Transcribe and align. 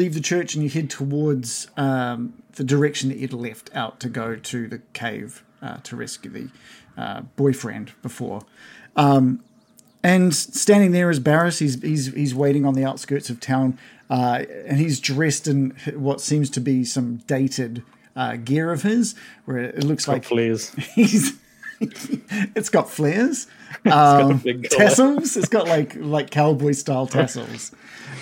leave 0.00 0.14
the 0.14 0.20
church 0.20 0.54
and 0.54 0.64
you 0.64 0.70
head 0.70 0.88
towards 0.88 1.68
um, 1.76 2.42
the 2.54 2.64
direction 2.64 3.10
that 3.10 3.18
you'd 3.18 3.34
left 3.34 3.70
out 3.74 4.00
to 4.00 4.08
go 4.08 4.34
to 4.34 4.66
the 4.66 4.78
cave 4.94 5.44
uh, 5.60 5.76
to 5.82 5.94
rescue 5.94 6.30
the 6.30 6.48
uh, 6.96 7.20
boyfriend 7.36 7.92
before. 8.00 8.40
Um, 8.96 9.44
and 10.02 10.34
standing 10.34 10.92
there 10.92 11.10
is 11.10 11.20
Barris. 11.20 11.58
He's 11.58 11.80
he's 11.82 12.06
he's 12.14 12.34
waiting 12.34 12.64
on 12.64 12.72
the 12.72 12.82
outskirts 12.84 13.28
of 13.28 13.38
town, 13.38 13.78
uh, 14.08 14.44
and 14.66 14.78
he's 14.78 14.98
dressed 14.98 15.46
in 15.46 15.76
what 15.92 16.22
seems 16.22 16.48
to 16.50 16.60
be 16.60 16.84
some 16.84 17.18
dated 17.26 17.82
uh, 18.16 18.36
gear 18.36 18.72
of 18.72 18.82
his, 18.82 19.14
where 19.44 19.58
it 19.58 19.84
looks 19.84 20.08
like 20.08 20.24
flares. 20.24 20.70
he's. 20.94 21.38
it's 21.80 22.68
got 22.68 22.90
flares, 22.90 23.46
um, 23.90 24.38
big 24.38 24.68
collar. 24.70 24.88
tassels. 24.88 25.36
It's 25.36 25.48
got 25.48 25.66
like 25.68 25.94
like 25.96 26.30
cowboy 26.30 26.72
style 26.72 27.06
tassels, 27.06 27.72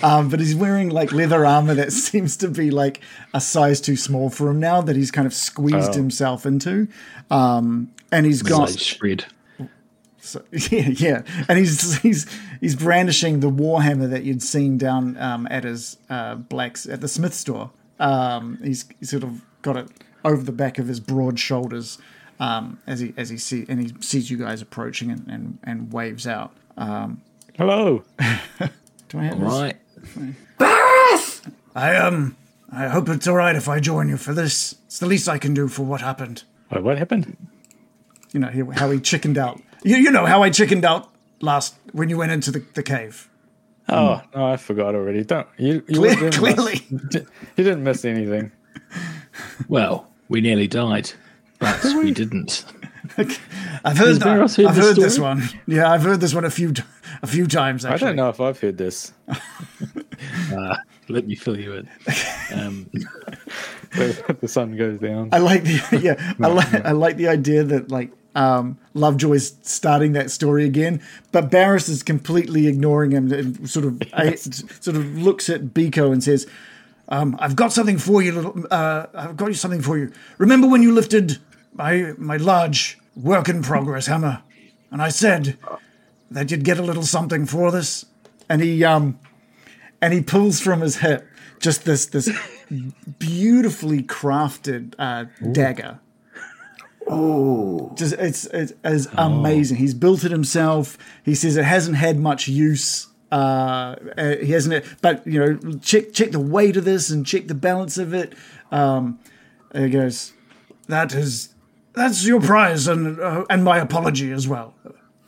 um, 0.03 0.29
but 0.29 0.39
he's 0.39 0.55
wearing 0.55 0.89
like 0.89 1.11
leather 1.11 1.45
armor 1.45 1.73
that 1.75 1.91
seems 2.07 2.37
to 2.37 2.47
be 2.47 2.71
like 2.71 3.01
a 3.33 3.41
size 3.41 3.81
too 3.81 3.95
small 3.95 4.29
for 4.29 4.49
him 4.49 4.59
now. 4.59 4.81
That 4.81 4.95
he's 4.95 5.11
kind 5.11 5.25
of 5.27 5.33
squeezed 5.33 5.91
Oh. 5.91 5.93
himself 5.93 6.45
into, 6.45 6.87
um, 7.31 7.91
and 8.11 8.25
he's 8.25 8.41
got 8.41 8.69
Size 8.69 8.81
spread. 8.81 9.25
so, 10.19 10.43
yeah, 10.51 10.89
yeah, 10.89 11.21
and 11.47 11.57
he's 11.57 11.97
he's 11.99 12.25
he's 12.61 12.75
brandishing 12.75 13.39
the 13.39 13.49
warhammer 13.51 14.09
that 14.09 14.23
you'd 14.23 14.43
seen 14.43 14.77
down 14.77 15.17
um, 15.17 15.47
at 15.49 15.63
his 15.63 15.97
uh, 16.09 16.35
blacks 16.35 16.85
at 16.85 17.01
the 17.01 17.07
Smith 17.07 17.33
store. 17.33 17.71
Um, 17.99 18.59
he's, 18.63 18.85
he's 18.99 19.09
sort 19.09 19.23
of 19.23 19.41
got 19.61 19.75
it 19.75 19.87
over 20.23 20.41
the 20.41 20.53
back 20.53 20.77
of 20.79 20.87
his 20.87 20.99
broad 21.01 21.37
shoulders 21.37 21.97
um, 22.39 22.79
as 22.87 22.99
he 22.99 23.13
as 23.17 23.29
he 23.29 23.37
see 23.37 23.65
and 23.69 23.81
he 23.81 23.93
sees 24.01 24.29
you 24.31 24.37
guys 24.37 24.61
approaching 24.61 25.11
and 25.11 25.27
and, 25.27 25.59
and 25.63 25.91
waves 25.93 26.25
out. 26.27 26.53
Um, 26.77 27.21
Hello. 27.57 28.03
do 29.09 29.19
I 29.19 29.23
have 29.23 29.39
this? 29.39 29.49
Right. 29.49 29.75
I 31.75 31.95
um 31.95 32.35
I 32.71 32.87
hope 32.87 33.09
it's 33.09 33.27
all 33.27 33.35
right 33.35 33.55
if 33.55 33.67
I 33.67 33.79
join 33.79 34.09
you 34.09 34.17
for 34.17 34.33
this. 34.33 34.75
It's 34.85 34.99
the 34.99 35.05
least 35.07 35.27
I 35.27 35.37
can 35.37 35.53
do 35.53 35.67
for 35.67 35.83
what 35.83 36.01
happened. 36.01 36.43
Wait, 36.71 36.83
what 36.83 36.97
happened? 36.97 37.35
You 38.31 38.39
know 38.39 38.71
how 38.75 38.91
he 38.91 38.99
chickened 38.99 39.37
out. 39.37 39.61
You 39.83 39.97
you 39.97 40.11
know 40.11 40.25
how 40.25 40.43
I 40.43 40.49
chickened 40.49 40.85
out 40.85 41.09
last 41.41 41.75
when 41.93 42.09
you 42.09 42.17
went 42.17 42.31
into 42.31 42.51
the, 42.51 42.63
the 42.73 42.83
cave. 42.83 43.27
Oh, 43.91 44.21
no, 44.35 44.45
I 44.45 44.57
forgot 44.57 44.93
already. 44.93 45.23
Don't 45.23 45.47
you? 45.57 45.83
you 45.87 45.95
Clear- 45.95 46.15
didn't 46.15 46.33
clearly. 46.33 46.81
miss, 46.91 47.15
you 47.57 47.63
didn't 47.63 47.83
miss 47.83 48.05
anything. 48.05 48.51
Well, 49.67 50.07
we 50.27 50.41
nearly 50.41 50.67
died, 50.67 51.11
but 51.59 51.83
we 51.83 52.11
didn't. 52.11 52.65
I've 53.17 53.97
heard 53.97 54.07
Has 54.07 54.19
that. 54.19 54.27
Heard 54.27 54.41
I've 54.41 54.75
this 54.75 54.85
heard 54.85 54.95
this 54.95 55.19
one. 55.19 55.43
Yeah, 55.67 55.91
I've 55.91 56.03
heard 56.03 56.21
this 56.21 56.33
one 56.33 56.45
a 56.45 56.49
few 56.49 56.73
t- 56.73 56.83
a 57.21 57.27
few 57.27 57.47
times. 57.47 57.85
I 57.85 57.97
don't 57.97 58.15
know 58.15 58.29
if 58.29 58.39
I've 58.39 58.59
heard 58.59 58.77
this. 58.77 59.13
Let 61.09 61.25
me 61.27 61.35
fill 61.35 61.59
you 61.59 61.73
in. 61.73 61.89
Um, 62.53 62.89
the 63.91 64.47
sun 64.47 64.77
goes 64.77 64.99
down. 64.99 65.29
I 65.31 65.39
like 65.39 65.63
the 65.63 65.99
yeah. 66.01 66.33
I 66.39 66.47
like 66.47 66.73
I 66.73 66.91
like 66.91 67.17
the 67.17 67.27
idea 67.27 67.63
that 67.63 67.89
like 67.89 68.11
um, 68.35 68.77
Lovejoy's 68.93 69.57
starting 69.63 70.13
that 70.13 70.29
story 70.29 70.65
again, 70.65 71.01
but 71.31 71.49
Barris 71.49 71.89
is 71.89 72.03
completely 72.03 72.67
ignoring 72.67 73.11
him 73.11 73.31
and 73.31 73.69
sort 73.69 73.85
of 73.85 74.01
I, 74.13 74.35
sort 74.35 74.95
of 74.95 75.17
looks 75.17 75.49
at 75.49 75.73
Biko 75.73 76.11
and 76.11 76.23
says, 76.23 76.47
um, 77.07 77.35
"I've 77.39 77.55
got 77.55 77.73
something 77.73 77.97
for 77.97 78.21
you. 78.21 78.33
Little, 78.33 78.65
uh, 78.69 79.07
I've 79.13 79.35
got 79.37 79.47
you 79.47 79.55
something 79.55 79.81
for 79.81 79.97
you. 79.97 80.11
Remember 80.37 80.67
when 80.67 80.83
you 80.83 80.93
lifted 80.93 81.39
my 81.79 82.13
my 82.17 82.37
large 82.37 82.99
work 83.15 83.49
in 83.49 83.63
progress 83.63 84.07
hammer, 84.07 84.43
and 84.91 85.01
I 85.01 85.09
said 85.09 85.57
that 86.29 86.51
you'd 86.51 86.65
get 86.65 86.77
a 86.77 86.83
little 86.83 87.03
something 87.03 87.45
for 87.45 87.71
this." 87.71 88.05
And 88.49 88.61
he 88.61 88.83
um 88.83 89.17
and 90.01 90.13
he 90.13 90.21
pulls 90.21 90.59
from 90.59 90.81
his 90.81 90.97
hip 90.97 91.25
just 91.59 91.85
this 91.85 92.05
this 92.05 92.29
beautifully 93.17 94.03
crafted 94.03 94.93
uh, 94.99 95.25
dagger. 95.51 95.99
Oh, 97.07 97.93
just 97.95 98.13
it's 98.15 98.45
it's, 98.47 98.73
it's 98.83 99.07
amazing. 99.13 99.77
He's 99.77 99.93
built 99.93 100.23
it 100.25 100.31
himself. 100.31 100.97
He 101.23 101.33
says 101.33 101.57
it 101.57 101.65
hasn't 101.65 101.97
had 101.97 102.19
much 102.19 102.47
use. 102.47 103.07
Uh, 103.31 103.95
uh, 104.17 104.35
he 104.37 104.51
hasn't, 104.51 104.83
but 105.01 105.25
you 105.25 105.39
know, 105.39 105.77
check 105.81 106.13
check 106.13 106.31
the 106.31 106.39
weight 106.39 106.75
of 106.75 106.83
this 106.83 107.09
and 107.09 107.25
check 107.25 107.47
the 107.47 107.55
balance 107.55 107.97
of 107.97 108.13
it. 108.13 108.33
Um, 108.71 109.19
he 109.73 109.89
goes, 109.89 110.33
"That 110.87 111.13
is 111.13 111.49
that's 111.99 112.25
your 112.25 112.41
prize 112.41 112.87
and 112.87 113.19
uh, 113.19 113.45
and 113.49 113.63
my 113.63 113.77
apology 113.77 114.31
as 114.31 114.47
well. 114.47 114.73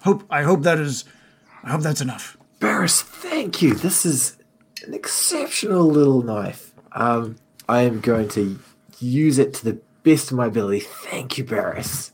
Hope 0.04 0.24
I 0.30 0.44
hope 0.44 0.64
that 0.64 0.80
is 0.80 1.06
I 1.64 1.70
hope 1.72 1.82
that's 1.82 2.02
enough." 2.02 2.38
Barris, 2.59 3.02
thank 3.02 3.62
you. 3.62 3.74
This 3.74 4.06
is 4.06 4.38
an 4.86 4.94
exceptional 4.94 5.84
little 5.86 6.22
knife. 6.22 6.74
Um, 6.94 7.38
I 7.68 7.81
am 7.84 8.00
going 8.02 8.28
to 8.30 8.60
use 9.00 9.40
it 9.40 9.54
to 9.56 9.64
the 9.66 9.80
best 10.04 10.31
of 10.31 10.38
my 10.38 10.46
ability. 10.48 10.81
Thank 10.81 11.38
you, 11.38 11.44
Barris. 11.44 12.12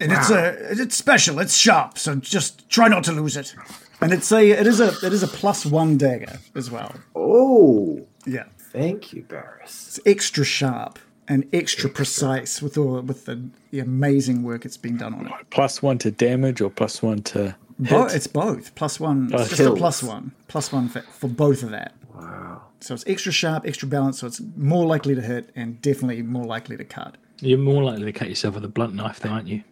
And 0.00 0.10
it's 0.12 0.30
a 0.30 0.56
it's 0.82 0.96
special. 0.96 1.38
It's 1.38 1.56
sharp, 1.56 1.98
so 1.98 2.16
just 2.16 2.68
try 2.68 2.88
not 2.88 3.04
to 3.04 3.12
lose 3.12 3.36
it. 3.36 3.54
And 4.00 4.12
it's 4.12 4.30
a 4.32 4.50
it 4.50 4.66
is 4.66 4.80
a 4.80 4.88
it 5.06 5.12
is 5.12 5.22
a 5.22 5.28
plus 5.28 5.64
one 5.64 5.96
dagger 5.96 6.38
as 6.54 6.70
well. 6.70 6.92
Oh, 7.14 8.06
Yeah, 8.26 8.44
thank 8.58 9.12
you, 9.12 9.22
Barris. 9.22 9.98
it's 9.98 10.00
extra 10.06 10.44
sharp 10.44 10.98
and 11.28 11.48
extra 11.52 11.88
precise 11.90 12.60
with 12.62 12.76
all 12.78 13.00
with 13.00 13.24
the, 13.24 13.42
the 13.70 13.80
amazing 13.80 14.42
work 14.42 14.64
it's 14.64 14.76
been 14.76 14.96
done 14.96 15.14
on 15.14 15.26
it. 15.26 15.32
Plus 15.50 15.82
one 15.82 15.98
to 15.98 16.10
damage 16.10 16.60
or 16.60 16.70
plus 16.70 17.02
one 17.02 17.22
to 17.22 17.54
Bo- 17.78 18.04
hit? 18.06 18.14
it's 18.16 18.26
both 18.26 18.74
plus 18.74 19.00
one. 19.00 19.28
Plus 19.30 19.48
It's 19.48 19.56
just 19.58 19.70
a 19.70 19.74
plus 19.74 20.02
one, 20.02 20.32
plus 20.48 20.72
one 20.72 20.88
for, 20.88 21.00
for 21.02 21.28
both 21.28 21.62
of 21.62 21.70
that. 21.70 21.92
Wow. 22.14 22.62
So 22.80 22.94
it's 22.94 23.04
extra 23.06 23.32
sharp, 23.32 23.66
extra 23.66 23.88
balanced, 23.88 24.20
so 24.20 24.26
it's 24.26 24.40
more 24.56 24.86
likely 24.86 25.14
to 25.14 25.20
hit 25.22 25.50
and 25.56 25.80
definitely 25.82 26.22
more 26.22 26.44
likely 26.44 26.76
to 26.76 26.84
cut. 26.84 27.16
you're 27.40 27.58
more 27.58 27.82
likely 27.82 28.04
to 28.04 28.12
cut 28.12 28.28
yourself 28.28 28.54
with 28.54 28.64
a 28.64 28.68
blunt 28.68 28.94
knife, 28.94 29.20
though, 29.20 29.30
aren't 29.30 29.48
you? 29.48 29.62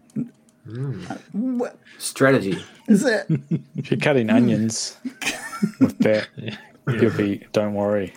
What 1.32 1.78
Strategy. 1.98 2.62
is 2.88 3.04
it? 3.04 3.26
If 3.76 3.90
you're 3.90 4.00
cutting 4.00 4.28
mm. 4.28 4.34
onions 4.34 4.96
with 5.80 5.98
that, 5.98 6.28
you'll 6.88 7.16
be. 7.16 7.44
Don't 7.52 7.74
worry. 7.74 8.12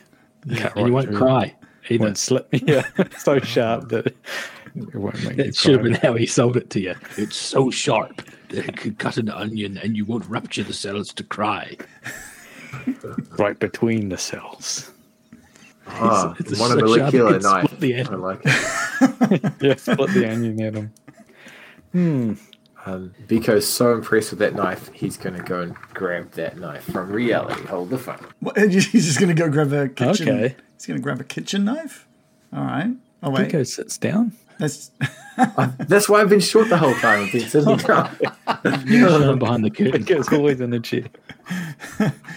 Cut 0.57 0.75
And 0.75 0.88
you 0.88 0.94
won't 0.94 1.07
through. 1.09 1.17
cry 1.17 1.56
either. 1.90 2.03
Won't 2.03 2.18
slip. 2.18 2.47
Yeah, 2.51 2.85
so 3.18 3.40
sharp 3.40 3.90
that 3.90 4.07
it 4.07 4.96
won't 4.96 5.23
make 5.23 5.38
you 5.38 5.53
should 5.53 5.73
have 5.73 5.84
been 5.84 5.94
how 5.94 6.13
he 6.13 6.25
sold 6.25 6.57
it 6.57 6.69
to 6.72 6.79
you. 6.79 6.96
It's 7.18 7.35
so 7.38 7.69
sharp 7.72 8.22
that 8.50 8.68
it 8.68 8.78
could 8.78 9.00
cut 9.00 9.18
an 9.18 9.29
onion 9.29 9.78
and 9.78 9.96
you 9.96 10.06
won't 10.06 10.28
rupture 10.28 10.63
the 10.63 10.73
cells 10.73 11.13
to 11.13 11.23
cry. 11.23 11.78
right 13.38 13.57
between 13.59 14.09
the 14.09 14.18
cells. 14.18 14.91
Ah, 15.88 16.35
it's 16.40 16.57
a 16.57 16.62
one 16.62 16.72
so 16.72 16.78
sharp 16.78 16.81
molecular 16.81 17.35
it 17.35 17.41
can 17.41 17.51
knife. 17.51 17.66
split 17.66 17.79
the 17.79 18.02
I 18.02 18.16
like 18.16 18.41
it. 18.44 19.53
Yeah, 19.62 19.75
split 19.75 20.09
the 20.12 20.31
onion 20.31 20.62
at 20.62 20.73
him. 21.94 22.40
Um, 22.85 23.13
Biko's 23.28 23.68
so 23.68 23.94
impressed 23.94 24.29
with 24.29 24.40
that 24.40 24.53
knife, 24.53 24.91
he's 24.94 25.18
going 25.18 25.35
to 25.35 25.41
go 25.41 25.62
and 25.62 25.75
grab 25.94 26.31
that 26.34 26.59
knife 26.59 26.84
from 26.84 27.12
reality. 27.12 27.66
Hold 27.66 27.90
the 27.90 27.97
phone. 27.97 28.19
What, 28.41 28.57
he's 28.72 28.91
just 28.91 29.19
going 29.19 29.35
to 29.35 29.41
go 29.41 29.50
grab 29.50 29.73
a 29.73 29.90
kitchen. 29.90 30.29
Okay. 30.29 30.56
He's 30.75 30.85
going 30.85 30.97
to 31.00 31.03
grab 31.03 31.19
a 31.19 31.23
kitchen 31.23 31.66
knife. 31.66 32.07
All 32.53 32.63
right. 32.63 32.91
Oh 33.23 33.31
wait, 33.31 33.51
Biko 33.51 33.66
sits 33.66 33.97
down. 33.97 34.34
that's 34.59 34.91
That's 35.79 36.07
why 36.07 36.22
I've 36.22 36.29
been 36.29 36.40
short 36.40 36.69
the 36.69 36.78
whole 36.78 36.94
time. 36.96 37.23
I've 37.25 37.31
been 37.31 37.50
sitting 37.50 37.75
down. 37.78 38.16
Someone 38.63 39.40
behind 39.40 39.66
the 39.66 39.72
curtain. 39.72 40.03
Biko's 40.06 40.31
always 40.31 40.62
in 40.62 40.69
the 40.69 40.79
chair. 40.79 41.06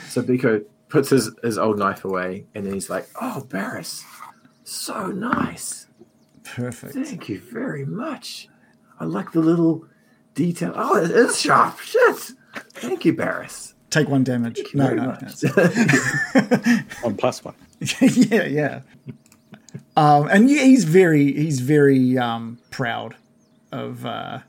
So 0.08 0.22
Biko 0.22 0.64
puts 0.88 1.10
his, 1.10 1.30
his 1.42 1.58
old 1.58 1.78
knife 1.78 2.04
away, 2.04 2.46
and 2.54 2.64
then 2.64 2.72
he's 2.72 2.88
like, 2.88 3.08
"Oh, 3.20 3.44
Barris, 3.44 4.02
so 4.64 5.08
nice. 5.08 5.86
perfect. 6.42 6.94
Thank 6.94 7.28
you 7.28 7.40
very 7.40 7.84
much. 7.84 8.48
I 8.98 9.04
like 9.04 9.32
the 9.32 9.40
little 9.40 9.86
detail. 10.38 10.72
Oh, 10.74 10.96
it 10.96 11.10
is 11.10 11.40
sharp. 11.40 11.78
Shit. 11.80 12.30
Thank 12.70 13.04
you, 13.04 13.12
Barris. 13.12 13.74
Take 13.90 14.08
one 14.08 14.24
damage. 14.24 14.60
No, 14.72 14.86
very 14.86 15.00
no. 15.00 15.06
much. 15.06 15.44
On 17.04 17.16
plus 17.16 17.44
one. 17.44 17.54
yeah, 18.00 18.44
yeah. 18.44 18.80
Um, 19.96 20.28
and 20.28 20.48
yeah, 20.48 20.62
he's 20.62 20.84
very, 20.84 21.32
he's 21.32 21.60
very 21.60 22.16
um, 22.16 22.58
proud 22.70 23.16
of, 23.72 24.06
uh, 24.06 24.40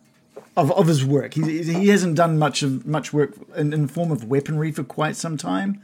of 0.55 0.71
of 0.71 0.87
his 0.87 1.03
work. 1.05 1.33
He 1.33 1.63
he 1.63 1.87
hasn't 1.87 2.15
done 2.15 2.37
much 2.37 2.61
of 2.63 2.85
much 2.85 3.13
work 3.13 3.33
in, 3.55 3.73
in 3.73 3.83
the 3.83 3.87
form 3.87 4.11
of 4.11 4.25
weaponry 4.25 4.71
for 4.71 4.83
quite 4.83 5.15
some 5.15 5.37
time, 5.37 5.81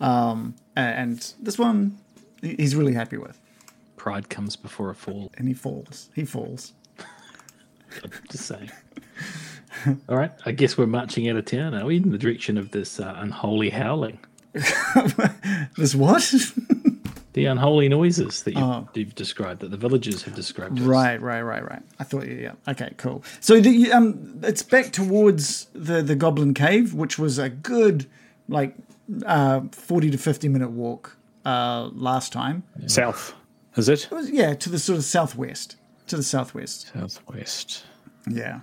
um, 0.00 0.54
and 0.76 1.34
this 1.40 1.58
one 1.58 1.98
he's 2.42 2.74
really 2.74 2.94
happy 2.94 3.16
with. 3.16 3.38
Pride 3.96 4.28
comes 4.28 4.56
before 4.56 4.90
a 4.90 4.94
fall. 4.94 5.30
And 5.36 5.48
he 5.48 5.54
falls. 5.54 6.10
He 6.14 6.24
falls. 6.24 6.72
Just 8.30 8.46
saying. 8.46 8.70
All 10.08 10.16
right, 10.16 10.30
I 10.46 10.52
guess 10.52 10.76
we're 10.78 10.86
marching 10.86 11.28
out 11.28 11.36
of 11.36 11.44
town, 11.46 11.74
are 11.74 11.84
we? 11.86 11.96
In 11.96 12.10
the 12.10 12.18
direction 12.18 12.56
of 12.58 12.70
this 12.70 13.00
uh, 13.00 13.14
unholy 13.16 13.70
howling, 13.70 14.18
This 15.76 15.94
what? 15.94 16.22
the 17.32 17.46
unholy 17.46 17.88
noises 17.88 18.42
that 18.42 18.52
you've, 18.52 18.62
Oh. 18.62 18.88
you've 18.94 19.14
described, 19.14 19.60
that 19.60 19.70
the 19.70 19.76
villagers 19.76 20.22
have 20.24 20.34
described. 20.34 20.76
to 20.76 20.82
us. 20.82 20.86
Right, 20.88 21.20
right, 21.20 21.40
right, 21.42 21.64
right. 21.68 21.82
I 21.98 22.04
thought, 22.04 22.26
you 22.28 22.34
yeah, 22.34 22.52
okay, 22.68 22.92
cool. 22.98 23.24
So 23.40 23.60
the, 23.60 23.90
um, 23.92 24.40
it's 24.42 24.62
back 24.62 24.92
towards 24.92 25.66
the 25.72 26.02
the 26.02 26.14
Goblin 26.14 26.54
Cave, 26.54 26.92
which 26.94 27.18
was 27.18 27.38
a 27.38 27.48
good 27.48 28.06
like 28.48 28.76
uh, 29.24 29.62
forty 29.72 30.10
to 30.10 30.18
fifty 30.18 30.48
minute 30.48 30.70
walk 30.70 31.16
uh, 31.46 31.88
last 31.94 32.32
time. 32.32 32.62
South, 32.86 33.34
is 33.76 33.88
it? 33.88 34.04
It 34.04 34.14
was, 34.14 34.30
yeah, 34.30 34.54
to 34.54 34.68
the 34.68 34.78
sort 34.78 34.98
of 34.98 35.04
southwest. 35.04 35.76
To 36.08 36.16
the 36.18 36.22
southwest. 36.22 36.92
Southwest. 36.92 37.84
Yeah. 38.28 38.60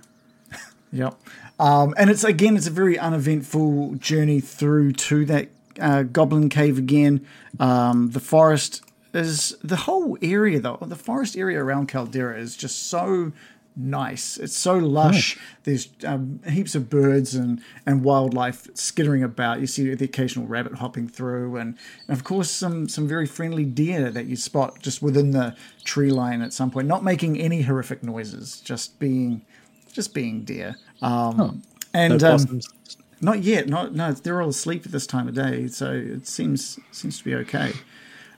Yep. 0.92 1.20
Um, 1.58 1.94
and 1.96 2.10
it's 2.10 2.24
again, 2.24 2.56
it's 2.56 2.66
a 2.66 2.70
very 2.70 2.98
uneventful 2.98 3.94
journey 3.96 4.40
through 4.40 4.92
to 4.92 5.24
that 5.26 5.48
uh, 5.80 6.02
goblin 6.04 6.48
cave 6.48 6.78
again. 6.78 7.26
Um, 7.58 8.10
the 8.10 8.20
forest 8.20 8.82
is 9.12 9.56
the 9.62 9.76
whole 9.76 10.16
area 10.22 10.60
though. 10.60 10.78
The 10.80 10.96
forest 10.96 11.36
area 11.36 11.62
around 11.62 11.88
Kalderra 11.88 12.38
is 12.38 12.56
just 12.56 12.88
so 12.88 13.32
nice. 13.76 14.36
It's 14.36 14.56
so 14.56 14.76
lush. 14.76 15.38
There's 15.64 15.88
um, 16.04 16.40
heaps 16.48 16.74
of 16.74 16.90
birds 16.90 17.34
and, 17.34 17.60
and 17.86 18.02
wildlife 18.02 18.66
skittering 18.74 19.22
about. 19.22 19.60
You 19.60 19.66
see 19.66 19.94
the 19.94 20.04
occasional 20.04 20.46
rabbit 20.46 20.74
hopping 20.74 21.08
through, 21.08 21.56
and, 21.56 21.76
and 22.08 22.16
of 22.16 22.24
course 22.24 22.50
some 22.50 22.88
some 22.88 23.06
very 23.06 23.26
friendly 23.26 23.64
deer 23.64 24.10
that 24.10 24.26
you 24.26 24.36
spot 24.36 24.80
just 24.80 25.02
within 25.02 25.30
the 25.30 25.56
tree 25.84 26.10
line 26.10 26.42
at 26.42 26.52
some 26.52 26.70
point, 26.70 26.88
not 26.88 27.04
making 27.04 27.40
any 27.40 27.62
horrific 27.62 28.02
noises, 28.02 28.60
just 28.60 28.98
being 28.98 29.42
just 29.92 30.14
being 30.14 30.42
deer. 30.44 30.76
Um, 31.02 31.62
and 31.92 32.20
No 32.22 32.34
um, 32.34 32.60
not 33.20 33.42
yet. 33.42 33.68
Not 33.68 33.94
no. 33.94 34.12
They're 34.12 34.40
all 34.40 34.48
asleep 34.50 34.86
at 34.86 34.92
this 34.92 35.06
time 35.06 35.28
of 35.28 35.34
day, 35.34 35.66
so 35.68 35.92
it 35.92 36.26
seems 36.26 36.78
seems 36.92 37.18
to 37.18 37.24
be 37.24 37.34
okay. 37.34 37.72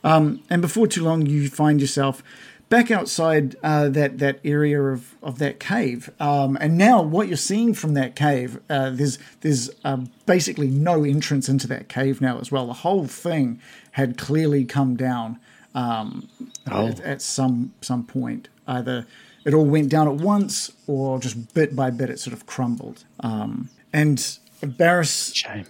Um, 0.05 0.43
and 0.51 0.61
before 0.63 0.87
too 0.87 1.05
long, 1.05 1.27
you 1.27 1.49
find 1.49 1.81
yourself 1.81 2.23
back 2.69 2.91
outside 2.91 3.55
uh, 3.63 3.89
that 3.91 4.19
that 4.19 4.41
area 4.45 4.83
of, 4.83 5.15
of 5.23 5.39
that 5.39 5.61
cave. 5.61 6.11
Um, 6.19 6.57
and 6.61 6.77
now, 6.79 7.03
what 7.03 7.29
you're 7.29 7.37
seeing 7.37 7.75
from 7.75 7.95
that 7.95 8.17
cave, 8.17 8.59
uh, 8.69 8.91
there's 8.91 9.19
there's 9.43 9.71
um, 9.85 10.11
basically 10.27 10.69
no 10.69 11.05
entrance 11.05 11.49
into 11.49 11.69
that 11.69 11.89
cave 11.89 12.21
now 12.21 12.39
as 12.41 12.51
well. 12.51 12.67
The 12.67 12.73
whole 12.73 13.07
thing 13.07 13.61
had 13.93 14.17
clearly 14.19 14.65
come 14.65 14.97
down 14.97 15.39
um, 15.75 16.29
Oh. 16.71 16.89
at, 16.89 17.01
at 17.01 17.23
some 17.23 17.73
some 17.81 18.05
point. 18.05 18.49
Either 18.67 19.07
it 19.45 19.55
all 19.55 19.65
went 19.65 19.89
down 19.89 20.09
at 20.09 20.15
once, 20.15 20.73
or 20.87 21.19
just 21.19 21.55
bit 21.55 21.75
by 21.75 21.91
bit, 21.91 22.11
it 22.11 22.19
sort 22.19 22.35
of 22.35 22.47
crumbled. 22.47 23.05
Um, 23.21 23.71
and 23.93 24.39
Barris 24.63 25.33
Shame. 25.35 25.67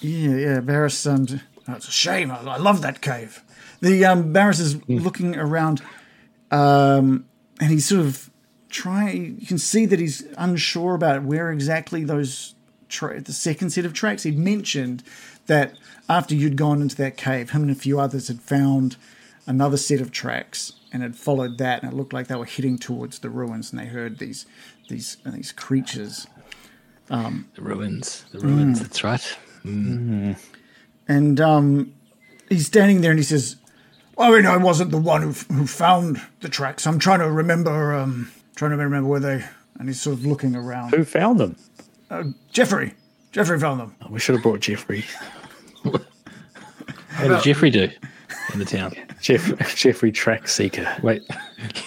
yeah, 0.00 0.36
yeah. 0.36 0.60
Barris, 0.60 1.06
um, 1.06 1.26
oh, 1.68 1.74
it's 1.74 1.88
a 1.88 1.92
shame. 1.92 2.30
I, 2.30 2.40
I 2.40 2.56
love 2.56 2.82
that 2.82 3.00
cave. 3.00 3.42
The 3.80 4.04
um, 4.04 4.32
Barris 4.32 4.60
is 4.60 4.76
looking 4.88 5.36
around, 5.36 5.82
um, 6.50 7.26
and 7.60 7.70
he's 7.70 7.86
sort 7.86 8.02
of 8.02 8.30
trying. 8.68 9.36
You 9.38 9.46
can 9.46 9.58
see 9.58 9.86
that 9.86 9.98
he's 9.98 10.26
unsure 10.36 10.94
about 10.94 11.22
where 11.22 11.50
exactly 11.50 12.04
those 12.04 12.54
tra- 12.88 13.20
the 13.20 13.32
second 13.32 13.70
set 13.70 13.84
of 13.84 13.92
tracks. 13.92 14.22
He'd 14.22 14.38
mentioned 14.38 15.02
that 15.46 15.74
after 16.08 16.34
you'd 16.34 16.56
gone 16.56 16.82
into 16.82 16.96
that 16.96 17.16
cave, 17.16 17.50
him 17.50 17.62
and 17.62 17.70
a 17.70 17.74
few 17.74 17.98
others 18.00 18.28
had 18.28 18.40
found 18.40 18.96
another 19.46 19.76
set 19.76 20.00
of 20.00 20.10
tracks 20.10 20.72
and 20.92 21.02
had 21.02 21.16
followed 21.16 21.58
that, 21.58 21.82
and 21.82 21.92
it 21.92 21.96
looked 21.96 22.12
like 22.12 22.26
they 22.26 22.36
were 22.36 22.44
heading 22.44 22.78
towards 22.78 23.18
the 23.20 23.30
ruins, 23.30 23.72
and 23.72 23.80
they 23.80 23.86
heard 23.86 24.18
these 24.18 24.46
these 24.88 25.18
these 25.24 25.52
creatures 25.52 26.26
um, 27.10 27.48
The 27.56 27.62
ruins. 27.62 28.24
The 28.32 28.38
ruins. 28.38 28.78
Mm. 28.78 28.82
That's 28.82 29.04
right. 29.04 29.36
Mm. 29.64 29.84
Mm-hmm. 29.84 30.32
And 31.08 31.40
um, 31.40 31.92
he's 32.48 32.66
standing 32.66 33.00
there 33.00 33.10
and 33.10 33.18
he 33.18 33.24
says, 33.24 33.56
oh, 34.16 34.32
I 34.32 34.36
mean, 34.36 34.46
I 34.46 34.56
wasn't 34.56 34.92
the 34.92 34.98
one 34.98 35.22
who, 35.22 35.32
who 35.52 35.66
found 35.66 36.20
the 36.40 36.48
tracks. 36.48 36.86
I'm 36.86 37.00
trying 37.00 37.18
to 37.18 37.30
remember, 37.30 37.94
um, 37.94 38.30
trying 38.54 38.70
to 38.70 38.76
remember 38.76 39.08
where 39.08 39.20
they. 39.20 39.44
And 39.78 39.88
he's 39.88 40.00
sort 40.00 40.18
of 40.18 40.26
looking 40.26 40.54
around. 40.54 40.94
Who 40.94 41.04
found 41.04 41.40
them? 41.40 41.56
Uh, 42.10 42.24
Jeffrey, 42.52 42.94
Jeffrey 43.32 43.58
found 43.58 43.80
them. 43.80 43.96
Oh, 44.02 44.08
we 44.10 44.20
should 44.20 44.34
have 44.34 44.42
brought 44.42 44.60
Jeffrey. 44.60 45.04
What 47.18 47.28
did 47.28 47.42
Jeffrey 47.42 47.70
do 47.70 47.90
in 48.52 48.58
the 48.58 48.64
town? 48.64 48.94
Jeff, 49.20 49.74
Jeffrey 49.76 50.12
Track 50.12 50.48
Seeker. 50.48 50.86
Wait, 51.02 51.22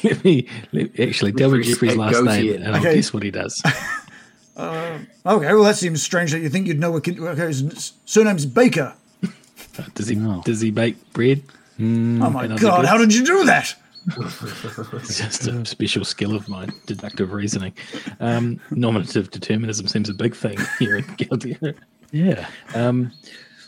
let 0.03 0.23
me 0.23 0.47
let, 0.71 0.99
actually 0.99 1.31
tell 1.33 1.51
me 1.51 1.59
Jeffrey 1.59 1.89
Jeffrey's 1.89 1.95
last 1.97 2.15
Scagotian. 2.15 2.45
name, 2.45 2.63
and 2.63 2.75
I'll 2.75 2.81
guess 2.83 3.13
what 3.13 3.23
he 3.23 3.31
does. 3.31 3.61
Okay, 4.55 5.07
well, 5.25 5.63
that 5.63 5.77
seems 5.77 6.03
strange 6.03 6.31
that 6.31 6.39
you 6.39 6.49
think 6.49 6.67
you'd 6.67 6.79
know. 6.79 6.95
A 6.95 7.01
kid, 7.01 7.19
okay, 7.19 7.47
his 7.47 7.93
surname's 8.05 8.45
Baker. 8.45 8.93
Does 9.95 10.07
he 10.07 10.15
does 10.45 10.61
he 10.61 10.69
bake 10.69 10.95
bread? 11.13 11.41
oh 11.79 11.83
my 11.83 12.45
and 12.45 12.59
god, 12.59 12.85
how 12.85 12.95
did 12.99 13.11
you 13.15 13.25
do 13.25 13.43
that? 13.45 13.73
It's 14.17 15.17
just 15.17 15.47
a 15.47 15.65
special 15.65 16.05
skill 16.05 16.35
of 16.35 16.47
mine, 16.47 16.71
deductive 16.85 17.31
reasoning. 17.31 17.73
Um, 18.19 18.59
nominative 18.69 19.31
determinism 19.31 19.87
seems 19.87 20.09
a 20.09 20.13
big 20.13 20.35
thing 20.35 20.59
here 20.77 20.97
in 20.97 21.05
Kalderra. 21.05 21.73
Yeah. 22.11 22.47
Um, 22.75 23.11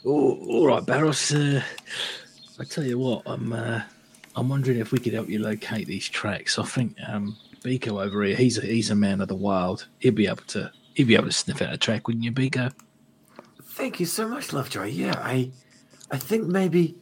all, 0.04 0.38
all 0.48 0.68
right, 0.68 0.86
Barros. 0.86 1.34
Uh, 1.34 1.64
I 2.60 2.64
tell 2.64 2.84
you 2.84 2.98
what, 2.98 3.24
I'm 3.26 3.52
uh, 3.52 3.82
I'm 4.36 4.50
wondering 4.50 4.80
if 4.80 4.92
we 4.92 5.00
could 5.00 5.14
help 5.14 5.30
you 5.30 5.40
locate 5.40 5.88
these 5.88 6.08
tracks. 6.08 6.58
I 6.58 6.64
think 6.64 6.96
um, 7.08 7.38
Biko 7.62 8.04
over 8.04 8.24
here, 8.24 8.36
he's 8.36 8.58
a, 8.58 8.62
he's 8.62 8.92
a 8.92 8.96
man 8.96 9.22
of 9.22 9.28
the 9.28 9.36
wild. 9.36 9.88
He'd 10.00 10.16
be 10.16 10.28
able 10.28 10.44
to 10.48 10.72
he'd 10.94 11.08
be 11.08 11.16
able 11.16 11.26
to 11.26 11.32
sniff 11.32 11.62
out 11.62 11.74
a 11.74 11.78
track, 11.78 12.08
wouldn't 12.08 12.24
you, 12.24 12.32
Biko? 12.32 12.72
Thank 13.62 14.00
you 14.00 14.06
so 14.06 14.28
much, 14.28 14.54
Lovejoy. 14.54 14.86
Yeah, 14.86 15.16
I, 15.18 15.52
I 16.10 16.18
think 16.18 16.48
maybe 16.48 16.96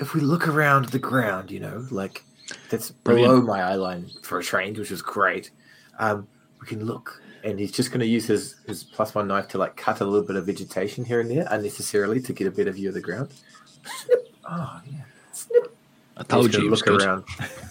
if 0.00 0.14
we 0.14 0.20
look 0.20 0.48
around 0.48 0.86
the 0.86 0.98
ground, 0.98 1.50
you 1.50 1.60
know, 1.60 1.86
like 1.90 2.24
that's 2.70 2.90
below 2.90 3.42
my 3.42 3.62
eye 3.62 3.74
line 3.74 4.10
for 4.22 4.38
a 4.38 4.42
change, 4.42 4.78
which 4.78 4.90
is 4.90 5.02
great. 5.02 5.50
Um, 5.98 6.26
we 6.60 6.66
can 6.66 6.86
look, 6.86 7.22
and 7.42 7.58
he's 7.58 7.72
just 7.72 7.90
going 7.90 8.00
to 8.00 8.06
use 8.06 8.26
his 8.26 8.56
his 8.66 8.82
plus 8.82 9.14
one 9.14 9.28
knife 9.28 9.48
to 9.48 9.58
like 9.58 9.76
cut 9.76 10.00
a 10.00 10.04
little 10.06 10.26
bit 10.26 10.36
of 10.36 10.46
vegetation 10.46 11.04
here 11.04 11.20
and 11.20 11.30
there 11.30 11.46
unnecessarily 11.50 12.20
to 12.22 12.32
get 12.32 12.46
a 12.46 12.50
better 12.50 12.72
view 12.72 12.88
of 12.88 12.94
the 12.94 13.00
ground. 13.02 13.30
Snip. 14.46 14.58
Oh 14.60 14.80
yeah. 14.90 14.98
Snip. 15.32 15.76
I 16.16 16.20
He's 16.20 16.28
told 16.28 16.52
gonna 16.52 16.64
you 16.64 16.70
look 16.70 16.84
good. 16.84 17.02
around, 17.02 17.24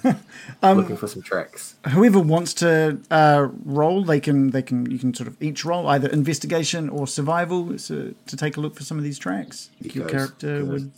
Um, 0.61 0.77
looking 0.77 0.97
for 0.97 1.07
some 1.07 1.21
tracks. 1.21 1.75
Whoever 1.89 2.19
wants 2.19 2.53
to 2.55 2.99
uh, 3.09 3.47
roll, 3.63 4.03
they 4.03 4.19
can 4.19 4.49
they 4.51 4.61
can 4.61 4.89
you 4.91 4.99
can 4.99 5.13
sort 5.13 5.27
of 5.29 5.41
each 5.41 5.63
roll 5.63 5.87
either 5.87 6.09
investigation 6.09 6.89
or 6.89 7.07
survival 7.07 7.77
so, 7.77 8.13
to 8.27 8.35
take 8.37 8.57
a 8.57 8.59
look 8.61 8.75
for 8.75 8.83
some 8.83 8.97
of 8.97 9.03
these 9.05 9.17
tracks. 9.17 9.69
If 9.79 9.95
your 9.95 10.05
Because- 10.05 10.31
character 10.31 10.59
because- 10.59 10.69
would, 10.83 10.91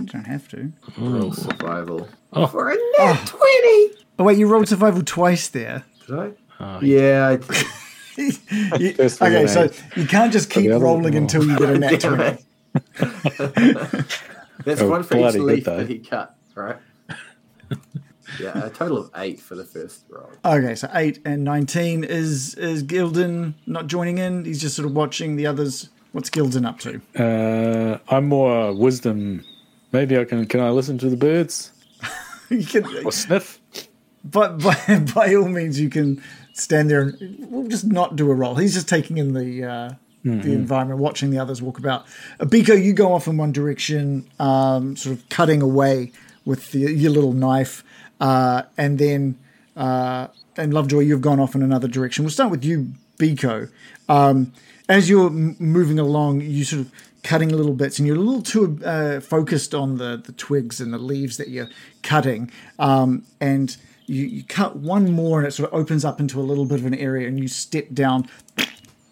you 0.00 0.06
don't 0.06 0.26
have 0.26 0.46
to. 0.48 0.72
Roll 0.98 1.32
survival 1.32 2.08
Oh. 2.34 2.46
for 2.46 2.70
a 2.70 2.76
nat 2.98 3.24
twenty. 3.26 3.90
Oh 4.18 4.24
wait, 4.24 4.36
you 4.36 4.46
rolled 4.46 4.68
survival 4.68 5.02
twice 5.02 5.48
there. 5.48 5.84
Did 6.06 6.18
I? 6.18 6.30
Oh, 6.60 6.80
Yeah. 6.82 7.28
I 7.28 7.38
You- 8.18 8.94
okay, 8.98 9.46
so 9.46 9.70
you 9.96 10.06
can't 10.06 10.32
just 10.32 10.50
keep 10.50 10.70
rolling 10.70 11.14
oh. 11.14 11.18
until 11.18 11.44
you 11.46 11.56
get 11.58 11.70
a 11.70 11.78
nat 11.78 12.00
20. 12.00 12.44
it. 12.98 14.20
That's 14.64 14.80
Oh, 14.80 14.88
one 14.88 15.02
for 15.02 15.16
each 15.16 15.34
leaf 15.34 15.64
that 15.64 15.88
he 15.88 15.98
cut, 15.98 16.36
right? 16.54 16.76
yeah, 18.40 18.66
a 18.66 18.70
total 18.70 18.98
of 18.98 19.10
eight 19.16 19.40
for 19.40 19.54
the 19.54 19.64
first 19.64 20.04
roll. 20.08 20.30
Okay, 20.44 20.74
so 20.74 20.88
8 20.92 21.20
and 21.24 21.44
19. 21.44 22.04
Is 22.04 22.54
is 22.54 22.82
Gildan 22.82 23.54
not 23.66 23.86
joining 23.86 24.18
in? 24.18 24.44
He's 24.44 24.60
just 24.60 24.76
sort 24.76 24.86
of 24.86 24.94
watching 24.94 25.36
the 25.36 25.46
others. 25.46 25.88
What's 26.12 26.30
Gildan 26.30 26.66
up 26.66 26.78
to? 26.80 27.00
Uh, 27.22 27.98
I'm 28.08 28.26
more 28.28 28.72
wisdom. 28.74 29.44
Maybe 29.92 30.18
I 30.18 30.24
can. 30.24 30.46
Can 30.46 30.60
I 30.60 30.70
listen 30.70 30.98
to 30.98 31.08
the 31.10 31.16
birds 31.16 31.72
You 32.50 32.64
can, 32.64 32.84
or 33.04 33.12
sniff? 33.12 33.60
but 34.24 34.58
by, 34.62 34.98
by 35.14 35.34
all 35.34 35.48
means, 35.48 35.80
you 35.80 35.88
can 35.88 36.22
stand 36.52 36.90
there 36.90 37.02
and 37.02 37.46
we'll 37.50 37.68
just 37.68 37.84
not 37.86 38.16
do 38.16 38.30
a 38.30 38.34
roll. 38.34 38.56
He's 38.56 38.74
just 38.74 38.88
taking 38.88 39.16
in 39.18 39.32
the 39.32 39.64
uh, 39.64 39.90
the 40.36 40.52
environment, 40.52 41.00
watching 41.00 41.30
the 41.30 41.38
others 41.38 41.60
walk 41.62 41.78
about. 41.78 42.06
Uh, 42.40 42.44
Biko, 42.44 42.80
you 42.82 42.92
go 42.92 43.12
off 43.12 43.26
in 43.26 43.36
one 43.36 43.52
direction, 43.52 44.28
um, 44.38 44.96
sort 44.96 45.16
of 45.16 45.28
cutting 45.28 45.62
away 45.62 46.12
with 46.44 46.72
the, 46.72 46.92
your 46.92 47.10
little 47.10 47.32
knife, 47.32 47.84
uh, 48.20 48.62
and 48.76 48.98
then 48.98 49.38
uh, 49.76 50.28
and 50.56 50.74
Lovejoy, 50.74 51.00
you've 51.00 51.20
gone 51.20 51.40
off 51.40 51.54
in 51.54 51.62
another 51.62 51.88
direction. 51.88 52.24
We'll 52.24 52.32
start 52.32 52.50
with 52.50 52.64
you, 52.64 52.92
Biko. 53.18 53.70
Um, 54.08 54.52
as 54.88 55.08
you're 55.08 55.28
m- 55.28 55.56
moving 55.58 55.98
along, 55.98 56.40
you 56.40 56.64
sort 56.64 56.82
of 56.82 56.92
cutting 57.22 57.50
little 57.50 57.74
bits, 57.74 57.98
and 57.98 58.06
you're 58.06 58.16
a 58.16 58.20
little 58.20 58.42
too 58.42 58.80
uh, 58.84 59.20
focused 59.20 59.74
on 59.74 59.98
the 59.98 60.20
the 60.24 60.32
twigs 60.32 60.80
and 60.80 60.92
the 60.92 60.98
leaves 60.98 61.36
that 61.36 61.48
you're 61.48 61.68
cutting, 62.02 62.50
um, 62.78 63.24
and 63.40 63.76
you, 64.06 64.24
you 64.24 64.44
cut 64.44 64.76
one 64.76 65.12
more, 65.12 65.38
and 65.38 65.46
it 65.46 65.52
sort 65.52 65.70
of 65.70 65.78
opens 65.78 66.04
up 66.04 66.18
into 66.18 66.40
a 66.40 66.42
little 66.42 66.64
bit 66.64 66.80
of 66.80 66.86
an 66.86 66.94
area, 66.94 67.28
and 67.28 67.38
you 67.38 67.48
step 67.48 67.86
down 67.92 68.28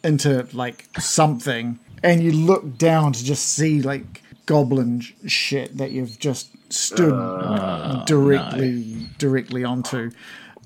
into 0.07 0.47
like 0.53 0.87
something, 0.99 1.79
and 2.03 2.23
you 2.23 2.33
look 2.33 2.79
down 2.79 3.13
to 3.13 3.25
just 3.25 3.49
see 3.49 3.83
like 3.83 4.23
goblin 4.47 5.01
sh- 5.01 5.13
shit 5.27 5.77
that 5.77 5.91
you've 5.91 6.19
just 6.19 6.51
stood 6.73 7.13
ah, 7.13 8.05
directly 8.07 9.09
directly 9.19 9.65
onto. 9.65 10.11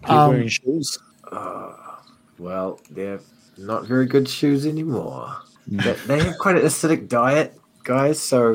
Keep 0.02 0.08
wearing 0.08 0.42
um, 0.42 0.48
shoes. 0.48 0.98
Ah, 1.32 2.02
well, 2.38 2.80
they're 2.90 3.20
not 3.58 3.86
very 3.86 4.06
good 4.06 4.28
shoes 4.28 4.66
anymore. 4.66 5.36
But 5.66 5.98
they 6.06 6.22
have 6.22 6.38
quite 6.38 6.56
an 6.56 6.62
acidic 6.62 7.08
diet, 7.08 7.56
guys. 7.84 8.18
So, 8.18 8.54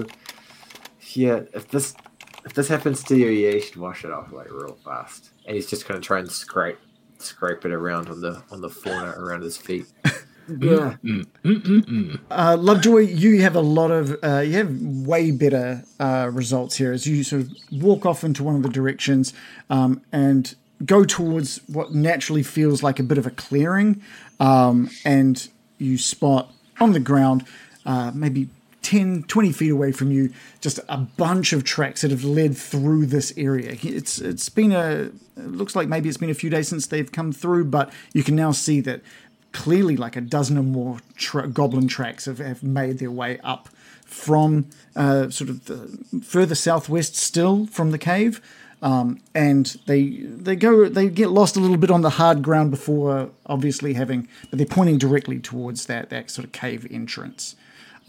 yeah, 1.13 1.41
if 1.53 1.69
this 1.69 1.95
if 2.45 2.53
this 2.53 2.67
happens 2.67 3.03
to 3.05 3.15
you, 3.15 3.27
yeah, 3.27 3.51
you 3.51 3.61
should 3.61 3.77
wash 3.77 4.03
it 4.03 4.11
off 4.11 4.31
like 4.31 4.51
real 4.51 4.77
fast. 4.83 5.29
And 5.45 5.55
he's 5.55 5.67
just 5.67 5.87
going 5.87 5.99
to 5.99 6.05
try 6.05 6.19
and 6.19 6.31
scrape 6.31 6.77
scrape 7.19 7.65
it 7.65 7.71
around 7.71 8.09
on 8.09 8.21
the 8.21 8.43
on 8.51 8.61
the 8.61 8.69
fauna 8.69 9.11
around 9.17 9.43
his 9.43 9.57
feet. 9.57 9.85
Yeah. 10.47 10.95
Uh, 12.29 12.57
Lovejoy, 12.59 12.99
you 12.99 13.41
have 13.41 13.55
a 13.55 13.61
lot 13.61 13.91
of, 13.91 14.17
uh, 14.23 14.39
you 14.39 14.53
have 14.53 14.81
way 14.81 15.31
better 15.31 15.83
uh, 15.99 16.29
results 16.31 16.75
here 16.75 16.91
as 16.91 17.07
you 17.07 17.23
sort 17.23 17.43
of 17.43 17.51
walk 17.71 18.05
off 18.05 18.23
into 18.23 18.43
one 18.43 18.55
of 18.55 18.63
the 18.63 18.69
directions 18.69 19.33
um, 19.69 20.01
and 20.11 20.55
go 20.85 21.03
towards 21.05 21.57
what 21.67 21.93
naturally 21.93 22.43
feels 22.43 22.83
like 22.83 22.99
a 22.99 23.03
bit 23.03 23.17
of 23.17 23.25
a 23.25 23.31
clearing, 23.31 24.01
um, 24.39 24.89
and 25.03 25.49
you 25.77 25.97
spot 25.97 26.51
on 26.79 26.93
the 26.93 26.99
ground, 26.99 27.45
uh, 27.85 28.11
maybe 28.13 28.49
10, 28.81 29.23
20 29.23 29.51
feet 29.51 29.71
away 29.71 29.91
from 29.91 30.11
you, 30.11 30.31
just 30.61 30.79
a 30.89 30.97
bunch 30.97 31.53
of 31.53 31.63
tracks 31.63 32.01
that 32.01 32.11
have 32.11 32.23
led 32.23 32.55
through 32.55 33.07
this 33.07 33.33
area. 33.35 33.75
It's 33.81 34.19
it's 34.19 34.47
been 34.49 34.71
a 34.71 35.09
it 35.37 35.51
looks 35.51 35.75
like 35.75 35.87
maybe 35.87 36.07
it's 36.07 36.19
been 36.19 36.29
a 36.29 36.35
few 36.35 36.49
days 36.49 36.67
since 36.67 36.85
they've 36.85 37.11
come 37.11 37.31
through, 37.31 37.65
but 37.65 37.91
you 38.13 38.23
can 38.23 38.35
now 38.35 38.51
see 38.51 38.81
that 38.81 39.01
clearly 39.55 39.95
like 39.95 40.17
a 40.17 40.21
dozen 40.21 40.57
or 40.57 40.63
more 40.63 40.99
tra- 41.15 41.47
goblin 41.47 41.87
tracks 41.87 42.25
have, 42.25 42.39
have 42.39 42.61
made 42.61 42.99
their 42.99 43.09
way 43.09 43.39
up 43.39 43.69
from 44.05 44.67
uh, 44.97 45.29
sort 45.29 45.49
of 45.49 45.65
the 45.65 46.19
further 46.21 46.55
southwest 46.55 47.15
still 47.15 47.65
from 47.67 47.91
the 47.91 47.97
cave. 47.97 48.41
Um, 48.81 49.21
and 49.33 49.65
they 49.87 50.09
they 50.19 50.57
go 50.57 50.89
they 50.89 51.07
get 51.09 51.29
lost 51.31 51.55
a 51.55 51.61
little 51.61 51.77
bit 51.77 51.89
on 51.89 52.01
the 52.01 52.11
hard 52.11 52.43
ground 52.43 52.69
before 52.69 53.29
obviously 53.45 53.93
having 53.93 54.27
but 54.49 54.59
they're 54.59 54.67
pointing 54.67 54.97
directly 54.97 55.39
towards 55.39 55.85
that 55.85 56.09
that 56.09 56.29
sort 56.29 56.45
of 56.45 56.51
cave 56.51 56.85
entrance 56.91 57.55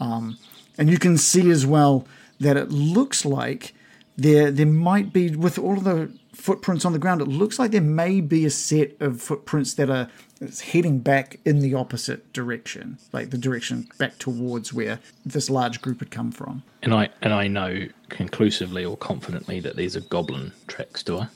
um, 0.01 0.37
and 0.77 0.89
you 0.89 0.99
can 0.99 1.17
see 1.17 1.49
as 1.49 1.65
well 1.65 2.05
that 2.41 2.57
it 2.57 2.69
looks 2.69 3.25
like 3.25 3.73
there 4.17 4.51
there 4.51 4.67
might 4.67 5.13
be 5.13 5.35
with 5.35 5.57
all 5.57 5.77
of 5.77 5.85
the 5.85 6.11
footprints 6.33 6.83
on 6.85 6.91
the 6.91 6.99
ground 6.99 7.21
it 7.21 7.29
looks 7.29 7.57
like 7.57 7.71
there 7.71 7.81
may 7.81 8.19
be 8.19 8.45
a 8.45 8.51
set 8.51 8.91
of 8.99 9.21
footprints 9.21 9.73
that 9.75 9.89
are 9.89 10.09
it's 10.41 10.61
heading 10.61 10.99
back 10.99 11.39
in 11.45 11.59
the 11.59 11.73
opposite 11.73 12.31
direction 12.33 12.97
like 13.11 13.29
the 13.31 13.37
direction 13.37 13.87
back 13.97 14.17
towards 14.19 14.73
where 14.73 14.99
this 15.25 15.49
large 15.49 15.81
group 15.81 15.99
had 15.99 16.11
come 16.11 16.31
from 16.31 16.63
And 16.83 16.93
I 16.93 17.09
and 17.21 17.33
I 17.33 17.47
know 17.47 17.87
conclusively 18.09 18.85
or 18.85 18.97
confidently 18.97 19.59
that 19.61 19.75
these 19.75 19.95
are 19.95 20.01
goblin 20.01 20.53
tracks, 20.67 21.03
do 21.03 21.19
I? 21.19 21.27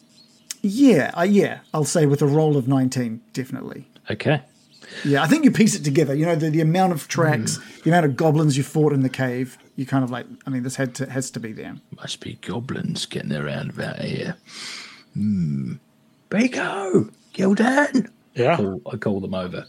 yeah 0.63 1.09
uh, 1.17 1.23
yeah 1.23 1.59
i'll 1.73 1.83
say 1.85 2.05
with 2.05 2.21
a 2.21 2.27
roll 2.27 2.55
of 2.57 2.67
19 2.67 3.21
definitely 3.33 3.87
Okay. 4.09 4.41
Yeah, 5.05 5.23
I 5.23 5.27
think 5.27 5.45
you 5.45 5.51
piece 5.51 5.73
it 5.75 5.85
together. 5.85 6.13
You 6.13 6.25
know, 6.25 6.35
the, 6.35 6.49
the 6.49 6.59
amount 6.59 6.91
of 6.91 7.07
tracks, 7.07 7.59
the 7.83 7.91
amount 7.91 8.05
of 8.07 8.17
goblins 8.17 8.57
you 8.57 8.63
fought 8.63 8.91
in 8.91 9.03
the 9.03 9.09
cave. 9.09 9.57
You 9.77 9.85
kind 9.85 10.03
of 10.03 10.11
like, 10.11 10.25
I 10.45 10.49
mean, 10.49 10.63
this 10.63 10.75
had 10.75 10.93
to 10.95 11.09
has 11.09 11.31
to 11.31 11.39
be 11.39 11.53
them. 11.53 11.81
Must 11.95 12.19
be 12.19 12.33
goblins 12.41 13.05
getting 13.05 13.31
around 13.31 13.69
about 13.69 13.99
here. 13.99 14.35
Hmm. 15.13 15.73
Biko! 16.29 17.09
Gildan! 17.33 18.09
Yeah. 18.33 18.57
Call, 18.57 18.81
I 18.91 18.97
call 18.97 19.19
them 19.19 19.33
over. 19.33 19.65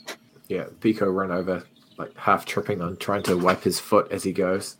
Yeah. 0.48 0.64
Biko 0.80 1.12
run 1.12 1.30
over, 1.30 1.64
like 1.98 2.16
half 2.16 2.44
tripping 2.46 2.80
on 2.80 2.96
trying 2.96 3.22
to 3.24 3.36
wipe 3.36 3.62
his 3.62 3.80
foot 3.80 4.10
as 4.10 4.22
he 4.22 4.32
goes. 4.32 4.76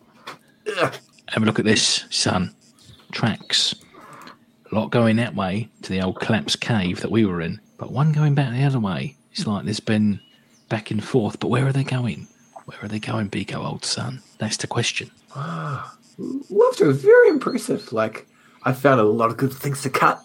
Ugh. 0.79 0.95
Have 1.29 1.43
a 1.43 1.47
look 1.47 1.59
at 1.59 1.65
this, 1.65 2.05
son. 2.11 2.55
Tracks. 3.11 3.75
A 4.71 4.75
lot 4.75 4.91
going 4.91 5.17
that 5.17 5.35
way 5.35 5.69
to 5.83 5.91
the 5.91 6.01
old 6.01 6.21
collapsed 6.21 6.61
cave 6.61 7.01
that 7.01 7.11
we 7.11 7.27
were 7.27 7.41
in, 7.41 7.61
but 7.77 7.93
one 7.93 8.13
going 8.13 8.35
back 8.35 8.53
the 8.53 8.65
other 8.65 8.81
way. 8.81 9.17
It's 9.33 9.47
like 9.47 9.65
there's 9.65 9.81
been 9.81 10.21
back 10.69 10.91
and 10.91 11.03
forth, 11.03 11.41
but 11.41 11.49
where 11.49 11.67
are 11.67 11.73
they 11.73 11.85
going? 11.85 12.27
Where 12.65 12.79
are 12.83 12.89
they 12.89 12.99
going, 12.99 13.29
Biko, 13.29 13.57
old 13.57 13.85
son? 13.85 14.23
That's 14.39 14.57
the 14.57 14.67
question. 14.67 15.11
Lovejoy, 16.17 16.93
very 16.93 17.29
impressive. 17.29 17.93
Like 17.93 18.27
I 18.65 18.73
found 18.73 19.01
a 19.01 19.05
lot 19.05 19.31
of 19.31 19.37
good 19.37 19.53
things 19.53 19.83
to 19.83 19.91
cut, 19.91 20.23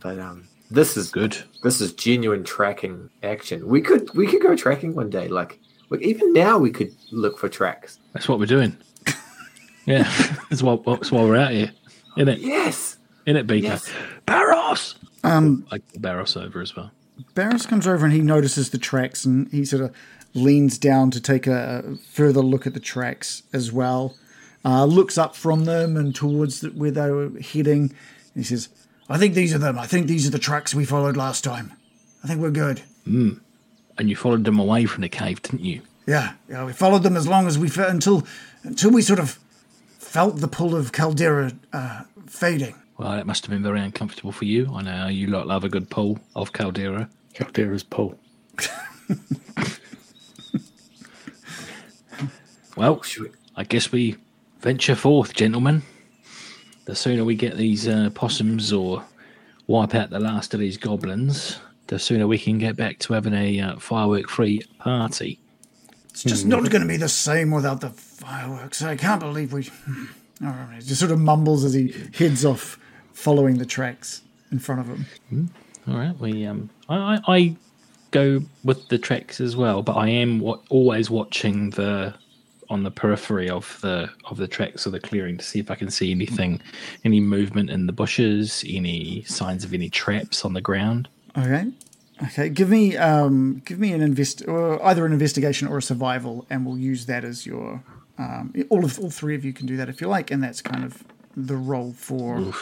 but 0.00 0.18
um, 0.18 0.48
this 0.70 0.96
is 0.96 1.10
Good. 1.10 1.36
This 1.62 1.80
is 1.80 1.92
genuine 1.92 2.44
tracking 2.44 3.10
action. 3.22 3.66
We 3.66 3.80
could 3.80 4.12
we 4.14 4.26
could 4.26 4.42
go 4.42 4.54
tracking 4.56 4.94
one 4.94 5.10
day. 5.10 5.28
Like, 5.28 5.58
like 5.90 6.02
even 6.02 6.32
now 6.32 6.58
we 6.58 6.70
could 6.70 6.94
look 7.10 7.38
for 7.38 7.48
tracks. 7.48 7.98
That's 8.12 8.28
what 8.28 8.38
we're 8.38 8.46
doing. 8.46 8.76
yeah, 9.86 10.02
that's 10.48 10.62
why, 10.62 10.78
that's 10.86 11.10
why 11.12 11.22
we're 11.22 11.36
out 11.36 11.50
here. 11.52 11.72
In 12.16 12.28
it, 12.28 12.40
Yes. 12.40 12.96
in 13.26 13.36
it, 13.36 13.46
Biko. 13.46 13.62
Yes. 13.62 13.92
Barros! 14.26 14.94
Um, 15.22 15.66
like 15.70 15.82
call 15.92 16.00
Barros 16.00 16.36
over 16.36 16.60
as 16.60 16.74
well. 16.74 16.90
Barris 17.34 17.66
comes 17.66 17.86
over 17.86 18.04
and 18.06 18.14
he 18.14 18.20
notices 18.22 18.70
the 18.70 18.78
tracks 18.78 19.24
and 19.24 19.48
he 19.52 19.64
sort 19.64 19.82
of 19.82 19.94
leans 20.34 20.78
down 20.78 21.10
to 21.10 21.20
take 21.20 21.46
a 21.46 21.96
further 22.10 22.40
look 22.40 22.66
at 22.66 22.74
the 22.74 22.80
tracks 22.80 23.42
as 23.52 23.72
well. 23.72 24.16
Uh, 24.64 24.84
looks 24.84 25.18
up 25.18 25.34
from 25.34 25.64
them 25.64 25.96
and 25.96 26.14
towards 26.14 26.60
the, 26.60 26.68
where 26.70 26.90
they 26.90 27.10
were 27.10 27.30
heading. 27.40 27.92
He 28.34 28.42
says, 28.42 28.68
I 29.10 29.18
think 29.18 29.34
these 29.34 29.52
are 29.54 29.58
them. 29.58 29.78
I 29.78 29.86
think 29.86 30.06
these 30.06 30.26
are 30.26 30.30
the 30.30 30.38
tracks 30.38 30.74
we 30.74 30.84
followed 30.84 31.16
last 31.16 31.42
time. 31.44 31.72
I 32.24 32.28
think 32.28 32.40
we're 32.40 32.50
good. 32.50 32.82
And 33.04 33.40
you 33.98 34.14
followed 34.16 34.44
them 34.44 34.58
away 34.58 34.86
from 34.86 35.02
the 35.02 35.08
cave, 35.08 35.42
didn't 35.42 35.64
you? 35.64 35.82
Yeah, 36.06 36.32
yeah, 36.48 36.64
we 36.64 36.72
followed 36.72 37.02
them 37.02 37.16
as 37.16 37.26
long 37.28 37.46
as 37.46 37.58
we 37.58 37.68
fe- 37.68 37.88
until 37.88 38.26
until 38.62 38.90
we 38.90 39.02
sort 39.02 39.18
of 39.18 39.38
felt 39.98 40.36
the 40.38 40.48
pull 40.48 40.74
of 40.76 40.92
Kalderra 40.92 41.54
uh, 41.72 42.02
fading. 42.26 42.74
Well, 42.98 43.10
that 43.12 43.26
must 43.26 43.44
have 43.44 43.50
been 43.50 43.62
very 43.62 43.80
uncomfortable 43.80 44.32
for 44.32 44.44
you. 44.44 44.72
I 44.74 44.82
know 44.82 45.06
you 45.08 45.26
lot 45.26 45.46
love 45.46 45.64
a 45.64 45.68
good 45.68 45.90
pull 45.90 46.18
of 46.36 46.52
Kalderra. 46.52 47.08
Kalderra's 47.34 47.82
pull. 47.82 48.18
Well, 52.76 53.02
we- 53.20 53.30
I 53.56 53.64
guess 53.64 53.92
we 53.92 54.16
venture 54.60 54.94
forth, 54.94 55.34
gentlemen. 55.34 55.82
The 56.90 56.96
sooner 56.96 57.24
we 57.24 57.36
get 57.36 57.56
these 57.56 57.86
uh, 57.86 58.10
possums 58.14 58.72
or 58.72 59.04
wipe 59.68 59.94
out 59.94 60.10
the 60.10 60.18
last 60.18 60.54
of 60.54 60.58
these 60.58 60.76
goblins, 60.76 61.60
the 61.86 62.00
sooner 62.00 62.26
we 62.26 62.36
can 62.36 62.58
get 62.58 62.74
back 62.74 62.98
to 62.98 63.12
having 63.12 63.32
a 63.32 63.60
uh, 63.60 63.76
firework-free 63.78 64.62
party. 64.80 65.38
It's 66.08 66.24
just 66.24 66.46
not 66.46 66.68
going 66.68 66.82
to 66.82 66.88
be 66.88 66.96
the 66.96 67.08
same 67.08 67.52
without 67.52 67.80
the 67.80 67.90
fireworks. 67.90 68.82
I 68.82 68.96
can't 68.96 69.20
believe 69.20 69.52
we. 69.52 69.62
He 69.62 70.80
just 70.80 70.98
sort 70.98 71.12
of 71.12 71.20
mumbles 71.20 71.62
as 71.62 71.74
he 71.74 71.94
heads 72.12 72.44
off, 72.44 72.76
following 73.12 73.58
the 73.58 73.66
tracks 73.66 74.22
in 74.50 74.58
front 74.58 74.80
of 74.80 74.88
him. 74.88 75.50
All 75.86 75.94
right, 75.94 76.18
we 76.18 76.44
um, 76.44 76.70
I, 76.88 76.96
I, 76.96 77.36
I 77.36 77.56
go 78.10 78.40
with 78.64 78.88
the 78.88 78.98
tracks 78.98 79.40
as 79.40 79.54
well, 79.54 79.84
but 79.84 79.92
I 79.96 80.08
am 80.08 80.40
wa- 80.40 80.58
always 80.70 81.08
watching 81.08 81.70
the 81.70 82.14
on 82.70 82.84
the 82.84 82.90
periphery 82.90 83.50
of 83.50 83.78
the 83.82 84.08
of 84.24 84.36
the 84.38 84.46
tracks 84.46 84.86
of 84.86 84.92
the 84.92 85.00
clearing 85.00 85.36
to 85.36 85.44
see 85.44 85.58
if 85.58 85.70
I 85.70 85.74
can 85.74 85.90
see 85.90 86.10
anything, 86.12 86.60
any 87.04 87.20
movement 87.20 87.68
in 87.68 87.86
the 87.86 87.92
bushes, 87.92 88.64
any 88.66 89.22
signs 89.24 89.64
of 89.64 89.74
any 89.74 89.90
traps 89.90 90.44
on 90.44 90.52
the 90.54 90.60
ground. 90.60 91.08
Okay, 91.36 91.66
okay. 92.24 92.48
Give 92.48 92.70
me, 92.70 92.96
um, 92.96 93.60
give 93.64 93.78
me 93.78 93.92
an 93.92 94.00
invest, 94.00 94.46
or 94.48 94.82
either 94.84 95.04
an 95.04 95.12
investigation 95.12 95.68
or 95.68 95.78
a 95.78 95.82
survival, 95.82 96.46
and 96.48 96.64
we'll 96.64 96.78
use 96.78 97.06
that 97.06 97.24
as 97.24 97.44
your. 97.44 97.82
Um, 98.18 98.52
all 98.68 98.84
of 98.84 98.98
all 98.98 99.10
three 99.10 99.34
of 99.34 99.44
you 99.46 99.52
can 99.54 99.66
do 99.66 99.76
that 99.78 99.88
if 99.88 100.00
you 100.00 100.06
like, 100.06 100.30
and 100.30 100.42
that's 100.42 100.60
kind 100.62 100.84
of 100.84 101.02
the 101.36 101.56
role 101.56 101.92
for 101.94 102.52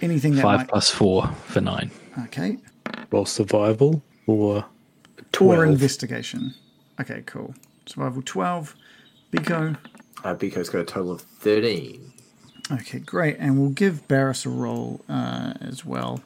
anything 0.00 0.34
that 0.36 0.42
Five 0.42 0.60
might. 0.60 0.68
plus 0.68 0.88
four 0.90 1.26
for 1.46 1.60
nine. 1.60 1.90
Okay, 2.26 2.58
Well, 3.10 3.24
survival 3.24 4.02
or 4.26 4.64
or 5.40 5.64
investigation. 5.66 6.54
Okay, 7.00 7.22
cool. 7.26 7.54
Survival 7.86 8.22
twelve. 8.24 8.76
Biko. 9.30 9.76
Uh, 10.24 10.34
Biko's 10.34 10.68
got 10.68 10.80
a 10.80 10.84
total 10.84 11.12
of 11.12 11.20
thirteen. 11.22 12.10
Okay, 12.72 13.00
great. 13.00 13.36
And 13.38 13.58
we'll 13.58 13.70
give 13.70 14.06
Barris 14.06 14.46
a 14.46 14.48
roll 14.48 15.00
uh, 15.08 15.54
as 15.60 15.84
well. 15.84 16.20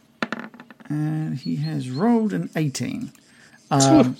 And 0.88 1.38
he 1.38 1.56
has 1.56 1.88
rolled 1.88 2.34
an 2.34 2.50
18. 2.54 3.10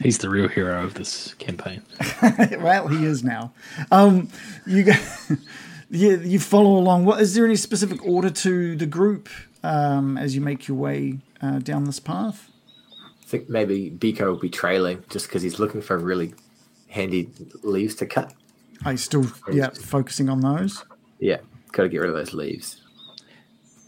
He's 0.00 0.18
the 0.18 0.28
real 0.28 0.48
hero 0.48 0.84
of 0.84 0.94
this 0.94 1.34
campaign. 1.34 1.82
well, 2.60 2.86
he 2.86 3.04
is 3.04 3.24
now. 3.24 3.52
Um, 3.90 4.28
you 4.66 4.84
go, 4.84 4.92
you, 5.90 6.20
you 6.20 6.38
follow 6.38 6.78
along. 6.78 7.04
What 7.04 7.20
is 7.20 7.34
there 7.34 7.44
any 7.44 7.56
specific 7.56 8.04
order 8.06 8.30
to 8.30 8.76
the 8.76 8.86
group 8.86 9.28
um, 9.64 10.16
as 10.16 10.36
you 10.36 10.40
make 10.40 10.68
your 10.68 10.76
way 10.76 11.18
uh, 11.42 11.58
down 11.58 11.84
this 11.84 11.98
path? 11.98 12.48
I 13.02 13.26
think 13.26 13.48
maybe 13.48 13.90
Biko 13.90 14.26
will 14.26 14.36
be 14.36 14.48
trailing 14.48 15.02
just 15.10 15.26
because 15.26 15.42
he's 15.42 15.58
looking 15.58 15.82
for 15.82 15.96
a 15.96 15.98
really 15.98 16.34
handy 16.88 17.28
leaves 17.62 17.94
to 17.96 18.06
cut. 18.06 18.32
Are 18.84 18.92
you 18.92 18.98
still 18.98 19.26
yeah 19.52 19.70
focusing 19.70 20.28
on 20.28 20.40
those? 20.40 20.84
Yeah, 21.18 21.38
got 21.72 21.84
to 21.84 21.88
get 21.88 21.98
rid 21.98 22.10
of 22.10 22.16
those 22.16 22.32
leaves. 22.34 22.82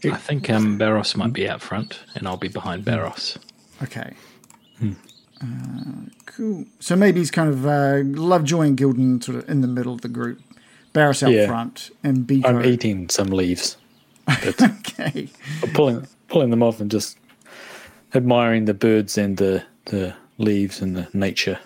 I 0.03 0.15
think 0.17 0.49
um, 0.49 0.77
Barros 0.79 1.15
might 1.15 1.31
be 1.31 1.47
out 1.47 1.61
front, 1.61 1.99
and 2.15 2.27
I'll 2.27 2.35
be 2.37 2.47
behind 2.47 2.83
Barros. 2.83 3.37
Okay. 3.83 4.13
Uh, 4.83 5.45
cool. 6.25 6.65
So 6.79 6.95
maybe 6.95 7.19
he's 7.19 7.31
kind 7.31 7.49
of 7.49 7.65
uh, 7.65 8.01
Lovejoy 8.03 8.61
and 8.67 8.77
Gildan 8.77 9.23
sort 9.23 9.37
of 9.39 9.49
in 9.49 9.61
the 9.61 9.67
middle 9.67 9.93
of 9.93 10.01
the 10.01 10.07
group. 10.07 10.39
Barris 10.93 11.23
out 11.23 11.31
Yeah. 11.31 11.47
front 11.47 11.89
and 12.03 12.27
Biko. 12.27 12.45
I'm 12.45 12.65
eating 12.65 13.09
some 13.09 13.27
leaves, 13.27 13.77
but 14.25 14.61
Okay. 14.61 15.29
pulling 15.73 16.07
pulling 16.27 16.49
them 16.49 16.61
off 16.63 16.79
and 16.79 16.91
just 16.91 17.17
admiring 18.13 18.65
the 18.65 18.73
birds 18.73 19.17
and 19.17 19.37
the 19.37 19.63
the 19.85 20.13
leaves 20.37 20.81
and 20.81 20.95
the 20.95 21.07
nature. 21.13 21.59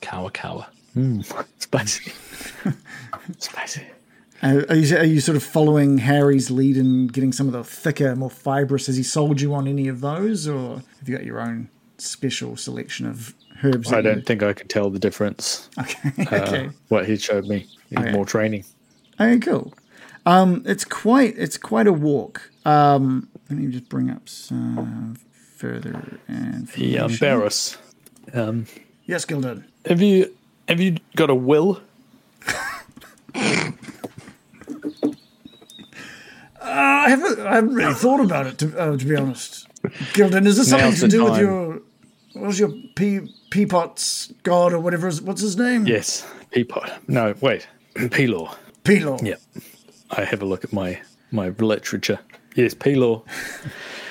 Kawa 0.00 0.30
Kawa. 0.30 0.68
Spicy, 1.58 2.12
spicy. 3.38 3.82
Uh, 4.42 4.62
are, 4.68 4.74
you, 4.76 4.96
are 4.96 5.04
you 5.04 5.20
sort 5.20 5.36
of 5.36 5.42
following 5.42 5.98
Harry's 5.98 6.50
lead 6.50 6.76
and 6.76 7.12
getting 7.12 7.32
some 7.32 7.46
of 7.46 7.52
the 7.52 7.64
thicker, 7.64 8.14
more 8.14 8.30
fibrous? 8.30 8.86
Has 8.86 8.96
he 8.96 9.02
sold 9.02 9.40
you 9.40 9.54
on 9.54 9.66
any 9.66 9.88
of 9.88 10.00
those, 10.00 10.46
or 10.46 10.82
have 10.98 11.08
you 11.08 11.16
got 11.16 11.24
your 11.24 11.40
own 11.40 11.68
special 11.98 12.56
selection 12.56 13.06
of 13.06 13.34
herbs. 13.62 13.92
I 13.92 14.00
don't 14.00 14.26
think 14.26 14.42
I 14.42 14.52
could 14.52 14.68
tell 14.68 14.90
the 14.90 14.98
difference. 14.98 15.68
Okay. 15.78 16.12
Uh, 16.18 16.36
okay. 16.42 16.70
What 16.88 17.06
he 17.06 17.16
showed 17.16 17.46
me, 17.46 17.66
He 17.90 17.96
Okay. 17.96 18.12
more 18.12 18.24
training. 18.24 18.64
Okay, 19.20 19.38
cool. 19.38 19.72
Um, 20.26 20.62
it's 20.66 20.84
quite 20.84 21.34
it's 21.36 21.58
quite 21.58 21.86
a 21.86 21.92
walk. 21.92 22.50
Um, 22.64 23.28
let 23.48 23.58
me 23.58 23.70
just 23.70 23.88
bring 23.88 24.10
up 24.10 24.28
some 24.28 25.16
further 25.56 26.18
information. 26.28 26.82
Yeah, 26.92 27.04
um, 27.04 27.16
Barris. 27.16 27.76
Um, 28.32 28.66
Yes, 29.06 29.26
Gildan. 29.26 29.64
have 29.84 30.00
you 30.00 30.34
have 30.68 30.80
you 30.80 30.96
got 31.16 31.30
a 31.30 31.34
will? 31.34 31.80
I 36.62 37.10
haven't 37.10 37.40
I 37.40 37.54
haven't 37.56 37.74
really 37.74 37.94
thought 37.94 38.20
about 38.20 38.46
it 38.46 38.58
to, 38.58 38.78
uh, 38.78 38.96
to 38.96 39.04
be 39.04 39.16
honest. 39.16 39.68
Gildan, 40.14 40.46
is 40.46 40.56
this 40.56 40.70
something 40.70 40.90
Now's 40.90 41.00
to 41.00 41.06
the 41.06 41.10
do 41.10 41.24
with 41.24 41.32
time. 41.34 41.40
your 41.42 41.82
what's 42.32 42.58
your 42.58 42.72
pea 42.96 43.20
peapots 43.50 44.32
god 44.42 44.72
or 44.72 44.80
whatever? 44.80 45.06
Is, 45.08 45.20
what's 45.20 45.42
his 45.42 45.56
name? 45.56 45.86
Yes, 45.86 46.26
Peapod. 46.52 46.90
No, 47.08 47.34
wait, 47.40 47.68
Pelor. 47.94 48.56
Pelor. 48.82 49.22
Yeah, 49.22 49.34
I 50.10 50.24
have 50.24 50.40
a 50.40 50.46
look 50.46 50.64
at 50.64 50.72
my 50.72 51.00
my 51.30 51.48
literature. 51.50 52.18
Yes, 52.54 52.74
Pelor. 52.74 53.24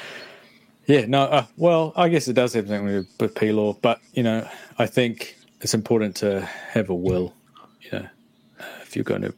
yeah, 0.86 1.06
no. 1.08 1.24
Uh, 1.24 1.46
well, 1.58 1.94
I 1.96 2.10
guess 2.10 2.28
it 2.28 2.34
does 2.34 2.54
have 2.54 2.68
something 2.68 2.88
to 2.88 3.02
do 3.04 3.08
with 3.20 3.34
Pelor, 3.34 3.78
but 3.82 4.00
you 4.14 4.22
know, 4.22 4.48
I 4.78 4.86
think 4.86 5.38
it's 5.64 5.74
important 5.74 6.16
to 6.18 6.42
have 6.42 6.90
a 6.90 6.94
will. 6.94 7.34
You 7.82 8.00
know, 8.00 8.08
if 8.82 8.96
you're 8.96 9.04
going 9.04 9.22
to, 9.22 9.34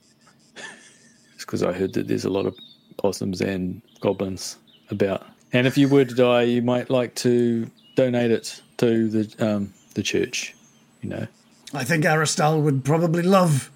it's 1.36 1.46
because 1.46 1.64
I 1.64 1.72
heard 1.72 1.94
that 1.94 2.08
there's 2.08 2.26
a 2.26 2.30
lot 2.30 2.46
of 2.46 2.58
possums 2.98 3.42
and 3.42 3.82
goblins 4.02 4.58
about, 4.90 5.26
and 5.54 5.68
if 5.68 5.78
you 5.78 5.88
were 5.88 6.04
to 6.04 6.16
die, 6.16 6.44
you 6.44 6.62
might 6.62 6.90
like 6.90 7.16
to 7.16 7.70
donate 7.96 8.32
it 8.32 8.62
to 8.78 9.08
the 9.08 9.48
um, 9.48 9.74
the 9.94 10.04
church. 10.04 10.56
You 11.02 11.10
know, 11.10 11.28
I 11.74 11.84
think 11.84 12.06
Aristal 12.06 12.62
would 12.62 12.84
probably 12.84 13.24
love 13.24 13.72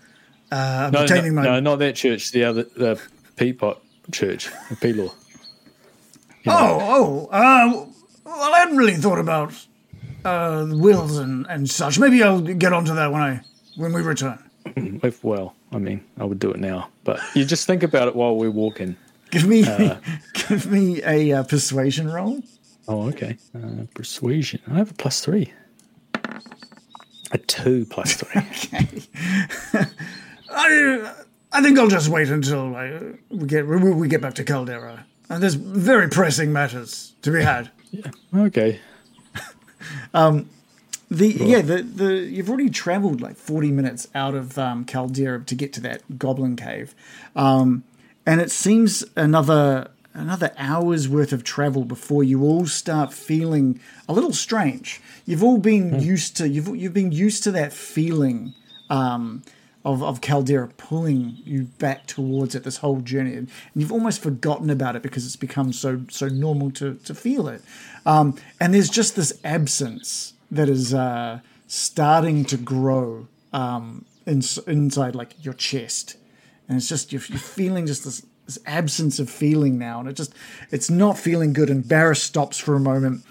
uh, 0.51 0.89
no, 0.91 0.99
no, 0.99 1.03
obtaining 1.03 1.35
my. 1.35 1.43
no, 1.43 1.59
not 1.59 1.79
that 1.79 1.95
church. 1.95 2.31
The 2.31 2.43
other, 2.43 2.63
the 2.63 3.01
Peapot 3.35 3.77
Church, 4.11 4.49
the 4.69 4.75
Pelor. 4.75 5.13
Oh, 6.47 6.79
oh. 6.81 7.29
Uh, 7.31 7.85
well, 8.25 8.53
I 8.53 8.59
hadn't 8.59 8.77
really 8.77 8.95
thought 8.95 9.19
about 9.19 9.53
uh, 10.25 10.65
wills 10.69 11.17
and, 11.17 11.45
and 11.49 11.69
such. 11.69 11.99
Maybe 11.99 12.23
I'll 12.23 12.41
get 12.41 12.73
onto 12.73 12.93
that 12.95 13.11
when 13.11 13.21
I 13.21 13.41
when 13.75 13.93
we 13.93 14.01
return. 14.01 14.43
If 15.03 15.23
well, 15.23 15.55
I 15.71 15.77
mean, 15.77 16.03
I 16.19 16.25
would 16.25 16.39
do 16.39 16.51
it 16.51 16.59
now, 16.59 16.89
but 17.03 17.19
you 17.33 17.45
just 17.45 17.65
think 17.65 17.83
about 17.83 18.07
it 18.07 18.15
while 18.15 18.35
we're 18.35 18.51
walking. 18.51 18.95
Give 19.31 19.47
me 19.47 19.63
give 20.33 20.69
me 20.69 21.01
a 21.03 21.31
uh, 21.33 21.43
persuasion 21.43 22.11
roll. 22.11 22.43
Oh, 22.87 23.07
okay. 23.09 23.37
Uh, 23.55 23.85
persuasion. 23.93 24.61
I 24.67 24.75
have 24.75 24.91
a 24.91 24.93
plus 24.95 25.21
three. 25.21 25.53
A 27.31 27.37
two 27.37 27.85
plus 27.85 28.15
three. 28.15 28.41
okay. 28.51 28.87
I 30.51 31.13
I 31.51 31.61
think 31.61 31.79
I'll 31.79 31.87
just 31.87 32.09
wait 32.09 32.29
until 32.29 32.75
I, 32.75 32.99
we 33.29 33.47
get 33.47 33.67
we, 33.67 33.77
we 33.91 34.07
get 34.07 34.21
back 34.21 34.33
to 34.35 34.43
Kalderra. 34.43 35.03
And 35.29 35.43
there's 35.43 35.53
very 35.53 36.09
pressing 36.09 36.51
matters 36.51 37.13
to 37.21 37.31
be 37.31 37.43
had. 37.43 37.69
Yeah. 37.91 38.11
okay. 38.35 38.79
The 41.11 41.27
yeah 41.27 41.61
the 41.61 41.81
the 41.81 42.13
you've 42.17 42.49
already 42.49 42.69
travelled 42.69 43.19
like 43.19 43.35
forty 43.35 43.71
minutes 43.71 44.07
out 44.13 44.35
of 44.35 44.59
um, 44.59 44.85
Kalderra 44.85 45.43
to 45.43 45.55
get 45.55 45.73
to 45.73 45.81
that 45.81 46.19
goblin 46.19 46.55
cave, 46.55 46.93
um, 47.35 47.83
and 48.27 48.39
it 48.39 48.51
seems 48.51 49.03
another 49.15 49.89
another 50.13 50.51
hour's 50.55 51.09
worth 51.09 51.33
of 51.33 51.43
travel 51.43 51.83
before 51.83 52.23
you 52.23 52.43
all 52.43 52.67
start 52.67 53.11
feeling 53.11 53.79
a 54.07 54.13
little 54.13 54.33
strange. 54.33 55.01
You've 55.25 55.43
all 55.43 55.57
been 55.57 55.99
used 55.99 56.37
to 56.37 56.47
you've 56.47 56.75
you've 56.75 56.93
been 56.93 57.11
used 57.11 57.43
to 57.45 57.51
that 57.53 57.73
feeling 57.73 58.53
um, 58.91 59.41
of 59.85 60.03
of 60.03 60.19
Kalderra 60.21 60.75
pulling 60.77 61.37
you 61.45 61.63
back 61.63 62.05
towards 62.05 62.53
it 62.53 62.63
this 62.63 62.77
whole 62.77 62.99
journey, 62.99 63.33
and 63.33 63.49
you've 63.75 63.91
almost 63.91 64.21
forgotten 64.21 64.69
about 64.69 64.95
it 64.95 65.01
because 65.01 65.25
it's 65.25 65.37
become 65.37 65.71
so 65.71 66.01
so 66.09 66.27
normal 66.27 66.71
to 66.71 66.95
to 66.95 67.15
feel 67.15 67.47
it. 67.47 67.61
Um, 68.05 68.35
and 68.59 68.73
there's 68.73 68.89
just 68.89 69.15
this 69.15 69.39
absence 69.43 70.33
that 70.51 70.67
is 70.67 70.93
uh, 70.93 71.39
starting 71.67 72.43
to 72.45 72.57
grow 72.57 73.27
um, 73.53 74.05
in, 74.25 74.41
inside 74.67 75.15
like 75.15 75.43
your 75.45 75.53
chest, 75.53 76.17
and 76.67 76.77
it's 76.77 76.89
just 76.89 77.13
you're, 77.13 77.21
you're 77.29 77.39
feeling 77.39 77.85
just 77.85 78.03
this, 78.03 78.25
this 78.45 78.59
absence 78.65 79.19
of 79.19 79.29
feeling 79.29 79.77
now, 79.77 80.01
and 80.01 80.09
it 80.09 80.13
just 80.13 80.33
it's 80.71 80.89
not 80.89 81.17
feeling 81.17 81.53
good. 81.53 81.69
And 81.69 81.87
Barris 81.87 82.21
stops 82.21 82.57
for 82.57 82.75
a 82.75 82.79
moment, 82.81 83.23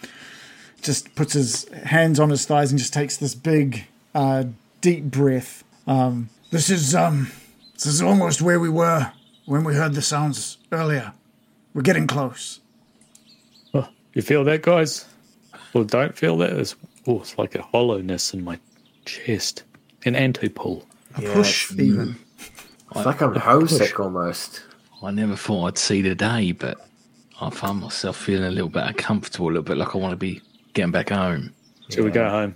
just 0.81 1.15
puts 1.15 1.35
his 1.35 1.69
hands 1.69 2.19
on 2.19 2.31
his 2.31 2.47
thighs, 2.47 2.71
and 2.71 2.79
just 2.79 2.95
takes 2.95 3.19
this 3.19 3.35
big, 3.35 3.87
uh, 4.15 4.45
deep 4.81 5.05
breath. 5.05 5.63
Um, 5.87 6.31
this 6.51 6.71
is 6.71 6.95
um, 6.95 7.31
this 7.75 7.87
is 7.87 8.03
almost 8.03 8.43
where 8.43 8.61
we 8.61 8.69
were 8.69 9.13
when 9.47 9.65
we 9.65 9.75
heard 9.75 9.95
the 9.95 10.03
sounds 10.03 10.59
earlier. 10.73 11.13
We're 11.75 11.83
getting 11.83 12.07
close. 12.07 12.61
Oh, 13.75 13.89
you 14.15 14.23
feel 14.23 14.45
that, 14.45 14.63
guys? 14.63 15.05
Well, 15.73 15.85
don't 15.85 16.17
feel 16.17 16.37
that. 16.39 16.51
It's, 16.53 16.75
oh, 17.07 17.21
it's 17.21 17.37
like 17.39 17.55
a 17.55 17.63
hollowness 17.63 18.33
in 18.35 18.43
my 18.43 18.59
chest. 19.05 19.65
An 20.05 20.17
anti-pull. 20.17 20.87
A 21.17 21.23
Yeah, 21.23 21.35
push, 21.35 21.71
it's- 21.73 21.87
even. 21.87 22.17
It's 22.97 23.05
like 23.05 23.21
I'm 23.21 23.35
homesick 23.35 24.01
almost. 24.01 24.63
I 25.03 25.11
never 25.11 25.37
thought 25.37 25.67
I'd 25.67 25.79
see 25.79 26.01
the 26.01 26.15
day, 26.15 26.53
but 26.53 26.89
I 27.39 27.51
find 27.51 27.81
myself 27.81 28.17
feeling 28.17 28.45
a 28.47 28.51
little 28.51 28.71
bit 28.71 28.83
uncomfortable, 28.85 29.47
a 29.47 29.49
little 29.49 29.63
bit 29.63 29.77
like 29.77 29.95
I 29.95 29.99
want 29.99 30.13
to 30.13 30.17
be 30.17 30.41
getting 30.73 30.91
back 30.91 31.11
home. 31.11 31.53
Shall 31.91 32.05
we 32.05 32.11
go 32.11 32.29
home? 32.29 32.55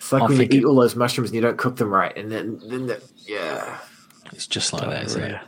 It's 0.00 0.12
like 0.12 0.22
I 0.22 0.26
when 0.26 0.36
you 0.38 0.42
eat 0.44 0.54
it- 0.54 0.64
all 0.64 0.74
those 0.76 0.96
mushrooms 0.96 1.28
and 1.28 1.34
you 1.36 1.42
don't 1.42 1.58
cook 1.58 1.76
them 1.76 1.90
right, 1.92 2.16
and 2.16 2.32
then 2.32 2.58
then 2.68 2.86
the, 2.86 3.02
yeah. 3.26 3.78
It's 4.32 4.46
just 4.46 4.72
like 4.72 4.88
that, 4.88 5.04
isn't 5.06 5.22
it? 5.22 5.30
Yeah. 5.32 5.42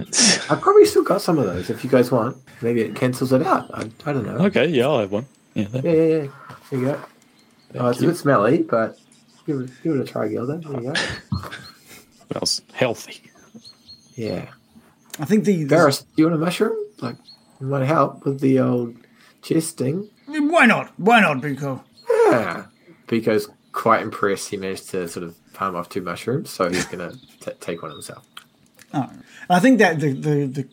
It's, 0.00 0.50
I've 0.50 0.60
probably 0.60 0.84
still 0.86 1.04
got 1.04 1.22
some 1.22 1.38
of 1.38 1.46
those 1.46 1.70
if 1.70 1.84
you 1.84 1.90
guys 1.90 2.10
want. 2.10 2.36
Maybe 2.62 2.80
it 2.82 2.96
cancels 2.96 3.32
it 3.32 3.42
out. 3.42 3.70
I, 3.72 3.82
I 4.06 4.12
don't 4.12 4.26
know. 4.26 4.44
Okay, 4.46 4.66
yeah, 4.66 4.86
I'll 4.86 4.98
have 5.00 5.12
one. 5.12 5.26
Yeah, 5.54 5.68
Yeah, 5.72 5.80
yeah, 5.82 5.92
yeah. 5.92 6.26
There 6.70 6.80
you 6.80 6.84
go. 6.86 7.00
oh, 7.76 7.88
it's 7.88 8.00
you. 8.00 8.08
a 8.08 8.10
bit 8.10 8.16
smelly, 8.18 8.62
but 8.62 8.98
give 9.46 9.60
it, 9.60 9.70
give 9.84 9.94
it 9.94 10.00
a 10.00 10.04
try, 10.04 10.26
Gilda. 10.28 10.58
There 10.58 10.80
you 10.82 10.92
go. 10.92 10.94
smells 12.32 12.62
healthy. 12.72 13.22
Yeah. 14.14 14.48
I 15.20 15.24
think 15.24 15.44
the, 15.44 15.56
the 15.64 15.68
Barris, 15.68 16.00
do 16.02 16.06
you 16.16 16.24
want 16.24 16.34
a 16.40 16.44
mushroom? 16.44 16.76
Like, 17.00 17.16
it 17.60 17.64
might 17.64 17.84
help 17.86 18.24
with 18.24 18.40
the 18.40 18.58
old 18.60 18.96
chest 19.42 19.78
thing. 19.78 20.08
why 20.26 20.66
not? 20.66 20.92
Why 20.98 21.20
not, 21.20 21.38
Biko? 21.38 21.82
Yeah. 22.10 22.64
Biko's 23.08 23.48
quite 23.72 24.02
impressed. 24.02 24.50
He 24.50 24.56
managed 24.56 24.90
to 24.90 25.08
sort 25.08 25.24
of 25.24 25.36
palm 25.54 25.74
off 25.74 25.88
two 25.88 26.02
mushrooms, 26.02 26.50
so 26.50 26.68
he's 26.68 26.84
going 26.86 27.18
to 27.40 27.50
take 27.54 27.82
one 27.82 27.90
himself. 27.90 28.24
Oh. 28.94 29.10
I 29.50 29.60
think 29.60 29.78
that 29.78 30.00
the, 30.00 30.12
the 30.12 30.46
the 30.46 30.68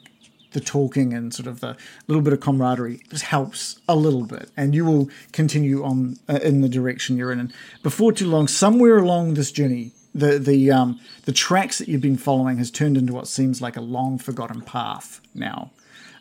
the 0.52 0.60
talking 0.62 1.14
and 1.14 1.34
sort 1.34 1.48
of 1.48 1.60
the 1.60 1.76
little 2.08 2.24
bit 2.24 2.32
of 2.32 2.40
camaraderie 2.40 3.02
just 3.10 3.26
helps 3.26 3.80
a 3.88 3.96
little 3.96 4.26
bit, 4.26 4.50
and 4.56 4.74
you 4.74 4.86
will 4.86 5.10
continue 5.34 5.84
on 5.84 6.18
uh, 6.30 6.40
in 6.42 6.62
the 6.62 6.70
direction 6.70 7.18
you're 7.18 7.32
in. 7.32 7.40
And 7.40 7.54
before 7.84 8.12
too 8.14 8.28
long, 8.28 8.48
somewhere 8.48 8.98
along 8.98 9.34
this 9.34 9.52
journey, 9.52 9.92
the 10.14 10.40
the 10.40 10.72
um 10.72 11.00
the 11.26 11.34
tracks 11.34 11.78
that 11.78 11.88
you've 11.88 12.02
been 12.02 12.18
following 12.18 12.58
has 12.58 12.72
turned 12.72 12.98
into 12.98 13.14
what 13.14 13.28
seems 13.28 13.62
like 13.62 13.76
a 13.76 13.82
long 13.82 14.18
forgotten 14.18 14.62
path 14.62 15.22
now. 15.34 15.72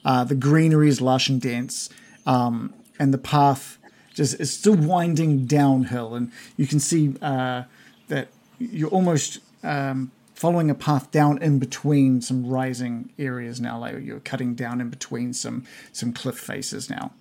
Uh, 0.04 0.24
the 0.24 0.34
greenery 0.34 0.88
is 0.88 1.00
lush 1.00 1.28
and 1.28 1.40
dense, 1.40 1.88
um, 2.26 2.74
and 2.98 3.14
the 3.14 3.18
path 3.18 3.78
just 4.14 4.40
is 4.40 4.52
still 4.52 4.76
winding 4.76 5.44
downhill, 5.46 6.14
and 6.14 6.30
you 6.56 6.66
can 6.66 6.80
see 6.80 7.14
uh, 7.20 7.64
that 8.08 8.28
you're 8.58 8.88
almost 8.90 9.40
um, 9.62 10.10
following 10.34 10.70
a 10.70 10.74
path 10.74 11.10
down 11.10 11.42
in 11.42 11.58
between 11.58 12.20
some 12.22 12.46
rising 12.46 13.10
areas 13.18 13.60
now. 13.60 13.78
Like 13.78 14.02
you're 14.02 14.20
cutting 14.20 14.54
down 14.54 14.80
in 14.80 14.88
between 14.88 15.32
some 15.34 15.64
some 15.92 16.12
cliff 16.12 16.38
faces 16.38 16.88
now. 16.88 17.12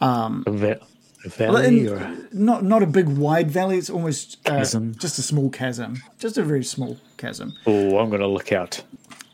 A, 0.00 0.42
va- 0.46 0.80
a 1.24 1.28
valley 1.28 1.80
in- 1.80 1.88
or 1.88 2.16
not 2.32 2.64
not 2.64 2.82
a 2.82 2.86
big 2.86 3.08
wide 3.08 3.50
valley. 3.50 3.76
It's 3.78 3.90
almost 3.90 4.38
uh, 4.46 4.50
Chasm. 4.58 4.94
just 4.98 5.18
a 5.18 5.22
small 5.22 5.50
chasm, 5.50 6.02
just 6.18 6.38
a 6.38 6.42
very 6.44 6.64
small 6.64 6.96
chasm. 7.16 7.54
oh, 7.66 7.98
I'm 7.98 8.08
going 8.10 8.20
to 8.22 8.28
look 8.28 8.52
out 8.52 8.82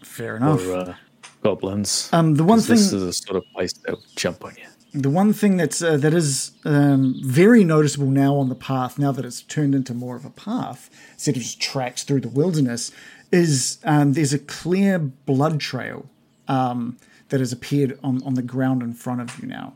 Fair 0.02 0.36
enough. 0.36 0.62
for 0.62 0.74
uh, 0.74 0.94
goblins. 1.42 2.08
Um, 2.12 2.36
the 2.36 2.44
one 2.44 2.58
'Cause 2.60 2.68
this 2.68 2.92
is 2.92 3.02
a 3.02 3.12
sort 3.12 3.36
of 3.36 3.42
place 3.54 3.74
they'll 3.74 4.00
jump 4.16 4.42
on 4.44 4.54
you. 4.56 4.64
The 4.94 5.10
one 5.10 5.32
thing 5.32 5.56
that's 5.56 5.82
uh, 5.82 5.96
that 5.96 6.14
is 6.14 6.52
um, 6.64 7.16
very 7.24 7.64
noticeable 7.64 8.06
now 8.06 8.36
on 8.36 8.48
the 8.48 8.54
path, 8.54 8.96
now 8.96 9.10
that 9.10 9.24
it's 9.24 9.42
turned 9.42 9.74
into 9.74 9.92
more 9.92 10.14
of 10.14 10.24
a 10.24 10.30
path 10.30 10.88
instead 11.14 11.36
of 11.36 11.42
just 11.42 11.60
tracks 11.60 12.04
through 12.04 12.20
the 12.20 12.28
wilderness, 12.28 12.92
is 13.32 13.78
um, 13.82 14.12
there's 14.12 14.32
a 14.32 14.38
clear 14.38 15.00
blood 15.00 15.58
trail 15.58 16.06
um, 16.46 16.96
that 17.30 17.40
has 17.40 17.52
appeared 17.52 17.98
on, 18.04 18.22
on 18.22 18.34
the 18.34 18.42
ground 18.42 18.82
in 18.82 18.92
front 18.92 19.20
of 19.20 19.36
you 19.40 19.48
now. 19.48 19.72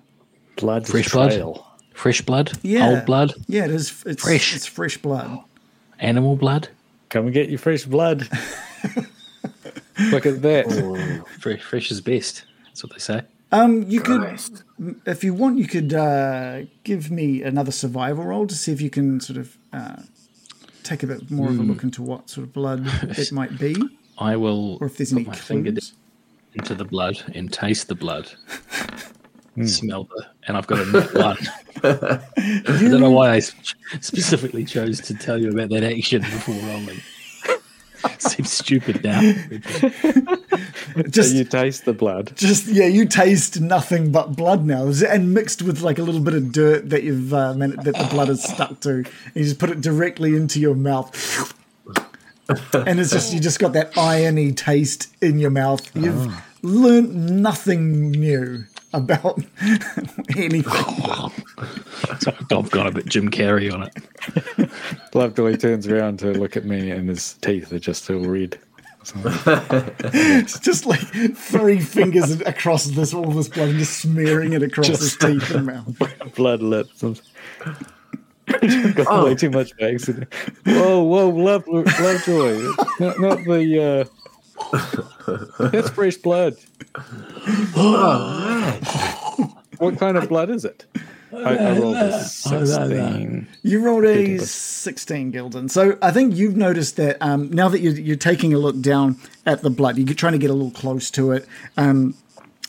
Blood 0.54 0.86
Fresh 0.86 1.10
blood? 1.10 1.60
fresh 1.94 2.20
blood, 2.20 2.52
Yeah, 2.62 2.88
old 2.88 3.04
blood, 3.04 3.34
Yeah, 3.48 3.64
it 3.64 3.72
is. 3.72 4.04
It's 4.06 4.22
Fresh. 4.22 4.54
It's 4.54 4.66
fresh 4.66 4.98
blood. 4.98 5.40
animal 5.98 6.36
blood. 6.36 6.68
Come 7.08 7.24
and 7.24 7.34
get 7.34 7.48
your 7.48 7.58
fresh 7.58 7.84
blood. 7.84 8.20
Look 10.12 10.26
at 10.26 10.42
that. 10.42 11.24
Fresh, 11.40 11.62
fresh 11.62 11.90
is 11.90 12.00
best. 12.00 12.44
That's 12.66 12.84
what 12.84 12.92
they 12.92 13.00
say. 13.00 13.22
Um, 13.50 13.84
you 13.88 14.00
could, 14.00 14.38
if 15.06 15.24
you 15.24 15.32
want, 15.32 15.58
you 15.58 15.66
could 15.66 15.94
uh, 15.94 16.62
give 16.84 17.10
me 17.10 17.42
another 17.42 17.72
survival 17.72 18.24
roll 18.24 18.46
to 18.46 18.54
see 18.54 18.72
if 18.72 18.80
you 18.80 18.90
can 18.90 19.20
sort 19.20 19.38
of 19.38 19.56
uh, 19.72 20.02
take 20.82 21.02
a 21.02 21.06
bit 21.06 21.30
more 21.30 21.48
of 21.48 21.58
a 21.58 21.62
look 21.62 21.82
into 21.82 22.02
what 22.02 22.28
sort 22.28 22.46
of 22.46 22.52
blood 22.52 22.82
it 23.02 23.32
might 23.32 23.58
be, 23.58 23.74
I 24.18 24.36
will 24.36 24.76
or 24.80 24.86
if 24.86 24.96
there's 24.98 25.12
put 25.12 25.20
any 25.20 25.28
my 25.28 25.34
finger 25.34 25.70
clues. 25.72 25.94
into 26.54 26.74
the 26.74 26.84
blood 26.84 27.22
and 27.34 27.50
taste 27.52 27.88
the 27.88 27.94
blood. 27.94 28.30
Hmm. 29.54 29.66
Smell 29.66 30.04
the, 30.04 30.26
and 30.46 30.56
I've 30.56 30.66
got 30.66 30.80
a 30.80 30.92
nat 30.92 31.14
one. 31.14 31.38
I 32.36 32.78
don't 32.80 33.00
know 33.00 33.10
why 33.10 33.32
I 33.32 33.40
specifically 34.00 34.64
chose 34.64 35.00
to 35.02 35.14
tell 35.14 35.38
you 35.40 35.50
about 35.50 35.70
that 35.70 35.84
action 35.84 36.20
before 36.20 36.54
rolling. 36.54 37.00
Seems 38.18 38.52
stupid 38.52 39.02
now. 39.02 39.20
Just 41.08 41.30
so 41.30 41.36
you 41.36 41.44
taste 41.44 41.84
the 41.84 41.92
blood. 41.92 42.32
just 42.36 42.66
yeah, 42.66 42.86
you 42.86 43.06
taste 43.06 43.60
nothing 43.60 44.10
but 44.10 44.36
blood 44.36 44.64
now, 44.64 44.90
and 45.08 45.34
mixed 45.34 45.62
with 45.62 45.80
like 45.80 45.98
a 45.98 46.02
little 46.02 46.20
bit 46.20 46.34
of 46.34 46.50
dirt 46.52 46.90
that 46.90 47.02
you've 47.04 47.32
uh, 47.32 47.54
man- 47.54 47.76
that 47.76 47.96
the 47.96 48.08
blood 48.10 48.28
is 48.28 48.42
stuck 48.42 48.80
to. 48.80 48.90
And 48.90 49.06
you 49.34 49.44
just 49.44 49.58
put 49.58 49.70
it 49.70 49.80
directly 49.80 50.34
into 50.34 50.60
your 50.60 50.74
mouth, 50.74 51.54
and 52.72 52.98
it's 52.98 53.10
just 53.10 53.32
you 53.32 53.40
just 53.40 53.58
got 53.58 53.72
that 53.74 53.96
irony 53.96 54.52
taste 54.52 55.14
in 55.22 55.38
your 55.38 55.50
mouth. 55.50 55.94
You've 55.94 56.32
learnt 56.62 57.14
nothing 57.14 58.10
new 58.10 58.64
about 58.92 59.38
anything. 60.36 60.62
So 62.20 62.34
I've 62.50 62.70
got 62.70 62.86
a 62.86 62.90
bit 62.90 63.06
Jim 63.06 63.30
Carrey 63.30 63.72
on 63.72 63.84
it. 63.84 64.70
Lovejoy 65.14 65.56
turns 65.56 65.86
around 65.86 66.18
to 66.20 66.32
look 66.32 66.56
at 66.56 66.64
me, 66.64 66.90
and 66.90 67.08
his 67.08 67.34
teeth 67.34 67.72
are 67.72 67.78
just 67.78 68.04
still 68.04 68.24
red. 68.24 68.58
It's 69.14 70.58
just 70.58 70.84
like 70.84 71.00
three 71.34 71.80
fingers 71.80 72.40
across 72.42 72.84
this 72.86 73.14
all 73.14 73.30
this 73.30 73.48
blood 73.48 73.70
and 73.70 73.78
just 73.78 74.00
smearing 74.00 74.52
it 74.52 74.62
across 74.62 74.88
his 74.88 75.16
teeth 75.16 75.50
and 75.50 75.66
mouth. 75.66 76.34
blood 76.34 76.60
lips. 76.62 77.00
Got 77.00 78.98
way 78.98 79.04
oh. 79.06 79.34
too 79.34 79.50
much 79.50 79.76
by 79.78 79.92
accident. 79.92 80.32
Whoa, 80.64 81.02
whoa, 81.02 81.28
love, 81.28 81.66
Lovejoy. 81.68 82.60
Not, 83.00 83.20
not 83.20 83.38
the. 83.44 84.06
Uh, 84.10 84.27
That's 85.58 85.90
fresh 85.90 86.16
blood. 86.16 86.56
What 89.78 89.98
kind 89.98 90.16
of 90.16 90.28
blood 90.28 90.50
is 90.50 90.64
it? 90.64 90.86
I, 91.32 91.56
I 91.56 91.78
rolled 91.78 91.96
a 91.96 92.24
16. 92.24 93.46
You 93.62 93.84
rolled 93.84 94.04
a 94.04 94.38
16, 94.38 95.32
Gildan. 95.32 95.70
So 95.70 95.98
I 96.00 96.10
think 96.10 96.34
you've 96.34 96.56
noticed 96.56 96.96
that 96.96 97.18
um, 97.20 97.50
now 97.50 97.68
that 97.68 97.80
you're, 97.80 97.94
you're 97.94 98.16
taking 98.16 98.54
a 98.54 98.58
look 98.58 98.80
down 98.80 99.16
at 99.44 99.62
the 99.62 99.70
blood, 99.70 99.98
you're 99.98 100.14
trying 100.14 100.32
to 100.32 100.38
get 100.38 100.50
a 100.50 100.54
little 100.54 100.70
close 100.70 101.10
to 101.12 101.32
it. 101.32 101.46
Um, 101.76 102.14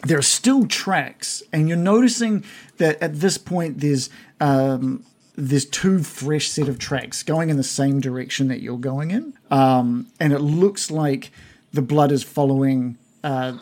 there 0.04 0.18
are 0.18 0.24
still 0.24 0.66
tracks, 0.68 1.44
and 1.52 1.68
you're 1.68 1.78
noticing 1.78 2.44
that 2.78 3.02
at 3.02 3.16
this 3.16 3.38
point 3.38 3.80
there's 3.80 4.10
um, 4.40 5.04
there's 5.36 5.66
two 5.66 6.04
fresh 6.04 6.50
set 6.50 6.68
of 6.68 6.80
tracks 6.80 7.24
going 7.24 7.50
in 7.50 7.58
the 7.58 7.64
same 7.64 8.00
direction 8.00 8.48
that 8.50 8.62
you're 8.62 8.78
going 8.78 9.12
in, 9.12 9.34
um, 9.52 10.08
and 10.20 10.32
it 10.32 10.40
looks 10.40 10.90
like 10.92 11.32
the 11.74 11.82
blood 11.82 12.12
is 12.12 12.24
following 12.24 12.98
uh, 13.24 13.58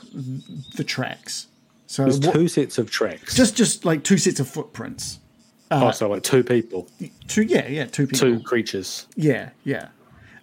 the 0.75 0.83
tracks. 0.83 1.47
So 1.87 2.03
There's 2.03 2.19
what- 2.19 2.33
two 2.33 2.47
sets 2.47 2.77
of 2.77 2.89
tracks. 2.91 3.35
just 3.35 3.55
just 3.55 3.85
like 3.85 4.03
two 4.03 4.17
sets 4.17 4.39
of 4.39 4.47
footprints. 4.49 5.19
oh, 5.71 5.91
so 5.91 6.09
like 6.09 6.23
two 6.23 6.43
people, 6.43 6.87
Two, 7.27 7.43
yeah, 7.43 7.67
yeah, 7.67 7.85
two 7.85 8.07
people. 8.07 8.19
two 8.19 8.39
creatures. 8.43 9.05
Yeah, 9.15 9.49
yeah. 9.63 9.89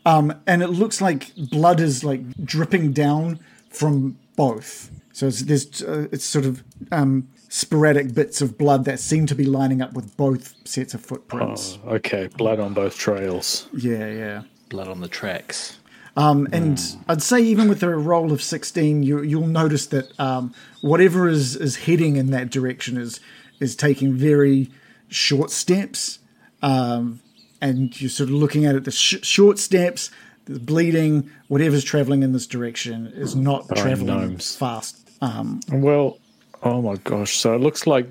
Um, 0.07 0.35
and 0.47 0.63
it 0.63 0.69
looks 0.69 1.01
like 1.01 1.33
blood 1.37 1.81
is 1.81 2.05
like 2.05 2.21
dripping 2.45 2.93
down 2.93 3.39
from 3.71 4.19
both. 4.37 4.91
So 5.13 5.29
it's, 5.29 5.43
there's 5.43 5.83
uh, 5.83 6.09
it's 6.13 6.25
sort 6.25 6.45
of 6.45 6.63
um, 6.93 7.29
sporadic 7.49 8.15
bits 8.15 8.43
of 8.43 8.59
blood 8.59 8.85
that 8.85 8.99
seem 9.01 9.25
to 9.27 9.35
be 9.35 9.45
lining 9.45 9.81
up 9.81 9.95
with 9.95 10.15
both 10.17 10.55
sets 10.67 10.93
of 10.93 11.01
footprints. 11.03 11.79
Oh, 11.87 11.95
okay, 11.97 12.29
blood 12.37 12.59
on 12.61 12.75
both 12.75 12.97
trails. 12.99 13.69
Yeah, 13.73 14.09
yeah. 14.11 14.43
Blood 14.69 14.89
on 14.89 15.01
the 15.01 15.09
tracks. 15.09 15.79
Um, 16.17 16.47
and 16.53 16.81
I'd 17.09 17.23
say 17.23 17.41
even 17.41 17.69
with 17.69 17.83
a 17.83 17.89
roll 17.97 18.33
of 18.33 18.41
sixteen, 18.41 19.03
you 19.03 19.23
you'll 19.23 19.47
notice 19.49 19.87
that 19.87 20.19
um, 20.21 20.55
whatever 20.81 21.29
is 21.29 21.57
is 21.57 21.77
heading 21.77 22.17
in 22.17 22.31
that 22.31 22.51
direction 22.51 22.97
is 22.97 23.21
is 23.61 23.75
taking 23.75 24.15
very 24.15 24.71
short 25.09 25.51
steps, 25.51 26.21
um, 26.63 27.21
and 27.61 28.01
you're 28.01 28.11
sort 28.11 28.29
of 28.29 28.37
looking 28.37 28.65
at 28.65 28.77
it. 28.77 28.85
The 28.85 28.93
sh- 28.93 29.25
short 29.25 29.59
steps, 29.59 30.11
the 30.45 30.61
bleeding, 30.61 31.31
whatever's 31.49 31.83
traveling 31.85 32.23
in 32.23 32.33
this 32.33 32.47
direction 32.47 33.09
is 33.15 33.35
not 33.35 33.69
traveling 33.75 34.07
gnomes. 34.07 34.55
fast. 34.55 35.09
Um, 35.21 35.61
Well, 35.73 36.19
oh 36.63 36.81
my 36.81 36.95
gosh! 36.97 37.37
So 37.39 37.55
it 37.57 37.61
looks 37.61 37.89
like 37.89 38.07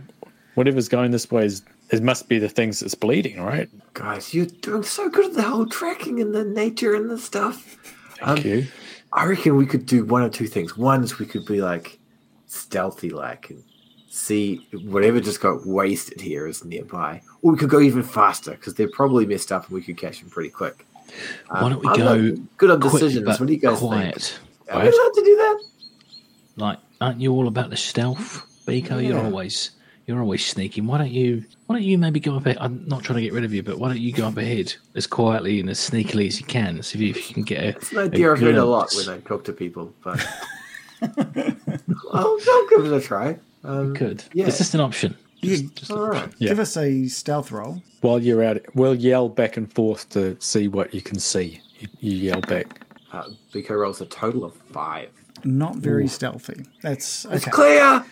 whatever's 0.56 0.90
going 0.90 1.12
this 1.12 1.32
way 1.32 1.46
is 1.46 1.62
it 1.94 2.04
must 2.04 2.28
be 2.28 2.40
the 2.40 2.50
things 2.50 2.80
that's 2.80 2.96
bleeding, 2.96 3.42
right? 3.42 3.70
Guys, 3.94 4.34
you're 4.34 4.46
doing 4.48 4.84
so 4.84 5.10
good 5.10 5.26
at 5.28 5.34
the 5.34 5.44
whole 5.44 5.66
tracking 5.66 6.20
and 6.20 6.34
the 6.34 6.44
nature 6.44 6.96
and 6.96 7.10
the 7.10 7.18
stuff. 7.18 7.78
Thank 8.20 8.40
Um, 8.40 8.46
you. 8.52 8.68
I 9.12 9.26
reckon 9.26 9.56
we 9.58 9.66
could 9.66 9.86
do 9.86 10.04
one 10.06 10.24
or 10.24 10.30
two 10.30 10.48
things. 10.48 10.76
One 10.78 11.04
is 11.04 11.20
we 11.20 11.26
could 11.28 11.46
be 11.46 11.62
like 11.62 12.00
stealthy, 12.48 13.10
like 13.12 13.50
and 13.52 13.64
see 14.10 14.68
whatever 14.86 15.20
just 15.20 15.40
got 15.42 15.66
wasted 15.68 16.20
here 16.20 16.48
is 16.48 16.66
nearby, 16.66 17.22
or 17.42 17.52
we 17.52 17.58
could 17.58 17.70
go 17.70 17.80
even 17.80 18.02
faster 18.04 18.52
because 18.52 18.74
they're 18.74 18.90
probably 18.92 19.26
messed 19.26 19.52
up 19.52 19.66
and 19.66 19.74
we 19.76 19.82
could 19.82 19.98
catch 19.98 20.20
them 20.20 20.30
pretty 20.30 20.50
quick. 20.50 20.86
Why 21.50 21.70
don't 21.70 21.80
we 21.82 21.88
I'm 21.90 21.98
go 21.98 22.18
not 22.22 22.58
good 22.58 22.72
on 22.72 22.82
quick 22.82 22.94
decisions? 22.94 23.26
but 23.26 23.40
What 23.40 23.46
do 23.48 23.54
you 23.54 23.60
guys 23.60 23.78
quiet? 23.80 24.22
think? 24.66 24.72
Are 24.76 24.82
we 24.82 24.88
allowed 24.88 25.14
to 25.14 25.22
do 25.24 25.36
that? 25.36 25.64
Like, 26.56 26.80
aren't 27.02 27.22
you 27.22 27.32
all 27.34 27.48
about 27.48 27.70
the 27.70 27.78
stealth, 27.78 28.46
Biko? 28.66 29.06
You're 29.06 29.24
always 29.24 29.72
you're 30.06 30.20
always 30.22 30.46
sneaking. 30.46 30.86
Why 30.88 30.98
don't 30.98 31.12
you 31.12 31.44
why 31.68 31.76
don't 31.76 31.84
you 31.84 31.98
maybe 31.98 32.20
go 32.20 32.36
up 32.36 32.46
ahead? 32.46 32.58
I'm 32.60 32.86
not 32.88 33.04
trying 33.04 33.18
to 33.18 33.22
get 33.22 33.34
rid 33.34 33.44
of 33.46 33.54
you, 33.54 33.64
but 33.64 33.80
why 33.80 33.88
don't 33.90 34.00
you 34.00 34.12
go 34.12 34.28
up 34.28 34.38
ahead 34.38 34.74
as 34.96 35.08
quietly 35.08 35.60
and 35.60 35.70
as 35.70 35.80
sneakily 35.80 36.28
as 36.28 36.40
you 36.40 36.46
can? 36.46 36.82
See 36.84 37.10
if 37.10 37.30
you 37.30 37.34
can 37.34 37.44
get 37.44 37.64
a. 37.64 37.68
It's 37.70 37.92
an 37.92 38.00
idea 38.00 38.32
I've 38.32 38.40
heard 38.40 38.56
a 38.56 38.66
lot 38.66 38.94
when 38.96 39.10
I 39.10 39.20
talk 39.20 39.44
to 39.46 39.54
people, 39.54 39.94
but 40.04 40.26
I'll, 41.02 42.38
I'll 42.48 42.68
give 42.70 42.86
it 42.86 42.94
a 42.94 43.02
try. 43.02 43.38
Um, 43.64 43.94
Good. 43.94 44.24
Yeah. 44.34 44.48
It's 44.48 44.58
just 44.58 44.74
an 44.74 44.82
option. 44.82 45.16
yeah, 45.42 45.58
all 45.90 46.08
right. 46.08 46.38
Give 46.40 46.60
us 46.60 46.78
a 46.78 47.08
stealth 47.08 47.52
roll. 47.52 47.82
While 48.02 48.22
you're 48.22 48.44
out, 48.44 48.60
we'll 48.76 48.96
yell 48.96 49.30
back 49.30 49.58
and 49.58 49.72
forth 49.72 50.10
to 50.10 50.38
see 50.40 50.68
what 50.68 50.94
you 50.94 51.02
can 51.02 51.20
see. 51.20 51.62
You, 51.80 51.88
you 52.00 52.12
yell 52.12 52.42
back. 52.42 52.82
Uh, 53.12 53.30
Biko 53.54 53.80
rolls 53.80 54.02
a 54.02 54.06
total 54.06 54.44
of 54.44 54.54
five. 54.56 55.10
Not 55.46 55.76
very 55.76 56.08
stealthy. 56.08 56.66
That's 56.82 57.26
It's 57.26 57.48
okay. 57.48 57.52
clear. 57.52 58.06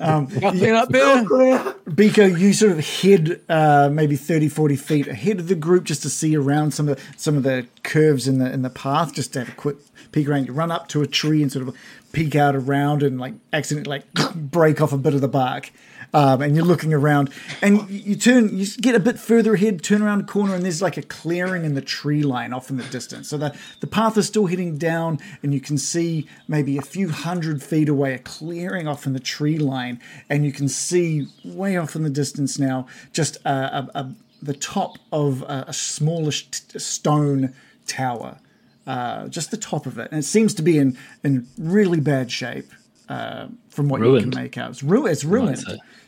Nothing 0.00 0.72
up 0.72 0.88
there. 0.88 1.24
Clear. 1.24 1.58
Biko, 1.86 2.38
you 2.38 2.52
sort 2.52 2.72
of 2.72 2.78
hid 2.80 3.40
uh, 3.48 3.88
maybe 3.92 4.16
30, 4.16 4.48
40 4.48 4.76
feet 4.76 5.06
ahead 5.08 5.40
of 5.40 5.48
the 5.48 5.54
group 5.54 5.84
just 5.84 6.02
to 6.02 6.10
see 6.10 6.36
around 6.36 6.72
some 6.72 6.88
of 6.88 6.96
the, 6.96 7.02
some 7.16 7.36
of 7.36 7.42
the 7.42 7.66
curves 7.82 8.28
in 8.28 8.38
the 8.38 8.52
in 8.52 8.62
the 8.62 8.70
path, 8.70 9.14
just 9.14 9.32
to 9.34 9.40
have 9.40 9.48
a 9.48 9.52
quick 9.52 9.76
peek 10.12 10.28
around. 10.28 10.46
You 10.46 10.52
run 10.52 10.70
up 10.70 10.88
to 10.88 11.02
a 11.02 11.06
tree 11.06 11.42
and 11.42 11.50
sort 11.50 11.66
of 11.66 11.76
peek 12.12 12.34
out 12.36 12.54
around 12.54 13.02
and 13.02 13.18
like 13.18 13.34
accidentally 13.52 14.02
like 14.14 14.34
break 14.34 14.80
off 14.80 14.92
a 14.92 14.98
bit 14.98 15.14
of 15.14 15.20
the 15.20 15.28
bark. 15.28 15.70
Um, 16.14 16.42
and 16.42 16.54
you're 16.54 16.66
looking 16.66 16.92
around, 16.92 17.30
and 17.62 17.88
you, 17.88 18.16
turn, 18.16 18.58
you 18.58 18.66
get 18.66 18.94
a 18.94 19.00
bit 19.00 19.18
further 19.18 19.54
ahead, 19.54 19.82
turn 19.82 20.02
around 20.02 20.20
a 20.20 20.24
corner, 20.24 20.54
and 20.54 20.62
there's 20.62 20.82
like 20.82 20.98
a 20.98 21.02
clearing 21.02 21.64
in 21.64 21.72
the 21.74 21.80
tree 21.80 22.22
line 22.22 22.52
off 22.52 22.68
in 22.68 22.76
the 22.76 22.84
distance. 22.84 23.30
So 23.30 23.38
the 23.38 23.56
the 23.80 23.86
path 23.86 24.18
is 24.18 24.26
still 24.26 24.44
heading 24.44 24.76
down, 24.76 25.18
and 25.42 25.54
you 25.54 25.60
can 25.60 25.78
see 25.78 26.28
maybe 26.46 26.76
a 26.76 26.82
few 26.82 27.08
hundred 27.08 27.62
feet 27.62 27.88
away 27.88 28.12
a 28.12 28.18
clearing 28.18 28.86
off 28.86 29.06
in 29.06 29.14
the 29.14 29.20
tree 29.20 29.56
line, 29.56 30.00
and 30.28 30.44
you 30.44 30.52
can 30.52 30.68
see 30.68 31.28
way 31.46 31.78
off 31.78 31.96
in 31.96 32.02
the 32.02 32.10
distance 32.10 32.58
now 32.58 32.86
just 33.14 33.36
a, 33.46 33.78
a, 33.78 33.90
a, 33.94 34.14
the 34.42 34.52
top 34.54 34.98
of 35.12 35.40
a, 35.42 35.64
a 35.68 35.72
smallish 35.72 36.50
t- 36.50 36.78
stone 36.78 37.54
tower, 37.86 38.38
uh, 38.86 39.28
just 39.28 39.50
the 39.50 39.56
top 39.56 39.86
of 39.86 39.96
it, 39.98 40.10
and 40.10 40.18
it 40.20 40.24
seems 40.26 40.52
to 40.52 40.62
be 40.62 40.76
in 40.76 40.98
in 41.24 41.46
really 41.56 42.00
bad 42.00 42.30
shape. 42.30 42.70
Uh, 43.08 43.48
from 43.68 43.88
what 43.88 44.00
you 44.00 44.06
can 44.20 44.30
make 44.34 44.56
out, 44.56 44.70
it's, 44.70 44.82
ru- 44.82 45.06
it's 45.06 45.24
ruined. 45.24 45.58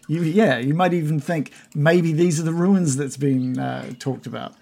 Say. 0.09 0.15
You, 0.15 0.23
yeah, 0.23 0.59
you 0.59 0.75
might 0.75 0.93
even 0.93 1.21
think 1.21 1.53
maybe 1.75 2.13
these 2.13 2.41
are 2.41 2.45
the 2.45 2.53
ruins 2.53 2.97
that's 2.97 3.17
been 3.17 3.59
uh, 3.59 3.93
talked 3.99 4.27
about. 4.27 4.55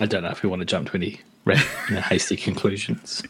I 0.00 0.06
don't 0.06 0.22
know 0.22 0.30
if 0.30 0.42
we 0.42 0.48
want 0.48 0.60
to 0.60 0.66
jump 0.66 0.90
to 0.90 0.96
any 0.96 1.20
ra- 1.44 1.56
you 1.88 1.96
know, 1.96 2.00
hasty 2.00 2.36
conclusions. 2.36 3.22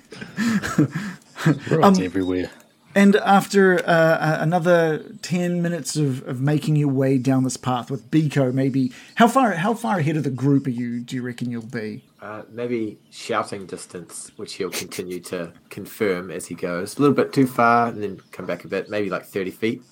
Right 1.70 2.00
everywhere. 2.00 2.50
And 2.94 3.16
after 3.16 3.78
uh, 3.88 4.36
another 4.40 5.02
ten 5.22 5.62
minutes 5.62 5.96
of, 5.96 6.26
of 6.28 6.42
making 6.42 6.76
your 6.76 6.90
way 6.90 7.16
down 7.16 7.42
this 7.42 7.56
path 7.56 7.90
with 7.90 8.10
Biko, 8.10 8.52
maybe 8.52 8.92
how 9.14 9.28
far 9.28 9.52
how 9.52 9.72
far 9.72 9.98
ahead 9.98 10.18
of 10.18 10.24
the 10.24 10.30
group 10.30 10.66
are 10.66 10.70
you? 10.70 11.00
Do 11.00 11.16
you 11.16 11.22
reckon 11.22 11.50
you'll 11.50 11.62
be? 11.62 12.04
Uh, 12.20 12.42
maybe 12.50 12.98
shouting 13.10 13.64
distance, 13.64 14.30
which 14.36 14.54
he'll 14.54 14.70
continue 14.70 15.20
to 15.20 15.52
confirm 15.70 16.30
as 16.30 16.46
he 16.46 16.54
goes. 16.54 16.98
A 16.98 17.00
little 17.00 17.16
bit 17.16 17.32
too 17.32 17.46
far, 17.46 17.88
and 17.88 18.02
then 18.02 18.20
come 18.30 18.44
back 18.44 18.64
a 18.64 18.68
bit, 18.68 18.90
maybe 18.90 19.08
like 19.08 19.24
thirty 19.24 19.50
feet. 19.50 19.82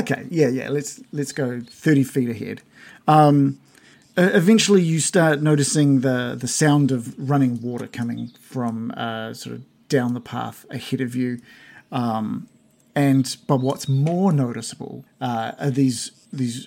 Okay, 0.00 0.26
yeah, 0.30 0.48
yeah. 0.48 0.70
Let's 0.70 1.00
let's 1.12 1.32
go 1.32 1.60
thirty 1.60 2.04
feet 2.04 2.30
ahead. 2.30 2.62
Um, 3.06 3.60
eventually, 4.16 4.82
you 4.82 4.98
start 4.98 5.42
noticing 5.42 6.00
the 6.00 6.36
the 6.38 6.48
sound 6.48 6.90
of 6.90 7.14
running 7.18 7.60
water 7.60 7.86
coming 7.86 8.30
from 8.40 8.92
uh, 8.92 9.34
sort 9.34 9.56
of 9.56 9.62
down 9.88 10.14
the 10.14 10.20
path 10.20 10.64
ahead 10.70 11.02
of 11.02 11.14
you, 11.14 11.40
um, 11.92 12.48
and 12.94 13.36
but 13.46 13.60
what's 13.60 13.88
more 13.88 14.32
noticeable 14.32 15.04
uh, 15.20 15.52
are 15.58 15.70
these 15.70 16.12
these 16.32 16.66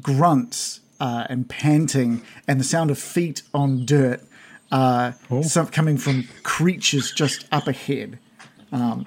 grunts 0.00 0.80
uh, 1.00 1.26
and 1.28 1.48
panting 1.48 2.22
and 2.46 2.60
the 2.60 2.64
sound 2.64 2.90
of 2.92 2.98
feet 2.98 3.42
on 3.52 3.84
dirt 3.86 4.22
uh, 4.70 5.12
some, 5.42 5.66
coming 5.68 5.96
from 5.96 6.28
creatures 6.42 7.10
just 7.10 7.46
up 7.50 7.66
ahead. 7.66 8.18
Um, 8.70 9.06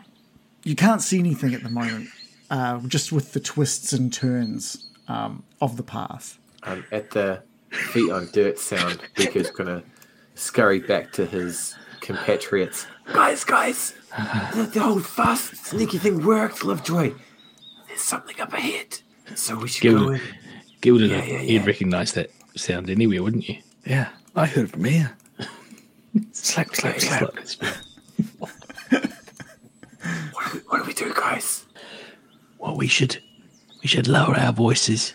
you 0.63 0.75
can't 0.75 1.01
see 1.01 1.19
anything 1.19 1.53
at 1.53 1.63
the 1.63 1.69
moment, 1.69 2.09
uh, 2.51 2.79
just 2.87 3.11
with 3.11 3.33
the 3.33 3.39
twists 3.39 3.91
and 3.93 4.13
turns 4.13 4.89
um, 5.07 5.43
of 5.61 5.77
the 5.77 5.83
path. 5.83 6.37
Um, 6.63 6.85
at 6.91 7.09
the 7.11 7.41
feet 7.71 8.11
on 8.11 8.29
dirt 8.31 8.59
sound, 8.59 9.01
Beaker's 9.15 9.49
gonna 9.49 9.81
scurry 10.35 10.79
back 10.79 11.11
to 11.13 11.25
his 11.25 11.75
compatriots. 12.01 12.85
Guys, 13.11 13.43
guys, 13.43 13.93
the, 14.53 14.69
the 14.71 14.83
old 14.83 15.05
fast 15.05 15.55
sneaky 15.65 15.97
thing 15.97 16.23
worked, 16.25 16.63
Lovejoy. 16.63 17.13
There's 17.87 18.01
something 18.01 18.39
up 18.39 18.53
ahead, 18.53 18.99
so 19.35 19.57
we 19.57 19.67
should 19.67 19.83
go 19.91 19.97
Gilda, 19.99 20.13
in. 20.13 20.21
Gilda 20.81 21.07
Yeah, 21.07 21.23
yeah, 21.25 21.41
you'd 21.41 21.61
yeah. 21.61 21.67
recognise 21.67 22.13
that 22.13 22.29
sound 22.55 22.89
anywhere, 22.89 23.23
wouldn't 23.23 23.47
you? 23.49 23.57
Yeah, 23.85 24.09
I 24.35 24.45
heard 24.45 24.65
it 24.65 24.71
from 24.71 24.83
here. 24.85 25.17
slap, 26.31 26.75
slap, 26.75 26.95
It's 26.97 27.07
slap. 27.07 27.75
What 30.33 30.51
do 30.51 30.57
we, 30.57 30.59
what 30.67 30.77
do 30.79 30.83
we 30.87 30.93
do, 30.93 31.13
guys? 31.13 31.65
Well, 32.61 32.77
we 32.77 32.87
should 32.87 33.17
we 33.81 33.87
should 33.87 34.07
lower 34.07 34.37
our 34.37 34.53
voices, 34.53 35.13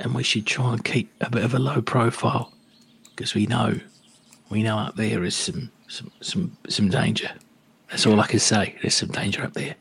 and 0.00 0.14
we 0.14 0.24
should 0.24 0.46
try 0.46 0.72
and 0.72 0.84
keep 0.84 1.10
a 1.20 1.30
bit 1.30 1.44
of 1.44 1.54
a 1.54 1.58
low 1.58 1.80
profile, 1.80 2.52
because 3.14 3.34
we 3.34 3.46
know 3.46 3.78
we 4.50 4.64
know 4.64 4.78
up 4.78 4.96
there 4.96 5.22
is 5.22 5.36
some 5.36 5.70
some 5.86 6.10
some 6.20 6.56
some 6.68 6.88
danger. 6.90 7.30
That's 7.88 8.04
all 8.04 8.20
I 8.20 8.26
can 8.26 8.40
say. 8.40 8.74
There's 8.82 8.94
some 8.94 9.10
danger 9.10 9.44
up 9.44 9.54
there. 9.54 9.76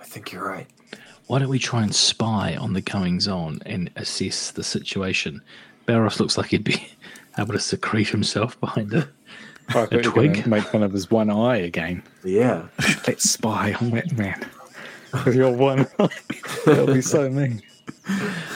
I 0.00 0.04
think 0.04 0.32
you're 0.32 0.46
right. 0.46 0.68
Why 1.26 1.40
don't 1.40 1.48
we 1.48 1.58
try 1.58 1.82
and 1.82 1.94
spy 1.94 2.56
on 2.56 2.74
the 2.74 2.80
goings 2.80 3.26
on 3.26 3.60
and 3.66 3.90
assess 3.96 4.52
the 4.52 4.62
situation? 4.62 5.42
Barros 5.86 6.20
looks 6.20 6.38
like 6.38 6.50
he'd 6.50 6.64
be 6.64 6.86
able 7.38 7.54
to 7.54 7.60
secrete 7.60 8.08
himself 8.08 8.58
behind 8.60 8.94
a, 8.94 9.08
I 9.70 9.82
a 9.82 9.86
twig. 9.88 10.00
A 10.00 10.02
twig. 10.02 10.46
Make 10.46 10.64
fun 10.64 10.82
of 10.82 10.92
his 10.92 11.10
one 11.10 11.28
eye 11.28 11.56
again. 11.56 12.02
Yeah. 12.24 12.68
Let's 13.06 13.28
spy 13.28 13.74
on 13.74 13.90
that 13.90 14.12
man. 14.16 14.46
With 15.24 15.34
your 15.34 15.50
one 15.50 15.86
eye. 15.98 16.08
That'll 16.66 16.86
be 16.94 17.02
so 17.02 17.28
mean. 17.28 17.62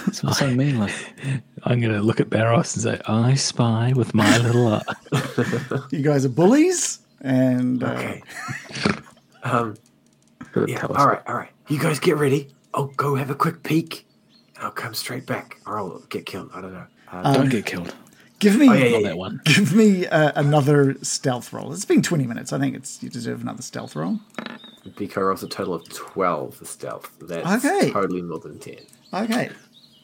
It's 0.06 0.20
so 0.38 0.50
mean. 0.50 0.78
Like, 0.78 0.94
I'm 1.64 1.80
going 1.80 1.92
to 1.92 2.00
look 2.00 2.20
at 2.20 2.30
Barros 2.30 2.74
and 2.74 2.82
say, 2.82 3.00
I 3.06 3.34
spy 3.34 3.92
with 3.94 4.14
my 4.14 4.38
little 4.38 4.68
eye. 4.68 4.82
You 5.90 6.02
guys 6.02 6.24
are 6.24 6.28
bullies, 6.30 7.00
and 7.20 7.82
uh, 7.82 7.86
Okay. 7.88 8.22
um. 9.44 9.76
Yeah. 10.66 10.86
All 10.86 11.06
right. 11.06 11.20
All 11.26 11.34
right. 11.36 11.50
You 11.68 11.78
guys 11.78 11.98
get 12.00 12.16
ready. 12.16 12.48
I'll 12.74 12.86
go 12.86 13.14
have 13.14 13.30
a 13.30 13.34
quick 13.34 13.62
peek, 13.62 14.06
and 14.56 14.64
I'll 14.64 14.70
come 14.70 14.94
straight 14.94 15.26
back, 15.26 15.58
or 15.66 15.78
I'll 15.78 15.98
get 16.08 16.24
killed. 16.26 16.50
I 16.54 16.60
don't 16.62 16.72
know. 16.72 16.86
Uh, 17.12 17.34
Don't 17.34 17.48
get 17.50 17.66
killed. 17.66 17.94
give 18.40 18.56
me 18.56 18.68
oh 18.68 18.72
yeah, 18.72 18.84
yeah, 18.86 18.96
yeah. 18.98 19.08
that 19.08 19.16
one. 19.18 19.40
give 19.44 19.74
me 19.74 20.06
uh, 20.06 20.32
another 20.34 20.96
stealth 21.02 21.52
roll. 21.52 21.72
It's 21.72 21.84
been 21.84 22.02
twenty 22.02 22.26
minutes. 22.26 22.52
I 22.52 22.58
think 22.58 22.74
it's 22.74 23.02
you 23.02 23.08
deserve 23.10 23.42
another 23.42 23.62
stealth 23.62 23.94
roll. 23.94 24.18
Biko 24.86 25.16
rolls 25.26 25.42
a 25.42 25.48
total 25.48 25.74
of 25.74 25.88
twelve 25.88 26.54
for 26.56 26.64
stealth. 26.64 27.10
That's 27.20 27.64
Okay. 27.64 27.90
totally 27.90 28.22
more 28.22 28.38
than 28.38 28.58
ten. 28.58 28.78
Okay. 29.12 29.50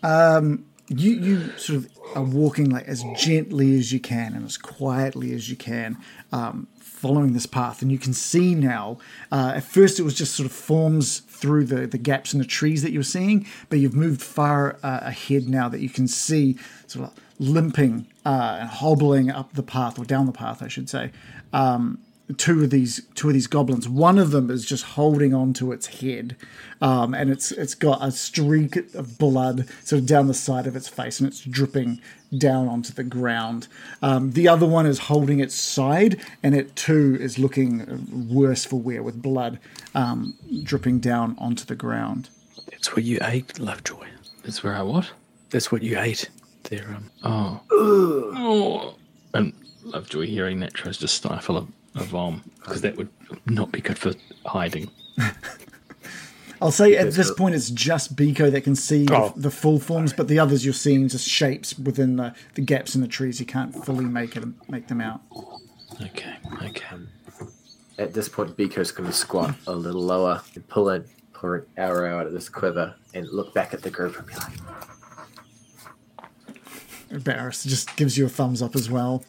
Um, 0.03 0.65
you 0.89 1.13
you 1.13 1.57
sort 1.59 1.79
of 1.79 1.89
are 2.15 2.23
walking 2.25 2.69
like 2.71 2.87
as 2.89 3.05
gently 3.17 3.79
as 3.79 3.93
you 3.93 4.01
can 4.01 4.35
and 4.35 4.45
as 4.45 4.59
quietly 4.59 5.33
as 5.33 5.49
you 5.49 5.57
can, 5.57 5.97
um, 6.33 6.67
following 6.79 7.33
this 7.33 7.47
path, 7.47 7.83
and 7.83 7.91
you 7.91 7.99
can 7.99 8.13
see 8.13 8.55
now. 8.55 8.99
Uh, 9.31 9.53
at 9.57 9.65
first, 9.65 9.99
it 9.99 10.03
was 10.03 10.15
just 10.15 10.35
sort 10.35 10.47
of 10.47 10.53
forms 10.53 11.21
through 11.21 11.65
the 11.65 11.87
the 11.87 11.99
gaps 11.99 12.33
in 12.35 12.39
the 12.41 12.45
trees 12.45 12.83
that 12.83 12.91
you 12.93 12.99
were 12.99 13.05
seeing, 13.05 13.47
but 13.71 13.79
you've 13.79 13.95
moved 13.95 14.21
far 14.23 14.79
uh, 14.83 15.01
ahead 15.03 15.49
now 15.49 15.69
that 15.69 15.81
you 15.81 15.89
can 15.89 16.07
see 16.09 16.59
sort 16.87 17.09
of 17.09 17.15
limping 17.39 18.07
uh, 18.27 18.59
and 18.61 18.69
hobbling 18.69 19.31
up 19.31 19.53
the 19.55 19.63
path 19.63 19.99
or 19.99 20.05
down 20.05 20.27
the 20.27 20.33
path, 20.33 20.63
I 20.63 20.69
should 20.69 20.91
say. 20.91 21.11
Um, 21.53 21.99
two 22.39 22.65
of 22.65 22.71
these 22.71 23.03
two 23.15 23.29
of 23.29 23.35
these 23.35 23.47
goblins. 23.47 23.89
One 23.89 24.19
of 24.19 24.31
them 24.31 24.51
is 24.51 24.65
just 24.65 24.85
holding 24.85 25.35
on 25.35 25.53
to 25.55 25.73
its 25.73 25.87
head, 26.01 26.37
um, 26.81 27.15
and 27.15 27.31
it's 27.31 27.53
it's 27.53 27.75
got 27.75 27.99
a 28.03 28.11
streak 28.11 28.77
of 28.95 29.19
blood 29.19 29.69
sort 29.85 30.01
of 30.01 30.07
down 30.07 30.27
the 30.27 30.35
side 30.35 30.67
of 30.67 30.77
its 30.77 30.89
face, 30.89 31.21
and 31.21 31.29
it's 31.29 31.41
dripping 31.41 32.01
down 32.37 32.69
onto 32.69 32.93
the 32.93 33.05
ground. 33.05 33.69
Um, 34.01 34.33
the 34.33 34.49
other 34.49 34.67
one 34.67 34.87
is 34.87 34.99
holding 34.99 35.41
its 35.41 35.55
side, 35.55 36.21
and 36.43 36.55
it 36.55 36.75
too 36.77 37.17
is 37.21 37.39
looking 37.39 38.29
worse 38.31 38.65
for 38.65 38.77
wear, 38.81 39.03
with 39.03 39.21
blood 39.23 39.59
um, 39.95 40.35
dripping 40.63 41.01
down 41.01 41.37
onto 41.39 41.65
the 41.65 41.77
ground. 41.77 42.31
That's 42.71 42.95
what 42.97 43.05
you 43.05 43.19
ate, 43.23 43.59
Lovejoy. 43.59 44.07
That's 44.45 44.63
where 44.65 44.75
I 44.75 44.83
what? 44.83 45.11
That's 45.51 45.71
what 45.71 45.83
you 45.83 45.99
ate. 45.99 46.31
There, 46.65 46.97
um, 46.97 47.11
Oh. 47.23 47.61
oh. 47.71 48.95
And 49.35 49.53
Lovejoy 49.85 50.27
hearing 50.27 50.61
that 50.61 50.75
tries 50.75 50.97
to 50.99 51.09
stifle 51.09 51.57
a, 51.59 51.67
a 51.95 52.03
vom 52.05 52.43
because 52.61 52.81
that 52.83 52.97
would 52.97 53.09
not 53.47 53.71
be 53.73 53.81
good 53.81 53.99
for 53.99 54.13
hiding. 54.47 54.91
I'll 56.61 56.71
say 56.71 56.97
at 56.97 57.13
this 57.15 57.33
point 57.35 57.57
it's 57.57 57.71
just 57.71 58.15
Biko 58.15 58.51
that 58.53 58.61
can 58.63 58.77
see 58.77 59.05
the, 59.07 59.17
Oh. 59.17 59.33
the 59.37 59.51
full 59.51 59.81
forms, 59.81 60.13
but 60.13 60.29
the 60.29 60.39
others 60.39 60.65
you're 60.65 60.73
seeing 60.73 61.09
just 61.09 61.29
shapes 61.29 61.77
within 61.77 62.17
the, 62.17 62.35
the 62.55 62.61
gaps 62.63 62.95
in 62.95 63.01
the 63.01 63.09
trees. 63.09 63.41
You 63.41 63.47
can't 63.47 63.75
fully 63.85 64.05
make 64.05 64.37
it 64.37 64.45
make 64.69 64.87
them 64.87 65.01
out. 65.01 65.21
Okay, 66.01 66.35
okay. 66.63 66.97
At 67.99 68.15
this 68.15 68.29
point, 68.29 68.57
Biko's 68.57 68.93
going 68.93 69.09
to 69.09 69.13
squat 69.15 69.55
a 69.67 69.73
little 69.73 70.03
lower 70.03 70.41
and 70.55 70.67
pull 70.69 70.89
an 70.89 71.05
pull 71.33 71.55
an 71.55 71.67
arrow 71.77 72.19
out 72.21 72.27
of 72.27 72.33
this 72.33 72.49
quiver 72.49 72.95
and 73.13 73.29
look 73.31 73.53
back 73.55 73.75
at 73.75 73.83
the 73.83 73.91
group 73.91 74.17
and 74.17 74.27
be 74.27 74.35
like, 74.35 74.53
"Embarrassed." 77.11 77.67
just 77.69 77.95
gives 77.97 78.17
you 78.17 78.25
a 78.27 78.29
thumbs 78.29 78.63
up 78.63 78.75
as 78.77 78.89
well. 78.91 79.25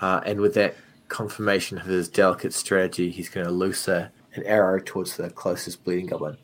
uh, 0.00 0.20
and 0.26 0.40
with 0.40 0.54
that 0.54 0.74
confirmation 1.12 1.78
of 1.78 1.84
his 1.84 2.08
delicate 2.08 2.54
strategy, 2.54 3.10
he's 3.10 3.28
going 3.28 3.46
to 3.46 3.52
loose 3.52 3.86
a, 3.86 4.10
an 4.34 4.42
arrow 4.44 4.80
towards 4.80 5.16
the 5.16 5.30
closest 5.30 5.84
bleeding 5.84 6.06
goblin. 6.06 6.38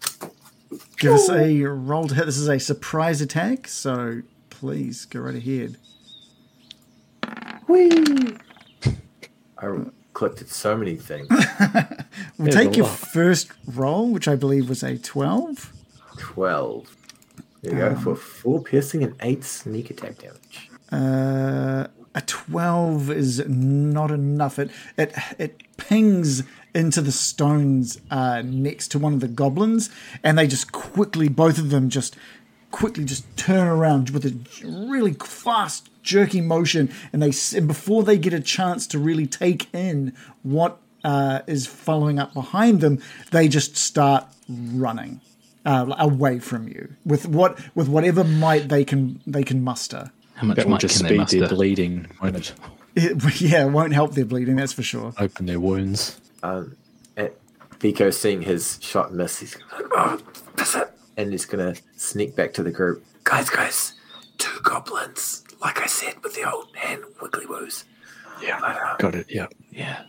Give 0.99 1.15
us 1.15 1.29
a 1.31 1.65
roll 1.65 2.07
to 2.09 2.15
hit. 2.15 2.27
This 2.27 2.37
is 2.37 2.49
a 2.49 2.59
surprise 2.61 3.21
attack, 3.23 3.67
so 3.67 4.21
please 4.51 5.07
go 5.07 5.21
right 5.21 5.35
ahead. 5.35 5.77
I 9.59 9.85
collected 10.13 10.49
so 10.49 10.77
many 10.77 10.97
things. 10.97 11.29
We'll 12.37 12.51
There's 12.51 12.67
take 12.67 12.77
your 12.77 12.87
lot. 12.87 12.99
first 12.99 13.51
roll, 13.67 14.11
which 14.11 14.29
I 14.29 14.37
believe 14.37 14.69
was 14.69 14.85
a 14.85 14.97
12. 14.97 15.73
12. 16.19 16.97
There 17.63 17.73
you 17.73 17.79
go, 17.79 17.97
for 17.97 18.15
4 18.15 18.63
piercing 18.63 19.03
and 19.03 19.15
8 19.21 19.43
sneak 19.43 19.91
attack 19.91 20.19
damage. 20.19 20.71
Uh, 20.93 21.89
a 22.15 22.21
12 22.23 23.11
is 23.11 23.47
not 23.49 24.11
enough. 24.11 24.59
It, 24.59 24.71
it, 24.97 25.15
it 25.39 25.63
pings 25.77 26.43
into 26.75 27.01
the 27.01 27.13
stones 27.13 28.01
uh, 28.11 28.43
next 28.45 28.89
to 28.89 28.99
one 28.99 29.15
of 29.15 29.21
the 29.21 29.29
goblins, 29.29 29.91
and 30.23 30.39
they 30.39 30.47
just 30.47 30.73
quickly, 30.73 31.29
both 31.29 31.59
of 31.59 31.71
them 31.71 31.89
just 31.89 32.17
quickly 32.71 33.05
just 33.05 33.25
turn 33.37 33.67
around 33.67 34.11
with 34.11 34.25
a 34.27 34.67
really 34.67 35.13
fast, 35.15 35.89
jerky 36.03 36.41
motion, 36.41 36.93
and 37.13 37.23
they 37.23 37.33
and 37.57 37.67
before 37.67 38.03
they 38.03 38.19
get 38.19 38.33
a 38.33 38.41
chance 38.41 38.87
to 38.89 38.99
really 38.99 39.27
take 39.27 39.73
in 39.75 40.15
what 40.43 40.79
uh, 41.05 41.41
is 41.47 41.67
following 41.67 42.19
up 42.19 42.35
behind 42.35 42.81
them, 42.81 43.01
they 43.31 43.49
just 43.49 43.77
start 43.77 44.27
running 44.49 45.21
uh, 45.65 45.95
away 45.99 46.39
from 46.39 46.69
you 46.69 46.95
with 47.05 47.27
what 47.27 47.59
with 47.75 47.89
whatever 47.89 48.25
might 48.25 48.69
they 48.69 48.85
can 48.85 49.21
they 49.27 49.43
can 49.43 49.63
muster. 49.63 50.13
How 50.39 50.47
much 50.47 50.57
that 50.57 50.67
will 50.67 50.73
might 50.73 50.81
just 50.81 51.05
can 51.05 51.17
they 51.17 51.25
speed 51.27 51.43
their 51.43 51.49
bleeding, 51.49 52.07
won't 52.23 52.37
it? 52.37 52.55
It, 52.95 53.41
yeah, 53.41 53.67
it 53.67 53.71
won't 53.71 53.93
help 53.93 54.15
their 54.15 54.25
bleeding, 54.25 54.57
that's 54.57 54.73
for 54.73 54.83
sure. 54.83 55.13
Open 55.19 55.47
their 55.47 55.61
wounds. 55.61 56.21
Um, 56.43 56.77
at 57.17 57.35
Biko 57.81 58.13
seeing 58.15 58.43
his 58.43 58.79
shot 58.81 59.13
miss, 59.13 59.41
he's 59.41 59.57
like, 59.73 59.85
oh, 59.93 60.21
that's 60.57 60.75
it. 60.75 60.89
And 61.17 61.33
he's 61.33 61.45
going 61.45 61.75
to 61.75 61.81
sneak 61.97 62.37
back 62.37 62.53
to 62.55 62.63
the 62.63 62.71
group. 62.71 63.05
Guys, 63.25 63.51
guys, 63.51 63.95
two 64.39 64.61
goblins. 64.63 65.45
Like 65.61 65.81
I 65.83 65.87
said 65.87 66.15
with 66.23 66.35
the 66.35 66.49
old 66.51 66.69
hand 66.77 67.03
wiggly 67.21 67.47
woos. 67.47 67.85
Yeah, 68.41 68.61
But, 68.61 68.77
um, 68.81 68.97
got 69.01 69.15
it. 69.17 69.27
Yeah. 69.29 69.49
Yeah. 69.73 70.03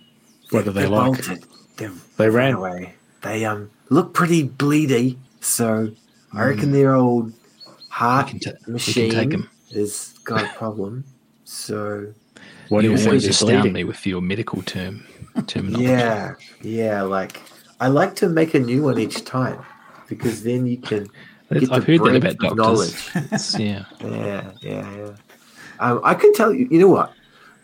What 0.52 0.68
are 0.68 0.72
they 0.72 0.82
They 0.84 0.88
like? 0.88 1.06
bolted. 1.06 1.44
They, 1.78 1.90
They 2.18 2.30
ran. 2.30 2.54
away. 2.54 2.94
They 3.24 3.46
um 3.46 3.72
look 3.90 4.14
pretty 4.14 4.48
bleedy, 4.48 5.18
so 5.42 5.92
I 6.32 6.44
reckon 6.46 6.72
their 6.72 6.94
old 6.94 7.34
heart 7.90 8.32
We 8.32 8.40
can 8.40 8.40
ta- 8.40 8.58
we 8.60 8.64
can 8.66 8.74
machine 8.74 9.12
take 9.12 9.34
'em. 9.34 9.50
Has 9.74 10.14
got 10.24 10.44
a 10.44 10.48
problem. 10.50 11.04
So 11.46 12.14
What 12.70 12.84
You 12.84 12.92
always 12.98 13.28
astound 13.28 13.74
me 13.74 13.84
with 13.84 14.06
your 14.06 14.22
medical 14.22 14.62
term 14.62 15.06
terminology. 15.48 15.90
yeah, 15.90 16.36
yeah, 16.62 17.02
like 17.02 17.42
I 17.80 17.88
like 17.88 18.16
to 18.18 18.30
make 18.30 18.54
a 18.54 18.60
new 18.60 18.84
one 18.84 19.00
each 19.00 19.24
time 19.26 19.60
because 20.08 20.44
then 20.44 20.68
you 20.68 20.78
can. 20.78 21.08
Get 21.52 21.72
I've 21.72 21.86
the 21.86 21.98
heard 21.98 22.22
that 22.22 22.36
about 22.38 22.52
of 22.52 22.58
doctors. 22.58 23.16
knowledge. 23.16 23.60
Yeah. 23.60 23.86
Yeah, 24.02 24.52
yeah, 24.62 24.96
yeah. 24.98 25.16
Um, 25.80 26.02
I 26.04 26.14
can 26.14 26.34
tell 26.34 26.54
you. 26.54 26.68
You 26.70 26.80
know 26.80 26.90
what? 26.90 27.14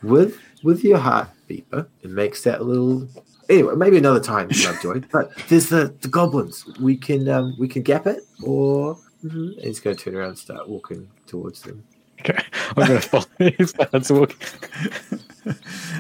With 0.02 0.40
with 0.64 0.84
your 0.84 0.98
heart 0.98 1.30
beeper, 1.48 1.86
it 2.02 2.10
makes 2.10 2.42
that 2.44 2.62
a 2.62 2.64
little 2.64 3.08
anyway, 3.50 3.76
maybe 3.76 3.98
another 3.98 4.20
time, 4.20 4.50
Lovejoy. 4.50 5.02
but 5.12 5.32
there's 5.50 5.70
the, 5.70 5.94
the 6.02 6.08
goblins. 6.08 6.66
We 6.80 6.98
can 6.98 7.28
um, 7.30 7.56
we 7.60 7.68
can 7.68 7.82
gap 7.82 8.08
it, 8.08 8.24
or 8.44 8.96
mm-hmm. 9.24 9.60
he's 9.60 9.80
going 9.80 9.96
to 9.96 10.04
turn 10.04 10.16
around 10.16 10.30
and 10.30 10.38
start 10.40 10.68
walking 10.68 11.10
towards 11.28 11.62
them. 11.62 11.84
Okay, 12.28 12.44
I'm 12.76 12.88
going 12.88 13.00
to 13.02 13.08
follow 13.08 13.26
his 13.58 13.72
plans. 13.74 14.12
Walk. 14.12 14.36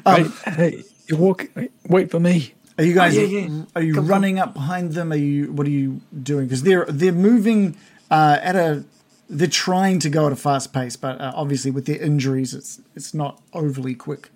Um, 0.05 0.33
hey, 0.45 0.51
hey, 0.51 0.83
you 1.07 1.17
walk. 1.17 1.47
Wait 1.87 2.09
for 2.11 2.19
me. 2.19 2.53
Are 2.77 2.83
you 2.83 2.93
guys? 2.93 3.17
Oh, 3.17 3.21
yeah, 3.21 3.47
yeah. 3.47 3.63
Are 3.75 3.81
you 3.81 3.93
Come 3.93 4.07
running 4.07 4.39
up 4.39 4.53
behind 4.53 4.93
them? 4.93 5.11
Are 5.11 5.15
you? 5.17 5.51
What 5.51 5.67
are 5.67 5.71
you 5.71 6.01
doing? 6.23 6.45
Because 6.45 6.63
they're 6.63 6.85
they're 6.85 7.11
moving 7.11 7.77
uh, 8.11 8.39
at 8.41 8.55
a. 8.55 8.83
They're 9.29 9.47
trying 9.47 9.99
to 9.99 10.09
go 10.09 10.27
at 10.27 10.31
a 10.33 10.35
fast 10.35 10.73
pace, 10.73 10.95
but 10.95 11.19
uh, 11.19 11.31
obviously 11.35 11.71
with 11.71 11.85
their 11.85 12.01
injuries, 12.01 12.53
it's 12.53 12.81
it's 12.95 13.13
not 13.13 13.41
overly 13.53 13.95
quick. 13.95 14.29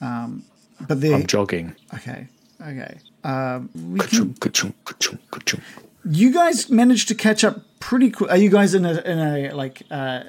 Um, 0.00 0.44
but 0.88 1.00
they're 1.00 1.14
I'm 1.14 1.26
jogging. 1.26 1.74
okay. 1.94 2.28
Okay. 2.60 2.98
Um, 3.24 3.68
Ka-chung, 3.98 4.34
ka-chung, 4.34 4.72
ka-chung, 4.84 5.18
ka-chung. 5.30 5.60
you 6.08 6.32
guys 6.32 6.70
managed 6.70 7.08
to 7.08 7.14
catch 7.14 7.42
up 7.44 7.60
pretty 7.80 8.10
quick. 8.10 8.30
Are 8.30 8.36
you 8.36 8.48
guys 8.50 8.74
in 8.74 8.84
a 8.84 9.00
in 9.00 9.18
a 9.18 9.50
like 9.52 9.82
uh, 9.90 10.22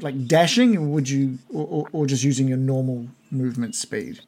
like 0.00 0.26
dashing, 0.26 0.76
or 0.76 0.82
would 0.86 1.08
you, 1.08 1.38
or, 1.52 1.66
or, 1.66 1.88
or 1.92 2.06
just 2.06 2.24
using 2.24 2.48
your 2.48 2.56
normal 2.58 3.06
movement 3.30 3.74
speed? 3.74 4.20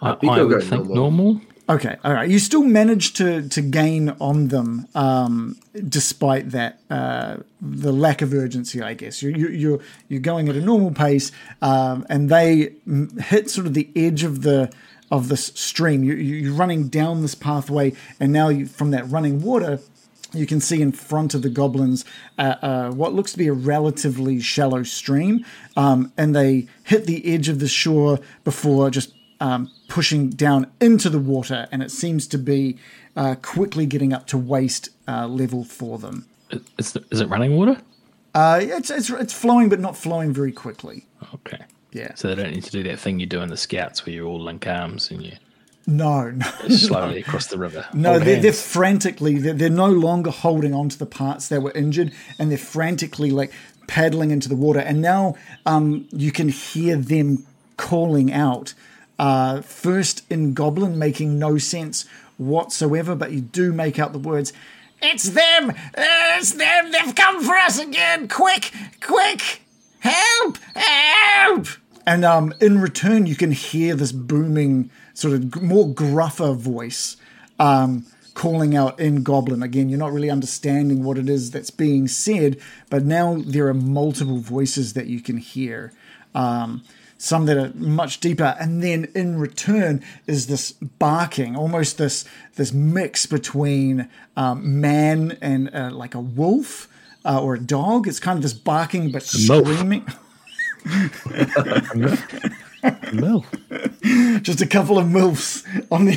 I, 0.00 0.12
think 0.14 0.32
I 0.32 0.38
I'll 0.38 0.48
would 0.48 0.60
think 0.62 0.88
normal. 0.88 0.94
normal. 1.32 1.40
Okay, 1.70 1.96
all 2.02 2.14
right. 2.14 2.30
You 2.30 2.38
still 2.38 2.62
managed 2.62 3.16
to 3.18 3.46
to 3.50 3.60
gain 3.60 4.10
on 4.20 4.48
them, 4.48 4.86
um, 4.94 5.58
despite 5.88 6.50
that 6.52 6.78
uh, 6.88 7.38
the 7.60 7.92
lack 7.92 8.22
of 8.22 8.32
urgency. 8.32 8.80
I 8.80 8.94
guess 8.94 9.22
you, 9.22 9.30
you, 9.30 9.48
you're 9.48 9.80
you're 10.08 10.20
going 10.20 10.48
at 10.48 10.56
a 10.56 10.62
normal 10.62 10.92
pace, 10.92 11.30
um, 11.60 12.06
and 12.08 12.30
they 12.30 12.72
hit 13.20 13.50
sort 13.50 13.66
of 13.66 13.74
the 13.74 13.90
edge 13.94 14.22
of 14.22 14.42
the 14.42 14.72
of 15.10 15.28
this 15.28 15.46
stream. 15.54 16.04
You, 16.04 16.14
you- 16.14 16.36
you're 16.36 16.54
running 16.54 16.88
down 16.88 17.20
this 17.20 17.34
pathway, 17.34 17.92
and 18.18 18.32
now 18.32 18.48
you, 18.48 18.64
from 18.66 18.90
that 18.92 19.06
running 19.10 19.42
water, 19.42 19.80
you 20.32 20.46
can 20.46 20.60
see 20.60 20.82
in 20.82 20.92
front 20.92 21.34
of 21.34 21.42
the 21.42 21.48
goblins 21.48 22.04
uh, 22.38 22.54
uh, 22.62 22.90
what 22.90 23.14
looks 23.14 23.32
to 23.32 23.38
be 23.38 23.48
a 23.48 23.52
relatively 23.52 24.40
shallow 24.40 24.82
stream, 24.82 25.44
um, 25.76 26.12
and 26.16 26.34
they 26.34 26.66
hit 26.84 27.06
the 27.06 27.32
edge 27.32 27.48
of 27.48 27.58
the 27.60 27.68
shore 27.68 28.18
before 28.44 28.90
just 28.90 29.14
um, 29.40 29.70
pushing 29.88 30.30
down 30.30 30.70
into 30.80 31.08
the 31.08 31.18
water, 31.18 31.68
and 31.72 31.82
it 31.82 31.90
seems 31.90 32.26
to 32.28 32.38
be 32.38 32.76
uh, 33.16 33.36
quickly 33.42 33.86
getting 33.86 34.12
up 34.12 34.26
to 34.26 34.38
waist 34.38 34.90
uh, 35.06 35.26
level 35.26 35.64
for 35.64 35.98
them. 35.98 36.26
Is, 36.78 36.96
is 37.10 37.20
it 37.20 37.28
running 37.28 37.56
water? 37.56 37.80
Uh, 38.34 38.60
it's, 38.62 38.90
it's 38.90 39.10
it's 39.10 39.32
flowing, 39.32 39.68
but 39.68 39.80
not 39.80 39.96
flowing 39.96 40.32
very 40.32 40.52
quickly. 40.52 41.06
Okay. 41.34 41.64
Yeah. 41.92 42.14
So 42.14 42.28
they 42.28 42.34
don't 42.34 42.52
need 42.52 42.64
to 42.64 42.70
do 42.70 42.82
that 42.84 42.98
thing 43.00 43.18
you 43.18 43.26
do 43.26 43.40
in 43.40 43.48
the 43.48 43.56
scouts 43.56 44.04
where 44.04 44.14
you 44.14 44.26
all 44.26 44.40
link 44.40 44.66
arms 44.66 45.10
and 45.10 45.24
you 45.24 45.32
No, 45.88 46.30
no. 46.30 46.46
slowly 46.68 47.20
across 47.20 47.46
the 47.46 47.56
river. 47.56 47.86
No, 47.94 48.18
they're, 48.18 48.38
they're 48.38 48.52
frantically. 48.52 49.38
They're, 49.38 49.54
they're 49.54 49.70
no 49.70 49.88
longer 49.88 50.30
holding 50.30 50.74
on 50.74 50.90
to 50.90 50.98
the 50.98 51.06
parts 51.06 51.48
that 51.48 51.62
were 51.62 51.72
injured, 51.72 52.12
and 52.38 52.50
they're 52.50 52.58
frantically 52.58 53.30
like 53.30 53.50
paddling 53.86 54.30
into 54.30 54.50
the 54.50 54.54
water. 54.54 54.80
And 54.80 55.00
now 55.00 55.36
um, 55.64 56.06
you 56.12 56.30
can 56.30 56.50
hear 56.50 56.94
them 56.94 57.46
calling 57.78 58.30
out. 58.30 58.74
Uh, 59.18 59.62
first 59.62 60.30
in 60.30 60.52
Goblin, 60.52 60.98
making 60.98 61.38
no 61.38 61.56
sense 61.56 62.04
whatsoever, 62.36 63.14
but 63.14 63.32
you 63.32 63.40
do 63.40 63.72
make 63.72 63.98
out 63.98 64.12
the 64.12 64.18
words. 64.18 64.52
It's 65.00 65.30
them! 65.30 65.72
It's 65.96 66.52
them! 66.52 66.92
They've 66.92 67.14
come 67.14 67.42
for 67.42 67.56
us 67.56 67.78
again! 67.78 68.28
Quick! 68.28 68.72
Quick! 69.00 69.62
Help! 70.00 70.58
Help! 70.74 71.66
And 72.06 72.24
um, 72.24 72.54
in 72.60 72.80
return, 72.80 73.26
you 73.26 73.36
can 73.36 73.52
hear 73.52 73.94
this 73.94 74.12
booming, 74.12 74.90
sort 75.18 75.34
of 75.34 75.60
more 75.60 75.92
gruffer 75.92 76.52
voice 76.52 77.16
um, 77.58 78.06
calling 78.34 78.76
out 78.76 79.00
in 79.00 79.24
Goblin. 79.24 79.64
Again, 79.64 79.88
you're 79.88 79.98
not 79.98 80.12
really 80.12 80.30
understanding 80.30 81.02
what 81.02 81.18
it 81.18 81.28
is 81.28 81.50
that's 81.50 81.72
being 81.72 82.06
said, 82.06 82.60
but 82.88 83.04
now 83.04 83.42
there 83.44 83.66
are 83.66 83.74
multiple 83.74 84.38
voices 84.38 84.92
that 84.92 85.08
you 85.08 85.20
can 85.20 85.38
hear. 85.38 85.92
Um, 86.36 86.84
some 87.20 87.46
that 87.46 87.56
are 87.56 87.72
much 87.74 88.20
deeper, 88.20 88.56
and 88.60 88.80
then 88.80 89.08
in 89.16 89.40
return 89.40 90.04
is 90.28 90.46
this 90.46 90.70
barking, 90.70 91.56
almost 91.56 91.98
this 91.98 92.24
this 92.54 92.72
mix 92.72 93.26
between 93.26 94.08
um, 94.36 94.80
man 94.80 95.36
and 95.40 95.74
uh, 95.74 95.90
like 95.90 96.14
a 96.14 96.20
wolf 96.20 96.86
uh, 97.24 97.42
or 97.42 97.54
a 97.54 97.60
dog. 97.60 98.06
It's 98.06 98.20
kind 98.20 98.36
of 98.36 98.44
this 98.44 98.52
barking 98.52 99.10
but 99.10 99.24
screaming. 99.24 100.06
No. 103.12 103.44
just 104.42 104.60
a 104.60 104.66
couple 104.66 104.98
of 104.98 105.06
milfs 105.06 105.64
on 105.90 106.04
the 106.06 106.16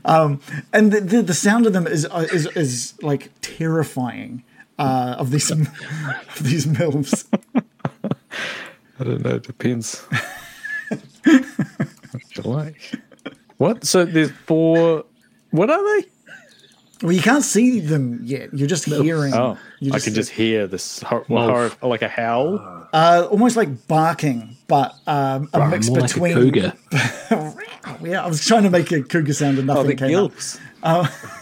um 0.04 0.40
and 0.72 0.92
the, 0.92 1.00
the, 1.00 1.22
the 1.22 1.34
sound 1.34 1.66
of 1.66 1.72
them 1.72 1.86
is 1.86 2.06
uh, 2.10 2.26
is 2.32 2.46
is 2.56 2.94
like 3.02 3.30
terrifying 3.40 4.42
uh 4.78 5.16
of 5.18 5.30
these 5.30 5.50
of 5.50 5.58
these 6.42 6.66
milfs 6.66 7.26
I 9.00 9.04
don't 9.04 9.24
know. 9.24 9.36
It 9.36 9.44
depends. 9.44 10.00
what 11.20 12.36
you 12.36 12.42
like. 12.42 13.00
What? 13.56 13.84
So 13.84 14.04
there's 14.04 14.32
four. 14.32 15.04
What 15.50 15.70
are 15.70 15.82
they? 16.00 16.08
Well 17.02 17.12
you 17.12 17.22
can't 17.22 17.44
see 17.44 17.80
them 17.80 18.20
yet 18.24 18.52
you're 18.52 18.68
just 18.68 18.84
hearing 18.86 19.32
Oh, 19.34 19.56
you 19.80 19.92
I 19.92 19.98
can 20.00 20.14
just 20.14 20.30
hear 20.30 20.66
this 20.66 21.00
hor- 21.02 21.24
horror, 21.24 21.70
like 21.82 22.02
a 22.02 22.08
howl. 22.08 22.58
uh 22.92 23.26
almost 23.30 23.56
like 23.56 23.86
barking 23.86 24.56
but 24.66 24.94
um 25.06 25.48
a 25.52 25.60
Right, 25.60 25.70
mix 25.70 25.88
more 25.88 26.00
between 26.02 26.34
like 26.34 26.56
a 26.56 26.72
cougar. 26.90 27.54
yeah 28.02 28.24
i 28.24 28.28
was 28.28 28.44
trying 28.46 28.64
to 28.64 28.70
make 28.70 28.90
a 28.92 29.02
cougar 29.02 29.32
sound 29.32 29.58
and 29.58 29.70
Oh, 29.70 29.74
nothing 29.74 29.90
the 29.90 29.96
came 29.96 30.16
up. 30.16 30.32
gills. 30.32 30.58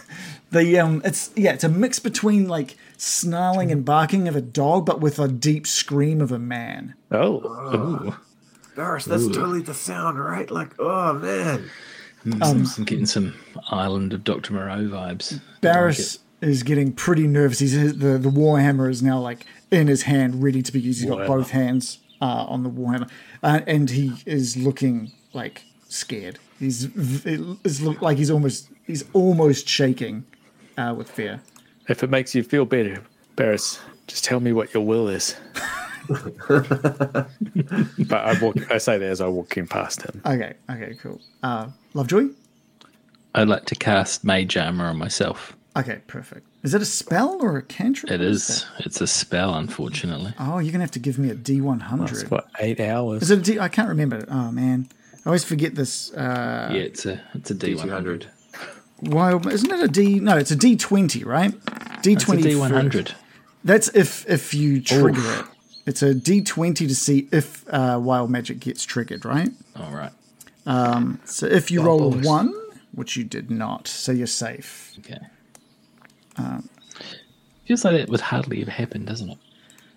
The 0.49 0.79
um, 0.79 1.01
it's 1.03 1.29
yeah, 1.35 1.51
it's 1.51 1.65
a 1.65 1.69
mix 1.69 1.99
between 1.99 2.47
like 2.47 2.77
snarling 2.95 3.69
and 3.69 3.83
barking 3.83 4.29
of 4.29 4.35
a 4.37 4.41
dog, 4.41 4.85
but 4.85 5.01
with 5.01 5.19
a 5.19 5.27
deep 5.27 5.67
scream 5.67 6.21
of 6.21 6.31
a 6.31 6.39
man. 6.39 6.93
Oh, 7.11 7.41
ooh. 7.75 8.15
Barris, 8.73 9.03
that's 9.03 9.25
totally 9.27 9.59
the 9.61 9.73
sound, 9.73 10.17
right? 10.17 10.49
Like, 10.49 10.73
oh 10.79 11.11
man. 11.11 11.69
I'm 12.41 12.63
getting 12.85 13.05
some 13.05 13.33
Island 13.69 14.13
of 14.13 14.23
Dr. 14.23 14.53
Moreau 14.53 14.87
vibes. 14.87 15.39
Barris 15.61 16.19
is 16.41 16.63
getting 16.63 16.93
pretty 16.93 17.27
nervous. 17.27 17.59
He's 17.59 17.73
the 17.97 18.17
the 18.17 18.29
warhammer 18.29 18.89
is 18.89 19.01
now 19.01 19.19
like 19.19 19.45
in 19.71 19.87
his 19.87 20.03
hand, 20.03 20.41
ready 20.43 20.61
to 20.61 20.71
be 20.71 20.79
used. 20.79 21.01
He's 21.01 21.09
got 21.09 21.19
Wow. 21.21 21.27
both 21.27 21.49
hands 21.51 21.99
uh, 22.21 22.45
on 22.47 22.63
the 22.63 22.69
warhammer, 22.69 23.09
uh, 23.43 23.61
and 23.67 23.89
he 23.89 24.13
is 24.25 24.55
looking 24.57 25.11
like 25.33 25.63
scared. 25.89 26.39
He's 26.59 26.85
it 27.25 27.39
is 27.63 27.81
look 27.81 28.01
like 28.01 28.17
he's 28.17 28.31
almost 28.31 28.69
he's 28.85 29.03
almost 29.13 29.67
shaking 29.67 30.25
uh, 30.77 30.93
with 30.97 31.09
fear. 31.09 31.41
if 31.89 32.03
it 32.03 32.09
makes 32.09 32.33
you 32.35 32.43
feel 32.43 32.65
better, 32.65 33.01
Barris, 33.35 33.79
just 34.07 34.23
tell 34.23 34.39
me 34.39 34.51
what 34.53 34.73
your 34.73 34.85
will 34.85 35.07
is. 35.07 35.35
but 36.87 37.27
I 38.11 38.37
walk. 38.41 38.71
I 38.71 38.77
say 38.77 38.97
that 38.97 39.05
as 39.09 39.21
I 39.21 39.27
walk 39.27 39.57
in 39.57 39.67
past 39.67 40.01
him. 40.03 40.21
Okay, 40.25 40.53
okay, 40.69 40.95
cool. 41.01 41.19
Uh, 41.43 41.67
Lovejoy. 41.93 42.27
I'd 43.35 43.47
like 43.47 43.65
to 43.65 43.75
cast 43.75 44.23
Mage 44.23 44.57
Armor 44.57 44.87
on 44.87 44.97
myself. 44.97 45.55
Okay, 45.75 45.99
perfect. 46.07 46.47
Is 46.63 46.73
it 46.73 46.81
a 46.81 46.85
spell 46.85 47.37
or 47.41 47.57
a 47.57 47.61
cantrip? 47.61 48.11
It 48.11 48.19
What 48.19 48.27
is. 48.29 48.65
that? 48.77 48.85
It's 48.87 48.99
a 49.01 49.05
spell, 49.07 49.53
unfortunately. 49.55 50.33
Oh, 50.39 50.57
you're 50.59 50.71
gonna 50.71 50.83
have 50.83 50.91
to 50.91 50.99
give 50.99 51.19
me 51.19 51.29
a 51.29 51.35
D 51.35 51.61
one 51.61 51.77
It's 51.77 51.85
hundred. 51.89 52.31
what 52.31 52.47
eight 52.59 52.79
hours. 52.79 53.21
Is 53.23 53.31
it 53.31 53.39
a 53.39 53.41
D? 53.41 53.59
I 53.59 53.67
can't 53.69 53.89
remember. 53.89 54.25
Oh 54.29 54.51
man, 54.51 54.87
I 55.25 55.27
always 55.29 55.43
forget 55.43 55.75
this. 55.75 56.11
Uh, 56.13 56.69
yeah, 56.73 56.79
it's 56.81 57.05
a 57.05 57.21
it's 57.35 57.51
a 57.51 57.53
D 57.53 57.75
one 57.75 57.89
hundred. 57.89 58.27
Why 59.01 59.35
isn't 59.37 59.71
it 59.71 59.79
a 59.83 59.87
D? 59.87 60.19
No, 60.19 60.35
it's 60.37 60.49
a 60.49 60.55
D 60.55 60.75
twenty, 60.75 61.23
right? 61.23 61.53
D 62.01 62.15
twenty. 62.15 62.41
D 62.41 62.55
one 62.55 62.71
hundred. 62.71 63.13
That's 63.63 63.89
if 63.89 64.27
if 64.27 64.53
you 64.55 64.81
trigger 64.81 65.21
it. 65.21 65.45
It's 65.87 66.03
a 66.03 66.13
D 66.13 66.41
twenty 66.41 66.85
to 66.85 66.93
see 66.95 67.27
if 67.31 67.63
uh, 67.69 67.97
wild 68.01 68.29
magic 68.29 68.59
gets 68.59 68.83
triggered, 68.83 69.25
right? 69.25 69.49
All 69.75 69.91
right. 69.91 70.11
So 71.25 71.47
if 71.47 71.71
you 71.71 71.81
roll 71.81 72.09
a 72.09 72.15
boys. 72.17 72.25
one, 72.25 72.53
which 72.91 73.15
you 73.15 73.23
did 73.23 73.49
not, 73.49 73.87
so 73.87 74.11
you're 74.11 74.27
safe. 74.27 74.93
Okay. 74.99 75.19
Feels 77.65 77.83
like 77.83 77.95
that 77.97 78.09
would 78.09 78.21
hardly 78.21 78.61
ever 78.61 78.71
happen, 78.71 79.05
doesn't 79.05 79.29
it? 79.29 79.37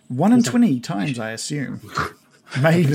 One 0.08 0.32
in 0.32 0.42
twenty 0.42 0.80
times, 0.80 1.18
I 1.18 1.32
assume. 1.32 1.80
Maybe. 2.62 2.92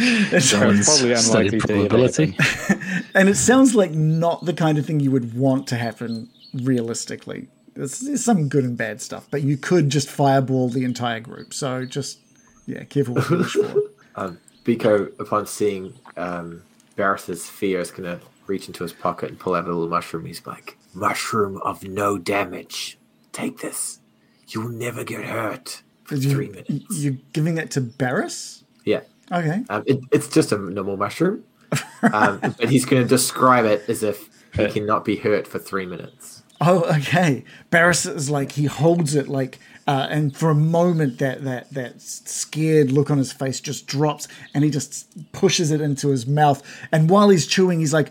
It's- 0.00 0.44
Someone's 0.50 0.86
probably 0.86 1.16
studied 1.16 1.52
unlikely 1.54 1.60
to 1.60 1.66
probability. 1.66 2.36
and 3.14 3.28
it 3.28 3.36
sounds 3.36 3.74
like 3.74 3.90
not 3.92 4.44
the 4.44 4.52
kind 4.52 4.78
of 4.78 4.86
thing 4.86 5.00
you 5.00 5.10
would 5.10 5.34
want 5.34 5.66
to 5.68 5.76
happen 5.76 6.28
realistically. 6.54 7.48
There's, 7.78 8.00
there's 8.00 8.24
some 8.24 8.48
good 8.48 8.64
and 8.64 8.76
bad 8.76 9.00
stuff, 9.00 9.28
but 9.30 9.42
you 9.42 9.56
could 9.56 9.88
just 9.88 10.10
fireball 10.10 10.68
the 10.68 10.82
entire 10.82 11.20
group. 11.20 11.54
So 11.54 11.84
just 11.84 12.18
yeah, 12.66 12.82
careful 12.82 13.14
what 13.14 13.30
you 13.30 13.38
wish 13.38 13.52
for. 13.52 13.82
Um, 14.16 14.38
Biko, 14.64 15.16
upon 15.20 15.46
seeing 15.46 15.94
um, 16.16 16.64
Barris's 16.96 17.48
fear, 17.48 17.78
is 17.78 17.92
going 17.92 18.02
to 18.02 18.18
reach 18.48 18.66
into 18.66 18.82
his 18.82 18.92
pocket 18.92 19.28
and 19.30 19.38
pull 19.38 19.54
out 19.54 19.62
a 19.66 19.68
little 19.68 19.86
mushroom. 19.86 20.24
He's 20.24 20.44
like, 20.44 20.76
Mushroom 20.92 21.58
of 21.62 21.84
no 21.84 22.18
damage. 22.18 22.98
Take 23.30 23.58
this. 23.58 24.00
You 24.48 24.62
will 24.62 24.70
never 24.70 25.04
get 25.04 25.24
hurt 25.24 25.82
for 26.02 26.16
You- 26.16 26.30
three 26.32 26.48
minutes. 26.48 26.84
You're 26.98 27.18
giving 27.32 27.54
that 27.54 27.70
to 27.72 27.80
Barris? 27.80 28.64
Yeah. 28.84 29.02
Okay. 29.30 29.62
Um, 29.70 29.84
it, 29.86 30.00
it's 30.10 30.26
just 30.26 30.50
a 30.50 30.58
normal 30.58 30.96
mushroom, 30.96 31.44
um, 32.12 32.40
but 32.40 32.68
he's 32.70 32.86
going 32.86 33.00
to 33.00 33.08
describe 33.08 33.66
it 33.66 33.88
as 33.88 34.02
if 34.02 34.28
he 34.56 34.66
cannot 34.66 35.04
be 35.04 35.14
hurt 35.14 35.46
for 35.46 35.60
three 35.60 35.86
minutes. 35.86 36.37
Oh, 36.60 36.84
okay. 36.96 37.44
Barris 37.70 38.04
is 38.06 38.30
like 38.30 38.52
he 38.52 38.64
holds 38.64 39.14
it 39.14 39.28
like, 39.28 39.58
uh, 39.86 40.08
and 40.10 40.36
for 40.36 40.50
a 40.50 40.54
moment 40.54 41.18
that 41.18 41.44
that 41.44 41.70
that 41.70 42.00
scared 42.02 42.90
look 42.90 43.10
on 43.10 43.18
his 43.18 43.32
face 43.32 43.60
just 43.60 43.86
drops, 43.86 44.26
and 44.54 44.64
he 44.64 44.70
just 44.70 45.32
pushes 45.32 45.70
it 45.70 45.80
into 45.80 46.08
his 46.08 46.26
mouth. 46.26 46.62
And 46.90 47.08
while 47.08 47.28
he's 47.28 47.46
chewing, 47.46 47.80
he's 47.80 47.94
like, 47.94 48.10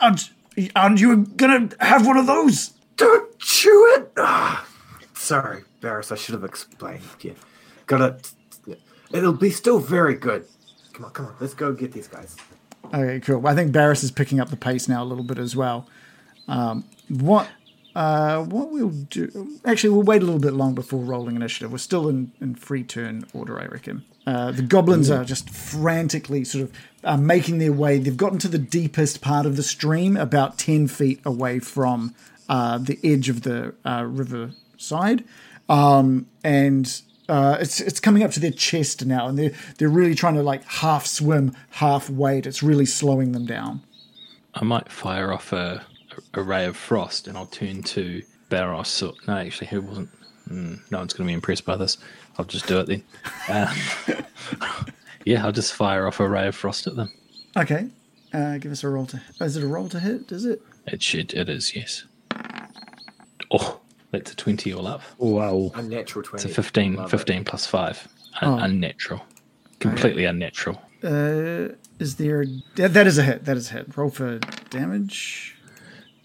"Aren't, 0.00 0.30
aren't 0.76 1.00
you 1.00 1.26
gonna 1.36 1.70
have 1.80 2.06
one 2.06 2.16
of 2.16 2.26
those?" 2.26 2.74
Don't 2.96 3.38
chew 3.40 3.94
it. 3.96 4.12
Ah, 4.16 4.66
sorry, 5.14 5.64
Barris. 5.80 6.12
I 6.12 6.14
should 6.14 6.34
have 6.34 6.44
explained. 6.44 7.02
Yeah, 7.20 7.32
gotta. 7.86 8.18
It'll 9.12 9.32
be 9.32 9.50
still 9.50 9.78
very 9.78 10.14
good. 10.14 10.46
Come 10.92 11.06
on, 11.06 11.10
come 11.10 11.26
on. 11.26 11.34
Let's 11.40 11.54
go 11.54 11.72
get 11.72 11.92
these 11.92 12.08
guys. 12.08 12.36
Okay, 12.86 13.20
cool. 13.20 13.46
I 13.46 13.54
think 13.54 13.72
Barris 13.72 14.04
is 14.04 14.10
picking 14.10 14.40
up 14.40 14.50
the 14.50 14.56
pace 14.56 14.88
now 14.88 15.02
a 15.02 15.06
little 15.06 15.24
bit 15.24 15.38
as 15.38 15.56
well. 15.56 15.88
Um, 16.46 16.84
what 17.08 17.48
uh, 17.94 18.42
what 18.44 18.70
we'll 18.70 18.90
do? 18.90 19.58
Actually, 19.64 19.90
we'll 19.90 20.02
wait 20.02 20.22
a 20.22 20.24
little 20.24 20.40
bit 20.40 20.52
long 20.52 20.74
before 20.74 21.00
rolling 21.00 21.36
initiative. 21.36 21.70
We're 21.70 21.78
still 21.78 22.08
in, 22.08 22.32
in 22.40 22.54
free 22.54 22.82
turn 22.82 23.26
order, 23.32 23.60
I 23.60 23.66
reckon. 23.66 24.04
Uh, 24.26 24.50
the 24.52 24.62
goblins 24.62 25.10
are 25.10 25.24
just 25.24 25.50
frantically 25.50 26.44
sort 26.44 26.64
of 26.64 26.72
uh, 27.04 27.16
making 27.16 27.58
their 27.58 27.72
way. 27.72 27.98
They've 27.98 28.16
gotten 28.16 28.38
to 28.40 28.48
the 28.48 28.58
deepest 28.58 29.20
part 29.20 29.46
of 29.46 29.56
the 29.56 29.62
stream, 29.62 30.16
about 30.16 30.58
ten 30.58 30.88
feet 30.88 31.20
away 31.24 31.58
from 31.58 32.14
uh, 32.48 32.78
the 32.78 32.98
edge 33.04 33.28
of 33.28 33.42
the 33.42 33.74
uh, 33.84 34.04
river 34.06 34.52
side, 34.76 35.24
um, 35.68 36.26
and 36.42 37.02
uh, 37.28 37.58
it's 37.60 37.80
it's 37.80 38.00
coming 38.00 38.22
up 38.22 38.30
to 38.32 38.40
their 38.40 38.50
chest 38.50 39.04
now, 39.04 39.28
and 39.28 39.38
they're 39.38 39.52
they're 39.78 39.88
really 39.88 40.14
trying 40.14 40.34
to 40.34 40.42
like 40.42 40.64
half 40.64 41.06
swim, 41.06 41.54
half 41.70 42.08
wade. 42.08 42.46
It's 42.46 42.62
really 42.62 42.86
slowing 42.86 43.32
them 43.32 43.46
down. 43.46 43.82
I 44.54 44.64
might 44.64 44.90
fire 44.90 45.32
off 45.32 45.52
a, 45.52 45.84
a 46.34 46.42
ray 46.42 46.64
of 46.66 46.76
frost, 46.76 47.26
and 47.28 47.36
I'll 47.36 47.46
turn 47.46 47.82
to 47.82 48.22
Baros. 48.50 48.86
So, 48.86 49.14
no, 49.26 49.36
actually, 49.36 49.68
who 49.68 49.80
wasn't? 49.82 50.10
Mm, 50.48 50.78
no 50.90 50.98
one's 50.98 51.12
going 51.14 51.26
to 51.26 51.30
be 51.30 51.34
impressed 51.34 51.64
by 51.64 51.76
this. 51.76 51.96
I'll 52.38 52.44
just 52.44 52.66
do 52.66 52.78
it 52.80 52.86
then. 52.86 53.02
Um, 53.48 54.86
yeah, 55.24 55.44
I'll 55.44 55.52
just 55.52 55.72
fire 55.74 56.06
off 56.06 56.20
a 56.20 56.28
ray 56.28 56.46
of 56.48 56.54
frost 56.56 56.86
at 56.86 56.96
them. 56.96 57.10
Okay, 57.56 57.88
uh, 58.32 58.58
give 58.58 58.72
us 58.72 58.84
a 58.84 58.88
roll 58.88 59.06
to. 59.06 59.20
Is 59.40 59.56
it 59.56 59.62
a 59.64 59.66
roll 59.66 59.88
to 59.90 60.00
hit? 60.00 60.30
Is 60.32 60.44
it? 60.44 60.60
It 60.86 61.02
should. 61.02 61.32
It 61.34 61.48
is. 61.48 61.74
Yes. 61.74 62.04
Oh, 63.50 63.80
that's 64.10 64.32
a 64.32 64.36
twenty 64.36 64.72
all 64.72 64.86
up. 64.86 65.02
Wow. 65.18 65.70
Unnatural 65.74 66.22
It's 66.22 66.28
twenty. 66.30 66.50
a 66.50 66.54
15, 66.54 66.94
Love 66.96 67.06
it. 67.06 67.10
15 67.10 67.44
plus 67.44 67.66
five. 67.66 68.06
Un- 68.40 68.48
Oh. 68.48 68.56
Unnatural. 68.64 69.22
Completely 69.80 70.24
unnatural. 70.24 70.80
Uh, 71.04 71.68
is 72.00 72.16
there? 72.16 72.42
A, 72.42 72.88
that 72.88 73.06
is 73.06 73.16
a 73.18 73.22
hit. 73.22 73.44
That 73.44 73.56
is 73.56 73.70
a 73.70 73.74
hit. 73.74 73.96
Roll 73.96 74.10
for 74.10 74.38
damage. 74.70 75.53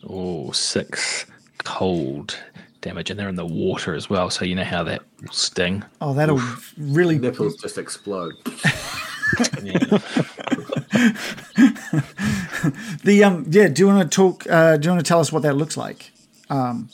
Oh, 0.07 0.51
six 0.51 1.25
cold 1.59 2.37
damage, 2.81 3.09
and 3.09 3.19
they're 3.19 3.29
in 3.29 3.35
the 3.35 3.45
water 3.45 3.93
as 3.93 4.09
well. 4.09 4.29
So 4.29 4.45
you 4.45 4.55
know 4.55 4.63
how 4.63 4.83
that 4.83 5.01
will 5.21 5.31
sting. 5.31 5.83
Oh, 6.01 6.13
that'll 6.13 6.41
really. 6.77 7.17
Nipples 7.19 7.55
just 7.57 7.77
explode. 7.77 8.33
Yeah. 9.61 9.77
The 13.03 13.23
um, 13.23 13.45
yeah. 13.49 13.67
Do 13.67 13.81
you 13.83 13.87
want 13.87 14.11
to 14.11 14.15
talk? 14.15 14.45
Uh, 14.49 14.77
do 14.77 14.87
you 14.87 14.91
want 14.91 15.05
to 15.05 15.07
tell 15.07 15.19
us 15.19 15.31
what 15.31 15.43
that 15.43 15.55
looks 15.55 15.77
like? 15.77 16.11
Um, 16.49 16.89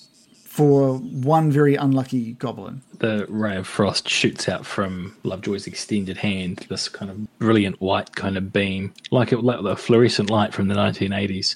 for 0.45 0.97
one 0.97 1.51
very 1.51 1.75
unlucky 1.75 2.33
goblin. 2.33 2.81
the 2.99 3.25
ray 3.29 3.55
of 3.57 3.67
frost 3.67 4.07
shoots 4.09 4.47
out 4.47 4.65
from 4.65 5.15
Lovejoy's 5.23 5.65
extended 5.67 6.17
hand. 6.17 6.65
This 6.69 6.87
kind 6.87 7.09
of 7.09 7.39
brilliant 7.39 7.81
white 7.81 8.15
kind 8.15 8.37
of 8.37 8.53
beam, 8.53 8.93
like 9.11 9.31
it 9.31 9.37
like 9.43 9.63
the 9.63 9.75
fluorescent 9.75 10.29
light 10.29 10.53
from 10.53 10.67
the 10.67 10.75
1980s, 10.75 11.55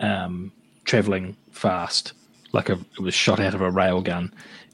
um, 0.00 0.52
traveling 0.88 1.36
fast, 1.52 2.14
like 2.52 2.68
a, 2.68 2.72
it 2.72 3.00
was 3.00 3.14
shot 3.14 3.38
out 3.38 3.54
of 3.54 3.60
a 3.60 3.70
railgun, 3.70 4.32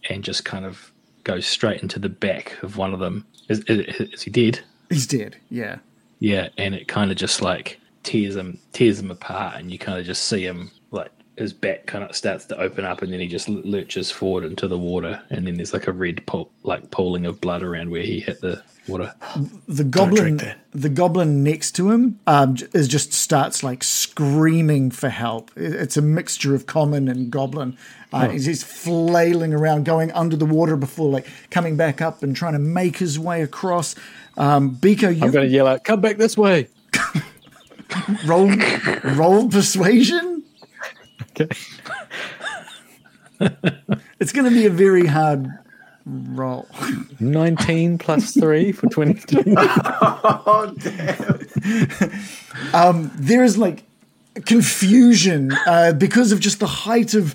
and 0.09 0.25
just 0.25 0.45
kind 0.47 0.65
of 0.65 0.91
goes 1.25 1.45
straight 1.45 1.83
into 1.83 1.99
the 1.99 2.09
back 2.09 2.57
of 2.63 2.77
one 2.79 2.95
of 2.95 3.01
them. 3.01 3.27
Is, 3.49 3.61
is, 3.65 4.01
is 4.13 4.23
he 4.23 4.31
dead? 4.31 4.61
He's 4.89 5.07
dead. 5.07 5.37
Yeah. 5.51 5.79
Yeah, 6.21 6.49
and 6.57 6.75
it 6.75 6.89
kind 6.89 7.11
of 7.11 7.19
just 7.19 7.43
like 7.43 7.81
tears 8.05 8.37
him 8.37 8.59
tears 8.73 9.01
him 9.01 9.11
apart, 9.11 9.57
and 9.57 9.71
you 9.71 9.79
kind 9.79 9.99
of 9.99 10.07
just 10.07 10.25
see 10.25 10.45
him 10.47 10.71
his 11.37 11.53
back 11.53 11.87
kind 11.87 12.05
of 12.05 12.15
starts 12.15 12.45
to 12.47 12.59
open 12.59 12.85
up, 12.85 13.03
and 13.03 13.13
then 13.13 13.21
he 13.21 13.27
just 13.27 13.49
lurches 13.49 14.11
forward 14.11 14.45
into 14.45 14.69
the 14.69 14.79
water, 14.79 15.23
and 15.31 15.47
then 15.47 15.55
there's 15.55 15.73
like 15.73 15.87
a 15.87 15.93
red 15.93 16.25
pool, 16.27 16.51
like 16.63 16.91
pooling 16.91 17.27
of 17.27 17.41
blood 17.41 17.63
around 17.63 17.91
where 17.91 18.03
he 18.03 18.21
hit 18.21 18.41
the 18.41 18.63
water. 18.87 19.15
the 19.67 19.85
goblin 19.85 20.41
the 20.73 20.89
goblin 20.89 21.43
next 21.43 21.73
to 21.73 21.91
him 21.91 22.21
um, 22.27 22.57
is 22.73 22.89
just 22.89 23.13
starts 23.13 23.63
like 23.63 23.83
screaming 23.83 24.91
for 24.91 25.09
help. 25.09 25.51
It's 25.57 25.97
a 25.97 26.03
mixture 26.03 26.55
of 26.55 26.67
common 26.67 27.09
and 27.09 27.31
goblin. 27.31 27.77
Uh, 28.13 28.29
he's 28.29 28.45
just 28.45 28.65
flailing 28.65 29.53
around 29.53 29.85
going 29.85 30.13
under 30.13 30.37
the 30.37 30.45
water 30.47 30.77
before 30.77 31.11
like 31.11 31.27
coming 31.51 31.77
back 31.77 32.01
up 32.01 32.23
and 32.23 32.37
trying 32.37 32.53
to 32.53 32.61
make 32.61 32.99
his 32.99 33.19
way 33.19 33.43
across. 33.43 33.97
Um, 34.37 34.77
Biko, 34.77 35.09
I'm 35.09 35.15
you 35.15 35.33
going 35.33 35.49
to 35.49 35.53
yell 35.53 35.67
out, 35.67 35.85
come 35.85 36.01
back 36.01 36.17
this 36.17 36.37
way. 36.37 36.69
roll 38.25 38.53
roll 39.17 39.49
persuasion 39.49 40.34
Okay. 41.41 41.49
it's 44.21 44.33
going 44.33 44.45
to 44.45 44.51
be 44.51 44.67
a 44.67 44.71
very 44.71 45.07
hard 45.07 45.49
roll 46.07 46.69
19 47.19 47.99
plus 47.99 48.35
3 48.35 48.73
for 48.73 48.89
22. 48.89 49.55
Oh 50.47 50.73
damn! 52.73 53.11
there 53.17 53.43
is 53.43 53.59
like 53.59 53.85
confusion 54.45 55.53
uh, 55.67 55.93
because 55.93 56.31
of 56.33 56.41
just 56.41 56.61
the 56.61 56.67
height 56.67 57.15
of 57.15 57.35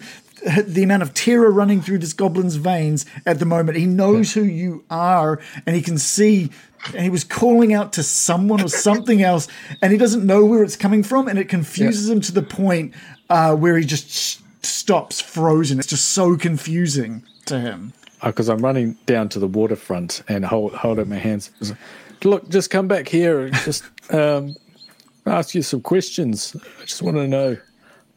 the 0.66 0.84
amount 0.84 1.04
of 1.04 1.14
terror 1.14 1.52
running 1.52 1.82
through 1.82 1.98
this 2.00 2.14
goblin's 2.14 2.56
veins 2.56 3.06
at 3.26 3.40
the 3.40 3.46
moment. 3.46 3.78
He 3.78 3.86
knows 3.86 4.34
who 4.34 4.44
you 4.44 4.86
are 4.90 5.40
and 5.66 5.76
he 5.76 5.82
can 5.82 5.98
see. 5.98 6.52
And 6.94 7.02
he 7.02 7.10
was 7.10 7.26
calling 7.26 7.74
out 7.74 7.92
to 7.94 8.04
someone 8.04 8.62
or 8.62 8.70
something 8.70 9.22
else, 9.22 9.50
and 9.82 9.92
he 9.92 9.98
doesn't 9.98 10.26
know 10.26 10.46
where 10.46 10.64
it's 10.64 10.78
coming 10.78 11.04
from, 11.04 11.28
and 11.28 11.38
it 11.38 11.50
confuses 11.50 12.10
him 12.10 12.22
to 12.22 12.32
the 12.32 12.42
point 12.42 12.94
uh, 13.30 13.56
where 13.56 13.78
he 13.78 13.86
just 13.86 14.42
stops 14.66 15.22
frozen. 15.22 15.80
It's 15.80 15.88
just 15.88 16.10
so 16.10 16.36
confusing 16.38 17.24
to 17.46 17.60
him. 17.60 17.94
Because 18.24 18.50
I'm 18.50 18.60
running 18.60 18.98
down 19.06 19.30
to 19.30 19.40
the 19.40 19.48
waterfront 19.48 20.24
and 20.28 20.44
hold, 20.46 20.74
hold 20.74 21.00
up 21.00 21.08
my 21.08 21.18
hands. 21.18 21.52
Look, 22.24 22.50
just 22.50 22.70
come 22.70 22.88
back 22.88 23.08
here 23.08 23.42
and 23.42 23.56
just 23.56 23.84
um, 24.14 24.56
ask 25.26 25.56
you 25.56 25.62
some 25.62 25.82
questions. 25.82 26.56
I 26.82 26.86
just 26.86 27.02
want 27.02 27.16
to 27.16 27.28
know 27.28 27.58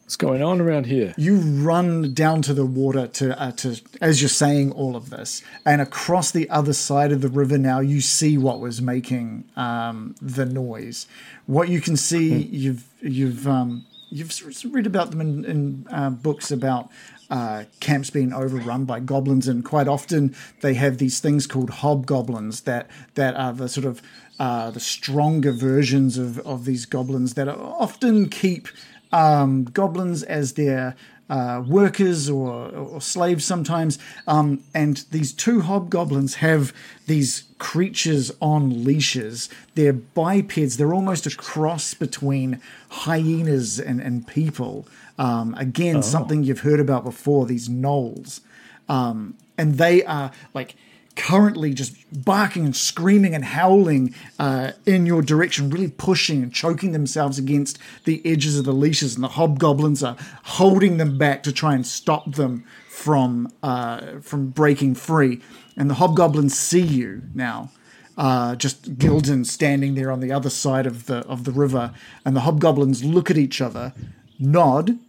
what's 0.01 0.17
going 0.17 0.43
on 0.43 0.59
around 0.59 0.85
here. 0.85 1.13
you 1.17 1.37
run 1.37 2.13
down 2.13 2.41
to 2.41 2.53
the 2.53 2.65
water 2.65 3.07
to 3.07 3.41
uh, 3.41 3.51
to 3.51 3.79
as 4.01 4.21
you're 4.21 4.27
saying 4.27 4.69
all 4.73 4.97
of 4.97 5.09
this 5.09 5.41
and 5.65 5.81
across 5.81 6.31
the 6.31 6.49
other 6.49 6.73
side 6.73 7.13
of 7.13 7.21
the 7.21 7.29
river 7.29 7.57
now 7.57 7.79
you 7.79 8.01
see 8.01 8.37
what 8.37 8.59
was 8.59 8.81
making 8.81 9.45
um, 9.55 10.13
the 10.21 10.45
noise 10.45 11.07
what 11.45 11.69
you 11.69 11.79
can 11.79 11.95
see 11.95 12.33
you've 12.33 12.85
you've 13.01 13.47
um, 13.47 13.85
you've 14.13 14.73
read 14.73 14.85
about 14.85 15.11
them 15.11 15.21
in, 15.21 15.45
in 15.45 15.87
uh, 15.89 16.09
books 16.09 16.51
about 16.51 16.89
uh, 17.29 17.63
camps 17.79 18.09
being 18.09 18.31
overrun 18.31 18.85
by 18.85 18.99
goblins 18.99 19.47
and 19.47 19.65
quite 19.65 19.87
often 19.87 20.35
they 20.61 20.75
have 20.75 20.99
these 20.99 21.19
things 21.19 21.47
called 21.47 21.69
hobgoblins 21.69 22.61
that 22.61 22.89
that 23.15 23.35
are 23.35 23.53
the 23.53 23.67
sort 23.67 23.85
of 23.85 24.01
uh, 24.39 24.69
the 24.71 24.79
stronger 24.79 25.51
versions 25.51 26.17
of, 26.17 26.39
of 26.39 26.65
these 26.65 26.85
goblins 26.85 27.33
that 27.33 27.47
often 27.47 28.29
keep 28.29 28.67
um, 29.11 29.63
goblins 29.63 30.23
as 30.23 30.53
their 30.53 30.95
uh, 31.29 31.63
workers 31.65 32.29
or, 32.29 32.69
or 32.69 33.01
slaves 33.01 33.45
sometimes. 33.45 33.97
Um, 34.27 34.63
and 34.73 34.97
these 35.11 35.33
two 35.33 35.61
hobgoblins 35.61 36.35
have 36.35 36.73
these 37.07 37.45
creatures 37.57 38.31
on 38.41 38.83
leashes. 38.83 39.49
They're 39.75 39.93
bipeds, 39.93 40.77
they're 40.77 40.93
almost 40.93 41.25
a 41.25 41.35
cross 41.35 41.93
between 41.93 42.59
hyenas 42.89 43.79
and, 43.79 44.01
and 44.01 44.27
people. 44.27 44.87
Um, 45.17 45.53
again, 45.55 46.01
something 46.03 46.43
you've 46.43 46.61
heard 46.61 46.79
about 46.79 47.03
before, 47.03 47.45
these 47.45 47.69
gnolls. 47.69 48.41
Um, 48.89 49.35
and 49.57 49.77
they 49.77 50.03
are 50.03 50.31
like 50.53 50.75
currently 51.15 51.73
just 51.73 51.95
barking 52.25 52.65
and 52.65 52.75
screaming 52.75 53.35
and 53.35 53.45
howling 53.45 54.13
uh, 54.39 54.71
in 54.85 55.05
your 55.05 55.21
direction, 55.21 55.69
really 55.69 55.89
pushing 55.89 56.41
and 56.41 56.53
choking 56.53 56.91
themselves 56.91 57.37
against 57.37 57.77
the 58.05 58.21
edges 58.25 58.57
of 58.57 58.65
the 58.65 58.73
leashes, 58.73 59.15
and 59.15 59.23
the 59.23 59.29
hobgoblins 59.29 60.03
are 60.03 60.17
holding 60.43 60.97
them 60.97 61.17
back 61.17 61.43
to 61.43 61.51
try 61.51 61.73
and 61.73 61.85
stop 61.85 62.35
them 62.35 62.65
from 62.89 63.51
uh, 63.61 64.19
from 64.21 64.49
breaking 64.49 64.95
free. 64.95 65.41
And 65.75 65.89
the 65.89 65.95
hobgoblins 65.95 66.57
see 66.57 66.81
you 66.81 67.23
now. 67.33 67.71
Uh, 68.15 68.55
just 68.55 68.99
Gildan 68.99 69.43
standing 69.43 69.95
there 69.95 70.11
on 70.11 70.19
the 70.19 70.31
other 70.31 70.51
side 70.51 70.85
of 70.85 71.07
the 71.07 71.17
of 71.27 71.45
the 71.45 71.51
river, 71.51 71.93
and 72.25 72.35
the 72.35 72.41
hobgoblins 72.41 73.03
look 73.03 73.31
at 73.31 73.37
each 73.37 73.59
other, 73.59 73.93
nod, 74.37 74.99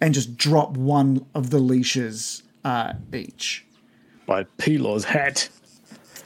and 0.00 0.12
just 0.12 0.36
drop 0.36 0.76
one 0.76 1.24
of 1.34 1.50
the 1.50 1.58
leashes 1.58 2.42
uh, 2.64 2.92
each. 3.14 3.64
By 4.30 4.44
Pelor's 4.58 5.02
hat. 5.02 5.48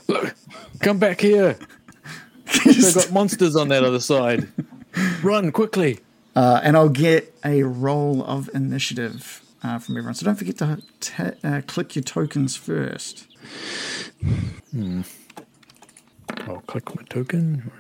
Look, 0.09 0.35
come 0.81 0.99
back 0.99 1.23
here. 1.23 1.57
They've 2.67 2.95
got 2.95 3.11
monsters 3.11 3.57
on 3.57 3.69
that 3.69 3.83
other 3.83 3.99
side. 3.99 4.47
Run 5.23 5.51
quickly. 5.53 6.01
Uh, 6.37 6.61
and 6.63 6.77
I'll 6.77 6.91
get 6.91 7.35
a 7.47 7.63
roll 7.63 8.23
of 8.23 8.51
initiative 8.53 9.41
uh, 9.63 9.79
from 9.79 9.97
everyone. 9.97 10.13
So 10.13 10.27
don't 10.27 10.35
forget 10.35 10.59
to 10.59 10.83
ta 11.01 11.31
uh, 11.43 11.63
click 11.67 11.97
your 11.97 12.03
tokens 12.03 12.57
first. 12.57 13.27
I'll 16.47 16.61
click 16.67 16.95
my 16.95 17.05
token. 17.09 17.73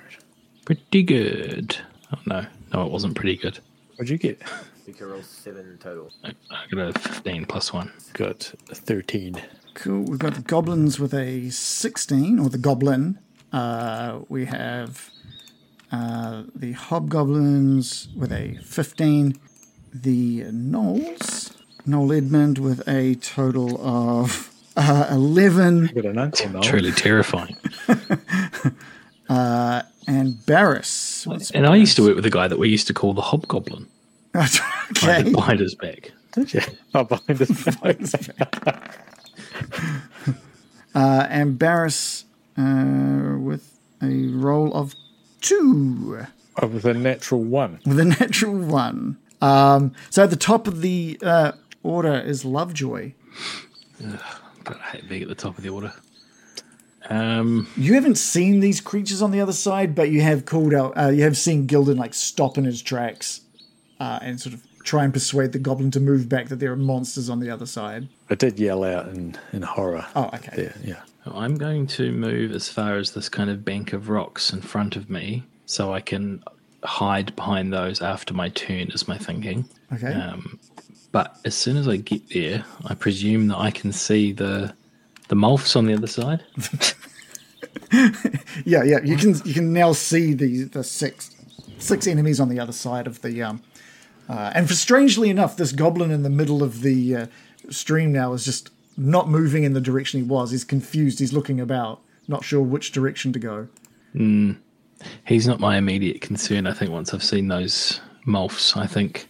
Pretty 0.65 1.03
good. 1.03 1.77
Oh 2.15 2.19
no, 2.25 2.47
no, 2.73 2.87
it 2.87 2.91
wasn't 2.91 3.15
pretty 3.15 3.37
good. 3.37 3.59
What'd 3.97 4.09
you 4.09 4.17
get? 4.17 4.41
You 4.87 4.93
can 4.93 5.09
roll 5.09 5.23
seven 5.23 5.79
total. 5.81 6.11
I 6.23 6.35
I 6.51 6.67
got 6.71 6.97
a 6.97 6.99
fifteen 6.99 7.47
plus 7.47 7.73
one. 7.73 7.93
Got 8.13 8.53
a 8.71 8.75
13. 8.75 9.41
Cool. 9.75 10.03
We've 10.03 10.19
got 10.19 10.35
the 10.35 10.43
goblins 10.43 11.01
with 11.01 11.15
a 11.15 11.51
16, 11.51 12.39
or 12.39 12.49
the 12.49 12.59
goblin. 12.59 13.19
Uh, 13.53 14.21
we 14.29 14.45
have 14.45 15.11
uh, 15.91 16.45
the 16.55 16.73
hobgoblins 16.73 18.09
with 18.17 18.31
a 18.31 18.59
15. 18.63 19.39
The 19.93 20.43
gnolls. 20.45 21.57
Noel 21.87 22.13
Edmund 22.13 22.59
with 22.59 22.87
a 22.89 23.15
total 23.17 23.81
of 23.87 24.55
uh, 24.77 25.09
11. 25.11 25.87
Got 25.95 26.05
an 26.07 26.19
uncle 26.19 26.49
now. 26.51 26.61
Truly 26.61 26.93
terrifying. 26.93 27.57
And 30.07 30.45
Barris. 30.45 31.27
What's 31.27 31.51
And 31.51 31.67
I 31.67 31.77
used 31.77 31.97
to 31.97 32.03
work 32.03 32.17
with 32.17 32.27
a 32.27 32.31
guy 32.31 32.49
that 32.49 32.59
we 32.59 32.69
used 32.69 32.87
to 32.89 32.95
call 32.95 33.15
the 33.15 33.23
hobgoblin. 33.23 33.89
Okay. 34.35 35.31
Behind 35.31 35.61
his 35.61 35.75
back. 35.75 36.13
Did 36.33 36.53
you? 36.55 36.61
Oh, 36.95 37.05
behind 37.05 37.41
us. 37.43 38.29
Uh, 40.95 41.27
and 41.29 41.59
Barris 41.59 42.25
uh, 42.57 43.35
with 43.39 43.79
a 44.01 44.29
roll 44.29 44.73
of 44.75 44.95
two. 45.41 46.25
oh, 46.63 46.67
with 46.69 46.85
a 46.85 46.95
natural 46.95 47.43
one. 47.43 47.81
with 47.85 47.99
a 47.99 48.05
natural 48.05 48.55
one. 48.57 49.19
Um, 49.41 49.93
so 50.11 50.23
at 50.23 50.31
the 50.31 50.37
top 50.37 50.69
of 50.69 50.81
the 50.83 51.19
uh, 51.23 51.53
order 51.83 52.15
is 52.15 52.45
Lovejoy. 52.45 53.13
But 54.65 54.77
I 54.77 54.83
hate 54.93 55.09
being 55.09 55.23
at 55.23 55.29
the 55.29 55.35
top 55.35 55.59
of 55.59 55.65
the 55.65 55.71
order. 55.71 55.93
Um, 57.11 57.69
You 57.77 57.95
haven't 57.95 58.17
seen 58.17 58.61
these 58.61 58.81
creatures 58.81 59.21
on 59.21 59.31
the 59.31 59.41
other 59.41 59.53
side, 59.53 59.95
but 59.95 60.11
you 60.11 60.23
have 60.23 60.47
called 60.47 60.73
out. 60.73 60.93
Uh, 60.97 61.09
you 61.09 61.23
have 61.25 61.37
seen 61.37 61.67
Gildan 61.67 61.99
like 61.99 62.15
stop 62.15 62.57
in 62.57 62.65
his 62.65 62.81
tracks 62.81 63.41
uh, 64.05 64.19
and 64.23 64.41
sort 64.41 64.55
of 64.55 64.63
try 64.83 65.03
and 65.05 65.13
persuade 65.13 65.53
the 65.53 65.59
goblin 65.59 65.91
to 65.93 66.01
move 66.01 66.29
back. 66.29 66.49
That 66.49 66.57
there 66.57 66.73
are 66.73 66.77
monsters 66.77 67.31
on 67.31 67.41
the 67.41 67.51
other 67.51 67.67
side. 67.67 68.09
I 68.31 68.35
did 68.35 68.59
yell 68.59 68.85
out 68.85 69.09
in, 69.09 69.37
in 69.53 69.63
horror. 69.63 70.07
Oh, 70.15 70.31
okay. 70.35 70.57
There, 70.57 70.75
yeah. 70.83 71.03
I'm 71.27 71.57
going 71.57 71.87
to 71.99 72.13
move 72.13 72.53
as 72.53 72.69
far 72.69 72.97
as 72.97 73.13
this 73.13 73.29
kind 73.31 73.49
of 73.49 73.65
bank 73.65 73.95
of 73.95 74.11
rocks 74.11 74.53
in 74.53 74.61
front 74.61 74.95
of 74.97 75.09
me 75.09 75.43
so 75.65 75.95
I 75.95 76.01
can 76.01 76.45
hide 76.83 77.35
behind 77.35 77.73
those 77.73 78.03
after 78.03 78.35
my 78.35 78.51
turn, 78.51 78.91
is 78.91 79.09
my 79.09 79.17
thinking. 79.17 79.67
Okay. 79.91 80.13
Um, 80.13 80.61
but 81.13 81.39
as 81.47 81.55
soon 81.55 81.79
as 81.79 81.89
I 81.89 81.97
get 81.97 82.29
there, 82.31 82.65
I 82.85 82.95
presume 82.95 83.49
that 83.49 83.59
I 83.59 83.71
can 83.71 83.93
see 83.93 84.33
the 84.33 84.75
the 85.29 85.37
Molfs 85.37 85.75
on 85.75 85.87
the 85.87 85.95
other 85.95 86.07
side. 86.07 86.45
Yeah, 88.65 88.83
yeah. 88.83 89.01
You 89.03 89.17
can 89.17 89.35
you 89.45 89.55
can 89.55 89.73
now 89.73 89.93
see 89.93 90.35
the 90.35 90.65
the 90.65 90.85
six 90.85 91.31
six 91.79 92.07
enemies 92.07 92.41
on 92.41 92.49
the 92.49 92.61
other 92.61 92.73
side 92.73 93.07
of 93.07 93.23
the 93.23 93.43
um. 93.43 93.63
Uh, 94.29 94.53
and 94.55 94.69
for 94.69 94.75
strangely 94.75 95.31
enough, 95.31 95.57
this 95.57 95.73
goblin 95.73 96.11
in 96.11 96.23
the 96.23 96.31
middle 96.31 96.63
of 96.63 96.83
the 96.83 97.17
uh, 97.17 97.27
stream 97.71 98.13
now 98.13 98.33
is 98.33 98.45
just 98.45 98.71
not 98.97 99.29
moving 99.29 99.65
in 99.65 99.73
the 99.73 99.81
direction 99.81 100.21
he 100.21 100.27
was. 100.27 100.51
He's 100.51 100.65
confused. 100.65 101.19
He's 101.19 101.33
looking 101.33 101.61
about, 101.61 102.01
not 102.29 102.45
sure 102.45 102.63
which 102.63 102.93
direction 102.93 103.33
to 103.33 103.39
go. 103.39 103.69
He's 105.27 105.47
not 105.47 105.61
my 105.61 105.77
immediate 105.77 106.21
concern. 106.21 106.67
I 106.67 106.73
think 106.73 106.91
once 106.91 107.13
I've 107.13 107.23
seen 107.23 107.49
those 107.49 108.01
Molfs, 108.27 108.77
I 108.77 108.87
think 108.87 109.29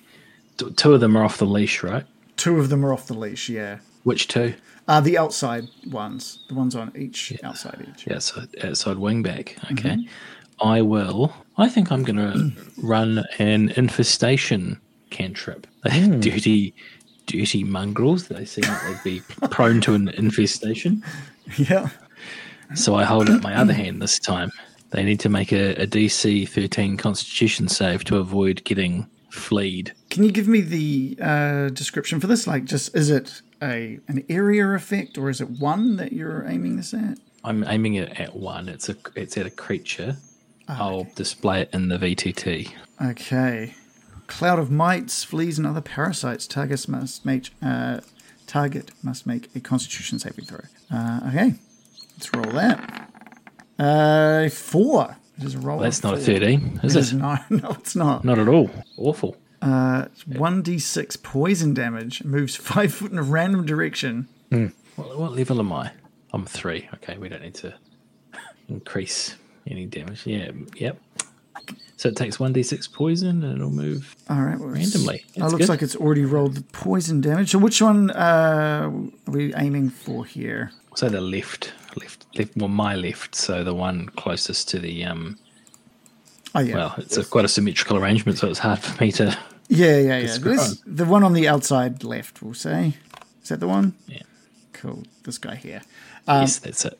t- 0.58 0.70
two 0.72 0.94
of 0.94 1.00
them 1.00 1.16
are 1.16 1.24
off 1.24 1.38
the 1.38 1.46
leash, 1.46 1.82
right? 1.82 2.04
Two 2.36 2.58
of 2.60 2.68
them 2.68 2.84
are 2.84 2.92
off 2.92 3.06
the 3.06 3.14
leash. 3.14 3.48
Yeah. 3.48 3.78
Which 4.02 4.28
two? 4.28 4.54
Uh, 4.86 5.00
the 5.00 5.16
outside 5.16 5.66
ones, 5.90 6.44
the 6.48 6.54
ones 6.54 6.76
on 6.76 6.92
each 6.94 7.32
outside 7.42 7.86
each. 7.88 8.06
Yeah, 8.06 8.18
so 8.18 8.42
outside 8.62 8.98
wingback. 8.98 9.56
Okay. 9.72 10.06
I 10.60 10.82
will. 10.82 11.34
I 11.56 11.68
think 11.68 11.90
I'm 11.90 12.02
going 12.02 12.16
to 12.16 12.52
run 12.82 13.24
an 13.38 13.70
infestation 13.70 14.78
cantrip. 15.14 15.66
They 15.84 16.06
dirty, 16.20 16.74
dirty 17.26 17.64
mongrels. 17.64 18.28
They 18.28 18.44
seem 18.44 18.64
like 18.64 19.02
they'd 19.02 19.10
be 19.10 19.20
prone 19.50 19.80
to 19.82 19.94
an 19.94 20.08
infestation. 20.10 21.02
Yeah. 21.56 21.88
So 22.74 22.94
I 22.96 23.04
hold 23.04 23.30
up 23.30 23.42
my 23.42 23.54
other 23.54 23.72
hand 23.72 24.02
this 24.02 24.18
time. 24.18 24.50
They 24.90 25.04
need 25.04 25.20
to 25.20 25.28
make 25.28 25.52
a, 25.52 25.74
a 25.74 25.86
DC 25.86 26.48
13 26.48 26.96
Constitution 26.96 27.68
save 27.68 28.04
to 28.04 28.18
avoid 28.18 28.64
getting 28.64 29.06
fleed. 29.30 29.92
Can 30.10 30.24
you 30.24 30.32
give 30.32 30.48
me 30.48 30.60
the 30.60 31.18
uh, 31.20 31.68
description 31.70 32.20
for 32.20 32.26
this? 32.26 32.46
Like, 32.46 32.64
just 32.64 32.94
is 32.94 33.10
it 33.10 33.42
a 33.62 33.98
an 34.08 34.24
area 34.28 34.68
effect 34.68 35.18
or 35.18 35.30
is 35.30 35.40
it 35.40 35.50
one 35.50 35.96
that 35.96 36.12
you're 36.12 36.46
aiming 36.46 36.76
this 36.76 36.94
at? 36.94 37.18
I'm 37.42 37.64
aiming 37.64 37.94
it 37.94 38.18
at 38.18 38.34
one. 38.34 38.68
It's 38.68 38.88
a 38.88 38.96
it's 39.14 39.36
at 39.36 39.46
a 39.46 39.50
creature. 39.50 40.16
I'll 40.68 41.06
display 41.14 41.62
it 41.62 41.70
in 41.72 41.88
the 41.88 41.98
VTT. 41.98 42.72
Okay. 43.10 43.74
Cloud 44.38 44.58
of 44.58 44.68
mites, 44.68 45.22
fleas, 45.22 45.58
and 45.58 45.66
other 45.66 45.80
parasites. 45.80 46.48
Targets 46.48 46.88
must 46.88 47.24
make 47.24 47.50
uh, 47.62 48.00
target 48.48 48.90
must 49.00 49.26
make 49.26 49.48
a 49.54 49.60
Constitution 49.60 50.18
saving 50.18 50.44
throw. 50.44 50.58
Uh, 50.92 51.20
okay, 51.28 51.54
let's 52.14 52.34
roll 52.34 52.52
that. 52.52 53.10
Uh, 53.78 54.48
four. 54.48 55.16
It 55.38 55.44
is 55.44 55.54
a 55.54 55.58
roll. 55.60 55.78
That's 55.78 55.98
of 55.98 56.04
not 56.04 56.14
a 56.14 56.20
13, 56.20 56.80
is 56.82 56.96
It 56.96 56.98
is 56.98 57.12
it? 57.12 57.16
not. 57.18 57.48
No, 57.48 57.70
it's 57.70 57.94
not. 57.94 58.24
Not 58.24 58.40
at 58.40 58.48
all. 58.48 58.70
Awful. 58.96 59.36
Uh, 59.62 60.06
one 60.26 60.62
d 60.62 60.80
six 60.80 61.16
poison 61.16 61.72
damage. 61.72 62.24
Moves 62.24 62.56
five 62.56 62.92
foot 62.92 63.12
in 63.12 63.18
a 63.18 63.22
random 63.22 63.64
direction. 63.64 64.28
What, 64.50 65.16
what 65.18 65.32
level 65.32 65.60
am 65.60 65.72
I? 65.72 65.92
I'm 66.32 66.44
three. 66.44 66.88
Okay, 66.94 67.16
we 67.18 67.28
don't 67.28 67.42
need 67.42 67.54
to 67.56 67.72
increase 68.68 69.36
any 69.66 69.86
damage. 69.86 70.26
Yeah, 70.26 70.50
yep. 70.74 70.98
So 71.96 72.08
it 72.08 72.16
takes 72.16 72.38
1d6 72.38 72.92
poison 72.92 73.44
and 73.44 73.56
it'll 73.56 73.70
move 73.70 74.16
All 74.28 74.42
right, 74.42 74.58
well, 74.58 74.68
randomly. 74.68 75.24
It 75.34 75.42
looks 75.42 75.54
good. 75.54 75.68
like 75.68 75.82
it's 75.82 75.94
already 75.96 76.24
rolled 76.24 76.54
the 76.56 76.62
poison 76.62 77.20
damage. 77.20 77.50
So 77.52 77.58
which 77.58 77.80
one 77.80 78.10
uh, 78.10 78.90
are 78.90 79.30
we 79.30 79.54
aiming 79.54 79.90
for 79.90 80.24
here? 80.24 80.72
So 80.96 81.08
the 81.08 81.20
left, 81.20 81.72
left, 81.96 82.26
left, 82.36 82.56
well, 82.56 82.68
my 82.68 82.94
left. 82.96 83.34
So 83.36 83.62
the 83.62 83.74
one 83.74 84.06
closest 84.16 84.68
to 84.70 84.78
the, 84.80 85.04
um, 85.04 85.38
Oh 86.56 86.60
yeah, 86.60 86.74
well, 86.76 86.94
it's 86.98 87.16
a, 87.16 87.24
quite 87.24 87.44
a 87.44 87.48
symmetrical 87.48 87.96
arrangement, 87.96 88.38
so 88.38 88.48
it's 88.48 88.60
hard 88.60 88.78
for 88.78 89.02
me 89.02 89.10
to. 89.12 89.36
yeah, 89.68 89.98
yeah, 89.98 90.18
yeah. 90.18 90.38
This, 90.38 90.80
the 90.86 91.04
one 91.04 91.24
on 91.24 91.32
the 91.32 91.48
outside 91.48 92.04
left, 92.04 92.42
we'll 92.42 92.54
say. 92.54 92.94
Is 93.42 93.48
that 93.48 93.58
the 93.60 93.66
one? 93.66 93.94
Yeah. 94.06 94.22
Cool. 94.72 95.02
This 95.24 95.38
guy 95.38 95.56
here. 95.56 95.82
yes, 96.28 96.58
that's 96.58 96.84
it. 96.84 96.98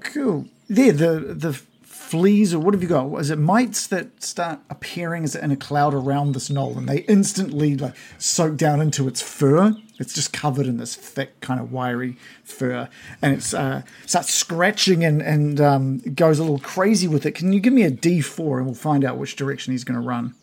Cool. 0.00 0.46
There, 0.68 0.92
the 0.92 1.34
the 1.34 1.60
fleas 2.04 2.54
or 2.54 2.60
what 2.60 2.74
have 2.74 2.82
you 2.82 2.88
got? 2.88 3.12
Is 3.20 3.30
it 3.30 3.38
mites 3.38 3.86
that 3.88 4.22
start 4.22 4.60
appearing 4.70 5.24
as 5.24 5.34
in 5.34 5.50
a 5.50 5.56
cloud 5.56 5.94
around 5.94 6.34
this 6.34 6.48
gnoll, 6.48 6.76
and 6.76 6.88
they 6.88 6.98
instantly 7.00 7.76
like 7.76 7.94
soak 8.18 8.56
down 8.56 8.80
into 8.80 9.08
its 9.08 9.20
fur? 9.20 9.76
It's 9.98 10.14
just 10.14 10.32
covered 10.32 10.66
in 10.66 10.76
this 10.76 10.94
thick, 10.94 11.40
kind 11.40 11.60
of 11.60 11.72
wiry 11.72 12.16
fur, 12.42 12.88
and 13.22 13.34
it's 13.34 13.54
uh, 13.54 13.82
starts 14.06 14.34
scratching 14.34 15.04
and 15.04 15.22
and 15.22 15.60
um, 15.60 15.98
goes 15.98 16.38
a 16.38 16.42
little 16.42 16.58
crazy 16.58 17.08
with 17.08 17.26
it. 17.26 17.32
Can 17.32 17.52
you 17.52 17.60
give 17.60 17.72
me 17.72 17.82
a 17.82 17.90
D 17.90 18.20
four, 18.20 18.58
and 18.58 18.66
we'll 18.66 18.74
find 18.74 19.04
out 19.04 19.18
which 19.18 19.36
direction 19.36 19.72
he's 19.72 19.84
going 19.84 20.00
to 20.00 20.06
run? 20.06 20.34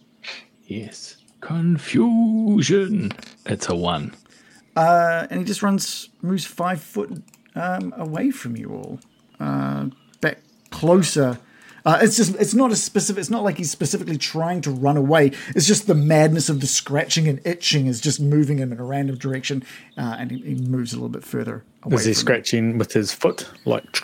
Yes. 0.66 1.18
Confusion. 1.42 3.12
It's 3.46 3.68
a 3.68 3.76
one. 3.76 4.14
Uh, 4.76 5.28
and 5.30 5.40
he 5.40 5.46
just 5.46 5.62
runs, 5.62 6.08
moves 6.22 6.46
five 6.46 6.82
foot 6.82 7.22
um, 7.56 7.94
away 7.98 8.32
from 8.32 8.56
you 8.56 8.70
all, 8.70 9.00
uh, 9.40 9.88
back 10.22 10.38
closer. 10.70 11.40
Uh, 11.86 12.00
it's 12.02 12.16
just, 12.18 12.36
it's 12.36 12.54
not 12.54 12.72
a 12.72 12.76
specific, 12.76 13.20
it's 13.20 13.30
not 13.30 13.44
like 13.44 13.58
he's 13.58 13.72
specifically 13.72 14.18
trying 14.18 14.62
to 14.62 14.72
run 14.72 14.98
away. 14.98 15.32
It's 15.56 15.66
just 15.68 15.88
the 15.88 15.96
madness 15.96 16.50
of 16.50 16.60
the 16.62 16.68
scratching 16.68 17.28
and 17.28 17.40
itching 17.46 17.88
is 17.88 18.00
just 18.02 18.20
moving 18.20 18.58
him 18.60 18.72
in 18.72 18.80
a 18.80 18.84
random 18.84 19.18
direction, 19.18 19.64
uh, 19.98 20.16
and 20.20 20.32
he, 20.32 20.40
he 20.40 20.56
moves 20.56 20.94
a 20.94 20.96
little 20.98 21.10
bit 21.10 21.24
further 21.24 21.64
away. 21.84 21.96
Is 21.96 22.06
he 22.06 22.14
scratching 22.14 22.78
with 22.78 22.94
his 22.94 23.12
foot? 23.14 23.50
Like, 23.66 24.02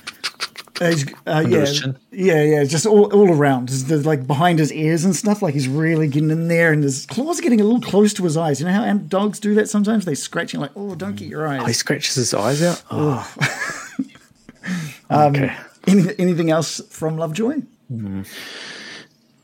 Uh, 0.80 0.94
uh, 1.26 1.44
yeah, 1.48 1.66
yeah, 2.12 2.44
yeah, 2.44 2.64
just 2.64 2.86
all, 2.86 3.12
all 3.12 3.32
around, 3.32 3.68
just 3.70 3.88
the, 3.88 3.98
like 3.98 4.28
behind 4.28 4.60
his 4.60 4.72
ears 4.72 5.04
and 5.06 5.16
stuff. 5.16 5.42
Like 5.42 5.56
he's 5.56 5.68
really 5.68 6.08
getting 6.08 6.30
in 6.30 6.48
there, 6.50 6.72
and 6.72 6.84
his 6.84 7.06
claws 7.08 7.40
are 7.40 7.42
getting 7.42 7.60
a 7.60 7.64
little 7.64 7.82
close 7.82 8.14
to 8.14 8.24
his 8.24 8.38
eyes. 8.38 8.60
You 8.60 8.68
know 8.68 8.74
how 8.74 8.94
dogs 8.94 9.40
do 9.40 9.56
that 9.56 9.70
sometimes? 9.70 10.06
They 10.06 10.14
scratching 10.14 10.60
like, 10.60 10.72
oh, 10.76 10.94
don't 10.94 11.16
get 11.16 11.30
your 11.30 11.48
eyes. 11.48 11.66
he 11.66 11.74
scratches 11.74 12.14
his 12.16 12.34
eyes 12.34 12.62
out? 12.62 12.84
Oh. 12.92 13.28
Um, 15.10 15.34
okay. 15.34 15.56
Any, 15.88 16.04
anything 16.20 16.52
else 16.52 16.82
from 16.90 17.18
Lovejoy? 17.18 17.62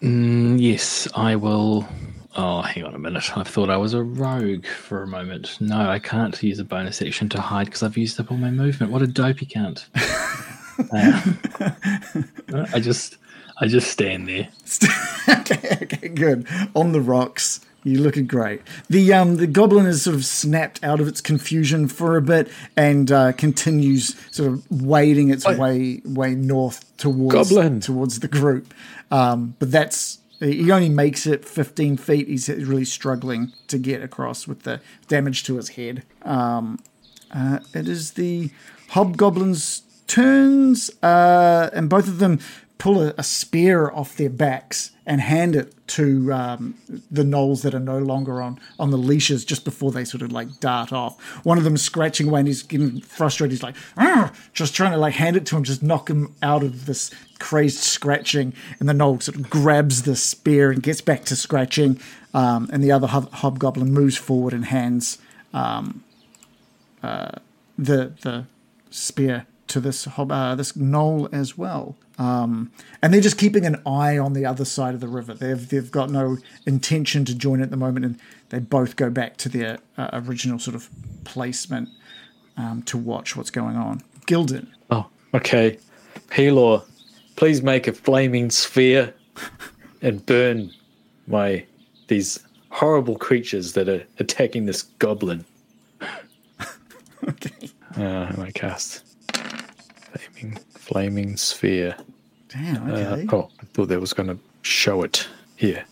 Mm, 0.01 0.59
yes, 0.59 1.07
I 1.15 1.35
will. 1.37 1.87
Oh, 2.35 2.61
hang 2.61 2.83
on 2.83 2.95
a 2.95 2.99
minute. 2.99 3.37
I 3.37 3.43
thought 3.43 3.69
I 3.69 3.77
was 3.77 3.93
a 3.93 4.03
rogue 4.03 4.65
for 4.65 5.03
a 5.03 5.07
moment. 5.07 5.57
No, 5.61 5.89
I 5.89 5.99
can't 5.99 6.41
use 6.43 6.59
a 6.59 6.65
bonus 6.65 7.01
action 7.01 7.29
to 7.29 7.39
hide 7.41 7.67
because 7.67 7.83
I've 7.83 7.95
used 7.97 8.19
up 8.19 8.31
all 8.31 8.37
my 8.37 8.51
movement. 8.51 8.91
What 8.91 9.01
a 9.01 9.07
dopey 9.07 9.45
cunt. 9.45 9.85
Uh, 10.91 11.21
I 12.73 12.79
just, 12.79 13.17
I 13.61 13.67
just 13.67 13.91
stand 13.91 14.27
there. 14.27 14.49
okay, 15.29 15.77
okay, 15.83 16.07
good. 16.07 16.47
On 16.75 16.93
the 16.93 16.99
rocks. 16.99 17.59
You're 17.83 18.01
looking 18.01 18.27
great. 18.27 18.61
The 18.89 19.13
um 19.13 19.35
the 19.35 19.47
goblin 19.47 19.85
is 19.85 20.03
sort 20.03 20.15
of 20.15 20.25
snapped 20.25 20.83
out 20.83 20.99
of 20.99 21.07
its 21.07 21.19
confusion 21.21 21.87
for 21.87 22.15
a 22.15 22.21
bit 22.21 22.49
and 22.77 23.11
uh, 23.11 23.33
continues 23.33 24.15
sort 24.31 24.53
of 24.53 24.71
wading 24.71 25.29
its 25.29 25.45
way 25.45 26.01
way 26.05 26.35
north 26.35 26.85
towards 26.97 27.49
Goblin. 27.49 27.81
towards 27.81 28.19
the 28.21 28.27
group. 28.27 28.73
Um, 29.11 29.55
but 29.59 29.71
that's 29.71 30.19
he 30.39 30.71
only 30.71 30.89
makes 30.89 31.25
it 31.25 31.45
15 31.45 31.97
feet. 31.97 32.27
He's 32.27 32.49
really 32.49 32.85
struggling 32.85 33.53
to 33.67 33.77
get 33.77 34.01
across 34.01 34.47
with 34.47 34.63
the 34.63 34.81
damage 35.07 35.43
to 35.45 35.55
his 35.55 35.69
head. 35.69 36.03
Um, 36.23 36.79
uh, 37.31 37.59
it 37.73 37.87
is 37.87 38.11
the 38.11 38.51
hobgoblins' 38.89 39.83
turns, 40.07 40.91
uh, 41.01 41.69
and 41.73 41.89
both 41.89 42.07
of 42.07 42.19
them 42.19 42.39
pull 42.83 43.01
a, 43.01 43.13
a 43.17 43.23
spear 43.23 43.89
off 43.91 44.17
their 44.17 44.29
backs 44.29 44.91
and 45.05 45.21
hand 45.21 45.55
it 45.55 45.73
to 45.87 46.33
um, 46.33 46.75
the 47.09 47.23
gnolls 47.23 47.61
that 47.61 47.73
are 47.73 47.79
no 47.79 47.97
longer 47.97 48.41
on 48.41 48.59
on 48.77 48.91
the 48.91 48.97
leashes 48.97 49.45
just 49.45 49.63
before 49.63 49.89
they 49.93 50.03
sort 50.03 50.21
of 50.21 50.33
like 50.33 50.59
dart 50.59 50.91
off. 50.91 51.17
One 51.45 51.57
of 51.57 51.63
them 51.63 51.77
scratching 51.77 52.27
away 52.27 52.41
and 52.41 52.47
he's 52.49 52.61
getting 52.61 52.99
frustrated. 52.99 53.53
He's 53.53 53.63
like, 53.63 53.77
just 54.51 54.75
trying 54.75 54.91
to 54.91 54.97
like 54.97 55.13
hand 55.13 55.37
it 55.37 55.45
to 55.45 55.55
him, 55.55 55.63
just 55.63 55.81
knock 55.81 56.09
him 56.09 56.35
out 56.41 56.61
of 56.61 56.85
this 56.85 57.09
crazed 57.39 57.79
scratching. 57.79 58.53
And 58.81 58.89
the 58.89 58.93
gnoll 58.93 59.23
sort 59.23 59.37
of 59.37 59.49
grabs 59.49 60.01
the 60.01 60.17
spear 60.17 60.69
and 60.69 60.83
gets 60.83 60.99
back 60.99 61.23
to 61.25 61.37
scratching. 61.37 62.01
Um, 62.33 62.69
and 62.73 62.83
the 62.83 62.91
other 62.91 63.07
hob- 63.07 63.31
hobgoblin 63.31 63.93
moves 63.93 64.17
forward 64.17 64.51
and 64.51 64.65
hands 64.65 65.19
the 67.77 68.11
the 68.21 68.45
spear 68.89 69.45
to 69.73 69.79
this 69.79 70.05
hob, 70.05 70.31
uh, 70.31 70.53
this 70.55 70.73
gnoll 70.73 71.31
as 71.33 71.57
well. 71.57 71.95
Um, 72.19 72.71
and 73.01 73.11
they're 73.11 73.21
just 73.21 73.39
keeping 73.39 73.65
an 73.65 73.81
eye 73.87 74.17
on 74.19 74.33
the 74.33 74.45
other 74.45 74.65
side 74.65 74.93
of 74.93 74.99
the 75.01 75.07
river. 75.07 75.33
They've 75.33 75.67
they've 75.67 75.89
got 75.91 76.11
no 76.11 76.37
intention 76.67 77.25
to 77.25 77.33
join 77.35 77.59
at 77.61 77.71
the 77.71 77.77
moment, 77.77 78.05
and 78.05 78.19
they 78.49 78.59
both 78.59 78.95
go 78.95 79.09
back 79.09 79.37
to 79.37 79.49
their 79.49 79.79
uh, 79.97 80.09
original 80.13 80.59
sort 80.59 80.75
of 80.75 80.89
placement 81.23 81.89
um, 82.55 82.83
to 82.83 82.97
watch 82.99 83.35
what's 83.35 83.49
going 83.49 83.75
on. 83.75 84.01
Gildan, 84.27 84.67
Oh, 84.91 85.07
okay. 85.33 85.79
Pelor, 86.27 86.83
please 87.35 87.63
make 87.63 87.87
a 87.87 87.93
flaming 87.93 88.51
sphere 88.51 89.13
and 90.03 90.23
burn 90.25 90.71
my 91.27 91.65
these 92.09 92.39
horrible 92.69 93.15
creatures 93.17 93.73
that 93.73 93.89
are 93.89 94.03
attacking 94.19 94.65
this 94.65 94.83
goblin. 94.99 95.45
okay, 97.27 97.69
Uh, 97.95 98.31
my 98.37 98.51
cast. 98.51 99.01
Flaming, 100.87 101.37
sphere. 101.37 101.95
damn, 102.49 102.91
Uh, 102.91 103.17
oh, 103.35 103.49
I 103.61 103.65
thought 103.73 103.87
that 103.87 103.99
was 104.01 104.11
going 104.13 104.27
to 104.29 104.37
show 104.63 105.01
it 105.03 105.27
here. 105.55 105.85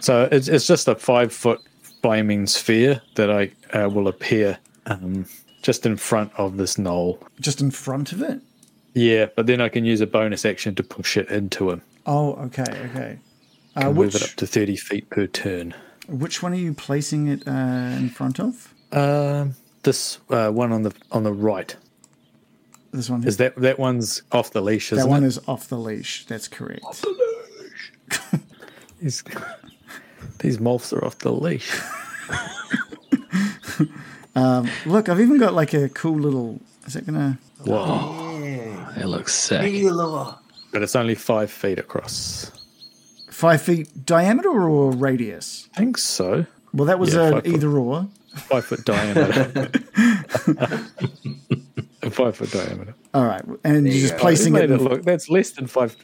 So 0.00 0.28
it's, 0.32 0.48
it's 0.48 0.66
just 0.66 0.88
a 0.88 0.94
five 0.94 1.32
foot 1.32 1.60
flaming 2.02 2.46
sphere 2.46 3.02
that 3.16 3.30
I 3.30 3.50
uh, 3.76 3.88
will 3.90 4.08
appear 4.08 4.58
um, 4.86 5.26
just 5.62 5.84
in 5.84 5.96
front 5.96 6.32
of 6.38 6.56
this 6.56 6.76
gnoll. 6.76 7.18
just 7.40 7.60
in 7.60 7.70
front 7.70 8.12
of 8.12 8.22
it. 8.22 8.40
Yeah, 8.94 9.26
but 9.36 9.46
then 9.46 9.60
I 9.60 9.68
can 9.68 9.84
use 9.84 10.00
a 10.00 10.06
bonus 10.06 10.44
action 10.46 10.74
to 10.76 10.82
push 10.82 11.16
it 11.16 11.28
into 11.28 11.70
him. 11.70 11.82
Oh, 12.06 12.32
okay, 12.46 12.62
okay. 12.62 13.18
Uh, 13.76 13.80
Can 13.82 13.94
move 13.94 14.14
it 14.14 14.22
up 14.22 14.30
to 14.36 14.46
30 14.46 14.76
feet 14.76 15.10
per 15.10 15.26
turn. 15.26 15.74
which 16.08 16.42
one 16.42 16.52
are 16.52 16.56
you 16.56 16.72
placing 16.72 17.28
it 17.28 17.46
uh, 17.46 17.50
in 17.98 18.08
front 18.08 18.40
of? 18.40 18.72
Um, 18.92 19.54
this 19.82 20.18
uh, 20.30 20.50
one 20.50 20.72
on 20.72 20.82
the 20.82 20.94
on 21.12 21.22
the 21.24 21.32
right 21.32 21.76
This 22.92 23.10
one. 23.10 23.24
is 23.26 23.36
that 23.38 23.56
that 23.56 23.78
one's 23.78 24.22
off 24.32 24.50
the 24.52 24.60
leash, 24.62 24.90
that 24.90 24.96
isn't 24.96 25.10
one 25.10 25.24
it? 25.24 25.26
is 25.28 25.38
off 25.46 25.68
the 25.68 25.76
leash. 25.78 26.24
That's 26.26 26.48
correct. 26.48 26.84
Off 26.84 27.00
the 27.02 28.40
These, 29.00 29.22
these 30.40 30.58
moths 30.58 30.92
are 30.92 31.04
off 31.04 31.18
the 31.18 31.32
leash. 31.32 31.70
Um, 34.36 34.68
look, 34.86 35.08
I've 35.08 35.18
even 35.20 35.38
got 35.38 35.52
like 35.54 35.74
a 35.74 35.88
cool 35.88 36.16
little. 36.16 36.60
Is 36.86 36.94
it 36.94 37.04
gonna? 37.04 37.38
Whoa! 37.64 38.86
It 38.96 39.06
looks 39.06 39.34
sick. 39.34 39.60
Elor. 39.62 40.38
But 40.72 40.82
it's 40.82 40.94
only 40.94 41.16
five 41.16 41.50
feet 41.50 41.80
across. 41.80 42.52
Five 43.32 43.60
feet 43.62 44.06
diameter 44.06 44.50
or 44.50 44.92
radius? 44.92 45.68
I 45.74 45.78
think 45.80 45.98
so. 45.98 46.46
Well, 46.72 46.86
that 46.86 47.00
was 47.00 47.14
Yeah, 47.14 47.22
an 47.28 47.32
five 47.32 47.44
foot. 47.46 47.52
either 47.54 47.70
or. 47.78 48.06
Five 48.34 48.64
foot 48.64 48.84
diameter. 48.84 49.70
five 52.10 52.36
foot 52.36 52.50
diameter. 52.50 52.94
All 53.14 53.24
right, 53.24 53.42
and 53.64 53.86
you're 53.86 53.94
just 53.94 54.14
go. 54.14 54.20
placing 54.20 54.54
it. 54.56 54.64
it 54.64 54.70
In, 54.70 54.84
look. 54.84 55.02
That's 55.02 55.28
less 55.28 55.50
than 55.52 55.66
five. 55.66 55.96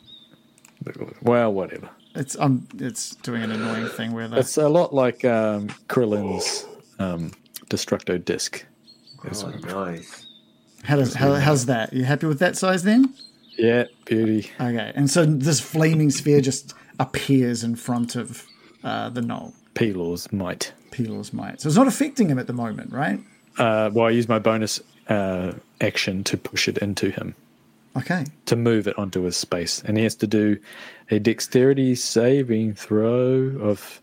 Well, 1.23 1.53
whatever. 1.53 1.89
it's 2.15 2.37
um, 2.39 2.67
it's 2.79 3.15
doing 3.17 3.43
an 3.43 3.53
annoying 3.53 3.89
thing 3.89 4.13
where 4.13 4.29
the 4.29 4.39
It's 4.39 4.57
a 4.57 4.69
lot 4.69 4.95
like 4.95 5.25
um, 5.25 5.69
Krillin's 5.89 6.67
um, 6.99 7.33
Destructo 7.71 8.23
disc. 8.23 8.65
Oh, 9.25 9.49
nice. 9.63 10.27
how 10.83 10.97
does 10.97 11.15
how, 11.15 11.35
how's 11.35 11.67
that? 11.67 11.93
You 11.93 12.05
happy 12.05 12.27
with 12.27 12.39
that 12.41 12.57
size 12.57 12.83
then? 12.83 13.15
Yeah, 13.57 13.85
beauty. 14.05 14.51
Okay, 14.61 14.93
and 14.95 15.09
so 15.09 15.25
this 15.25 15.61
flaming 15.61 16.11
sphere 16.11 16.41
just 16.41 16.75
appears 16.99 17.65
in 17.65 17.77
front 17.77 18.17
of 18.17 18.47
uh, 18.83 19.09
the 19.11 19.21
gnoll. 19.21 19.55
Pelor's 19.75 20.31
might. 20.33 20.73
Peel's 20.95 21.33
might. 21.33 21.61
So 21.61 21.69
it's 21.69 21.77
not 21.77 21.87
affecting 21.89 22.29
him 22.29 22.39
at 22.39 22.47
the 22.47 22.53
moment, 22.53 22.93
right? 22.93 23.19
Uh, 23.59 23.91
well, 23.93 24.07
I 24.07 24.11
use 24.11 24.29
my 24.29 24.39
bonus 24.39 24.81
uh, 25.09 25.53
action 25.81 26.25
to 26.25 26.37
push 26.37 26.69
it 26.69 26.79
into 26.79 27.11
him, 27.11 27.35
Okay. 27.97 28.25
to 28.47 28.57
move 28.57 28.87
it 28.89 28.99
onto 28.99 29.23
his 29.23 29.37
space. 29.37 29.83
And 29.85 29.97
he 29.97 30.05
has 30.05 30.15
to 30.17 30.27
do 30.27 30.59
a 31.11 31.19
dexterity 31.19 31.95
saving 31.95 32.75
throw 32.75 33.57
of 33.61 34.01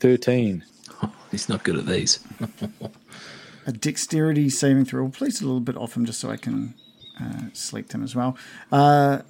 13. 0.00 0.64
He's 1.30 1.48
not 1.48 1.62
good 1.64 1.76
at 1.76 1.86
these. 1.86 2.20
A 3.66 3.72
dexterity 3.72 4.48
saving 4.48 4.86
throw. 4.86 5.02
We'll 5.02 5.12
place 5.12 5.42
a 5.42 5.44
little 5.44 5.60
bit 5.60 5.76
off 5.76 5.94
him 5.94 6.06
just 6.06 6.20
so 6.20 6.30
I 6.30 6.38
can 6.38 6.72
uh, 7.20 7.48
select 7.52 7.92
him 7.92 8.02
as 8.02 8.16
well. 8.16 8.34
Uh, 8.72 9.20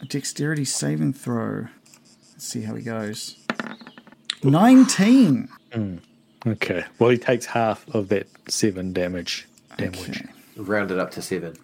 a 0.00 0.04
dexterity 0.06 0.64
saving 0.64 1.12
throw. 1.14 1.66
Let's 2.32 2.46
see 2.46 2.60
how 2.62 2.76
he 2.76 2.84
goes. 2.84 3.36
19. 4.44 5.48
Okay. 6.46 6.84
Well, 6.98 7.10
he 7.10 7.18
takes 7.18 7.46
half 7.46 7.86
of 7.94 8.08
that 8.08 8.26
seven 8.48 8.92
damage. 8.92 9.46
Damage. 9.78 10.10
Okay. 10.10 10.26
Round 10.56 10.90
it 10.90 10.98
up 10.98 11.10
to 11.12 11.22
seven. 11.22 11.54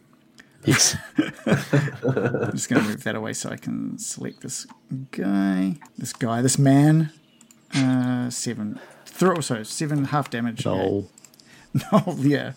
Yes. 0.65 0.97
I'm 1.19 2.53
just 2.53 2.69
going 2.69 2.83
to 2.83 2.89
move 2.89 3.05
that 3.05 3.15
away 3.15 3.33
so 3.33 3.51
I 3.51 3.57
can 3.57 3.99
select 3.99 4.41
this 4.43 4.67
guy. 5.11 5.77
This 5.97 6.13
guy, 6.13 6.43
this 6.43 6.59
man. 6.59 7.11
Uh, 7.75 8.31
seven. 8.31 8.81
Throw, 9.05 9.41
so 9.41 9.63
seven 9.63 10.05
half 10.07 10.31
damage. 10.31 10.65
No. 10.65 11.09
No, 11.93 12.17
yeah. 12.21 12.53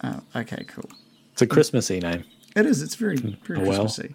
Uh, 0.00 0.20
okay, 0.34 0.64
cool. 0.66 0.88
It's 1.32 1.42
a 1.42 1.46
Christmassy 1.46 2.00
name. 2.00 2.24
It 2.56 2.64
is. 2.64 2.80
It's 2.80 2.94
very 2.94 3.16
very 3.16 3.60
Oh, 3.60 3.62
well. 3.68 3.80
Christmassy. 3.82 4.14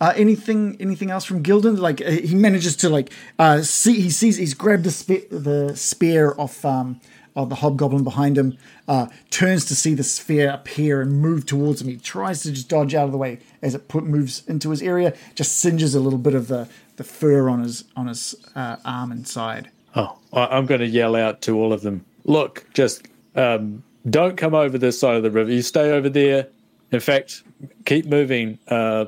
Uh, 0.00 0.12
anything 0.16 0.76
anything 0.80 1.10
else 1.10 1.24
from 1.24 1.42
Gildan? 1.42 1.78
Like 1.78 2.00
uh, 2.00 2.10
he 2.10 2.34
manages 2.34 2.76
to 2.76 2.88
like 2.88 3.12
uh, 3.38 3.62
see 3.62 4.00
he 4.00 4.10
sees 4.10 4.36
he's 4.36 4.54
grabbed 4.54 4.84
the 4.84 4.90
spe- 4.90 5.28
the 5.30 5.76
spear 5.76 6.34
off 6.38 6.64
um 6.64 7.00
of 7.38 7.48
the 7.48 7.54
hobgoblin 7.56 8.02
behind 8.02 8.36
him. 8.36 8.58
Uh, 8.88 9.06
turns 9.30 9.64
to 9.66 9.74
see 9.74 9.94
the 9.94 10.02
sphere 10.02 10.50
appear 10.50 11.00
and 11.00 11.20
move 11.22 11.46
towards 11.46 11.80
him. 11.80 11.88
He 11.88 11.96
tries 11.96 12.42
to 12.42 12.50
just 12.50 12.68
dodge 12.68 12.94
out 12.94 13.04
of 13.04 13.12
the 13.12 13.18
way 13.18 13.38
as 13.62 13.76
it 13.76 13.86
put, 13.86 14.04
moves 14.04 14.42
into 14.48 14.70
his 14.70 14.82
area. 14.82 15.14
Just 15.36 15.58
singes 15.58 15.94
a 15.94 16.00
little 16.00 16.18
bit 16.18 16.34
of 16.34 16.48
the, 16.48 16.68
the 16.96 17.04
fur 17.04 17.48
on 17.48 17.62
his 17.62 17.84
on 17.96 18.08
his 18.08 18.34
uh, 18.56 18.76
arm 18.84 19.12
and 19.12 19.26
side. 19.26 19.70
Oh, 19.94 20.18
I'm 20.32 20.66
going 20.66 20.80
to 20.80 20.86
yell 20.86 21.14
out 21.16 21.40
to 21.42 21.56
all 21.56 21.72
of 21.72 21.82
them. 21.82 22.04
Look, 22.24 22.66
just 22.74 23.06
um, 23.36 23.84
don't 24.10 24.36
come 24.36 24.54
over 24.54 24.76
this 24.76 24.98
side 24.98 25.16
of 25.16 25.22
the 25.22 25.30
river. 25.30 25.50
You 25.50 25.62
stay 25.62 25.92
over 25.92 26.08
there. 26.08 26.48
In 26.90 27.00
fact, 27.00 27.42
keep 27.84 28.06
moving 28.06 28.58
uh, 28.68 29.06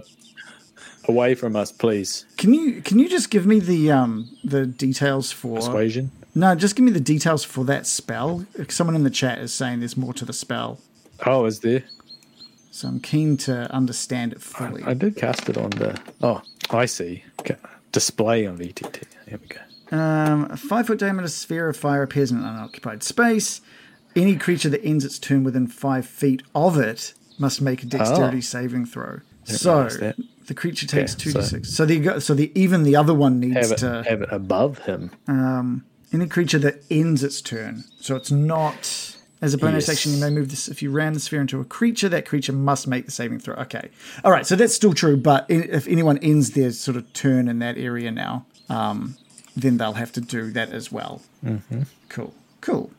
away 1.10 1.34
from 1.34 1.54
us, 1.56 1.70
please. 1.72 2.24
Can 2.38 2.54
you 2.54 2.80
can 2.82 2.98
you 2.98 3.08
just 3.08 3.30
give 3.30 3.44
me 3.46 3.58
the 3.60 3.90
um 3.90 4.28
the 4.44 4.64
details 4.66 5.30
for 5.32 5.56
Persuasion. 5.56 6.10
no? 6.34 6.54
Just 6.54 6.76
give 6.76 6.84
me 6.84 6.92
the 6.92 7.00
details 7.14 7.44
for 7.44 7.64
that 7.64 7.86
spell. 7.86 8.46
Someone 8.68 8.96
in 8.96 9.04
the 9.04 9.10
chat 9.10 9.38
is 9.38 9.52
saying 9.52 9.80
there's 9.80 9.96
more 9.96 10.14
to 10.14 10.24
the 10.24 10.32
spell. 10.32 10.78
Oh, 11.26 11.44
is 11.44 11.60
there? 11.60 11.84
So 12.70 12.88
I'm 12.88 13.00
keen 13.00 13.36
to 13.38 13.70
understand 13.72 14.32
it 14.32 14.40
fully. 14.40 14.82
I 14.84 14.94
did 14.94 15.16
cast 15.16 15.48
it 15.48 15.58
on 15.58 15.70
the. 15.70 16.00
Oh, 16.22 16.40
I 16.70 16.86
see. 16.86 17.24
Okay. 17.40 17.56
Display 17.92 18.46
on 18.46 18.56
VTT. 18.58 19.02
Here 19.28 19.38
we 19.42 19.48
go. 19.48 19.60
Um, 19.98 20.46
a 20.50 20.56
five 20.56 20.86
foot 20.86 20.98
diameter 21.00 21.26
sphere 21.28 21.68
of 21.68 21.76
fire 21.76 22.02
appears 22.02 22.30
in 22.30 22.38
an 22.38 22.44
unoccupied 22.44 23.02
space. 23.02 23.60
Any 24.16 24.36
creature 24.36 24.68
that 24.70 24.84
ends 24.84 25.04
its 25.04 25.18
turn 25.18 25.42
within 25.44 25.66
five 25.66 26.06
feet 26.06 26.42
of 26.54 26.78
it 26.78 27.12
must 27.38 27.60
make 27.60 27.82
a 27.82 27.86
dexterity 27.86 28.38
Oh. 28.38 28.40
saving 28.40 28.86
throw. 28.86 29.20
So. 29.44 29.88
The 30.50 30.54
creature 30.62 30.86
takes 30.86 31.14
Okay, 31.14 31.22
two 31.24 31.30
so- 31.30 31.40
d 31.40 31.46
six. 31.46 31.62
So 31.76 31.82
the 31.86 32.20
so 32.20 32.34
the 32.34 32.50
even 32.64 32.82
the 32.82 32.96
other 32.96 33.14
one 33.14 33.38
needs 33.38 33.54
Have 33.56 33.72
it, 33.72 33.78
to 33.78 34.02
have 34.10 34.20
it 34.22 34.28
above 34.32 34.78
him. 34.88 35.02
any 36.12 36.26
creature 36.26 36.58
that 36.66 36.82
ends 36.90 37.22
its 37.22 37.40
turn. 37.40 37.84
So 38.00 38.16
it's 38.16 38.32
not 38.32 39.16
As 39.42 39.54
a 39.54 39.58
bonus 39.58 39.86
Yes. 39.88 39.96
action, 39.96 40.12
you 40.14 40.20
may 40.20 40.28
move 40.38 40.48
this 40.50 40.68
if 40.68 40.82
you 40.82 40.90
ran 40.90 41.12
the 41.14 41.20
sphere 41.20 41.40
into 41.40 41.60
a 41.60 41.64
creature. 41.64 42.08
That 42.10 42.26
creature 42.26 42.52
must 42.70 42.86
make 42.86 43.04
the 43.06 43.10
saving 43.20 43.38
throw. 43.40 43.54
Okay, 43.66 43.86
all 44.24 44.32
right. 44.32 44.44
So 44.46 44.54
that's 44.60 44.74
still 44.74 44.92
true, 45.02 45.16
but 45.16 45.46
if 45.48 45.88
anyone 45.88 46.18
ends 46.18 46.50
their 46.50 46.72
sort 46.72 46.96
of 46.98 47.04
turn 47.14 47.48
in 47.48 47.58
that 47.60 47.78
area 47.78 48.10
now, 48.10 48.44
um, 48.68 49.16
then 49.56 49.78
they'll 49.78 49.94
have 50.04 50.12
to 50.18 50.20
do 50.20 50.50
that 50.58 50.68
as 50.72 50.92
well. 50.92 51.22
Mm-hmm. 51.44 51.82
Cool, 52.10 52.32
cool. 52.60 52.90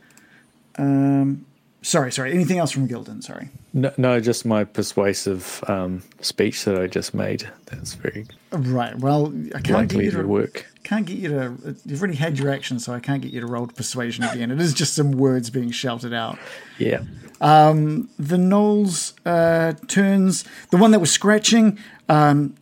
Um, 0.77 1.45
sorry, 1.81 2.11
sorry. 2.11 2.33
Anything 2.33 2.57
else 2.57 2.71
from 2.71 2.87
Gildan? 2.87 3.23
Sorry. 3.23 3.49
No, 3.73 3.91
no, 3.97 4.19
just 4.19 4.45
my 4.45 4.63
persuasive 4.63 5.63
um, 5.67 6.03
speech 6.21 6.65
that 6.65 6.79
I 6.81 6.87
just 6.87 7.13
made. 7.13 7.49
That's 7.67 7.93
very 7.93 8.27
Right. 8.51 8.97
Well, 8.97 9.33
I 9.55 9.61
can't 9.61 9.89
get 9.89 10.03
you 10.03 10.11
to 10.11 10.21
to 10.21 10.27
work. 10.27 10.67
Can't 10.83 11.05
get 11.05 11.17
you 11.17 11.29
to. 11.29 11.75
You've 11.85 12.01
already 12.01 12.17
had 12.17 12.37
your 12.37 12.49
action, 12.49 12.79
so 12.79 12.93
I 12.93 12.99
can't 12.99 13.21
get 13.21 13.31
you 13.31 13.39
to 13.41 13.47
roll 13.47 13.67
persuasion 13.67 14.23
again. 14.25 14.51
It 14.51 14.59
is 14.59 14.73
just 14.73 14.93
some 14.93 15.11
words 15.11 15.49
being 15.49 15.71
shouted 15.71 16.13
out. 16.13 16.37
Yeah. 16.77 17.03
the 17.39 18.37
gnolls 18.37 19.13
uh, 19.25 19.73
turns 19.87 20.43
the 20.69 20.77
one 20.77 20.91
that 20.91 20.99
was 20.99 21.11
scratching 21.11 21.79
um, 22.09 22.55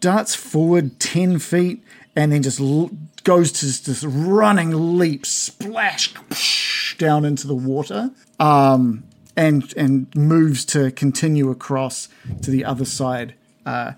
darts 0.00 0.34
forward 0.34 0.98
10 1.00 1.38
feet 1.38 1.82
and 2.16 2.32
then 2.32 2.42
just 2.42 2.60
l- 2.60 2.90
goes 3.24 3.52
to 3.52 3.66
this, 3.66 4.02
running 4.04 4.98
leap 4.98 5.24
splash 5.24 6.14
down 6.98 7.24
into 7.24 7.46
the 7.46 7.54
water 7.54 8.10
um, 8.38 9.04
and 9.36 9.72
and 9.76 10.14
moves 10.14 10.64
to 10.66 10.90
continue 10.90 11.50
across 11.50 12.08
to 12.42 12.50
the 12.50 12.64
other 12.64 12.84
side 12.84 13.34
uh, 13.64 13.92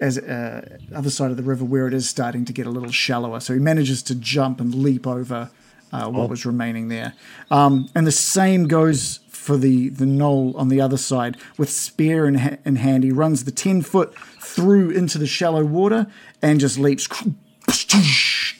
as 0.00 0.18
uh, 0.18 0.78
other 0.94 1.10
side 1.10 1.30
of 1.30 1.36
the 1.36 1.42
river 1.42 1.64
where 1.64 1.86
it 1.86 1.94
is 1.94 2.08
starting 2.08 2.44
to 2.46 2.52
get 2.52 2.66
a 2.66 2.70
little 2.70 2.90
shallower. 2.90 3.40
So 3.40 3.52
he 3.52 3.60
manages 3.60 4.02
to 4.04 4.14
jump 4.14 4.60
and 4.60 4.74
leap 4.74 5.06
over 5.06 5.50
uh, 5.92 6.08
what 6.08 6.30
was 6.30 6.46
remaining 6.46 6.88
there. 6.88 7.14
Um, 7.50 7.88
and 7.94 8.06
the 8.06 8.12
same 8.12 8.66
goes 8.66 9.20
for 9.28 9.56
the 9.56 9.90
the 9.90 10.04
gnoll 10.04 10.56
on 10.56 10.68
the 10.68 10.80
other 10.80 10.96
side. 10.96 11.36
With 11.58 11.70
spear 11.70 12.26
in, 12.26 12.36
ha- 12.36 12.56
in 12.64 12.76
hand. 12.76 13.04
He 13.04 13.12
runs 13.12 13.44
the 13.44 13.50
ten 13.50 13.82
foot 13.82 14.14
through 14.40 14.90
into 14.90 15.18
the 15.18 15.26
shallow 15.26 15.64
water 15.64 16.06
and 16.42 16.60
just 16.60 16.78
leaps 16.78 17.06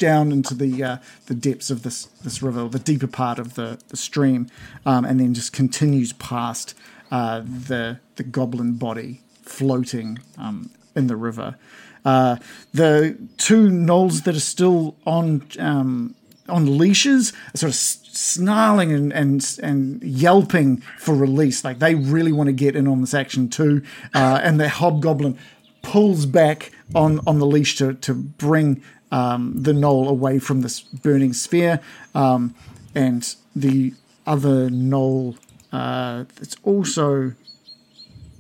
down 0.00 0.32
into 0.32 0.54
the 0.54 0.82
uh, 0.82 0.96
the 1.26 1.34
depths 1.34 1.70
of 1.70 1.84
this 1.84 2.06
this 2.24 2.42
river, 2.42 2.66
the 2.68 2.80
deeper 2.80 3.06
part 3.06 3.38
of 3.38 3.54
the, 3.54 3.78
the 3.88 3.96
stream, 3.96 4.48
um, 4.84 5.04
and 5.04 5.20
then 5.20 5.32
just 5.32 5.52
continues 5.52 6.12
past 6.14 6.74
uh, 7.12 7.40
the 7.40 8.00
the 8.16 8.24
goblin 8.24 8.72
body 8.72 9.20
floating 9.42 10.18
um, 10.36 10.70
in 10.96 11.06
the 11.06 11.16
river. 11.16 11.56
Uh, 12.04 12.36
the 12.72 13.16
two 13.36 13.68
gnolls 13.68 14.24
that 14.24 14.34
are 14.34 14.40
still 14.40 14.96
on 15.06 15.46
um, 15.58 16.16
on 16.48 16.78
leashes, 16.78 17.32
sort 17.54 17.70
of 17.70 17.76
snarling 17.76 18.92
and, 18.92 19.12
and 19.12 19.58
and 19.62 20.02
yelping 20.02 20.78
for 20.98 21.14
release. 21.14 21.64
Like 21.64 21.78
they 21.78 21.94
really 21.94 22.32
want 22.32 22.48
to 22.48 22.52
get 22.52 22.74
in 22.74 22.88
on 22.88 23.00
this 23.00 23.14
action 23.14 23.48
too. 23.48 23.82
Uh, 24.14 24.40
and 24.42 24.58
the 24.58 24.68
hobgoblin 24.68 25.38
pulls 25.82 26.26
back 26.26 26.72
on 26.94 27.20
on 27.26 27.38
the 27.38 27.46
leash 27.46 27.76
to 27.76 27.94
to 27.94 28.14
bring 28.14 28.82
um, 29.10 29.54
the 29.56 29.72
gnoll 29.72 30.08
away 30.08 30.38
from 30.38 30.62
this 30.62 30.80
burning 30.80 31.32
sphere. 31.32 31.80
Um, 32.14 32.54
and 32.94 33.34
the 33.54 33.94
other 34.26 34.68
gnoll, 34.68 35.36
uh, 35.72 36.24
also 36.62 37.32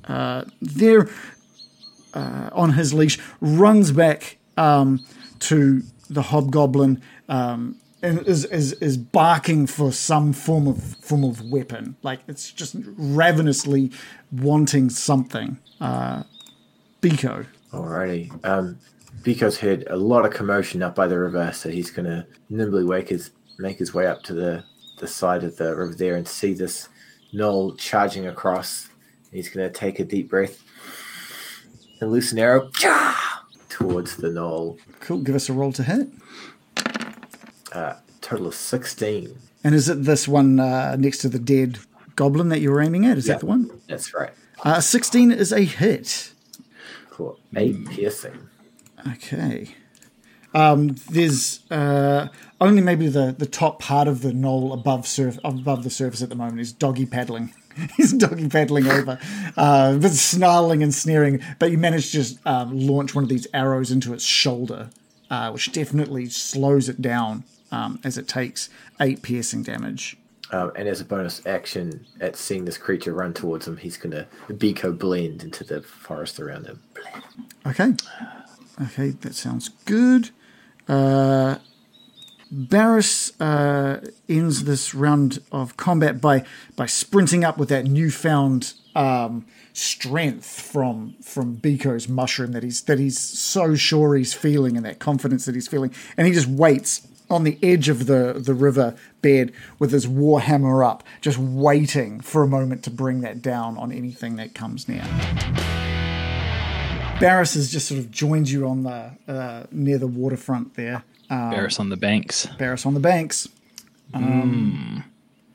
uh, 0.04 0.44
there 0.60 1.08
uh, 2.14 2.50
on 2.52 2.72
his 2.72 2.92
leash, 2.92 3.18
runs 3.40 3.92
back 3.92 4.38
um, 4.56 5.04
to 5.40 5.82
the 6.08 6.22
hobgoblin 6.22 7.00
um, 7.28 7.76
and 8.02 8.26
is, 8.26 8.44
is 8.46 8.72
is 8.74 8.96
barking 8.96 9.66
for 9.66 9.92
some 9.92 10.32
form 10.32 10.66
of 10.66 10.82
form 11.00 11.24
of 11.24 11.42
weapon. 11.50 11.96
Like 12.02 12.20
it's 12.26 12.50
just 12.50 12.74
ravenously 12.96 13.92
wanting 14.32 14.90
something. 14.90 15.58
Uh, 15.80 16.24
Biko. 17.02 17.46
Alrighty. 17.72 18.44
Um, 18.44 18.78
Biko's 19.22 19.58
heard 19.58 19.86
a 19.88 19.96
lot 19.96 20.24
of 20.24 20.32
commotion 20.32 20.82
up 20.82 20.94
by 20.94 21.06
the 21.06 21.18
river, 21.18 21.52
so 21.52 21.68
he's 21.68 21.90
gonna 21.90 22.26
nimbly 22.48 22.84
wake 22.84 23.08
his 23.10 23.30
make 23.58 23.78
his 23.78 23.92
way 23.92 24.06
up 24.06 24.22
to 24.24 24.32
the 24.34 24.64
the 24.98 25.06
side 25.06 25.44
of 25.44 25.56
the 25.56 25.74
river 25.76 25.94
there 25.94 26.16
and 26.16 26.26
see 26.26 26.52
this 26.54 26.88
gnoll 27.34 27.76
charging 27.78 28.26
across. 28.26 28.88
He's 29.32 29.48
gonna 29.48 29.70
take 29.70 29.98
a 30.00 30.04
deep 30.04 30.30
breath 30.30 30.62
and 32.00 32.10
loose 32.10 32.32
an 32.32 32.38
arrow 32.38 32.70
towards 33.68 34.16
the 34.16 34.28
gnoll. 34.28 34.78
Cool. 35.00 35.18
Give 35.18 35.34
us 35.34 35.48
a 35.48 35.52
roll 35.52 35.72
to 35.72 35.82
hit. 35.82 36.08
Uh, 37.72 37.94
total 38.20 38.46
of 38.48 38.54
sixteen. 38.54 39.36
And 39.62 39.74
is 39.74 39.88
it 39.90 40.04
this 40.04 40.26
one 40.26 40.58
uh, 40.58 40.96
next 40.96 41.18
to 41.18 41.28
the 41.28 41.38
dead 41.38 41.78
goblin 42.16 42.48
that 42.48 42.60
you 42.60 42.70
were 42.70 42.80
aiming 42.80 43.04
at? 43.04 43.18
Is 43.18 43.26
Yeah. 43.28 43.34
that 43.34 43.40
the 43.40 43.46
one? 43.46 43.70
That's 43.88 44.14
right. 44.14 44.30
Uh, 44.64 44.80
16 44.80 45.30
is 45.32 45.52
a 45.52 45.60
hit. 45.62 46.32
Cool. 47.10 47.38
Eight 47.56 47.86
piercing. 47.90 48.38
Okay. 49.06 49.74
Um, 50.54 50.96
there's 51.10 51.60
uh, 51.70 52.28
only 52.60 52.82
maybe 52.82 53.08
the, 53.08 53.34
the 53.36 53.46
top 53.46 53.80
part 53.80 54.08
of 54.08 54.22
the 54.22 54.32
gnoll 54.32 54.72
above 54.72 55.06
surf 55.06 55.38
above 55.44 55.84
the 55.84 55.90
surface 55.90 56.22
at 56.22 56.28
the 56.28 56.34
moment 56.34 56.60
is 56.60 56.72
doggy 56.72 57.06
paddling. 57.06 57.52
He's 57.96 58.12
doggy 58.12 58.48
paddling 58.48 58.88
over, 58.88 59.18
uh, 59.56 59.96
but 59.96 60.10
snarling 60.10 60.82
and 60.82 60.92
sneering. 60.92 61.40
But 61.58 61.70
you 61.70 61.78
manage 61.78 62.06
to 62.06 62.12
just 62.12 62.44
um, 62.46 62.76
launch 62.78 63.14
one 63.14 63.22
of 63.22 63.30
these 63.30 63.46
arrows 63.54 63.92
into 63.92 64.12
its 64.12 64.24
shoulder, 64.24 64.90
uh, 65.30 65.50
which 65.52 65.70
definitely 65.72 66.28
slows 66.28 66.88
it 66.88 67.00
down 67.00 67.44
um, 67.70 68.00
as 68.02 68.18
it 68.18 68.26
takes 68.26 68.70
eight 69.00 69.22
piercing 69.22 69.62
damage. 69.62 70.16
Um, 70.52 70.72
and 70.74 70.88
as 70.88 71.00
a 71.00 71.04
bonus 71.04 71.46
action, 71.46 72.04
at 72.20 72.34
seeing 72.34 72.64
this 72.64 72.76
creature 72.76 73.12
run 73.12 73.32
towards 73.32 73.68
him, 73.68 73.76
he's 73.76 73.96
gonna 73.96 74.26
Biko 74.48 74.98
blend 74.98 75.44
into 75.44 75.62
the 75.62 75.80
forest 75.80 76.40
around 76.40 76.66
him. 76.66 76.82
Okay. 77.64 77.94
Okay, 78.82 79.10
that 79.10 79.34
sounds 79.34 79.68
good. 79.84 80.30
Uh, 80.88 81.56
Barris 82.50 83.38
uh, 83.40 84.00
ends 84.28 84.64
this 84.64 84.94
round 84.94 85.40
of 85.52 85.76
combat 85.76 86.20
by 86.20 86.44
by 86.76 86.86
sprinting 86.86 87.44
up 87.44 87.58
with 87.58 87.68
that 87.68 87.84
newfound 87.84 88.72
um, 88.96 89.46
strength 89.72 90.46
from 90.46 91.14
from 91.22 91.56
Biko's 91.56 92.08
mushroom 92.08 92.52
that 92.52 92.62
he's 92.62 92.82
that 92.82 92.98
he's 92.98 93.18
so 93.18 93.76
sure 93.76 94.16
he's 94.16 94.34
feeling 94.34 94.76
and 94.76 94.84
that 94.84 94.98
confidence 94.98 95.44
that 95.44 95.54
he's 95.54 95.68
feeling, 95.68 95.94
and 96.16 96.26
he 96.26 96.32
just 96.32 96.48
waits 96.48 97.06
on 97.28 97.44
the 97.44 97.56
edge 97.62 97.88
of 97.88 98.06
the 98.06 98.40
the 98.44 98.54
river 98.54 98.96
bed 99.22 99.52
with 99.78 99.92
his 99.92 100.06
warhammer 100.06 100.84
up, 100.84 101.04
just 101.20 101.38
waiting 101.38 102.20
for 102.20 102.42
a 102.42 102.48
moment 102.48 102.82
to 102.82 102.90
bring 102.90 103.20
that 103.20 103.42
down 103.42 103.76
on 103.78 103.92
anything 103.92 104.36
that 104.36 104.54
comes 104.54 104.88
near. 104.88 105.04
Barris 107.20 107.54
has 107.54 107.70
just 107.70 107.88
sort 107.88 108.00
of 108.00 108.10
joined 108.10 108.48
you 108.50 108.66
on 108.66 108.82
the 108.82 109.10
uh, 109.28 109.66
near 109.70 109.98
the 109.98 110.06
waterfront 110.06 110.74
there. 110.74 111.04
Um, 111.28 111.50
Barris 111.50 111.78
on 111.78 111.88
the 111.90 111.96
banks. 111.96 112.46
Barris 112.58 112.84
on 112.86 112.94
the 112.94 113.00
banks. 113.00 113.48
Um, 114.14 115.04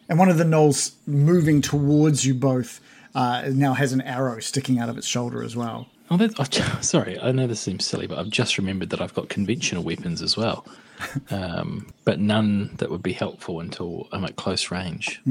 And 0.08 0.20
one 0.20 0.30
of 0.30 0.38
the 0.38 0.44
gnolls 0.46 0.94
moving 1.06 1.62
towards 1.62 2.26
you 2.26 2.34
both 2.34 2.80
uh, 3.14 3.50
now 3.52 3.74
has 3.74 3.92
an 3.92 4.02
arrow 4.02 4.40
sticking 4.40 4.80
out 4.80 4.88
of 4.88 4.98
its 4.98 5.08
shoulder 5.08 5.44
as 5.44 5.56
well. 5.56 5.88
Oh, 6.12 6.18
that, 6.18 6.34
oh, 6.40 6.78
sorry. 6.82 7.20
I 7.20 7.32
know 7.32 7.48
this 7.48 7.60
seems 7.60 7.86
silly, 7.86 8.06
but 8.08 8.18
I've 8.20 8.30
just 8.30 8.58
remembered 8.58 8.92
that 8.92 9.02
I've 9.02 9.14
got 9.14 9.28
conventional 9.30 9.84
weapons 9.84 10.22
as 10.22 10.38
well, 10.38 10.66
um, 11.32 11.88
but 12.06 12.20
none 12.20 12.76
that 12.78 12.92
would 12.92 13.02
be 13.04 13.14
helpful 13.14 13.60
until 13.60 14.08
I'm 14.12 14.24
at 14.24 14.36
close 14.36 14.70
range. 14.72 15.22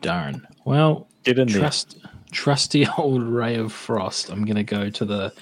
Darn. 0.00 0.46
Well, 0.64 1.08
Get 1.24 1.38
in 1.38 1.48
there. 1.48 1.60
Trust, 2.30 2.72
trusty 2.72 2.86
old 2.98 3.22
ray 3.22 3.56
of 3.56 3.72
frost. 3.72 4.30
I'm 4.30 4.44
going 4.44 4.56
to 4.56 4.62
go 4.64 4.90
to 4.90 5.04
the 5.04 5.32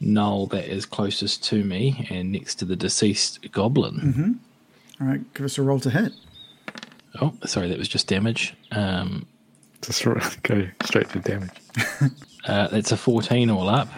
gnoll 0.00 0.50
that 0.50 0.66
is 0.70 0.84
closest 0.86 1.42
to 1.44 1.64
me 1.64 2.06
and 2.10 2.32
next 2.32 2.56
to 2.56 2.64
the 2.64 2.76
deceased 2.76 3.50
goblin. 3.52 4.40
All 5.00 5.06
right, 5.06 5.34
give 5.34 5.44
us 5.44 5.58
a 5.58 5.62
roll 5.62 5.80
to 5.80 5.90
hit. 5.90 6.12
Oh, 7.20 7.32
sorry, 7.44 7.68
that 7.68 7.78
was 7.78 7.88
just 7.88 8.08
damage. 8.08 8.54
Um, 8.72 9.26
Just 9.82 10.04
go 10.42 10.66
straight 10.84 11.08
to 11.10 11.18
damage. 11.20 11.50
uh, 12.46 12.68
that's 12.68 12.92
a 12.92 12.96
14 12.96 13.50
all 13.50 13.68
up. 13.68 13.88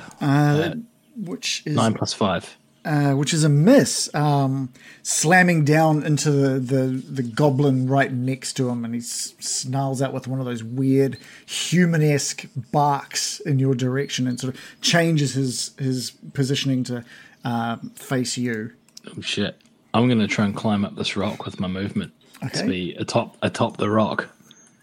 Which 1.17 1.63
is 1.67 1.75
Nine 1.75 1.95
plus 1.95 2.13
five. 2.13 2.57
Uh, 2.89 3.13
which 3.13 3.35
is 3.35 3.45
a 3.45 3.49
miss, 3.49 4.09
um, 4.15 4.73
slamming 5.03 5.65
down 5.65 6.03
into 6.05 6.31
the, 6.31 6.59
the, 6.59 6.87
the 6.87 7.23
goblin 7.23 7.87
right 7.87 8.11
next 8.13 8.55
to 8.55 8.69
him, 8.71 8.85
and 8.85 8.95
he 8.95 9.01
s- 9.01 9.35
snarls 9.39 10.01
out 10.01 10.13
with 10.15 10.27
one 10.27 10.41
of 10.41 10.47
those 10.47 10.65
weird 10.65 11.19
human-esque 11.47 12.47
barks 12.73 13.41
in 13.41 13.59
your 13.59 13.75
direction, 13.75 14.27
and 14.27 14.41
sort 14.41 14.55
of 14.55 14.61
changes 14.81 15.35
his 15.35 15.73
his 15.79 16.13
positioning 16.33 16.83
to 16.85 17.05
um, 17.45 17.91
face 17.95 18.39
you. 18.39 18.73
Oh 19.17 19.21
shit! 19.21 19.61
I'm 19.95 20.07
going 20.09 20.19
to 20.21 20.27
try 20.27 20.45
and 20.47 20.57
climb 20.57 20.85
up 20.85 20.97
this 20.97 21.17
rock 21.17 21.45
with 21.45 21.61
my 21.61 21.69
movement 21.69 22.13
Okay. 22.45 22.61
to 22.63 22.67
be 22.67 22.95
atop 22.95 23.37
atop 23.43 23.77
the 23.77 23.91
rock. 23.91 24.29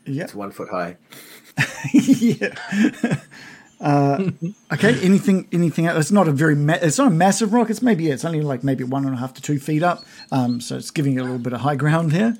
Yep. 0.06 0.24
It's 0.26 0.36
one 0.36 0.52
foot 0.52 0.70
high. 0.70 0.98
yeah. 1.94 2.54
Uh, 3.80 4.32
okay. 4.74 5.00
Anything? 5.02 5.48
Anything 5.52 5.86
else? 5.88 5.98
It's 6.00 6.12
not 6.12 6.28
a 6.28 6.32
very. 6.32 6.56
Ma- 6.56 6.78
it's 6.82 6.98
not 6.98 7.08
a 7.08 7.12
massive 7.16 7.54
rock. 7.54 7.70
It's 7.70 7.82
maybe. 7.82 8.10
It's 8.10 8.26
only 8.26 8.42
like 8.42 8.64
maybe 8.64 8.84
one 8.84 9.06
and 9.06 9.14
a 9.14 9.18
half 9.18 9.34
to 9.36 9.42
two 9.42 9.60
feet 9.60 9.84
up. 9.84 10.04
Um, 10.32 10.62
so 10.62 10.78
it's 10.78 10.92
giving 10.92 11.14
you 11.14 11.22
a 11.22 11.24
little 11.24 11.40
bit 11.40 11.54
of 11.54 11.62
high 11.62 11.76
ground 11.76 12.12
here. 12.14 12.38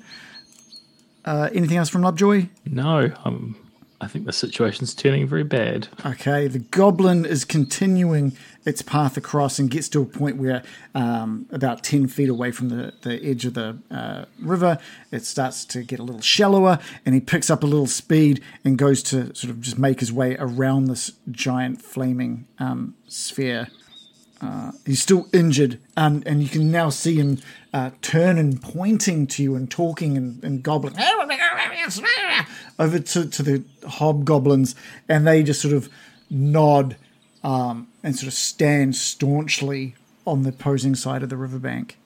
Uh, 1.24 1.48
anything 1.52 1.76
else 1.76 1.88
from 1.88 2.02
Lovejoy? 2.02 2.48
No, 2.64 3.12
um, 3.24 3.56
I 4.00 4.08
think 4.08 4.26
the 4.26 4.32
situation's 4.32 4.94
turning 4.94 5.26
very 5.26 5.44
bad. 5.44 5.88
Okay, 6.04 6.48
the 6.48 6.58
goblin 6.58 7.24
is 7.24 7.44
continuing 7.44 8.36
its 8.66 8.82
path 8.82 9.16
across 9.16 9.58
and 9.58 9.70
gets 9.70 9.88
to 9.90 10.02
a 10.02 10.04
point 10.04 10.36
where, 10.36 10.62
um, 10.94 11.46
about 11.50 11.82
10 11.82 12.08
feet 12.08 12.28
away 12.28 12.50
from 12.50 12.68
the, 12.68 12.92
the 13.02 13.24
edge 13.24 13.46
of 13.46 13.54
the 13.54 13.78
uh, 13.90 14.26
river, 14.38 14.78
it 15.10 15.24
starts 15.24 15.64
to 15.66 15.82
get 15.82 15.98
a 15.98 16.02
little 16.02 16.20
shallower 16.20 16.78
and 17.06 17.14
he 17.14 17.20
picks 17.20 17.48
up 17.48 17.62
a 17.62 17.66
little 17.66 17.86
speed 17.86 18.42
and 18.64 18.76
goes 18.76 19.02
to 19.04 19.34
sort 19.34 19.50
of 19.50 19.60
just 19.60 19.78
make 19.78 20.00
his 20.00 20.12
way 20.12 20.36
around 20.38 20.86
this 20.86 21.12
giant 21.30 21.80
flaming 21.80 22.46
um, 22.58 22.94
sphere. 23.08 23.68
Uh, 24.40 24.72
he's 24.84 25.02
still 25.02 25.26
injured, 25.32 25.78
and, 25.96 26.26
and 26.26 26.42
you 26.42 26.48
can 26.48 26.70
now 26.70 26.90
see 26.90 27.14
him 27.14 27.38
uh, 27.72 27.90
turn 28.02 28.36
and 28.36 28.60
pointing 28.60 29.26
to 29.26 29.42
you 29.42 29.54
and 29.54 29.70
talking 29.70 30.16
and, 30.16 30.44
and 30.44 30.62
goblin 30.62 30.94
over 32.78 32.98
to, 32.98 33.26
to 33.26 33.42
the 33.42 33.64
hobgoblins, 33.86 34.74
and 35.08 35.26
they 35.26 35.42
just 35.42 35.62
sort 35.62 35.72
of 35.72 35.88
nod 36.28 36.96
um, 37.42 37.88
and 38.02 38.14
sort 38.16 38.28
of 38.28 38.34
stand 38.34 38.94
staunchly 38.94 39.94
on 40.26 40.42
the 40.42 40.50
opposing 40.50 40.94
side 40.94 41.22
of 41.22 41.30
the 41.30 41.36
riverbank. 41.36 41.96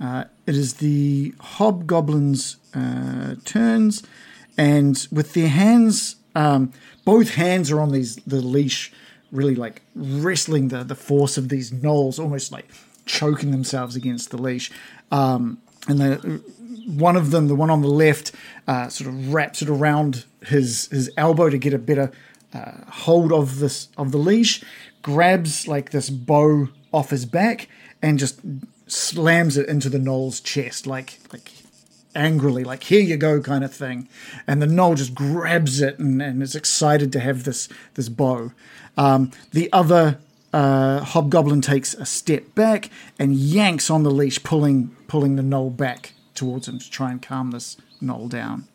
Uh, 0.00 0.24
it 0.46 0.54
is 0.54 0.74
the 0.74 1.34
hobgoblins' 1.40 2.56
uh, 2.74 3.34
turns, 3.44 4.02
and 4.56 5.06
with 5.12 5.34
their 5.34 5.48
hands, 5.48 6.16
um, 6.34 6.72
both 7.04 7.34
hands 7.34 7.70
are 7.70 7.80
on 7.80 7.92
these 7.92 8.16
the 8.16 8.40
leash 8.40 8.92
really 9.36 9.54
like 9.54 9.82
wrestling 9.94 10.68
the, 10.68 10.82
the 10.82 10.94
force 10.94 11.36
of 11.36 11.48
these 11.48 11.70
gnolls, 11.70 12.18
almost 12.18 12.50
like 12.52 12.66
choking 13.04 13.50
themselves 13.50 13.94
against 13.96 14.30
the 14.30 14.38
leash. 14.38 14.70
Um, 15.10 15.58
and 15.88 16.00
the 16.00 16.42
one 16.86 17.16
of 17.16 17.30
them, 17.30 17.48
the 17.48 17.54
one 17.54 17.70
on 17.70 17.82
the 17.82 17.88
left, 17.88 18.32
uh, 18.66 18.88
sort 18.88 19.08
of 19.08 19.32
wraps 19.32 19.62
it 19.62 19.68
around 19.68 20.24
his 20.46 20.88
his 20.88 21.10
elbow 21.16 21.50
to 21.50 21.58
get 21.58 21.74
a 21.74 21.78
better 21.78 22.10
uh, 22.54 22.72
hold 22.88 23.32
of 23.32 23.58
this 23.58 23.88
of 23.96 24.12
the 24.12 24.18
leash. 24.18 24.62
Grabs 25.02 25.68
like 25.68 25.90
this 25.90 26.10
bow 26.10 26.68
off 26.92 27.10
his 27.10 27.26
back 27.26 27.68
and 28.02 28.18
just 28.18 28.40
slams 28.86 29.56
it 29.56 29.68
into 29.68 29.88
the 29.88 29.98
gnoll's 29.98 30.40
chest, 30.40 30.86
like 30.86 31.18
like 31.32 31.50
angrily, 32.16 32.64
like 32.64 32.84
"Here 32.84 33.00
you 33.00 33.16
go," 33.16 33.40
kind 33.40 33.62
of 33.64 33.72
thing. 33.72 34.08
And 34.46 34.60
the 34.60 34.66
gnoll 34.66 34.96
just 34.96 35.14
grabs 35.14 35.80
it 35.80 35.98
and, 35.98 36.20
and 36.20 36.42
is 36.42 36.54
excited 36.54 37.12
to 37.12 37.20
have 37.20 37.44
this 37.44 37.68
this 37.94 38.08
bow. 38.08 38.52
Um, 38.96 39.30
the 39.52 39.72
other 39.72 40.18
uh, 40.52 41.00
hobgoblin 41.00 41.60
takes 41.60 41.94
a 41.94 42.06
step 42.06 42.54
back 42.54 42.90
and 43.18 43.34
yanks 43.34 43.90
on 43.90 44.02
the 44.02 44.10
leash, 44.10 44.42
pulling 44.42 44.96
pulling 45.06 45.36
the 45.36 45.42
gnoll 45.42 45.76
back 45.76 46.12
towards 46.34 46.68
him 46.68 46.78
to 46.78 46.90
try 46.90 47.10
and 47.10 47.20
calm 47.20 47.50
this 47.50 47.76
gnoll 48.02 48.28
down. 48.28 48.66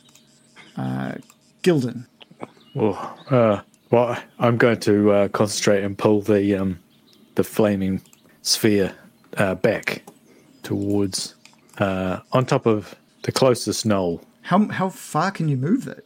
Uh, 0.77 1.15
Gildan. 1.63 2.05
Oh, 2.75 3.17
uh, 3.29 3.61
well, 3.89 4.17
I'm 4.39 4.57
going 4.57 4.79
to 4.81 5.11
uh, 5.11 5.27
concentrate 5.29 5.83
and 5.83 5.97
pull 5.97 6.21
the 6.21 6.55
um, 6.55 6.79
the 7.35 7.43
flaming 7.43 8.01
sphere 8.41 8.93
uh, 9.37 9.55
back 9.55 10.03
towards 10.63 11.35
uh, 11.79 12.19
on 12.31 12.45
top 12.45 12.65
of 12.65 12.95
the 13.24 13.32
closest 13.32 13.86
gnoll, 13.88 14.22
How 14.43 14.67
how 14.67 14.89
far 14.89 15.32
can 15.32 15.47
you 15.47 15.57
move 15.57 15.86
that? 15.86 16.05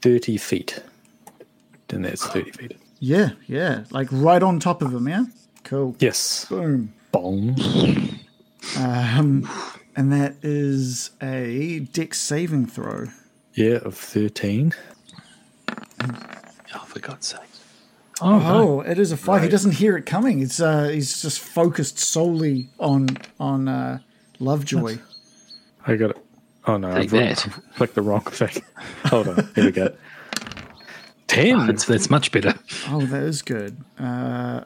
thirty 0.00 0.36
feet. 0.36 0.82
Then 1.88 2.02
that's 2.02 2.26
thirty 2.26 2.50
feet. 2.52 2.76
Yeah, 3.00 3.30
yeah, 3.46 3.84
like 3.90 4.08
right 4.10 4.42
on 4.42 4.58
top 4.60 4.82
of 4.82 4.92
him. 4.92 5.08
Yeah, 5.08 5.24
cool. 5.64 5.94
Yes. 6.00 6.46
Boom. 6.48 6.92
Boom. 7.12 7.56
Um, 8.76 9.48
and 9.96 10.12
that 10.12 10.34
is 10.42 11.10
a 11.22 11.80
dex 11.92 12.20
saving 12.20 12.66
throw. 12.66 13.06
Yeah, 13.54 13.78
of 13.84 13.94
thirteen. 13.96 14.74
Oh, 16.00 16.84
for 16.86 16.98
God's 17.00 17.28
sake. 17.28 17.40
Oh, 18.20 18.38
no. 18.38 18.44
Oh, 18.46 18.80
it 18.80 18.98
is 18.98 19.12
a 19.12 19.16
five. 19.16 19.42
He 19.42 19.48
doesn't 19.48 19.72
hear 19.74 19.96
it 19.96 20.04
coming. 20.04 20.40
It's 20.42 20.60
uh, 20.60 20.88
he's 20.88 21.22
just 21.22 21.40
focused 21.40 21.98
solely 21.98 22.68
on 22.78 23.16
on 23.38 23.68
uh, 23.68 24.00
Lovejoy. 24.40 24.98
I 25.86 25.96
got 25.96 26.10
it. 26.10 26.18
Oh 26.68 26.76
no, 26.76 26.92
Take 26.94 27.04
I've, 27.04 27.10
that. 27.10 27.46
I've 27.46 27.74
clicked 27.76 27.94
the 27.94 28.02
wrong 28.02 28.20
thing. 28.20 28.62
Hold 29.06 29.28
on. 29.28 29.48
Here 29.54 29.64
we 29.64 29.70
go. 29.72 29.92
Ten. 31.26 31.66
that's, 31.66 31.84
that's 31.84 32.08
much 32.10 32.30
better. 32.30 32.54
Oh, 32.88 33.00
that 33.06 33.22
is 33.22 33.42
good. 33.42 33.76
Uh, 33.98 34.64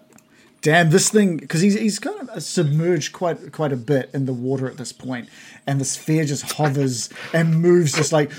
damn, 0.63 0.91
this 0.91 1.11
thing 1.11 1.37
because 1.37 1.61
he's 1.61 1.75
he's 1.75 1.99
kind 1.99 2.29
of 2.29 2.43
submerged 2.43 3.13
quite 3.13 3.51
quite 3.53 3.73
a 3.73 3.77
bit 3.77 4.11
in 4.15 4.27
the 4.27 4.33
water 4.33 4.69
at 4.69 4.77
this 4.77 4.93
point, 4.93 5.29
and 5.67 5.81
the 5.81 5.85
sphere 5.85 6.25
just 6.25 6.53
hovers 6.53 7.09
and 7.33 7.61
moves 7.61 7.93
just 7.95 8.13
like 8.13 8.31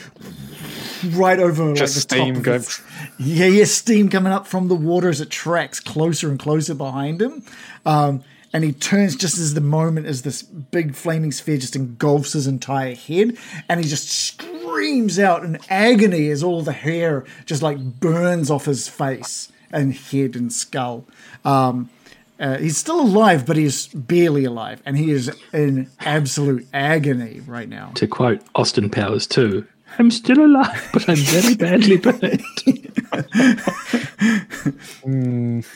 right 1.11 1.39
over 1.39 1.74
Just 1.74 1.95
like 1.95 1.95
the 1.95 2.16
steam 2.16 2.36
top 2.36 2.43
going- 2.43 2.61
its- 2.61 2.82
Yeah, 3.20 3.47
yeah, 3.47 3.66
steam 3.66 4.09
coming 4.09 4.32
up 4.32 4.47
from 4.47 4.68
the 4.70 4.76
water 4.76 5.09
as 5.09 5.20
it 5.20 5.30
tracks 5.30 5.80
closer 5.82 6.30
and 6.30 6.39
closer 6.39 6.76
behind 6.76 7.22
him. 7.22 7.43
Um, 7.86 8.24
and 8.54 8.64
he 8.64 8.72
turns 8.72 9.16
just 9.16 9.38
as 9.39 9.56
the 9.56 9.62
moment 9.62 10.06
as 10.06 10.22
this 10.22 10.43
big 10.43 10.93
flaming 10.93 11.32
sphere 11.32 11.58
just 11.58 11.76
engulfs 11.76 12.34
his 12.34 12.45
entire 12.47 12.95
head, 12.95 13.36
and 13.68 13.84
he 13.84 13.89
just 13.89 14.10
screams 14.10 15.18
out 15.18 15.43
in 15.43 15.58
agony 15.70 16.30
as 16.30 16.43
all 16.43 16.62
the 16.62 16.72
hair 16.72 17.26
just 17.45 17.64
like 17.64 17.78
burns 17.99 18.51
off 18.51 18.66
his 18.66 18.88
face 18.88 19.51
and 19.72 19.95
head 19.95 20.36
and 20.36 20.54
skull. 20.54 21.06
Um, 21.43 21.89
uh, 22.39 22.58
he's 22.58 22.78
still 22.78 23.01
alive, 23.01 23.45
but 23.45 23.58
he's 23.58 23.88
barely 23.88 24.45
alive, 24.45 24.82
and 24.86 24.97
he 24.97 25.12
is 25.12 25.32
in 25.51 25.89
absolute 25.99 26.68
agony 26.74 27.41
right 27.47 27.70
now. 27.70 27.91
To 27.95 28.08
quote 28.08 28.41
Austin 28.56 28.89
Powers 28.89 29.26
too, 29.26 29.66
I'm 29.97 30.12
still 30.12 30.45
alive, 30.45 30.89
but 30.93 31.08
I'm 31.10 31.16
very 31.16 31.56
badly 31.56 31.97
burned. 31.97 32.43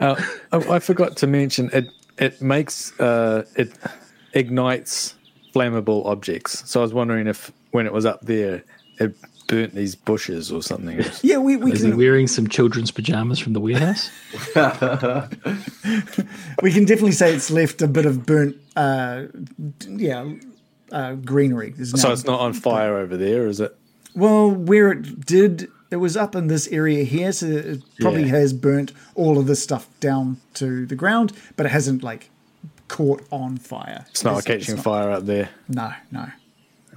Uh, 0.00 0.20
oh, 0.52 0.72
I 0.72 0.78
forgot 0.78 1.16
to 1.18 1.26
mention 1.26 1.70
it. 1.72 1.88
It 2.18 2.42
makes 2.42 2.98
uh, 2.98 3.44
it 3.56 3.72
ignites 4.32 5.14
flammable 5.54 6.06
objects. 6.06 6.68
So 6.68 6.80
I 6.80 6.82
was 6.82 6.92
wondering 6.92 7.26
if 7.26 7.52
when 7.70 7.86
it 7.86 7.92
was 7.92 8.06
up 8.06 8.20
there, 8.22 8.64
it 8.98 9.14
burnt 9.50 9.74
these 9.74 9.96
bushes 9.96 10.52
or 10.52 10.62
something. 10.62 11.04
Yeah, 11.22 11.38
we, 11.38 11.56
we 11.56 11.72
Is 11.72 11.82
he 11.82 11.92
wearing 11.92 12.28
some 12.28 12.48
children's 12.48 12.92
pajamas 12.92 13.40
from 13.40 13.52
the 13.52 13.60
warehouse? 13.60 14.08
we 16.62 16.72
can 16.72 16.84
definitely 16.84 17.12
say 17.12 17.34
it's 17.34 17.50
left 17.50 17.82
a 17.82 17.88
bit 17.88 18.06
of 18.06 18.24
burnt, 18.24 18.56
uh, 18.76 19.24
yeah, 19.88 20.32
uh, 20.92 21.14
greenery. 21.14 21.70
There's 21.70 22.00
so 22.00 22.12
it's 22.12 22.24
not 22.24 22.40
on 22.40 22.52
fire 22.52 22.96
over 22.96 23.16
there, 23.16 23.48
is 23.48 23.60
it? 23.60 23.76
Well, 24.14 24.50
where 24.50 24.92
it 24.92 25.26
did, 25.26 25.68
it 25.90 25.96
was 25.96 26.16
up 26.16 26.34
in 26.36 26.46
this 26.48 26.68
area 26.68 27.04
here, 27.04 27.32
so 27.32 27.46
it 27.46 27.82
probably 28.00 28.22
Yeah. 28.24 28.28
has 28.38 28.52
burnt 28.52 28.92
all 29.14 29.38
of 29.38 29.46
this 29.46 29.62
stuff 29.62 29.88
down 30.00 30.38
to 30.54 30.86
the 30.86 30.94
ground, 30.94 31.32
but 31.56 31.66
it 31.66 31.70
hasn't 31.70 32.02
like 32.02 32.30
caught 32.88 33.22
on 33.30 33.56
fire. 33.56 34.04
It's 34.10 34.24
not 34.24 34.44
catching 34.44 34.76
fire 34.76 35.10
up 35.10 35.26
there. 35.26 35.48
No, 35.68 35.92
no. 36.10 36.26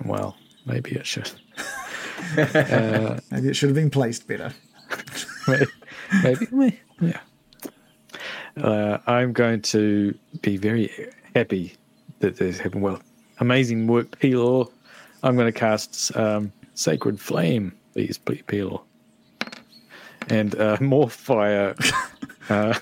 Well, 0.06 0.36
maybe 0.66 0.92
it 0.92 1.06
should. 1.06 1.32
Maybe 2.36 3.50
it 3.50 3.56
should 3.56 3.70
have 3.70 3.76
been 3.76 3.90
placed 3.90 4.28
better. 4.28 4.54
maybe, 5.48 5.66
maybe, 6.52 6.80
yeah. 7.02 7.20
Uh, 8.58 8.98
I'm 9.08 9.34
going 9.34 9.62
to 9.64 10.18
be 10.42 10.58
very 10.58 10.92
happy 11.36 11.76
that 12.20 12.38
this 12.38 12.60
happened. 12.60 12.82
Well, 12.84 13.02
amazing 13.40 13.88
work, 13.88 14.20
Pelor. 14.20 14.72
I'm 15.22 15.36
going 15.36 15.52
to 15.52 15.58
cast 15.60 16.16
um, 16.16 16.52
Sacred 16.76 17.20
Flame, 17.20 17.74
please, 17.94 18.18
please, 18.18 18.42
Pelor. 18.48 18.82
And 20.30 20.56
uh, 20.56 20.78
more 20.80 21.10
fire 21.10 21.76
uh, 22.50 22.74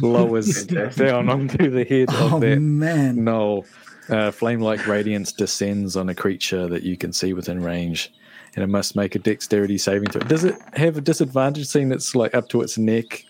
lowers 0.00 0.64
down 0.66 1.28
onto 1.28 1.70
the 1.70 1.84
head 1.84 2.08
Oh 2.10 2.36
of 2.36 2.40
that 2.40 2.60
man, 2.60 3.24
no. 3.24 3.64
Uh, 4.08 4.30
flame 4.30 4.60
like 4.60 4.86
radiance 4.86 5.32
descends 5.32 5.96
on 5.96 6.08
a 6.08 6.14
creature 6.14 6.66
that 6.68 6.82
you 6.82 6.96
can 6.96 7.12
see 7.12 7.32
within 7.32 7.62
range, 7.62 8.12
and 8.54 8.62
it 8.62 8.66
must 8.66 8.96
make 8.96 9.14
a 9.14 9.18
dexterity 9.18 9.78
saving 9.78 10.08
throw. 10.10 10.20
Does 10.22 10.44
it 10.44 10.56
have 10.74 10.96
a 10.96 11.00
disadvantage 11.00 11.66
seeing 11.66 11.90
it's 11.92 12.14
like 12.14 12.34
up 12.34 12.48
to 12.50 12.60
its 12.62 12.76
neck 12.76 13.24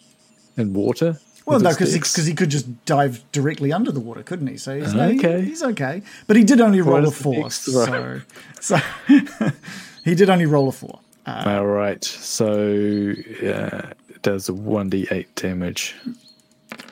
in 0.57 0.73
water? 0.73 1.19
Well, 1.45 1.61
no, 1.61 1.71
because 1.71 1.93
dex? 1.93 2.17
he, 2.25 2.35
could 2.35 2.51
just 2.51 2.85
dive 2.85 3.23
directly 3.33 3.73
under 3.73 3.91
the 3.93 4.01
water, 4.01 4.23
couldn't 4.23 4.47
he? 4.47 4.57
So 4.57 4.79
he's, 4.79 4.95
no, 4.95 5.09
he- 5.11 5.19
Okay. 5.19 5.43
he's 5.43 5.63
okay. 5.63 6.03
But 6.27 6.37
he 6.37 6.45
did 6.45 6.61
only 6.61 6.81
roll 6.81 7.07
a 7.07 7.11
four, 7.11 7.51
so, 7.51 8.21
so 8.61 8.79
he 10.05 10.15
did 10.15 10.31
only 10.31 10.47
roll 10.47 10.69
a 10.69 10.73
four. 10.73 10.99
Uh, 11.27 11.45
All 11.47 11.67
right, 11.67 12.03
so 12.03 12.57
it 12.67 14.23
does 14.23 14.51
one 14.51 14.89
d 14.91 15.07
eight 15.11 15.35
damage. 15.37 15.95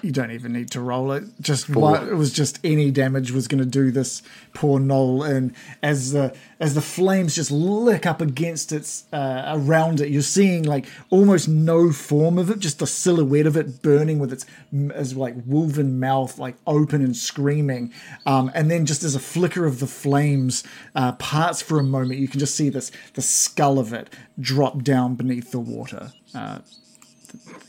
You 0.03 0.13
don't 0.13 0.31
even 0.31 0.53
need 0.53 0.71
to 0.71 0.81
roll 0.81 1.13
it. 1.13 1.25
Just 1.41 1.69
what 1.69 2.09
it 2.09 2.15
was 2.15 2.33
just 2.33 2.59
any 2.65 2.91
damage 2.91 3.33
was 3.33 3.47
going 3.49 3.63
to 3.63 3.69
do 3.69 3.91
this 3.91 4.23
poor 4.55 4.81
gnoll. 4.81 5.29
And 5.29 5.55
as 5.83 6.13
the 6.13 6.35
as 6.59 6.75
the 6.75 6.81
flames 6.81 7.35
just 7.35 7.51
lick 7.51 8.07
up 8.07 8.21
against 8.21 8.73
its 8.73 9.05
uh, 9.13 9.45
around 9.55 10.01
it, 10.01 10.09
you're 10.09 10.23
seeing 10.23 10.63
like 10.63 10.87
almost 11.11 11.49
no 11.49 11.93
form 11.93 12.39
of 12.39 12.51
it, 12.51 12.61
just 12.61 12.79
the 12.79 12.87
silhouette 12.87 13.47
of 13.47 13.57
it 13.57 13.83
burning 13.83 14.19
with 14.19 14.33
its 14.33 14.47
as 14.95 15.17
like 15.17 15.37
wolven 15.47 15.99
mouth 15.99 16.39
like 16.39 16.57
open 16.67 17.03
and 17.03 17.17
screaming. 17.17 17.93
Um, 18.25 18.51
and 18.55 18.71
then 18.71 18.87
just 18.87 19.03
as 19.03 19.15
a 19.15 19.21
flicker 19.21 19.67
of 19.67 19.81
the 19.81 19.87
flames 19.87 20.65
uh, 20.95 21.13
parts 21.13 21.61
for 21.61 21.79
a 21.79 21.85
moment, 21.85 22.21
you 22.21 22.29
can 22.29 22.41
just 22.41 22.55
see 22.55 22.71
this 22.71 22.91
the 23.15 23.23
skull 23.23 23.79
of 23.79 23.93
it 23.93 24.09
drop 24.39 24.83
down 24.83 25.15
beneath 25.15 25.51
the 25.51 25.61
water. 25.61 26.13
Uh, 26.35 26.61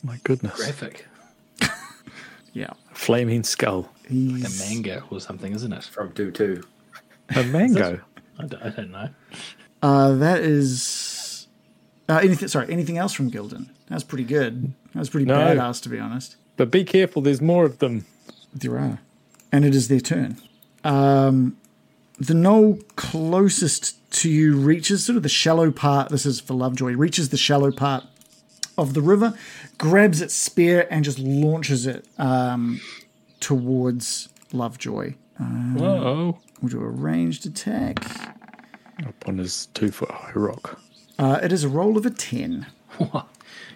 My 0.02 0.18
goodness. 0.24 0.56
Graphic. 0.56 1.08
Yeah. 2.54 2.72
Flaming 2.94 3.44
skull. 3.44 3.90
Like 4.10 4.44
a 4.46 4.50
mango 4.60 5.04
or 5.10 5.20
something, 5.22 5.54
isn't 5.54 5.72
it? 5.72 5.84
From 5.86 6.10
Do 6.12 6.32
2. 6.32 6.62
A 7.36 7.44
mango. 7.44 8.02
I 8.38 8.46
don't, 8.46 8.64
I 8.64 8.70
don't 8.70 8.92
know. 8.92 9.10
Uh, 9.82 10.12
that 10.16 10.40
is 10.42 11.48
uh, 12.10 12.20
anything. 12.22 12.48
Sorry, 12.50 12.72
anything 12.72 12.98
else 12.98 13.14
from 13.14 13.32
Gildan? 13.32 13.68
That 13.88 13.96
was 13.96 14.04
pretty 14.04 14.26
good. 14.26 14.74
That 14.94 15.00
was 15.00 15.10
pretty 15.10 15.26
No. 15.26 15.36
badass, 15.36 15.82
to 15.84 15.90
be 15.90 16.00
honest. 16.00 16.36
but 16.58 16.70
be 16.72 16.84
careful, 16.84 17.22
there's 17.22 17.42
more 17.42 17.64
of 17.66 17.80
them. 17.80 18.06
There 18.54 18.78
are, 18.78 19.00
and 19.52 19.64
it 19.64 19.74
is 19.74 19.88
their 19.88 20.02
turn. 20.02 20.38
Um, 20.84 21.56
the 22.20 22.34
gnoll 22.34 22.84
closest 22.98 23.96
to 24.12 24.30
you 24.30 24.58
reaches 24.58 25.06
sort 25.06 25.16
of 25.16 25.24
the 25.24 25.30
shallow 25.30 25.72
part. 25.72 26.10
This 26.10 26.26
is 26.26 26.42
for 26.42 26.54
Lovejoy. 26.54 26.94
Reaches 26.96 27.30
the 27.30 27.38
shallow 27.38 27.72
part 27.72 28.04
of 28.78 28.94
the 28.94 29.02
river, 29.02 29.34
grabs 29.82 30.22
its 30.22 30.36
spear, 30.36 30.88
and 30.92 31.04
just 31.04 31.18
launches 31.18 31.88
it 31.88 32.06
um, 32.20 32.80
towards 33.40 34.30
Lovejoy. 34.54 35.16
Whoa. 35.40 36.38
We'll 36.62 36.70
do 36.70 36.82
a 36.84 36.88
ranged 36.88 37.48
attack. 37.48 37.98
Up 39.06 39.28
on 39.28 39.40
his 39.40 39.66
two 39.74 39.90
foot 39.90 40.12
high 40.12 40.34
rock. 40.36 40.80
Uh, 41.18 41.40
it 41.42 41.52
is 41.52 41.64
a 41.64 41.70
roll 41.70 41.98
of 41.98 42.06
a 42.06 42.12
ten. 42.12 42.68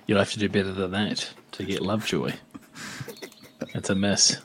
You'll 0.06 0.20
have 0.20 0.32
to 0.34 0.40
do 0.40 0.48
better 0.48 0.72
than 0.72 0.92
that 0.92 1.28
to 1.54 1.64
get 1.64 1.82
Lovejoy. 1.82 2.34
That's 3.74 3.90
a 3.90 3.96
miss. 3.96 4.38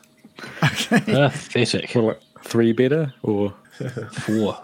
Okay. 0.64 1.00
Pathetic. 1.00 1.92
Well, 1.94 2.04
like 2.06 2.20
three 2.42 2.72
better 2.72 3.12
or 3.22 3.52
Four. 4.12 4.58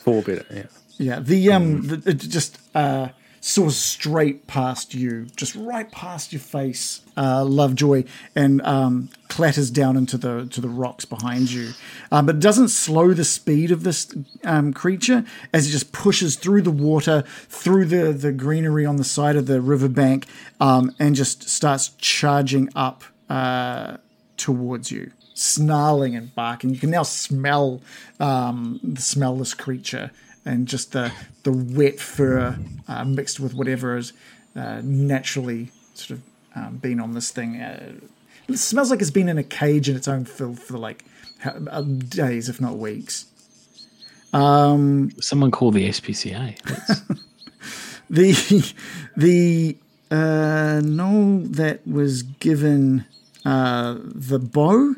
four 0.00 0.22
better? 0.22 0.44
Yeah. 0.50 0.66
Yeah, 0.98 1.20
the 1.20 1.52
um, 1.52 1.86
the, 1.86 2.10
it 2.10 2.18
just 2.18 2.58
uh, 2.74 3.08
soars 3.40 3.76
straight 3.76 4.46
past 4.46 4.94
you, 4.94 5.26
just 5.34 5.54
right 5.54 5.90
past 5.90 6.32
your 6.32 6.40
face, 6.40 7.00
uh, 7.16 7.44
Lovejoy, 7.44 8.04
and 8.36 8.60
um, 8.62 9.08
clatters 9.28 9.70
down 9.70 9.96
into 9.96 10.18
the 10.18 10.46
to 10.46 10.60
the 10.60 10.68
rocks 10.68 11.04
behind 11.04 11.50
you. 11.50 11.70
Um, 12.12 12.26
but 12.26 12.36
it 12.36 12.40
doesn't 12.40 12.68
slow 12.68 13.12
the 13.12 13.24
speed 13.24 13.70
of 13.70 13.82
this 13.82 14.14
um, 14.44 14.72
creature 14.72 15.24
as 15.52 15.66
it 15.66 15.70
just 15.70 15.92
pushes 15.92 16.36
through 16.36 16.62
the 16.62 16.70
water, 16.70 17.24
through 17.48 17.86
the 17.86 18.12
the 18.12 18.32
greenery 18.32 18.84
on 18.86 18.96
the 18.96 19.04
side 19.04 19.36
of 19.36 19.46
the 19.46 19.60
riverbank, 19.60 20.26
um, 20.60 20.94
and 20.98 21.14
just 21.14 21.48
starts 21.48 21.88
charging 21.98 22.68
up 22.76 23.04
uh, 23.28 23.96
towards 24.36 24.90
you. 24.90 25.12
Snarling 25.32 26.14
and 26.14 26.34
barking, 26.34 26.68
you 26.68 26.78
can 26.78 26.90
now 26.90 27.02
smell 27.02 27.80
um, 28.18 28.78
the 28.82 29.00
smell 29.00 29.36
this 29.36 29.54
creature 29.54 30.10
and 30.44 30.66
just 30.66 30.92
the 30.92 31.12
the 31.42 31.52
wet 31.52 32.00
fur 32.00 32.58
uh, 32.88 33.04
mixed 33.04 33.40
with 33.40 33.54
whatever 33.54 33.96
is 33.96 34.12
uh, 34.56 34.80
naturally 34.82 35.70
sort 35.94 36.18
of 36.18 36.22
um, 36.54 36.76
been 36.76 37.00
on 37.00 37.12
this 37.12 37.30
thing. 37.30 37.60
Uh, 37.60 37.92
it 38.48 38.58
smells 38.58 38.90
like 38.90 39.00
it's 39.00 39.10
been 39.10 39.28
in 39.28 39.38
a 39.38 39.44
cage 39.44 39.88
in 39.88 39.96
its 39.96 40.08
own 40.08 40.24
filth 40.24 40.62
for 40.62 40.78
like 40.78 41.04
uh, 41.44 41.82
days, 41.82 42.48
if 42.48 42.60
not 42.60 42.78
weeks. 42.78 43.26
Someone 45.20 45.50
call 45.50 45.70
the 45.70 45.88
SPCA. 45.88 46.56
The 48.10 48.32
the 49.16 49.76
uh, 50.10 50.80
gnoll 50.82 51.54
that 51.54 51.86
was 51.86 52.24
given 52.24 53.04
uh, 53.44 53.98
the 54.02 54.40
bow 54.40 54.96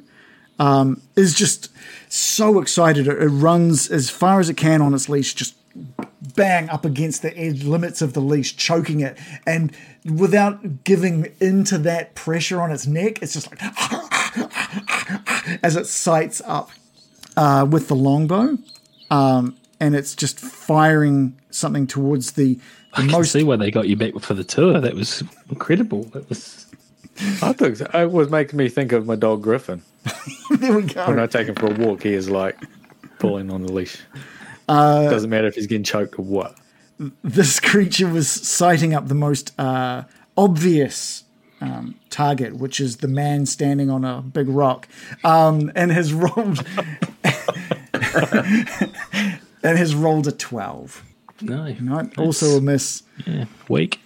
um, 0.62 1.02
is 1.16 1.34
just 1.34 1.70
so 2.08 2.60
excited. 2.60 3.08
It, 3.08 3.20
it 3.20 3.28
runs 3.28 3.90
as 3.90 4.10
far 4.10 4.38
as 4.38 4.48
it 4.48 4.56
can 4.56 4.80
on 4.80 4.94
its 4.94 5.08
leash, 5.08 5.34
just 5.34 5.56
bang 6.36 6.68
up 6.68 6.84
against 6.84 7.22
the 7.22 7.36
edge 7.36 7.64
limits 7.64 8.00
of 8.00 8.12
the 8.12 8.20
leash, 8.20 8.56
choking 8.56 9.00
it, 9.00 9.18
and 9.44 9.72
without 10.04 10.84
giving 10.84 11.32
into 11.40 11.78
that 11.78 12.14
pressure 12.14 12.62
on 12.62 12.70
its 12.70 12.86
neck, 12.86 13.20
it's 13.22 13.32
just 13.32 13.50
like 13.50 13.60
as 15.64 15.74
it 15.74 15.86
sights 15.86 16.40
up 16.46 16.70
uh, 17.36 17.66
with 17.68 17.88
the 17.88 17.96
longbow, 17.96 18.56
um, 19.10 19.56
and 19.80 19.96
it's 19.96 20.14
just 20.14 20.38
firing 20.38 21.36
something 21.50 21.88
towards 21.88 22.32
the, 22.32 22.54
the 22.54 22.60
I 22.92 23.00
can 23.00 23.10
most 23.10 23.32
see 23.32 23.42
why 23.42 23.56
they 23.56 23.72
got 23.72 23.88
you 23.88 23.96
back 23.96 24.16
for 24.20 24.34
the 24.34 24.44
tour. 24.44 24.80
That 24.80 24.94
was 24.94 25.24
incredible. 25.50 26.04
That 26.12 26.28
was 26.28 26.61
I 27.42 27.52
think 27.52 27.76
so. 27.76 27.88
it 27.94 28.10
was 28.10 28.30
making 28.30 28.56
me 28.56 28.68
think 28.68 28.92
of 28.92 29.06
my 29.06 29.16
dog 29.16 29.42
Griffin. 29.42 29.82
there 30.58 30.72
we 30.72 30.82
When 30.82 30.86
go. 30.86 31.22
I 31.22 31.26
take 31.26 31.46
him 31.46 31.54
for 31.54 31.66
a 31.66 31.74
walk, 31.74 32.02
he 32.02 32.14
is 32.14 32.28
like 32.30 32.58
pulling 33.18 33.50
on 33.52 33.62
the 33.62 33.72
leash. 33.72 33.98
Doesn't 34.68 35.28
matter 35.30 35.46
if 35.46 35.54
he's 35.54 35.66
getting 35.66 35.84
choked 35.84 36.18
or 36.18 36.22
what. 36.22 36.56
This 37.22 37.60
creature 37.60 38.08
was 38.08 38.28
sighting 38.30 38.94
up 38.94 39.08
the 39.08 39.14
most 39.14 39.58
uh, 39.58 40.04
obvious 40.36 41.24
um, 41.60 41.96
target, 42.10 42.56
which 42.56 42.80
is 42.80 42.98
the 42.98 43.08
man 43.08 43.44
standing 43.46 43.90
on 43.90 44.04
a 44.04 44.22
big 44.22 44.48
rock, 44.48 44.88
um, 45.24 45.70
and 45.74 45.90
has 45.92 46.12
rolled 46.12 46.64
and 49.62 49.78
has 49.78 49.94
rolled 49.94 50.26
a 50.26 50.32
twelve. 50.32 51.04
no, 51.40 51.72
No, 51.80 52.08
also 52.18 52.56
a 52.56 52.60
miss. 52.60 53.02
yeah, 53.26 53.44
weak. 53.68 54.00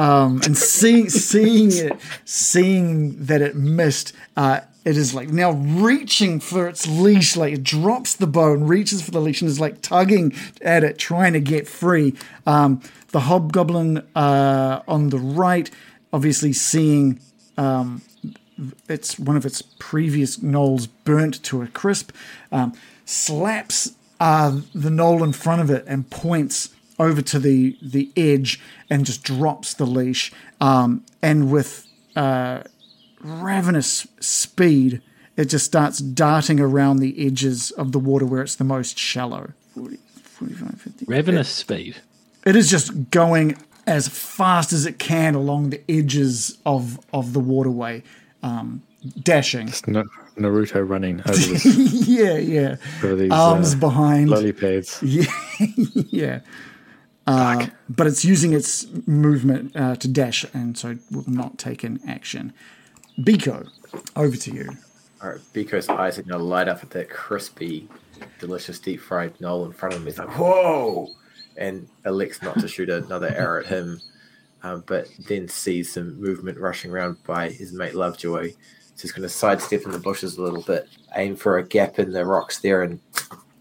And 0.00 0.56
seeing 0.56 1.10
seeing 1.10 1.70
it 1.72 2.00
seeing 2.24 3.22
that 3.26 3.42
it 3.42 3.54
missed 3.54 4.14
uh 4.36 4.60
it 4.82 4.96
is 4.96 5.12
like 5.12 5.28
now 5.28 5.50
reaching 5.50 6.40
for 6.40 6.66
its 6.66 6.86
leash 6.86 7.36
like 7.36 7.52
it 7.52 7.62
drops 7.62 8.16
the 8.16 8.26
bow 8.26 8.54
and 8.54 8.66
reaches 8.66 9.02
for 9.02 9.10
the 9.10 9.20
leash 9.20 9.42
and 9.42 9.50
is 9.50 9.60
like 9.60 9.82
tugging 9.82 10.32
at 10.62 10.84
it 10.84 10.96
trying 10.96 11.34
to 11.34 11.40
get 11.40 11.68
free. 11.68 12.14
Um 12.46 12.80
the 13.08 13.20
hobgoblin 13.20 13.98
uh 14.16 14.80
on 14.88 15.10
the 15.10 15.18
right 15.18 15.70
obviously 16.14 16.54
seeing 16.54 17.20
um 17.58 18.00
it's 18.88 19.18
one 19.18 19.36
of 19.36 19.44
its 19.44 19.60
previous 19.78 20.38
gnolls 20.38 20.88
burnt 21.04 21.42
to 21.44 21.60
a 21.60 21.66
crisp 21.66 22.10
um 22.50 22.72
slaps 23.04 23.94
uh 24.18 24.60
the 24.74 24.88
gnoll 24.88 25.22
in 25.22 25.32
front 25.32 25.60
of 25.60 25.68
it 25.68 25.84
and 25.86 26.08
points 26.08 26.70
over 27.00 27.20
to 27.22 27.38
the 27.40 27.76
the 27.82 28.10
edge 28.16 28.60
and 28.90 29.04
just 29.06 29.22
drops 29.24 29.74
the 29.74 29.86
leash 29.86 30.32
um, 30.60 31.04
and 31.22 31.50
with 31.50 31.86
uh, 32.16 32.62
ravenous 33.22 34.06
speed 34.20 35.00
it 35.36 35.46
just 35.46 35.64
starts 35.64 35.98
darting 35.98 36.60
around 36.60 36.98
the 36.98 37.26
edges 37.26 37.70
of 37.72 37.92
the 37.92 37.98
water 37.98 38.26
where 38.26 38.42
it's 38.42 38.56
the 38.56 38.64
most 38.64 38.98
shallow 38.98 39.52
40, 39.74 39.96
45 40.22 40.80
50 40.80 41.04
Ravenous 41.06 41.48
speed. 41.48 41.96
it 42.46 42.54
is 42.56 42.70
just 42.70 43.10
going 43.10 43.56
as 43.86 44.08
fast 44.08 44.72
as 44.72 44.86
it 44.86 44.98
can 44.98 45.34
along 45.34 45.70
the 45.70 45.80
edges 45.88 46.58
of 46.66 47.00
of 47.12 47.32
the 47.32 47.40
waterway 47.40 48.02
um, 48.42 48.82
dashing 49.22 49.68
It's 49.68 49.86
Na- 49.86 50.04
Naruto 50.36 50.86
running 50.86 51.20
over, 51.20 51.32
this, 51.32 51.64
yeah 52.08 52.36
yeah 52.36 52.76
over 53.02 53.16
these 53.16 53.32
arms 53.32 53.74
uh, 53.74 53.78
behind 53.78 54.28
lily 54.30 54.52
pads. 54.52 55.00
Yeah, 55.02 55.24
yeah. 56.10 56.40
Uh, 57.30 57.66
but 57.88 58.08
it's 58.08 58.24
using 58.24 58.52
its 58.52 58.86
movement 59.06 59.76
uh, 59.76 59.94
to 59.94 60.08
dash, 60.08 60.44
and 60.52 60.76
so 60.76 60.98
will 61.12 61.28
not 61.28 61.58
take 61.58 61.84
an 61.84 62.00
action. 62.08 62.52
Biko, 63.20 63.68
over 64.16 64.36
to 64.36 64.52
you. 64.52 64.70
All 65.22 65.30
right, 65.30 65.40
Biko's 65.52 65.88
eyes 65.88 66.18
are 66.18 66.22
going 66.22 66.38
to 66.38 66.44
light 66.44 66.66
up 66.66 66.82
at 66.82 66.90
that 66.90 67.08
crispy, 67.08 67.88
delicious 68.40 68.80
deep 68.80 69.00
fried 69.00 69.38
gnoll 69.38 69.64
in 69.66 69.72
front 69.72 69.94
of 69.94 70.00
him. 70.00 70.06
He's 70.06 70.18
like, 70.18 70.36
whoa! 70.36 71.08
And 71.56 71.86
elects 72.04 72.42
not 72.42 72.58
to 72.58 72.66
shoot 72.66 72.90
another 72.90 73.28
arrow 73.28 73.60
at 73.60 73.66
him, 73.66 74.00
um, 74.64 74.82
but 74.86 75.06
then 75.28 75.46
sees 75.46 75.92
some 75.92 76.20
movement 76.20 76.58
rushing 76.58 76.90
around 76.90 77.22
by 77.24 77.50
his 77.50 77.72
mate 77.72 77.94
Lovejoy. 77.94 78.50
So 78.50 79.02
he's 79.02 79.12
going 79.12 79.22
to 79.22 79.28
sidestep 79.28 79.82
in 79.84 79.92
the 79.92 79.98
bushes 79.98 80.36
a 80.36 80.42
little 80.42 80.62
bit, 80.62 80.88
aim 81.14 81.36
for 81.36 81.58
a 81.58 81.62
gap 81.62 82.00
in 82.00 82.10
the 82.10 82.24
rocks 82.24 82.58
there, 82.58 82.82
and 82.82 82.98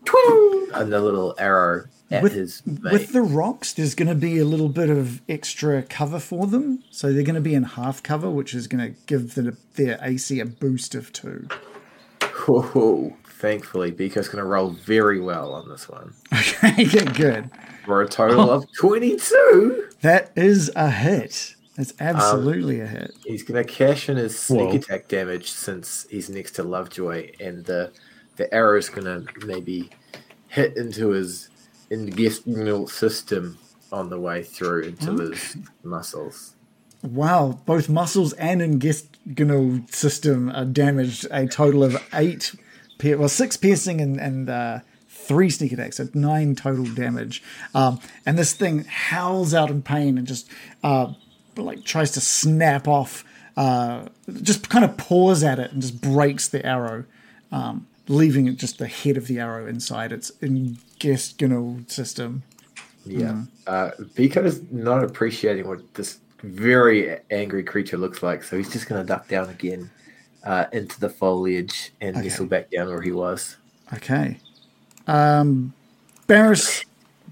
twing! 0.06 0.72
And 0.74 0.92
the 0.92 1.02
little 1.02 1.36
arrow 1.38 1.86
With, 2.10 2.64
with 2.66 3.14
the 3.14 3.22
rocks, 3.22 3.74
there's 3.74 3.94
going 3.94 4.08
to 4.08 4.16
be 4.16 4.40
a 4.40 4.46
little 4.46 4.70
bit 4.70 4.90
of 4.90 5.22
extra 5.30 5.84
cover 5.84 6.20
for 6.20 6.48
them. 6.48 6.84
So 6.90 7.14
they're 7.14 7.24
going 7.24 7.36
to 7.36 7.42
be 7.42 7.54
in 7.54 7.64
half 7.64 8.02
cover, 8.02 8.30
which 8.30 8.56
is 8.56 8.68
going 8.68 8.94
to 8.94 9.00
give 9.06 9.36
the, 9.36 9.56
their 9.76 10.00
AC 10.02 10.40
a 10.40 10.46
boost 10.46 10.96
of 10.96 11.14
two. 11.14 11.48
Whoa. 12.22 13.16
Thankfully, 13.26 13.92
Biko's 13.92 14.28
going 14.28 14.44
to 14.44 14.50
roll 14.50 14.72
very 14.72 15.22
well 15.22 15.54
on 15.54 15.70
this 15.70 15.88
one 15.88 16.14
Okay, 16.34 16.84
good. 17.06 17.50
for 17.86 18.02
a 18.02 18.08
total 18.08 18.50
oh. 18.50 18.56
of 18.56 18.66
22. 18.80 19.90
That 20.02 20.32
is 20.36 20.72
a 20.76 20.90
hit. 20.90 21.56
It's 21.78 21.92
um, 22.02 22.08
absolutely 22.08 22.82
a 22.82 22.88
hit. 22.88 23.12
He's 23.26 23.44
gonna 23.44 23.64
cash 23.64 24.10
in 24.10 24.18
his 24.18 24.38
sneak 24.38 24.70
Whoa. 24.70 24.76
attack 24.76 25.08
damage 25.08 25.50
since 25.50 26.06
he's 26.10 26.30
next 26.30 26.52
to 26.54 26.64
Lovejoy, 26.64 27.32
and 27.40 27.64
the 27.64 27.94
the 28.36 28.54
arrow's 28.54 28.90
gonna 28.90 29.24
maybe 29.46 29.90
hit 30.50 30.76
into 30.76 31.12
his 31.12 31.48
intestinal 31.90 32.88
system 32.88 33.58
on 33.92 34.10
the 34.10 34.20
way 34.20 34.44
through 34.44 34.84
into 34.84 35.18
his 35.18 35.58
muscles. 35.84 36.56
Wow, 37.02 37.60
both 37.66 37.88
muscles 37.90 38.34
and 38.34 38.62
intestinal 38.62 39.82
system 39.90 40.50
are 40.52 40.66
damaged. 40.66 41.26
A 41.32 41.48
total 41.48 41.84
of 41.84 41.98
eight, 42.14 42.54
pier- 42.98 43.18
well, 43.18 43.30
six 43.30 43.56
piercing 43.56 44.02
and 44.02 44.20
and 44.20 44.50
uh, 44.50 44.80
three 45.08 45.50
sneak 45.50 45.72
attacks, 45.72 45.98
so 45.98 46.10
nine 46.14 46.56
total 46.56 46.86
damage. 46.86 47.42
Um, 47.74 48.00
and 48.26 48.38
this 48.38 48.54
thing 48.54 48.84
howls 48.86 49.54
out 49.54 49.70
in 49.70 49.82
pain 49.82 50.18
and 50.18 50.28
just 50.28 50.50
uh, 50.84 51.14
like 51.56 51.84
tries 51.86 52.12
to 52.12 52.22
snap 52.22 52.88
off. 52.88 53.24
Uh, 53.56 54.08
just 54.42 54.70
kind 54.70 54.86
of 54.86 54.96
paws 54.98 55.44
at 55.44 55.60
it 55.60 55.72
and 55.72 55.82
just 55.82 56.00
breaks 56.00 56.48
the 56.48 56.66
arrow, 56.66 57.04
um, 57.52 57.88
leaving 58.10 58.48
it 58.48 58.58
just 58.58 58.78
the 58.80 58.88
head 58.88 59.16
of 59.16 59.28
the 59.28 59.40
arrow 59.40 59.66
inside 59.66 60.12
its 60.12 60.32
intestinal 60.42 61.80
system. 61.88 62.44
Yeah. 63.06 63.44
Uh, 63.66 63.92
Biko's 64.16 64.62
not 64.72 65.04
appreciating 65.04 65.68
what 65.68 65.94
this 65.94 66.20
very 66.44 67.18
angry 67.32 67.64
creature 67.64 67.98
looks 67.98 68.22
like, 68.22 68.44
so 68.44 68.58
he's 68.58 68.72
just 68.72 68.88
going 68.90 69.02
to 69.02 69.08
duck 69.08 69.28
down 69.28 69.50
again 69.50 69.90
uh, 70.44 70.66
into 70.74 71.00
the 71.00 71.10
foliage 71.10 71.92
and 72.02 72.16
Okay. 72.18 72.28
nestle 72.28 72.46
back 72.46 72.70
down 72.72 72.88
where 72.88 73.02
he 73.02 73.12
was. 73.12 73.56
Okay. 73.94 74.38
Um, 75.08 75.74
Barris, 76.28 76.84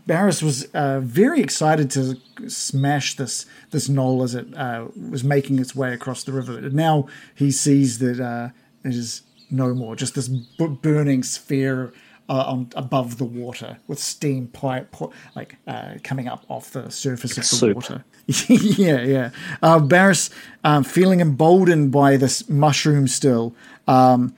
Barris 0.07 0.41
was 0.41 0.65
uh, 0.73 0.99
very 1.01 1.41
excited 1.41 1.91
to 1.91 2.17
smash 2.49 3.15
this 3.15 3.45
this 3.71 3.87
gnoll 3.87 4.23
as 4.23 4.35
it 4.35 4.55
uh, 4.55 4.87
was 5.09 5.23
making 5.23 5.59
its 5.59 5.75
way 5.75 5.93
across 5.93 6.23
the 6.23 6.31
river. 6.31 6.61
Now 6.61 7.07
he 7.35 7.51
sees 7.51 7.99
that 7.99 8.19
uh, 8.19 8.49
it 8.83 8.95
is 8.95 9.21
no 9.49 9.73
more, 9.73 9.95
just 9.95 10.15
this 10.15 10.27
b- 10.27 10.67
burning 10.67 11.23
sphere 11.23 11.93
uh, 12.29 12.43
on 12.47 12.69
above 12.75 13.17
the 13.17 13.25
water 13.25 13.77
with 13.87 13.99
steam 13.99 14.47
pipe 14.47 14.91
po- 14.91 15.13
like 15.35 15.57
uh, 15.67 15.93
coming 16.03 16.27
up 16.27 16.45
off 16.49 16.71
the 16.71 16.89
surface 16.91 17.31
of 17.31 17.37
the 17.37 17.43
soup. 17.43 17.75
water. 17.75 18.05
yeah, 18.47 19.01
yeah. 19.01 19.29
Uh, 19.61 19.79
Barris, 19.79 20.29
um, 20.63 20.83
feeling 20.83 21.21
emboldened 21.21 21.91
by 21.91 22.17
this 22.17 22.49
mushroom 22.49 23.07
still, 23.07 23.55
um, 23.87 24.35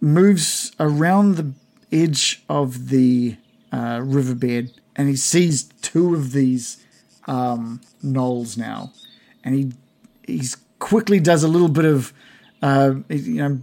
moves 0.00 0.72
around 0.78 1.36
the 1.36 1.52
edge 1.90 2.44
of 2.48 2.88
the 2.88 3.36
uh, 3.72 4.00
riverbed 4.02 4.72
and 4.96 5.08
he 5.08 5.16
sees 5.16 5.64
two 5.82 6.14
of 6.14 6.32
these 6.32 6.82
um, 7.26 7.80
gnolls 8.02 8.56
now, 8.56 8.92
and 9.44 9.54
he 9.54 9.72
he's 10.26 10.56
quickly 10.78 11.20
does 11.20 11.42
a 11.42 11.48
little 11.48 11.68
bit 11.68 11.84
of 11.84 12.12
uh, 12.62 12.94
you 13.08 13.34
know 13.34 13.60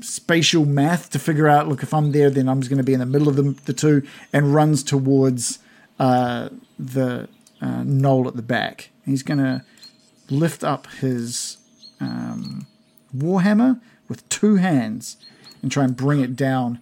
spatial 0.00 0.66
math 0.66 1.10
to 1.10 1.18
figure 1.18 1.46
out 1.46 1.68
look 1.68 1.82
if 1.82 1.94
I'm 1.94 2.10
there 2.10 2.28
then 2.28 2.48
I'm 2.48 2.60
just 2.60 2.70
going 2.70 2.78
to 2.78 2.84
be 2.84 2.92
in 2.92 2.98
the 2.98 3.06
middle 3.06 3.28
of 3.28 3.36
the, 3.36 3.54
the 3.64 3.72
two 3.72 4.02
and 4.32 4.52
runs 4.52 4.82
towards 4.82 5.60
uh, 5.98 6.48
the 6.78 7.28
uh, 7.62 7.82
gnoll 7.82 8.26
at 8.26 8.36
the 8.36 8.42
back. 8.42 8.90
He's 9.04 9.22
going 9.22 9.38
to 9.38 9.64
lift 10.28 10.64
up 10.64 10.86
his 11.00 11.58
um, 12.00 12.66
warhammer 13.16 13.80
with 14.08 14.28
two 14.28 14.56
hands 14.56 15.16
and 15.62 15.70
try 15.70 15.84
and 15.84 15.96
bring 15.96 16.20
it 16.20 16.36
down 16.36 16.80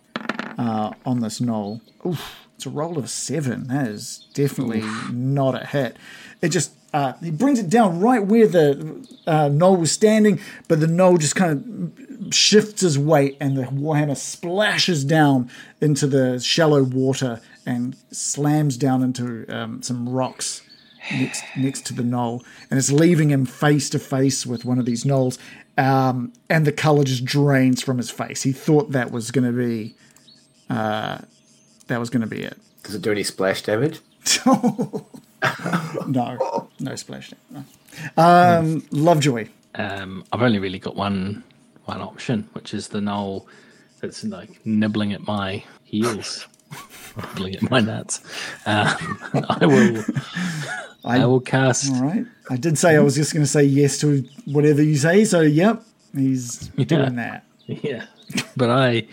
uh, 0.58 0.92
on 1.04 1.20
this 1.20 1.40
gnoll. 1.40 1.80
Oof, 2.06 2.41
it's 2.62 2.66
a 2.68 2.70
roll 2.70 2.96
of 2.96 3.10
seven. 3.10 3.66
That 3.66 3.88
is 3.88 4.28
definitely 4.34 4.82
not 5.12 5.60
a 5.60 5.66
hit. 5.66 5.96
It 6.40 6.50
just 6.50 6.76
uh, 6.94 7.14
he 7.14 7.32
brings 7.32 7.58
it 7.58 7.68
down 7.68 7.98
right 7.98 8.24
where 8.24 8.46
the 8.46 9.04
uh, 9.26 9.48
gnoll 9.48 9.80
was 9.80 9.90
standing, 9.90 10.38
but 10.68 10.78
the 10.78 10.86
gnoll 10.86 11.18
just 11.18 11.34
kind 11.34 11.92
of 12.22 12.32
shifts 12.32 12.82
his 12.82 12.96
weight, 12.96 13.36
and 13.40 13.56
the 13.56 13.64
warhammer 13.64 14.16
splashes 14.16 15.04
down 15.04 15.50
into 15.80 16.06
the 16.06 16.38
shallow 16.38 16.84
water 16.84 17.40
and 17.66 17.96
slams 18.12 18.76
down 18.76 19.02
into 19.02 19.44
um, 19.48 19.82
some 19.82 20.08
rocks 20.08 20.62
next 21.10 21.42
next 21.56 21.84
to 21.86 21.94
the 21.94 22.04
gnoll, 22.04 22.44
and 22.70 22.78
it's 22.78 22.92
leaving 22.92 23.30
him 23.30 23.44
face 23.44 23.90
to 23.90 23.98
face 23.98 24.46
with 24.46 24.64
one 24.64 24.78
of 24.78 24.86
these 24.86 25.02
gnolls. 25.02 25.36
Um, 25.76 26.32
and 26.48 26.64
the 26.64 26.70
color 26.70 27.02
just 27.02 27.24
drains 27.24 27.82
from 27.82 27.96
his 27.96 28.10
face. 28.10 28.44
He 28.44 28.52
thought 28.52 28.92
that 28.92 29.10
was 29.10 29.32
going 29.32 29.50
to 29.50 29.58
be, 29.58 29.96
uh, 30.70 31.22
that 31.86 31.98
was 31.98 32.10
going 32.10 32.22
to 32.22 32.26
be 32.26 32.42
it. 32.42 32.58
Does 32.82 32.94
it 32.94 33.02
do 33.02 33.12
any 33.12 33.22
splash 33.22 33.62
damage? 33.62 34.00
no, 34.46 35.06
no 36.80 36.96
splash. 36.96 37.32
No. 37.50 37.64
Um, 38.16 38.84
Lovejoy. 38.90 39.48
Um, 39.74 40.24
I've 40.32 40.42
only 40.42 40.58
really 40.58 40.78
got 40.78 40.96
one 40.96 41.44
one 41.84 42.00
option, 42.00 42.48
which 42.52 42.74
is 42.74 42.88
the 42.88 43.00
gnoll 43.00 43.46
that's 44.00 44.24
like 44.24 44.64
nibbling 44.64 45.12
at 45.12 45.26
my 45.26 45.64
heels, 45.84 46.46
nibbling 47.16 47.56
at 47.56 47.70
my 47.70 47.80
nuts. 47.80 48.20
Um, 48.66 49.18
I 49.48 49.66
will. 49.66 50.04
I, 51.04 51.24
will 51.24 51.40
cast. 51.40 51.92
All 51.92 52.02
right. 52.02 52.24
I 52.48 52.56
did 52.56 52.78
say 52.78 52.96
I 52.96 53.00
was 53.00 53.16
just 53.16 53.32
going 53.32 53.42
to 53.42 53.50
say 53.50 53.64
yes 53.64 53.98
to 54.00 54.24
whatever 54.44 54.82
you 54.82 54.96
say. 54.96 55.24
So, 55.24 55.40
yep, 55.40 55.82
he's 56.14 56.68
doing 56.68 57.16
that. 57.16 57.44
Yeah, 57.66 58.06
but 58.56 58.70
I 58.70 59.06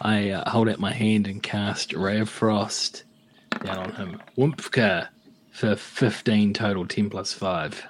I 0.00 0.30
uh, 0.30 0.48
hold 0.50 0.68
out 0.68 0.78
my 0.78 0.92
hand 0.92 1.26
and 1.26 1.42
cast 1.42 1.92
Ray 1.92 2.20
of 2.20 2.28
Frost 2.28 3.04
down 3.64 3.78
on 3.78 3.92
him. 3.94 4.22
Wumpka 4.36 5.08
for 5.50 5.76
fifteen 5.76 6.52
total, 6.52 6.86
ten 6.86 7.10
plus 7.10 7.32
five. 7.32 7.84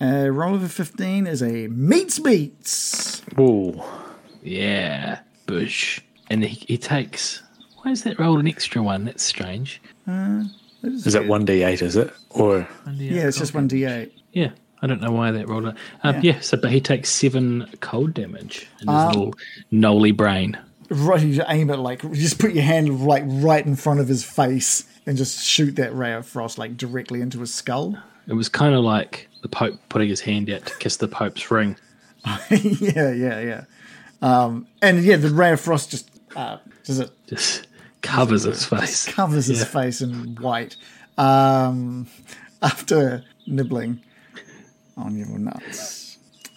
Uh, 0.00 0.28
roll 0.28 0.54
of 0.54 0.62
a 0.62 0.68
15 0.68 1.26
is 1.26 1.42
a 1.42 1.68
meets 1.68 2.18
beats. 2.18 3.22
Ooh. 3.38 3.80
Yeah, 4.42 5.20
bush. 5.46 6.00
And 6.28 6.44
he, 6.44 6.64
he 6.66 6.76
takes. 6.76 7.42
Why 7.82 7.92
is 7.92 8.02
that 8.02 8.18
roll 8.18 8.38
an 8.38 8.48
extra 8.48 8.82
one? 8.82 9.04
That's 9.04 9.22
strange. 9.22 9.80
Is 10.82 11.12
that 11.14 11.22
1d8, 11.22 11.80
is 11.80 11.96
it? 11.96 12.12
Or 12.30 12.68
Yeah, 12.90 13.28
it's 13.28 13.38
just 13.38 13.54
1d8. 13.54 14.10
Yeah, 14.32 14.50
I 14.82 14.86
don't 14.86 15.00
know 15.00 15.12
why 15.12 15.30
that 15.30 15.48
rolled. 15.48 15.66
A, 15.66 15.74
um, 16.02 16.20
yeah. 16.20 16.40
so 16.40 16.58
but 16.58 16.70
he 16.70 16.80
takes 16.80 17.08
seven 17.08 17.68
cold 17.80 18.12
damage 18.14 18.66
in 18.82 18.88
his 18.88 19.06
little 19.06 19.34
Nolly 19.70 20.12
brain. 20.12 20.58
Right, 20.90 21.22
you 21.22 21.42
aim 21.48 21.70
it 21.70 21.76
like, 21.78 22.02
you 22.02 22.14
just 22.14 22.38
put 22.38 22.52
your 22.52 22.64
hand 22.64 23.00
like 23.06 23.22
right 23.26 23.64
in 23.64 23.76
front 23.76 24.00
of 24.00 24.08
his 24.08 24.24
face 24.24 24.84
and 25.06 25.16
just 25.16 25.44
shoot 25.44 25.76
that 25.76 25.94
ray 25.94 26.12
of 26.12 26.26
frost 26.26 26.58
like 26.58 26.76
directly 26.76 27.20
into 27.20 27.40
his 27.40 27.52
skull. 27.52 27.96
It 28.26 28.34
was 28.34 28.48
kind 28.48 28.74
of 28.74 28.84
like 28.84 29.28
the 29.42 29.48
Pope 29.48 29.78
putting 29.88 30.08
his 30.08 30.20
hand 30.20 30.50
out 30.50 30.64
to 30.66 30.76
kiss 30.78 30.96
the 30.96 31.08
Pope's 31.08 31.50
ring. 31.50 31.76
yeah, 32.50 33.12
yeah, 33.12 33.40
yeah. 33.40 33.64
Um, 34.22 34.66
and 34.80 35.02
yeah, 35.04 35.16
the 35.16 35.28
ray 35.30 35.52
of 35.52 35.60
frost 35.60 35.90
just 35.90 36.10
uh, 36.34 36.56
does 36.84 36.98
it 37.00 37.10
Just 37.26 37.66
covers 38.00 38.44
his 38.44 38.64
face. 38.64 39.06
covers 39.12 39.46
his 39.46 39.64
face 39.64 40.00
in 40.00 40.34
white 40.36 40.76
um, 41.18 42.06
after 42.62 43.24
nibbling 43.46 44.00
on 44.96 45.16
your 45.16 45.38
nuts. 45.38 46.03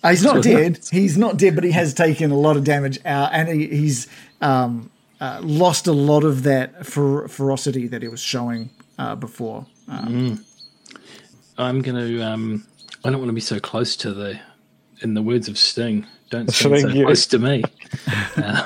Uh, 0.08 0.12
he's 0.12 0.24
not 0.24 0.36
So 0.36 0.42
dead. 0.54 0.72
nuts. 0.74 0.90
He's 0.90 1.18
not 1.18 1.38
dead, 1.38 1.56
but 1.56 1.64
he 1.64 1.72
has 1.72 1.94
taken 1.94 2.32
a 2.32 2.38
lot 2.38 2.58
of 2.58 2.64
damage 2.64 3.00
out, 3.06 3.30
and 3.34 3.48
he, 3.50 3.68
he's 3.68 4.08
um, 4.42 4.90
uh, 5.20 5.40
lost 5.44 5.88
a 5.88 5.92
lot 5.92 6.24
of 6.24 6.44
that 6.44 6.86
fer- 6.86 7.28
ferocity 7.28 7.88
that 7.88 8.02
he 8.02 8.08
was 8.08 8.20
showing 8.22 8.70
uh, 8.98 9.16
before. 9.16 9.66
Um, 9.88 10.44
I'm 11.58 11.82
gonna. 11.82 12.22
Um, 12.22 12.66
I 13.04 13.10
don't 13.10 13.20
want 13.20 13.30
to 13.30 13.34
be 13.34 13.42
so 13.42 13.60
close 13.60 13.96
to 13.98 14.14
the. 14.14 14.40
In 15.02 15.14
the 15.14 15.22
words 15.22 15.48
of 15.48 15.60
Sting, 15.60 16.08
don't 16.32 16.50
stand 16.52 16.82
so 16.82 16.88
you. 16.88 17.06
close 17.06 17.28
to 17.28 17.38
me. 17.38 17.64
um, 18.38 18.66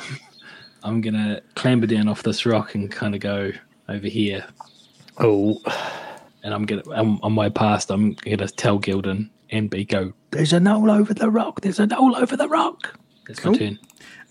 I'm 0.84 1.02
gonna 1.02 1.41
clamber 1.56 1.88
down 1.88 2.07
off 2.07 2.24
this 2.24 2.45
rock 2.45 2.74
and 2.74 2.90
kind 2.90 3.14
of 3.15 3.20
go 3.22 3.52
over 3.90 4.07
here, 4.07 4.45
oh, 5.18 5.61
and 6.44 6.53
I'm 6.53 6.65
gonna 6.65 6.84
on, 6.90 7.20
on 7.22 7.34
my 7.34 7.49
past. 7.49 7.91
I'm 7.91 8.14
gonna 8.14 8.48
tell 8.48 8.80
Gildan 8.80 9.30
and 9.52 9.69
go, 9.88 10.14
"There's 10.32 10.53
a 10.53 10.60
gnoll 10.60 10.91
over 10.91 11.14
the 11.14 11.30
rock. 11.30 11.61
There's 11.61 11.80
a 11.80 11.88
gnoll 11.88 12.15
over 12.15 12.36
the 12.36 12.48
rock." 12.48 12.98
That's 13.28 13.44
my 13.45 13.53
turn. 13.53 13.80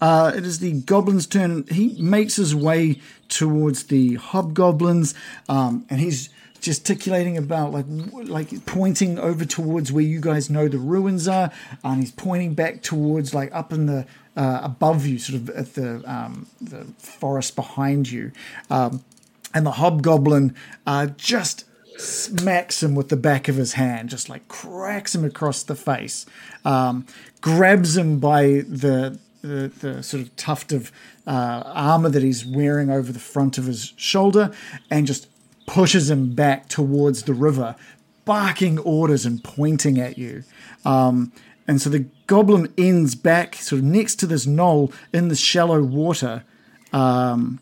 Uh, 0.00 0.32
it 0.34 0.46
is 0.46 0.60
the 0.60 0.72
goblin's 0.72 1.26
turn. 1.26 1.64
He 1.70 2.00
makes 2.00 2.36
his 2.36 2.54
way 2.54 3.00
towards 3.28 3.84
the 3.84 4.14
hobgoblins, 4.14 5.14
um, 5.48 5.84
and 5.90 6.00
he's 6.00 6.30
gesticulating 6.60 7.36
about, 7.36 7.72
like, 7.72 7.86
like 8.28 8.66
pointing 8.66 9.18
over 9.18 9.44
towards 9.44 9.92
where 9.92 10.04
you 10.04 10.20
guys 10.20 10.50
know 10.50 10.68
the 10.68 10.78
ruins 10.78 11.28
are, 11.28 11.50
and 11.84 12.00
he's 12.00 12.12
pointing 12.12 12.54
back 12.54 12.82
towards, 12.82 13.34
like, 13.34 13.50
up 13.54 13.72
in 13.72 13.86
the 13.86 14.06
uh, 14.36 14.60
above 14.62 15.06
you, 15.06 15.18
sort 15.18 15.36
of 15.36 15.50
at 15.50 15.74
the 15.74 16.02
um, 16.10 16.46
the 16.60 16.84
forest 16.98 17.56
behind 17.56 18.10
you, 18.10 18.32
um, 18.70 19.04
and 19.52 19.66
the 19.66 19.72
hobgoblin 19.72 20.54
uh, 20.86 21.06
just 21.16 21.64
smacks 22.00 22.82
him 22.82 22.94
with 22.94 23.08
the 23.08 23.16
back 23.16 23.48
of 23.48 23.56
his 23.56 23.74
hand, 23.74 24.08
just 24.08 24.28
like 24.28 24.48
cracks 24.48 25.14
him 25.14 25.24
across 25.24 25.62
the 25.62 25.76
face, 25.76 26.26
um, 26.64 27.06
grabs 27.40 27.96
him 27.96 28.18
by 28.18 28.64
the, 28.66 29.18
the 29.42 29.70
the 29.80 30.02
sort 30.02 30.22
of 30.22 30.34
tuft 30.36 30.72
of 30.72 30.90
uh, 31.26 31.62
armor 31.66 32.08
that 32.08 32.22
he's 32.22 32.44
wearing 32.44 32.90
over 32.90 33.12
the 33.12 33.18
front 33.18 33.58
of 33.58 33.66
his 33.66 33.92
shoulder, 33.96 34.52
and 34.90 35.06
just 35.06 35.28
pushes 35.66 36.10
him 36.10 36.34
back 36.34 36.68
towards 36.68 37.22
the 37.24 37.34
river. 37.34 37.76
barking 38.24 38.78
orders 38.80 39.26
and 39.26 39.42
pointing 39.42 39.98
at 39.98 40.16
you. 40.16 40.44
Um, 40.84 41.32
and 41.66 41.80
so 41.80 41.90
the 41.90 42.06
goblin 42.26 42.72
ends 42.78 43.14
back 43.14 43.56
sort 43.56 43.80
of 43.80 43.84
next 43.84 44.16
to 44.16 44.26
this 44.26 44.46
gnoll 44.46 44.92
in 45.12 45.28
the 45.28 45.36
shallow 45.36 45.82
water. 45.82 46.44
Um, 46.92 47.60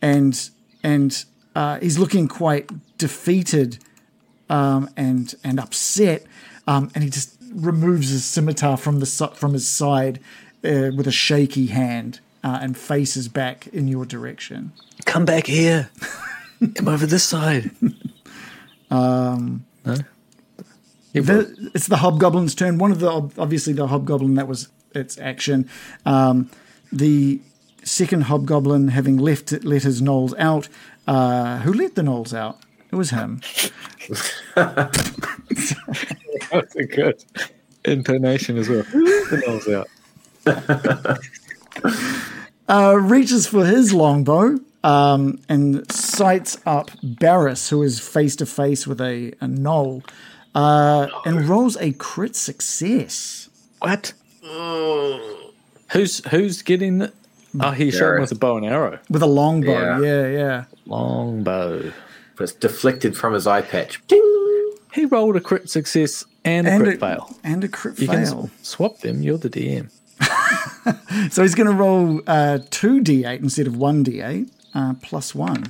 and 0.00 0.50
and 0.82 1.24
uh, 1.54 1.78
he's 1.78 1.98
looking 1.98 2.28
quite 2.28 2.70
defeated 2.98 3.78
um, 4.48 4.90
and 4.96 5.34
and 5.44 5.58
upset. 5.58 6.24
Um, 6.66 6.90
and 6.94 7.02
he 7.02 7.10
just 7.10 7.36
removes 7.52 8.10
his 8.10 8.24
scimitar 8.24 8.76
from 8.76 9.00
the 9.00 9.06
from 9.34 9.52
his 9.52 9.68
side 9.68 10.20
uh, 10.64 10.90
with 10.96 11.06
a 11.06 11.12
shaky 11.12 11.66
hand 11.66 12.20
uh, 12.44 12.58
and 12.60 12.76
faces 12.76 13.28
back 13.28 13.66
in 13.68 13.88
your 13.88 14.04
direction. 14.04 14.72
Come 15.04 15.24
back 15.24 15.46
here. 15.46 15.90
Come 16.74 16.88
over 16.88 17.06
this 17.06 17.24
side. 17.24 17.70
um, 18.90 19.64
no? 19.84 19.96
The, 21.12 21.70
it's 21.74 21.88
the 21.88 21.96
hobgoblin's 21.96 22.54
turn. 22.54 22.78
One 22.78 22.90
of 22.90 23.00
the 23.00 23.10
obviously 23.10 23.72
the 23.72 23.88
hobgoblin 23.88 24.36
that 24.36 24.48
was 24.48 24.68
its 24.94 25.18
action. 25.18 25.68
Um, 26.06 26.50
the 26.90 27.40
second 27.84 28.22
hobgoblin, 28.22 28.88
having 28.88 29.16
left 29.18 29.52
let 29.64 29.82
his 29.82 30.00
gnolls 30.00 30.34
out. 30.38 30.68
Uh, 31.06 31.58
who 31.60 31.72
let 31.72 31.94
the 31.94 32.02
gnolls 32.02 32.34
out? 32.34 32.58
It 32.90 32.96
was 32.96 33.10
him. 33.10 33.40
That's 36.50 36.76
a 36.76 36.84
good 36.84 37.24
intonation 37.84 38.58
as 38.58 38.68
well. 38.68 38.82
Who 38.82 39.04
let 39.04 39.30
the 39.30 39.36
gnolls 39.46 39.68
out? 39.74 39.88
uh, 42.68 42.96
reaches 42.96 43.46
for 43.46 43.64
his 43.64 43.92
longbow 43.92 44.58
um, 44.84 45.40
and 45.48 45.90
sights 45.90 46.58
up 46.66 46.90
Barris, 47.02 47.70
who 47.70 47.82
is 47.82 48.00
face 48.00 48.36
to 48.36 48.46
face 48.46 48.86
with 48.86 49.00
a, 49.00 49.32
a 49.40 49.46
gnoll, 49.46 50.04
uh, 50.54 51.08
and 51.24 51.48
rolls 51.48 51.76
a 51.78 51.92
crit 51.92 52.36
success. 52.36 53.48
What? 53.78 54.12
Who's 55.92 56.24
who's 56.26 56.62
getting 56.62 57.10
the? 57.54 57.68
Oh, 57.68 57.70
he's 57.70 57.94
shot 57.94 58.20
with 58.20 58.32
a 58.32 58.36
bow 58.36 58.56
and 58.56 58.66
arrow. 58.66 58.98
With 59.10 59.22
a 59.22 59.26
longbow, 59.26 60.00
yeah, 60.00 60.26
yeah. 60.26 60.28
yeah. 60.28 60.64
Longbow. 60.86 61.92
But 62.36 62.44
it's 62.44 62.52
deflected 62.52 63.16
from 63.16 63.34
his 63.34 63.46
eye 63.46 63.62
patch. 63.62 64.04
Ding! 64.06 64.72
He 64.94 65.06
rolled 65.06 65.36
a 65.36 65.40
crit 65.40 65.70
success 65.70 66.24
and 66.44 66.66
a 66.66 66.70
and 66.70 66.82
crit 66.82 66.96
a, 66.96 67.00
fail. 67.00 67.36
And 67.42 67.64
a 67.64 67.68
crit 67.68 67.98
you 67.98 68.06
fail. 68.06 68.42
Can 68.42 68.50
swap 68.62 68.98
them. 68.98 69.22
You're 69.22 69.38
the 69.38 69.50
DM. 69.50 69.90
so 71.32 71.42
he's 71.42 71.54
going 71.54 71.68
to 71.68 71.74
roll 71.74 72.20
uh, 72.26 72.58
two 72.70 73.00
d8 73.00 73.40
instead 73.40 73.66
of 73.66 73.76
one 73.76 74.04
d8 74.04 74.50
uh, 74.74 74.94
plus 75.02 75.34
one. 75.34 75.66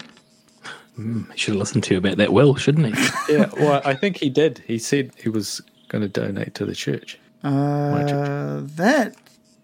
Mm, 0.99 1.31
he 1.33 1.39
should 1.39 1.55
have 1.55 1.61
listened 1.61 1.85
to 1.85 1.95
you 1.95 1.99
about 1.99 2.19
that 2.19 2.33
will, 2.33 2.55
shouldn't 2.57 2.95
he? 2.95 3.09
yeah, 3.33 3.51
well, 3.57 3.81
I 3.85 3.95
think 3.95 4.19
he 4.19 4.29
did. 4.29 4.63
He 4.67 4.79
said 4.79 5.13
he 5.17 5.29
was 5.29 5.63
going 5.89 6.03
to 6.03 6.09
donate 6.09 6.55
to 6.57 6.67
the 6.67 6.75
church. 6.75 7.19
Uh, 7.43 8.07
church. 8.07 8.71
That 8.77 9.15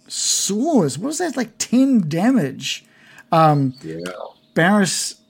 soars. 0.08 0.98
What 0.98 1.08
was 1.08 1.18
that? 1.18 1.36
Like 1.36 1.56
10 1.58 2.08
damage. 2.08 2.84
Um, 3.30 3.74
yeah. 3.82 4.00
Barris 4.54 5.20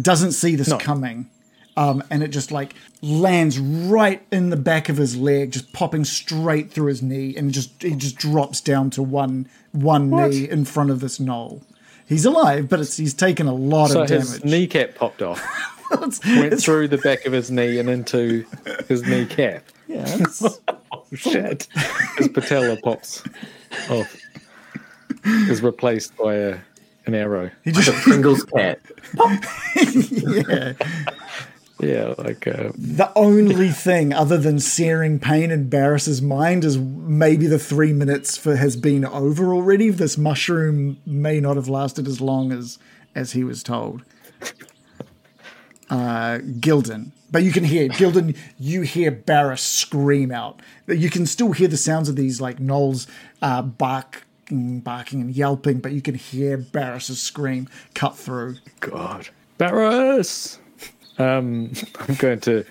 doesn't 0.00 0.32
see 0.32 0.56
this 0.56 0.68
no. 0.68 0.78
coming. 0.78 1.28
Um, 1.76 2.02
and 2.10 2.24
it 2.24 2.28
just 2.28 2.50
like 2.50 2.74
lands 3.02 3.58
right 3.58 4.20
in 4.32 4.50
the 4.50 4.56
back 4.56 4.88
of 4.88 4.96
his 4.96 5.16
leg, 5.16 5.52
just 5.52 5.72
popping 5.72 6.04
straight 6.04 6.72
through 6.72 6.86
his 6.86 7.02
knee, 7.02 7.36
and 7.36 7.52
just 7.52 7.80
he 7.80 7.94
just 7.94 8.16
drops 8.16 8.60
down 8.60 8.90
to 8.90 9.02
one 9.02 9.48
one 9.70 10.10
what? 10.10 10.30
knee 10.30 10.48
in 10.48 10.64
front 10.64 10.90
of 10.90 10.98
this 10.98 11.20
gnoll. 11.20 11.62
He's 12.04 12.24
alive, 12.24 12.68
but 12.68 12.80
he's 12.80 13.14
taken 13.14 13.46
a 13.46 13.54
lot 13.54 13.90
so 13.90 14.02
of 14.02 14.08
damage. 14.08 14.26
His 14.26 14.44
kneecap 14.44 14.96
popped 14.96 15.22
off. 15.22 15.40
it's, 15.92 16.24
Went 16.24 16.52
it's, 16.54 16.64
through 16.64 16.88
the 16.88 16.98
back 16.98 17.26
of 17.26 17.32
his 17.32 17.50
knee 17.50 17.78
and 17.78 17.88
into 17.88 18.44
his 18.88 19.02
kneecap. 19.02 19.64
Yeah. 19.88 20.18
oh, 20.92 21.06
shit. 21.14 21.66
His 22.18 22.28
patella 22.28 22.76
pops 22.76 23.24
off. 23.88 24.14
Is 25.50 25.62
replaced 25.62 26.16
by 26.16 26.34
a 26.34 26.58
an 27.06 27.14
arrow. 27.14 27.50
He 27.64 27.72
just 27.72 27.88
like 27.88 27.98
a 27.98 28.00
Pringles 28.00 28.44
cat. 28.44 28.80
yeah. 29.76 30.72
Yeah, 31.80 32.14
like 32.18 32.46
uh, 32.48 32.72
the 32.76 33.12
only 33.14 33.68
thing 33.68 34.12
other 34.12 34.36
than 34.36 34.58
searing 34.58 35.20
pain 35.20 35.52
in 35.52 35.68
Barris's 35.68 36.20
mind 36.20 36.64
is 36.64 36.76
maybe 36.76 37.46
the 37.46 37.58
three 37.58 37.92
minutes 37.92 38.36
for 38.36 38.56
has 38.56 38.74
been 38.74 39.04
over 39.04 39.54
already. 39.54 39.90
This 39.90 40.18
mushroom 40.18 40.98
may 41.06 41.38
not 41.38 41.54
have 41.54 41.68
lasted 41.68 42.08
as 42.08 42.20
long 42.20 42.50
as 42.50 42.78
as 43.14 43.32
he 43.32 43.44
was 43.44 43.62
told. 43.62 44.02
Uh, 45.88 46.38
Gildan, 46.58 47.12
but 47.30 47.44
you 47.44 47.52
can 47.52 47.64
hear 47.64 47.88
Gildan. 47.88 48.36
You 48.58 48.82
hear 48.82 49.12
Barris 49.12 49.62
scream 49.62 50.32
out. 50.32 50.60
You 50.88 51.10
can 51.10 51.26
still 51.26 51.52
hear 51.52 51.68
the 51.68 51.76
sounds 51.76 52.08
of 52.08 52.16
these 52.16 52.40
like 52.40 52.58
gnolls 52.58 53.06
uh, 53.40 53.62
barking, 54.48 54.80
barking 54.80 55.20
and 55.20 55.30
yelping, 55.30 55.78
but 55.78 55.92
you 55.92 56.02
can 56.02 56.14
hear 56.14 56.56
Barris's 56.56 57.20
scream 57.20 57.68
cut 57.94 58.16
through. 58.16 58.56
God, 58.80 59.28
Barris. 59.58 60.58
Um, 61.18 61.72
I'm 62.08 62.14
going 62.16 62.40
to 62.40 62.64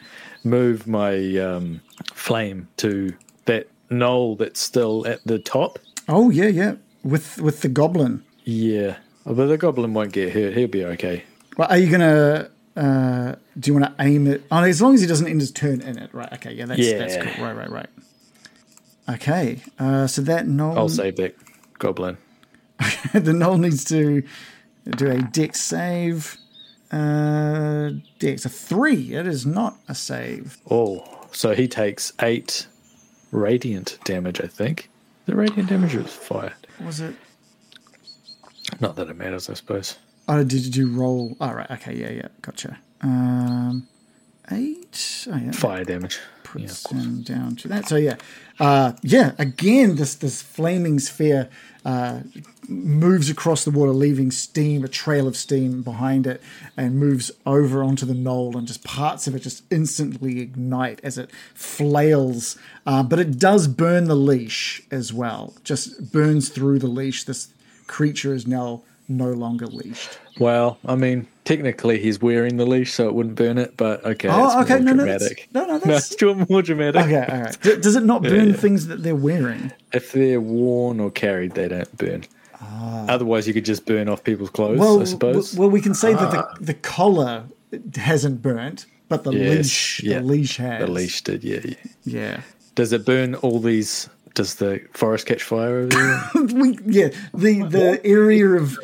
move 0.44 0.88
my 0.88 1.38
um, 1.38 1.82
flame 2.14 2.68
to 2.78 3.14
that 3.46 3.68
gnoll 3.90 4.38
that's 4.38 4.60
still 4.60 5.06
at 5.08 5.24
the 5.26 5.40
top. 5.40 5.80
Oh 6.08 6.30
yeah, 6.30 6.48
yeah. 6.48 6.76
With 7.04 7.40
with 7.40 7.62
the 7.62 7.70
goblin. 7.70 8.24
Yeah, 8.44 8.98
oh, 9.26 9.34
but 9.34 9.48
the 9.48 9.58
goblin 9.58 9.94
won't 9.94 10.14
get 10.14 10.34
hurt. 10.34 10.56
He'll 10.56 10.68
be 10.68 10.86
okay. 10.86 11.24
Well, 11.58 11.68
are 11.70 11.78
you 11.78 11.90
gonna? 11.90 12.50
Uh, 12.76 13.36
do 13.60 13.72
you 13.72 13.80
want 13.80 13.98
to 13.98 14.04
aim 14.04 14.28
it? 14.28 14.44
Oh, 14.52 14.64
as 14.64 14.82
long 14.82 14.94
as 14.94 15.02
he 15.02 15.08
doesn't 15.08 15.28
end 15.28 15.42
his 15.42 15.52
turn 15.52 15.82
in 15.82 15.98
it, 15.98 16.14
right? 16.14 16.32
Okay, 16.34 16.54
yeah, 16.54 16.66
that's 16.66 16.80
yeah. 16.80 16.98
that's 16.98 17.18
cool. 17.18 17.46
Right, 17.46 17.56
right, 17.56 17.70
right. 17.70 17.90
Okay, 19.10 19.62
uh, 19.80 20.06
so 20.08 20.22
that 20.24 20.46
gnoll. 20.46 20.78
I'll 20.78 20.90
save 20.90 21.16
that 21.18 21.36
goblin. 21.80 22.18
the 23.14 23.32
gnoll 23.32 23.60
needs 23.60 23.84
to 23.86 24.24
do 24.86 25.10
a 25.10 25.22
dex 25.22 25.62
save. 25.62 26.38
Uh, 26.92 27.92
dex 28.20 28.46
a 28.46 28.50
three. 28.50 29.14
It 29.14 29.28
is 29.28 29.46
not 29.46 29.78
a 29.88 29.96
save. 29.96 30.58
Oh, 30.70 31.28
so 31.32 31.54
he 31.54 31.68
takes 31.68 32.14
eight 32.22 32.68
radiant 33.32 33.98
damage. 34.06 34.40
I 34.42 34.48
think 34.48 34.90
the 35.26 35.36
radiant 35.36 35.70
damage 35.70 35.96
was 35.96 36.14
fire. 36.14 36.56
Was 36.84 37.02
it? 37.02 37.16
Not 38.80 38.96
that 38.96 39.10
it 39.10 39.18
matters, 39.18 39.50
I 39.50 39.54
suppose. 39.54 39.98
Oh, 40.28 40.44
did 40.44 40.76
you 40.76 40.92
roll? 40.92 41.38
All 41.40 41.52
oh, 41.52 41.54
right. 41.54 41.72
Okay. 41.72 41.96
Yeah. 41.96 42.12
Yeah. 42.12 42.28
Gotcha. 42.42 42.78
Um, 43.02 43.88
eight. 44.52 45.28
Oh, 45.32 45.38
yeah. 45.38 45.52
Fire 45.52 45.84
damage. 45.84 46.20
Puts 46.52 46.86
yeah, 46.92 47.02
down 47.24 47.56
to 47.58 47.68
that. 47.68 47.88
So 47.88 47.98
yeah, 47.98 48.16
uh, 48.60 48.94
yeah. 49.02 49.34
Again, 49.38 49.98
this 49.98 50.16
this 50.16 50.42
flaming 50.42 50.98
sphere 51.00 51.50
uh, 51.84 52.22
moves 52.70 53.30
across 53.30 53.66
the 53.66 53.72
water, 53.72 53.92
leaving 53.92 54.32
steam, 54.32 54.84
a 54.84 54.88
trail 54.88 55.28
of 55.28 55.36
steam 55.36 55.82
behind 55.82 56.26
it, 56.26 56.42
and 56.78 56.98
moves 56.98 57.32
over 57.46 57.84
onto 57.84 58.06
the 58.06 58.14
gnoll, 58.14 58.56
and 58.56 58.66
just 58.66 58.84
parts 58.84 59.28
of 59.28 59.36
it 59.36 59.40
just 59.40 59.64
instantly 59.70 60.40
ignite 60.40 61.02
as 61.04 61.18
it 61.18 61.32
flails. 61.54 62.58
Uh, 62.86 63.04
but 63.04 63.20
it 63.20 63.38
does 63.38 63.68
burn 63.68 64.06
the 64.06 64.16
leash 64.16 64.82
as 64.90 65.12
well, 65.12 65.54
just 65.64 66.14
burns 66.14 66.50
through 66.50 66.80
the 66.80 66.88
leash. 66.88 67.26
This 67.26 67.50
creature 67.88 68.34
is 68.34 68.48
now 68.48 68.84
no 69.10 69.32
longer 69.32 69.68
leashed. 69.68 70.18
Well, 70.40 70.78
I 70.86 70.96
mean, 70.96 71.28
technically 71.48 71.98
he's 71.98 72.22
wearing 72.22 72.58
the 72.58 72.66
leash, 72.66 72.94
so 72.94 73.08
it 73.08 73.14
wouldn't 73.14 73.36
burn 73.36 73.58
it. 73.58 73.78
But 73.78 74.06
okay, 74.06 74.28
oh, 74.30 74.62
okay, 74.62 74.80
no, 74.80 74.94
dramatic. 74.94 75.48
no, 75.54 75.66
no, 75.66 75.80
that's 75.84 76.22
no, 76.22 76.46
more 76.50 76.62
dramatic. 76.62 77.02
Okay, 77.04 77.26
all 77.26 77.42
right. 77.42 77.62
does 77.62 77.96
it 77.96 78.04
not 78.04 78.22
burn 78.22 78.50
yeah. 78.50 78.56
things 78.56 78.88
that 78.88 79.04
they're 79.04 79.16
wearing? 79.16 79.72
If 79.94 80.12
they're 80.12 80.42
worn 80.42 81.00
or 81.00 81.10
carried, 81.10 81.54
they 81.54 81.70
don't 81.70 81.98
burn. 81.98 82.26
Ah. 82.60 83.06
Otherwise, 83.08 83.48
you 83.48 83.54
could 83.54 83.66
just 83.66 83.86
burn 83.86 84.10
off 84.10 84.24
people's 84.24 84.50
clothes. 84.50 84.80
Well, 84.80 85.02
I 85.02 85.06
suppose. 85.06 85.56
Well, 85.56 85.70
we 85.70 85.82
can 85.82 85.94
say 85.94 86.14
ah. 86.14 86.18
that 86.18 86.32
the, 86.32 86.46
ah. 86.46 86.54
the 86.60 86.74
collar 86.74 87.46
hasn't 87.96 88.42
burnt, 88.42 88.86
but 89.08 89.24
the 89.24 89.32
yes, 89.32 89.58
leash, 89.58 90.04
yeah. 90.04 90.20
the 90.20 90.26
leash 90.26 90.58
has. 90.58 90.86
The 90.86 90.92
leash 90.92 91.22
did, 91.22 91.44
yeah, 91.44 91.60
yeah. 91.64 91.76
Yeah. 92.04 92.42
Does 92.76 92.94
it 92.94 93.06
burn 93.06 93.36
all 93.36 93.60
these 93.60 94.10
does 94.38 94.56
the 94.56 94.80
forest 94.94 95.26
catch 95.26 95.42
fire 95.42 95.80
over 95.80 95.88
there? 95.88 96.30
we, 96.36 96.78
yeah, 96.86 97.10
the 97.34 97.64
the 97.64 98.00
area 98.06 98.48
of 98.48 98.78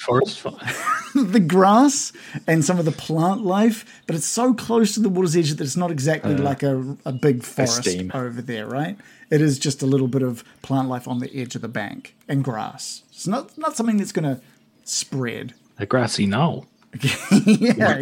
forest 0.00 0.38
fire, 0.38 0.54
the 1.14 1.40
grass 1.40 2.12
and 2.46 2.62
some 2.62 2.78
of 2.78 2.84
the 2.84 2.92
plant 2.92 3.42
life, 3.42 4.02
but 4.06 4.14
it's 4.14 4.26
so 4.26 4.52
close 4.52 4.92
to 4.94 5.00
the 5.00 5.08
water's 5.08 5.34
edge 5.34 5.50
that 5.50 5.64
it's 5.64 5.76
not 5.76 5.90
exactly 5.90 6.34
uh, 6.34 6.42
like 6.42 6.62
a, 6.62 6.96
a 7.06 7.12
big 7.12 7.42
forest 7.42 7.86
a 7.86 8.10
over 8.14 8.42
there, 8.42 8.66
right? 8.66 8.98
It 9.30 9.40
is 9.40 9.58
just 9.58 9.82
a 9.82 9.86
little 9.86 10.08
bit 10.08 10.22
of 10.22 10.44
plant 10.60 10.88
life 10.88 11.08
on 11.08 11.20
the 11.20 11.34
edge 11.34 11.54
of 11.54 11.62
the 11.62 11.68
bank 11.68 12.14
and 12.28 12.44
grass. 12.44 13.02
It's 13.10 13.26
not 13.26 13.56
not 13.56 13.76
something 13.76 13.96
that's 13.96 14.12
going 14.12 14.36
to 14.36 14.42
spread. 14.84 15.54
A 15.78 15.86
grassy 15.86 16.26
knoll. 16.26 16.66
yeah. 17.44 18.00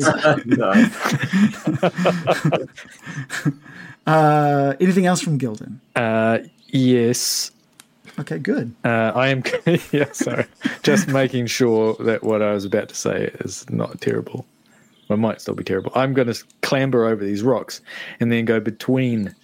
uh, 4.07 4.75
anything 4.81 5.07
else 5.07 5.21
from 5.21 5.39
Gildan? 5.39 5.81
Uh, 5.97 6.39
Yes. 6.69 7.51
Okay, 8.19 8.39
good. 8.39 8.75
Uh, 8.85 9.13
I 9.15 9.29
am. 9.29 9.43
yeah, 9.93 10.11
sorry. 10.13 10.47
Just 10.83 11.09
making 11.09 11.47
sure 11.47 11.95
that 12.01 12.23
what 12.23 12.41
I 12.43 12.53
was 12.53 12.65
about 12.65 12.89
to 12.89 12.95
say 12.95 13.31
is 13.41 13.69
not 13.71 14.01
terrible. 14.01 14.47
Well, 15.09 15.19
it 15.19 15.21
might 15.21 15.41
still 15.41 15.55
be 15.55 15.65
terrible. 15.65 15.93
I'm 15.95 16.15
going 16.15 16.33
to 16.33 16.45
clamber 16.63 17.05
over 17.07 17.25
these 17.25 17.43
rocks 17.43 17.81
and 18.19 18.33
then 18.33 18.45
go 18.45 18.59
between 18.59 19.35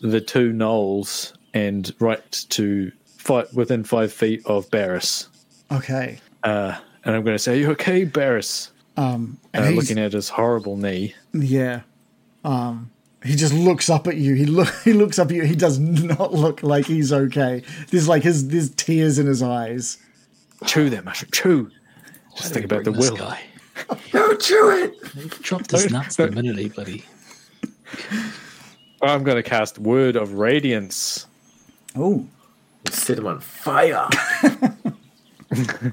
the 0.00 0.20
two 0.20 0.52
gnolls 0.52 1.32
and 1.54 1.92
right 1.98 2.44
to 2.50 2.92
fight 3.16 3.52
within 3.54 3.84
five 3.84 4.12
feet 4.12 4.44
of 4.46 4.70
Barris. 4.70 5.28
Okay. 5.72 6.18
Uh, 6.42 6.76
and 7.04 7.16
I'm 7.16 7.22
going 7.24 7.34
to 7.34 7.38
say, 7.42 7.54
Are 7.54 7.56
you 7.56 7.70
okay, 7.72 8.04
Barris? 8.04 8.70
Um, 8.96 9.38
and 9.52 9.64
Uh, 9.64 9.68
looking 9.70 9.98
at 9.98 10.12
his 10.12 10.28
horrible 10.28 10.76
knee. 10.76 11.14
yeah. 11.32 11.80
Um, 12.44 12.90
he 13.24 13.34
just 13.36 13.54
looks 13.54 13.88
up 13.88 14.06
at 14.06 14.16
you. 14.16 14.34
He 14.34 14.46
look. 14.46 14.68
He 14.84 14.92
looks 14.92 15.18
up 15.18 15.30
at 15.30 15.36
you. 15.36 15.44
He 15.44 15.56
does 15.56 15.78
not 15.78 16.32
look 16.34 16.62
like 16.62 16.86
he's 16.86 17.12
okay. 17.12 17.62
There's 17.90 18.08
like 18.08 18.22
his 18.22 18.48
there's 18.48 18.70
tears 18.70 19.18
in 19.18 19.26
his 19.26 19.42
eyes. 19.42 19.98
Chew 20.66 20.90
that 20.90 21.04
mushroom, 21.04 21.30
chew. 21.32 21.70
Just 22.36 22.52
think 22.52 22.64
about 22.64 22.84
the 22.84 22.92
will. 22.92 23.16
guy. 23.16 23.40
Don't 24.12 24.40
chew 24.40 24.70
it. 24.70 24.94
He 25.14 25.28
dropped 25.42 25.70
his 25.70 25.90
nuts 25.90 26.16
the 26.16 26.30
minute 26.30 26.58
he 26.58 26.68
bloody. 26.68 27.04
I'm 29.02 29.24
going 29.24 29.36
to 29.36 29.42
cast 29.42 29.78
Word 29.78 30.16
of 30.16 30.34
Radiance. 30.34 31.26
Oh, 31.96 32.26
Set 32.90 33.18
him 33.18 33.26
on 33.26 33.40
fire. 33.40 34.08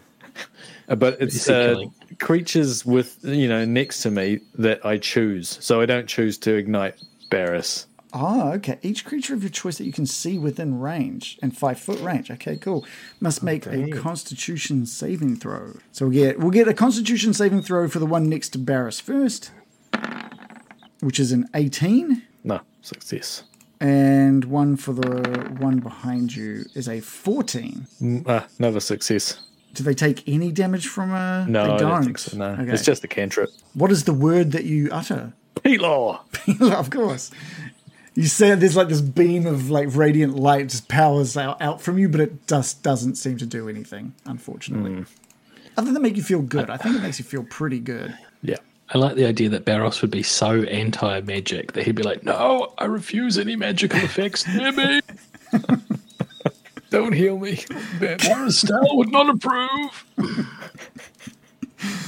But 0.98 1.22
it's 1.22 1.50
uh, 1.50 1.86
creatures 2.20 2.86
with 2.86 3.20
you 3.24 3.48
know 3.48 3.64
next 3.64 4.02
to 4.02 4.12
me 4.12 4.42
that 4.56 4.86
I 4.86 4.98
choose. 4.98 5.58
So 5.62 5.80
I 5.80 5.86
don't 5.86 6.08
choose 6.08 6.38
to 6.40 6.54
ignite 6.54 6.96
Barris. 7.32 7.88
Oh, 8.14 8.52
okay. 8.52 8.78
Each 8.84 9.06
creature 9.06 9.34
of 9.34 9.42
your 9.42 9.50
choice 9.50 9.78
that 9.78 9.86
you 9.86 9.94
can 9.94 10.06
see 10.06 10.38
within 10.38 10.80
range 10.82 11.40
and 11.42 11.58
five 11.58 11.80
foot 11.80 12.00
range. 12.02 12.30
Okay, 12.30 12.58
cool. 12.58 12.86
Must 13.22 13.42
make 13.42 13.66
Okay. 13.66 13.90
a 13.90 13.96
Constitution 13.98 14.86
saving 14.86 15.38
throw. 15.38 15.78
So 15.94 16.06
we'll 16.08 16.14
get 16.14 16.38
we'll 16.40 16.52
get 16.52 16.68
a 16.68 16.74
Constitution 16.74 17.34
saving 17.34 17.62
throw 17.62 17.88
for 17.88 18.00
the 18.00 18.06
one 18.06 18.28
next 18.30 18.50
to 18.50 18.58
Barris 18.60 19.00
first, 19.00 19.52
which 21.00 21.20
is 21.20 21.32
an 21.32 21.48
eighteen, 21.56 22.24
No 22.44 22.60
success. 22.82 23.44
and 23.80 24.44
one 24.46 24.76
for 24.76 24.92
the 24.94 25.50
one 25.60 25.80
behind 25.80 26.36
you 26.36 26.66
is 26.76 26.90
a 26.90 27.00
fourteen. 27.00 27.88
Mm, 28.02 28.28
Uh, 28.28 28.42
another 28.60 28.82
success. 28.82 29.40
Do 29.74 29.84
they 29.86 29.94
take 29.94 30.28
any 30.28 30.52
damage 30.52 30.88
from 30.88 31.12
a? 31.14 31.46
No, 31.48 31.64
they 31.66 31.72
I 31.72 31.78
don't. 31.78 31.90
don't 31.92 32.04
think 32.04 32.18
so. 32.18 32.38
No, 32.38 32.50
Okay. 32.62 32.74
it's 32.74 32.84
just 32.84 33.06
a 33.06 33.08
cantrip. 33.08 33.50
what 33.74 33.90
is 33.90 34.04
the 34.04 34.14
word 34.14 34.52
that 34.52 34.66
you 34.66 34.90
utter? 34.92 35.32
Pelor. 35.78 36.20
of 36.80 36.90
course. 36.90 37.32
You 38.14 38.26
say 38.28 38.54
there's 38.56 38.76
like 38.76 38.90
this 38.90 39.02
beam 39.02 39.46
of 39.46 39.70
like 39.70 39.96
radiant 39.96 40.36
light 40.36 40.68
just 40.70 40.88
powers 40.90 41.38
out, 41.38 41.62
out 41.62 41.82
from 41.82 41.98
you, 41.98 42.10
but 42.10 42.20
it 42.20 42.48
just 42.48 42.84
doesn't 42.84 43.16
seem 43.16 43.38
to 43.38 43.46
do 43.46 43.70
anything, 43.70 44.14
unfortunately. 44.26 44.92
Hmm. 44.92 45.04
Other 45.78 45.94
than 45.94 46.02
make 46.02 46.18
you 46.18 46.24
feel 46.24 46.42
good, 46.42 46.70
I 46.70 46.76
think 46.78 46.98
it 46.98 47.02
makes 47.02 47.20
you 47.20 47.26
feel 47.26 47.44
pretty 47.44 47.80
good. 47.80 48.18
Yeah. 48.42 48.58
I 48.94 48.98
like 48.98 49.16
the 49.16 49.26
idea 49.26 49.48
that 49.50 49.64
Barris 49.64 50.02
would 50.02 50.12
be 50.12 50.24
so 50.24 50.64
anti 50.64 51.22
magic 51.22 51.72
that 51.74 51.86
he'd 51.86 51.96
be 51.96 52.04
like, 52.04 52.24
No, 52.24 52.74
I 52.78 52.86
refuse 52.86 53.38
any 53.38 53.56
magical 53.56 54.00
effects 54.00 54.46
near 54.48 54.72
me. 54.74 55.00
Don't 56.90 57.14
heal 57.14 57.40
me. 57.40 57.64
Estelle 58.02 58.98
would 58.98 59.10
not 59.12 59.30
approve. 59.30 60.06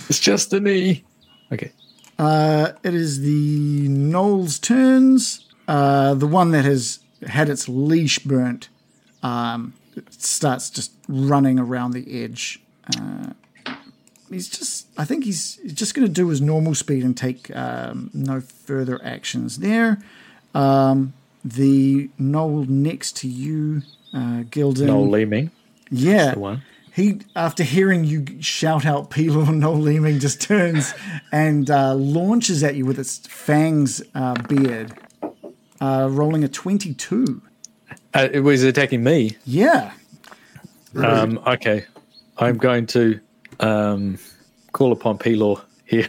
It's 0.10 0.20
just 0.20 0.54
a 0.54 0.60
knee. 0.60 1.04
Okay. 1.52 1.72
Uh, 2.20 2.74
it 2.84 2.94
is 2.94 3.22
the 3.22 3.88
gnolls' 3.88 4.62
turns. 4.62 5.48
Uh, 5.68 6.14
the 6.14 6.28
one 6.28 6.52
that 6.52 6.66
has 6.66 7.00
had 7.28 7.50
its 7.50 7.68
leash 7.70 8.20
burnt 8.20 8.70
um, 9.22 9.74
starts 10.10 10.70
just 10.70 10.92
running 11.08 11.58
around 11.60 11.92
the 11.92 12.24
edge. 12.24 12.62
Uh, 12.98 13.32
he's 14.30 14.50
just, 14.50 14.88
I 14.98 15.06
think 15.06 15.24
he's 15.24 15.58
just 15.74 15.96
going 15.96 16.08
to 16.08 16.14
do 16.14 16.28
his 16.30 16.42
normal 16.42 16.76
speed 16.76 17.04
and 17.04 17.16
take 17.16 17.56
um, 17.56 18.10
no 18.14 18.42
further 18.42 19.00
actions 19.04 19.60
there. 19.60 20.00
Um, 20.54 21.14
the 21.44 22.10
Gnoll 22.20 22.68
next 22.68 23.18
to 23.18 23.28
you, 23.28 23.82
uh, 24.14 24.44
Gildan. 24.44 24.86
Noel 24.88 25.10
Leeming. 25.10 25.52
yeah, 25.90 26.34
The 26.34 26.40
one. 26.40 26.62
He, 26.94 27.22
after 27.36 27.64
hearing 27.64 28.04
you 28.04 28.26
shout 28.40 28.86
out 28.86 29.10
Pelor 29.10 29.54
Noel 29.56 29.80
Leeming, 29.80 30.20
just 30.20 30.42
turns 30.42 30.94
and 31.32 31.70
uh, 31.70 31.96
launches 31.96 32.64
at 32.64 32.76
you 32.76 32.86
with 32.86 33.00
its 33.00 33.18
fangs 33.18 34.02
uh, 34.14 34.36
beard, 34.44 34.94
uh, 35.82 36.08
rolling 36.12 36.44
a 36.44 36.48
22. 36.48 37.42
Uh, 38.14 38.30
it 38.32 38.42
was 38.42 38.64
attacking 38.64 39.04
me. 39.04 39.38
Yeah. 39.46 39.94
Um, 40.96 41.40
okay. 41.48 41.86
I'm 42.38 42.58
going 42.58 42.86
to 42.88 43.20
um, 43.60 44.20
call 44.72 44.92
upon 44.92 45.18
Pelor 45.18 45.62
here 45.86 46.08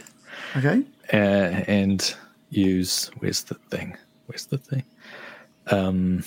Okay. 0.55 0.83
uh, 1.11 1.15
and 1.15 2.15
use. 2.51 3.09
Where's 3.19 3.43
the 3.43 3.55
thing? 3.71 3.97
Where's 4.27 4.45
the 4.45 4.59
thing? 4.59 4.83
Um, 5.67 6.23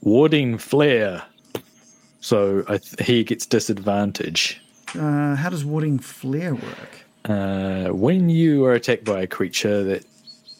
warding 0.00 0.58
flare. 0.58 1.24
So 2.28 2.62
I 2.68 2.76
th- 2.76 3.08
he 3.08 3.24
gets 3.24 3.46
disadvantage. 3.46 4.60
Uh, 4.94 5.34
how 5.34 5.48
does 5.48 5.64
warding 5.64 5.98
flare 5.98 6.54
work? 6.54 6.92
Uh, 7.24 7.88
when 7.88 8.28
you 8.28 8.66
are 8.66 8.74
attacked 8.74 9.04
by 9.04 9.22
a 9.22 9.26
creature 9.26 9.82
that 9.84 10.04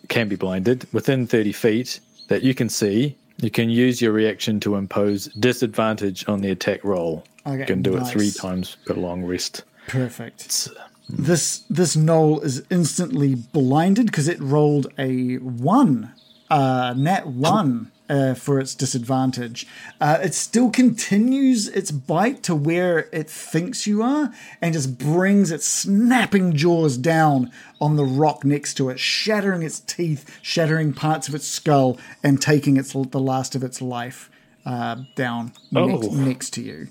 can 0.09 0.28
be 0.28 0.36
blinded 0.36 0.86
within 0.95 1.27
30 1.27 1.53
feet 1.53 2.01
that 2.28 2.43
you 2.43 2.55
can 2.55 2.70
see, 2.70 3.15
you 3.36 3.51
can 3.51 3.69
use 3.69 4.01
your 4.01 4.12
reaction 4.12 4.61
to 4.61 4.77
impose 4.77 5.27
disadvantage 5.39 6.27
on 6.27 6.40
the 6.40 6.51
attack 6.51 6.82
roll. 6.85 7.23
Okay, 7.47 7.59
you 7.59 7.66
can 7.66 7.82
do 7.82 7.99
nice. 7.99 8.09
it 8.09 8.12
three 8.12 8.31
times 8.31 8.78
per 8.86 8.95
long 8.95 9.23
rest. 9.23 9.62
Perfect. 9.89 10.47
It's, 10.47 10.69
uh, 10.69 10.89
This 11.11 11.65
this 11.69 11.97
gnoll 11.97 12.43
is 12.43 12.62
instantly 12.70 13.35
blinded 13.35 14.07
because 14.07 14.27
it 14.27 14.40
rolled 14.40 14.86
a 14.99 15.36
one, 15.36 16.15
uh, 16.49 16.95
nat 16.97 17.27
one 17.27 17.93
uh, 18.09 18.35
for 18.35 18.59
its 18.59 18.74
disadvantage. 18.74 19.66
Uh, 20.01 20.18
it 20.22 20.35
still 20.35 20.70
continues 20.70 21.68
its 21.68 21.90
bite 21.90 22.43
to 22.44 22.55
where 22.55 23.09
it 23.12 23.28
thinks 23.28 23.86
you 23.86 24.02
are, 24.02 24.32
and 24.62 24.72
just 24.72 24.98
brings 24.98 25.51
its 25.51 25.66
snapping 25.66 26.55
jaws 26.55 26.97
down 26.97 27.51
on 27.80 27.97
the 27.97 28.05
rock 28.05 28.44
next 28.44 28.74
to 28.74 28.89
it, 28.89 28.98
shattering 28.98 29.62
its 29.62 29.80
teeth, 29.80 30.39
shattering 30.43 30.93
parts 30.93 31.28
of 31.28 31.35
its 31.35 31.47
skull, 31.47 31.98
and 32.22 32.40
taking 32.40 32.76
its 32.76 32.93
the 32.93 33.20
last 33.20 33.55
of 33.55 33.62
its 33.62 33.80
life 33.82 34.30
uh, 34.66 34.97
down 35.14 35.52
next, 35.70 36.06
Oh. 36.09 36.14
next 36.14 36.51
to 36.55 36.62
you. 36.62 36.89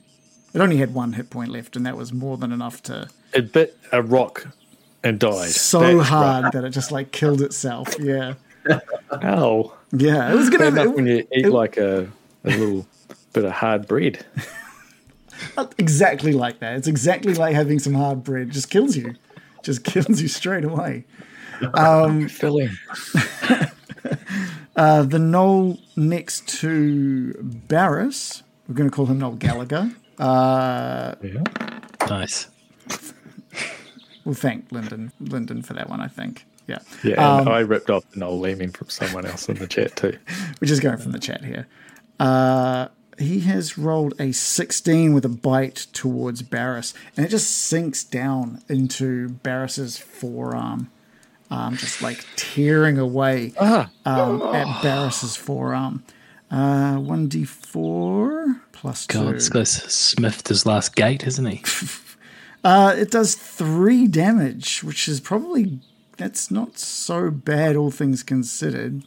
It 0.54 0.62
only 0.62 0.78
had 0.78 0.94
one 0.94 1.14
hit 1.14 1.30
point 1.30 1.50
left, 1.52 1.76
and 1.76 1.86
that 1.86 1.98
was 1.98 2.12
more 2.14 2.38
than 2.38 2.52
enough 2.52 2.82
to 2.84 3.10
it 3.34 3.52
bit 3.54 3.78
a 3.92 4.02
rock 4.02 4.48
and 5.04 5.20
died. 5.20 5.50
so 5.50 5.80
That's 5.98 6.10
hard 6.10 6.54
that 6.54 6.64
it 6.64 6.70
just 6.72 6.92
like 6.92 7.12
killed 7.12 7.42
itself. 7.42 7.96
Yeah, 8.00 8.36
right. 8.66 8.82
Ow. 9.24 9.74
Yeah. 9.92 10.32
It 10.32 10.36
was 10.36 10.48
enough 10.50 10.76
gonna 10.76 10.90
when 10.92 11.08
you 11.08 11.18
eat 11.32 11.46
it- 11.46 11.52
like 11.52 11.78
a, 11.78 12.08
a 12.44 12.50
little 12.50 12.88
bit 13.34 13.46
of 13.46 13.52
hard 13.52 13.88
bread. 13.88 14.26
exactly 15.78 16.34
like 16.34 16.60
that. 16.60 16.76
It's 16.78 16.88
exactly 16.88 17.34
like 17.34 17.54
having 17.56 17.80
some 17.80 17.94
hard 17.94 18.24
bread. 18.24 18.50
Just 18.52 18.70
kills 18.70 18.96
you. 18.98 19.16
Just 19.64 19.84
kills 19.86 20.22
you 20.22 20.28
straight 20.28 20.64
away. 20.66 21.06
Filling. 22.30 22.70
Uh, 24.76 25.02
the 25.02 25.18
gnoll 25.18 25.80
next 25.96 26.48
to 26.60 27.34
Barris, 27.42 28.44
we're 28.68 28.76
going 28.76 28.88
to 28.90 28.96
call 28.96 29.08
him 29.08 29.18
Noel 29.18 29.32
Gallagher. 29.32 29.92
Uh, 30.20 31.16
Yeah. 31.24 31.42
Nice. 32.08 32.48
we'll 34.24 34.36
thank 34.36 34.72
Lyndon 34.72 35.12
Lyndon 35.20 35.64
for 35.64 35.74
that 35.74 35.90
one. 35.90 36.00
I 36.00 36.08
think. 36.08 36.46
Yeah. 36.68 36.80
Yeah, 37.04 37.14
and 37.40 37.48
Um, 37.48 37.54
I 37.54 37.60
ripped 37.60 37.90
off 37.90 38.04
the 38.12 38.20
Noel 38.20 38.40
Leeming 38.40 38.72
from 38.72 38.90
someone 38.90 39.26
else 39.26 39.48
in 39.50 39.56
the 39.58 39.68
chat 39.68 39.96
too. 39.96 40.18
Which 40.60 40.70
is 40.70 40.80
going 40.80 40.98
from 40.98 41.14
the 41.14 41.20
chat 41.20 41.44
here. 41.46 41.66
Uh, 42.20 42.90
he 43.18 43.40
has 43.42 43.78
rolled 43.78 44.14
a 44.20 44.32
16 44.32 45.14
with 45.14 45.26
a 45.26 45.30
bite 45.30 45.88
towards 45.94 46.42
Barris, 46.44 46.94
and 47.16 47.26
it 47.26 47.30
just 47.30 47.50
sinks 47.50 48.04
down 48.04 48.62
into 48.70 49.30
Barris's 49.30 49.98
forearm, 49.98 50.90
um, 51.50 51.78
just 51.78 52.02
like 52.02 52.24
tearing 52.36 52.98
away 53.00 53.54
Ah. 53.60 53.90
um, 54.06 54.42
at 54.54 54.84
Barris's 54.84 55.36
forearm. 55.36 56.04
Uh, 56.52 56.98
1d4 56.98 58.62
plus 58.72 59.08
2. 59.08 59.18
God, 59.18 59.36
this 59.36 59.50
guy's 59.50 59.72
smithed 59.72 60.48
his 60.48 60.66
last 60.66 60.96
gate, 60.96 61.24
hasn't 61.24 61.48
he? 61.50 61.64
Uh, 62.64 62.94
it 62.98 63.12
does 63.12 63.36
3 63.36 64.08
damage, 64.08 64.84
which 64.84 65.08
is 65.08 65.22
probably. 65.22 65.80
That's 66.18 66.50
not 66.50 66.78
so 66.78 67.30
bad, 67.32 67.76
all 67.76 67.92
things 67.92 68.24
considered. 68.24 69.04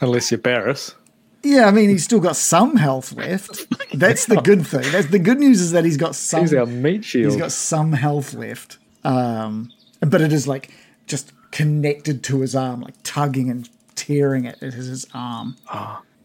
Unless 0.00 0.30
you're 0.30 0.38
Barris. 0.38 0.94
Yeah, 1.42 1.66
I 1.66 1.70
mean, 1.70 1.90
he's 1.90 2.04
still 2.04 2.20
got 2.20 2.36
some 2.36 2.76
health 2.76 3.12
left. 3.12 3.66
That's 3.94 4.26
the 4.26 4.40
good 4.40 4.66
thing. 4.66 4.90
That's 4.90 5.08
the 5.08 5.18
good 5.18 5.38
news 5.38 5.60
is 5.60 5.72
that 5.72 5.84
he's 5.84 5.96
got 5.96 6.14
some. 6.14 6.40
He's 6.40 6.54
our 6.54 6.66
meat 6.66 7.04
shield. 7.04 7.32
He's 7.32 7.40
got 7.40 7.52
some 7.52 7.92
health 7.92 8.34
left. 8.34 8.78
Um, 9.04 9.72
but 10.00 10.20
it 10.20 10.32
is 10.32 10.48
like 10.48 10.72
just 11.06 11.32
connected 11.52 12.24
to 12.24 12.40
his 12.40 12.56
arm, 12.56 12.80
like 12.80 12.94
tugging 13.04 13.48
and 13.50 13.68
tearing 13.94 14.46
at, 14.46 14.62
at 14.62 14.74
his 14.74 15.06
arm. 15.14 15.56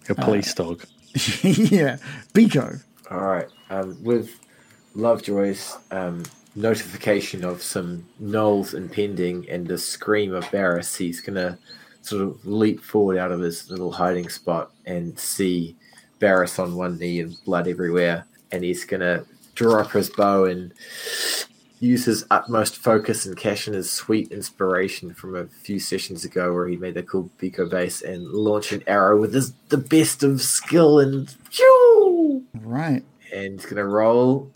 a 0.10 0.16
police 0.16 0.54
dog. 0.54 0.84
yeah, 1.44 1.98
Biko. 2.34 2.82
All 3.10 3.20
right. 3.20 3.48
Um, 3.70 4.04
with 4.04 4.40
Lovejoy's 4.96 5.78
um, 5.92 6.24
notification 6.56 7.44
of 7.44 7.62
some 7.62 8.06
gnolls 8.22 8.74
impending 8.74 9.50
and 9.50 9.66
the 9.68 9.78
scream 9.78 10.34
of 10.34 10.50
Barris, 10.52 10.96
he's 10.96 11.22
gonna 11.22 11.58
sort 12.02 12.24
of 12.24 12.46
leap 12.46 12.82
forward 12.82 13.18
out 13.18 13.32
of 13.32 13.40
his 13.40 13.70
little 13.70 13.92
hiding 13.92 14.28
spot 14.30 14.72
and 14.86 15.18
see 15.18 15.76
Barris 16.20 16.60
on 16.60 16.76
one 16.76 16.98
knee 16.98 17.20
and 17.20 17.36
blood 17.46 17.68
everywhere, 17.68 18.26
and 18.52 18.64
he's 18.64 18.86
gonna 18.86 19.24
draw 19.56 19.82
up 19.82 19.92
his 19.92 20.10
bow 20.10 20.46
and 20.46 20.74
use 21.80 22.06
his 22.06 22.26
utmost 22.30 22.78
focus 22.78 23.26
and 23.26 23.36
cash 23.36 23.68
in 23.68 23.74
his 23.74 23.90
sweet 23.90 24.32
inspiration 24.32 25.14
from 25.16 25.36
a 25.36 25.48
few 25.48 25.80
sessions 25.80 26.24
ago 26.24 26.54
where 26.54 26.68
he 26.68 26.78
made 26.78 26.94
the 26.94 27.02
cool 27.04 27.30
Biko 27.40 27.68
base 27.70 28.04
and 28.04 28.28
launch 28.28 28.72
an 28.72 28.84
arrow 28.86 29.20
with 29.20 29.34
his 29.34 29.54
the 29.70 29.78
best 29.78 30.22
of 30.22 30.42
skill 30.42 31.00
and 31.00 31.34
Right. 32.62 33.04
and 33.34 33.54
he's 33.60 33.66
gonna 33.66 33.86
roll 33.86 34.52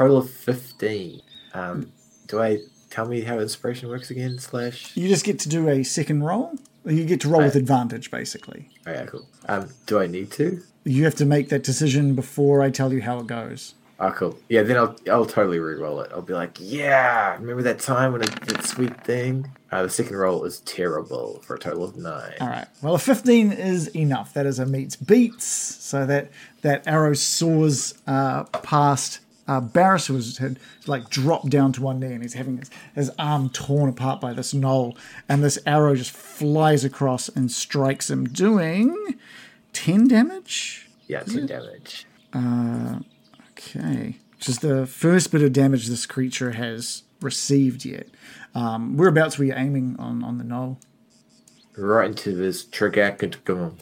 total 0.00 0.18
of 0.18 0.30
fifteen. 0.30 1.22
Um, 1.52 1.92
do 2.26 2.40
I 2.40 2.60
tell 2.90 3.06
me 3.06 3.20
how 3.22 3.38
inspiration 3.38 3.88
works 3.88 4.10
again? 4.10 4.38
Slash. 4.38 4.96
You 4.96 5.08
just 5.08 5.24
get 5.24 5.38
to 5.40 5.48
do 5.48 5.68
a 5.68 5.82
second 5.82 6.22
roll. 6.22 6.54
You 6.84 7.04
get 7.04 7.20
to 7.22 7.28
roll 7.28 7.42
with 7.42 7.56
advantage, 7.56 8.10
basically. 8.10 8.68
Oh 8.86 8.92
yeah, 8.92 9.06
cool. 9.06 9.28
Um, 9.48 9.68
do 9.86 9.98
I 9.98 10.06
need 10.06 10.30
to? 10.32 10.62
You 10.84 11.04
have 11.04 11.14
to 11.16 11.26
make 11.26 11.50
that 11.50 11.62
decision 11.62 12.14
before 12.14 12.62
I 12.62 12.70
tell 12.70 12.92
you 12.92 13.02
how 13.02 13.18
it 13.18 13.26
goes. 13.26 13.74
Oh, 14.02 14.10
cool. 14.12 14.38
Yeah, 14.48 14.62
then 14.62 14.78
I'll 14.78 14.96
I'll 15.10 15.26
totally 15.26 15.58
re-roll 15.58 16.00
it. 16.00 16.10
I'll 16.14 16.22
be 16.22 16.32
like, 16.32 16.56
yeah, 16.58 17.34
remember 17.34 17.62
that 17.64 17.80
time 17.80 18.12
when 18.12 18.22
I 18.22 18.24
did 18.24 18.42
that 18.44 18.64
sweet 18.64 19.04
thing? 19.04 19.50
Uh, 19.70 19.82
the 19.82 19.90
second 19.90 20.16
roll 20.16 20.44
is 20.44 20.60
terrible 20.60 21.42
for 21.44 21.56
a 21.56 21.58
total 21.58 21.84
of 21.84 21.96
nine. 21.98 22.32
All 22.40 22.48
right. 22.48 22.66
Well, 22.82 22.94
a 22.94 22.98
15 22.98 23.52
is 23.52 23.88
enough. 23.94 24.32
That 24.32 24.46
is 24.46 24.58
a 24.58 24.64
meets 24.64 24.96
beats. 24.96 25.44
So 25.44 26.06
that 26.06 26.30
that 26.62 26.86
arrow 26.86 27.12
soars 27.12 27.92
uh, 28.06 28.44
past. 28.44 29.20
Uh, 29.50 29.60
Barris 29.60 30.08
was 30.08 30.38
had 30.38 30.60
like 30.86 31.10
dropped 31.10 31.50
down 31.50 31.72
to 31.72 31.82
one 31.82 31.98
knee 31.98 32.12
and 32.12 32.22
he's 32.22 32.34
having 32.34 32.58
his, 32.58 32.70
his 32.94 33.10
arm 33.18 33.48
torn 33.50 33.88
apart 33.88 34.20
by 34.20 34.32
this 34.32 34.54
gnoll, 34.54 34.96
and 35.28 35.42
this 35.42 35.58
arrow 35.66 35.96
just 35.96 36.12
flies 36.12 36.84
across 36.84 37.28
and 37.28 37.50
strikes 37.50 38.08
him, 38.08 38.26
doing 38.26 39.16
10 39.72 40.06
damage. 40.06 40.88
Yeah, 41.08 41.24
ten 41.24 41.46
damage. 41.46 42.06
Okay. 43.52 44.18
Which 44.36 44.48
is 44.48 44.60
the 44.60 44.86
first 44.86 45.32
bit 45.32 45.42
of 45.42 45.52
damage 45.52 45.88
this 45.88 46.06
creature 46.06 46.52
has 46.52 47.02
received 47.20 47.84
yet. 47.84 48.06
Um, 48.54 48.96
whereabouts 48.96 49.36
were 49.36 49.46
you 49.46 49.54
aiming 49.56 49.96
on, 49.98 50.22
on 50.22 50.38
the 50.38 50.44
gnoll? 50.44 50.76
Right 51.76 52.06
into 52.06 52.36
this 52.36 52.64
trigacum. 52.64 53.74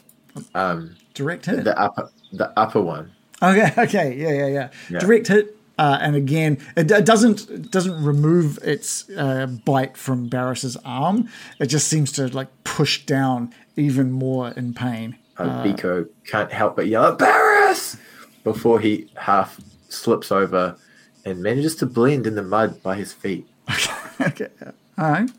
Um, 0.55 0.95
Direct 1.13 1.45
hit? 1.45 1.63
the 1.63 1.79
upper 1.79 2.09
the 2.33 2.51
upper 2.57 2.81
one. 2.81 3.11
Okay, 3.43 3.71
okay, 3.83 4.15
yeah, 4.15 4.31
yeah, 4.31 4.47
yeah. 4.47 4.69
Yeah. 4.89 4.99
Direct 4.99 5.27
hit, 5.27 5.55
uh, 5.79 5.97
and 6.01 6.13
again, 6.13 6.57
it, 6.75 6.91
it 6.91 7.05
doesn't 7.05 7.49
it 7.49 7.71
doesn't 7.71 8.03
remove 8.03 8.59
its 8.61 9.09
uh, 9.11 9.47
bite 9.63 9.95
from 9.95 10.27
Barris's 10.27 10.75
arm. 10.83 11.29
It 11.57 11.67
just 11.67 11.87
seems 11.87 12.11
to 12.13 12.27
like 12.27 12.49
push 12.65 13.05
down 13.05 13.53
even 13.77 14.11
more 14.11 14.49
in 14.49 14.73
pain. 14.73 15.17
Uh, 15.37 15.63
Biko 15.63 16.09
can't 16.25 16.51
help 16.51 16.75
but 16.75 16.87
yell 16.87 17.05
at 17.05 17.17
Barris 17.17 17.95
before 18.43 18.81
he 18.81 19.09
half 19.15 19.61
slips 19.87 20.33
over 20.33 20.75
and 21.23 21.41
manages 21.41 21.77
to 21.77 21.85
blend 21.85 22.27
in 22.27 22.35
the 22.35 22.43
mud 22.43 22.83
by 22.83 22.95
his 22.97 23.13
feet. 23.13 23.47
okay, 24.21 24.49
all 24.97 25.11
right. 25.11 25.29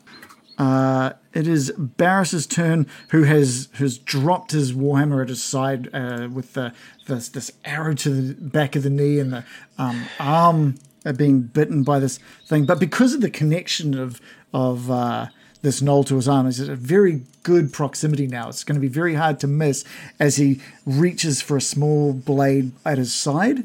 Uh, 0.61 1.13
it 1.33 1.47
is 1.47 1.71
Barris's 1.71 2.45
turn, 2.45 2.85
who 3.09 3.23
has 3.23 3.67
has 3.73 3.97
dropped 3.97 4.51
his 4.51 4.73
warhammer 4.73 5.23
at 5.23 5.29
his 5.29 5.41
side 5.41 5.89
uh, 5.91 6.29
with 6.31 6.53
the 6.53 6.71
this, 7.07 7.29
this 7.29 7.51
arrow 7.65 7.95
to 7.95 8.09
the 8.11 8.33
back 8.35 8.75
of 8.75 8.83
the 8.83 8.89
knee 8.91 9.17
and 9.17 9.33
the 9.33 9.43
um, 9.79 10.05
arm 10.19 10.75
uh, 11.03 11.13
being 11.13 11.41
bitten 11.41 11.81
by 11.81 11.97
this 11.97 12.19
thing. 12.45 12.67
But 12.67 12.79
because 12.79 13.15
of 13.15 13.21
the 13.21 13.31
connection 13.31 13.97
of 13.97 14.21
of 14.53 14.91
uh, 14.91 15.29
this 15.63 15.81
gnoll 15.81 16.05
to 16.05 16.15
his 16.15 16.27
arm, 16.27 16.45
at 16.45 16.59
a 16.59 16.75
very 16.75 17.23
good 17.41 17.73
proximity 17.73 18.27
now. 18.27 18.47
It's 18.47 18.63
going 18.63 18.75
to 18.75 18.81
be 18.81 18.87
very 18.87 19.15
hard 19.15 19.39
to 19.39 19.47
miss 19.47 19.83
as 20.19 20.35
he 20.35 20.61
reaches 20.85 21.41
for 21.41 21.57
a 21.57 21.61
small 21.61 22.13
blade 22.13 22.71
at 22.85 22.99
his 22.99 23.15
side 23.15 23.63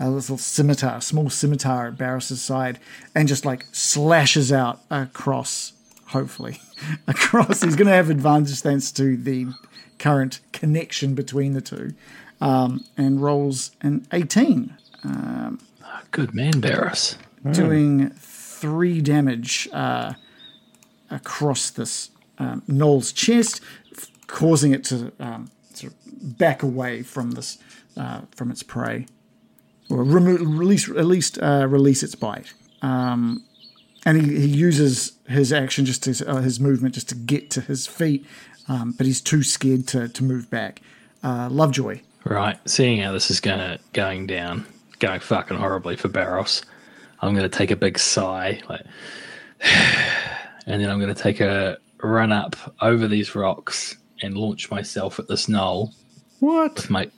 a 0.00 0.08
little 0.08 0.38
scimitar, 0.38 0.96
a 0.96 1.02
small 1.02 1.28
scimitar 1.28 1.88
at 1.88 1.98
Barris's 1.98 2.40
side, 2.40 2.78
and 3.14 3.28
just 3.28 3.44
like 3.44 3.66
slashes 3.70 4.50
out 4.50 4.80
across, 4.90 5.74
hopefully, 6.10 6.60
across. 7.08 7.62
He's 7.62 7.76
going 7.76 7.88
to 7.88 7.94
have 7.94 8.10
advantage 8.10 8.60
thanks 8.60 8.92
to 8.92 9.16
the 9.16 9.46
current 9.98 10.40
connection 10.52 11.14
between 11.14 11.52
the 11.54 11.60
two, 11.60 11.94
um, 12.40 12.84
and 12.96 13.20
rolls 13.22 13.72
an 13.80 14.06
18, 14.12 14.74
Good 16.12 16.34
man, 16.34 16.60
Barris. 16.60 17.16
doing 17.52 18.10
three 18.10 19.00
damage 19.00 19.68
uh, 19.72 20.14
across 21.10 21.70
this 21.70 22.10
um, 22.38 22.62
Gnoll's 22.66 23.12
chest, 23.12 23.60
f- 23.96 24.08
causing 24.26 24.72
it 24.72 24.82
to 24.84 25.12
um, 25.20 25.50
sort 25.74 25.92
of 25.92 26.38
back 26.38 26.62
away 26.62 27.02
from 27.02 27.32
this 27.32 27.58
uh, 27.96 28.22
from 28.34 28.50
its 28.50 28.62
prey, 28.62 29.06
or 29.90 30.02
remo- 30.04 30.38
release 30.44 30.88
at 30.88 31.06
least 31.06 31.38
uh, 31.42 31.66
release 31.68 32.02
its 32.02 32.14
bite. 32.14 32.52
Um, 32.82 33.44
and 34.06 34.20
he, 34.20 34.40
he 34.40 34.46
uses 34.46 35.12
his 35.28 35.52
action 35.52 35.84
just 35.84 36.02
to 36.04 36.28
uh, 36.30 36.40
his 36.40 36.58
movement 36.60 36.94
just 36.94 37.08
to 37.10 37.14
get 37.14 37.50
to 37.50 37.60
his 37.60 37.86
feet, 37.86 38.26
um, 38.68 38.92
but 38.96 39.06
he's 39.06 39.20
too 39.20 39.42
scared 39.42 39.86
to 39.88 40.08
to 40.08 40.24
move 40.24 40.50
back. 40.50 40.80
Uh, 41.22 41.48
Lovejoy. 41.50 42.00
Right, 42.24 42.58
seeing 42.68 43.00
how 43.00 43.12
this 43.12 43.30
is 43.30 43.40
gonna 43.40 43.78
going 43.92 44.26
down, 44.26 44.66
going 44.98 45.20
fucking 45.20 45.56
horribly 45.56 45.96
for 45.96 46.08
Barris, 46.08 46.62
I'm 47.20 47.34
gonna 47.34 47.48
take 47.48 47.70
a 47.70 47.76
big 47.76 47.98
sigh, 47.98 48.60
like, 48.68 48.82
and 50.66 50.80
then 50.82 50.88
I'm 50.90 51.00
gonna 51.00 51.14
take 51.14 51.40
a 51.40 51.78
run 52.02 52.32
up 52.32 52.56
over 52.80 53.06
these 53.08 53.34
rocks 53.34 53.96
and 54.22 54.36
launch 54.36 54.70
myself 54.70 55.18
at 55.18 55.28
this 55.28 55.46
gnoll 55.46 55.94
What? 56.40 56.74
with 56.76 56.90
my 56.90 57.10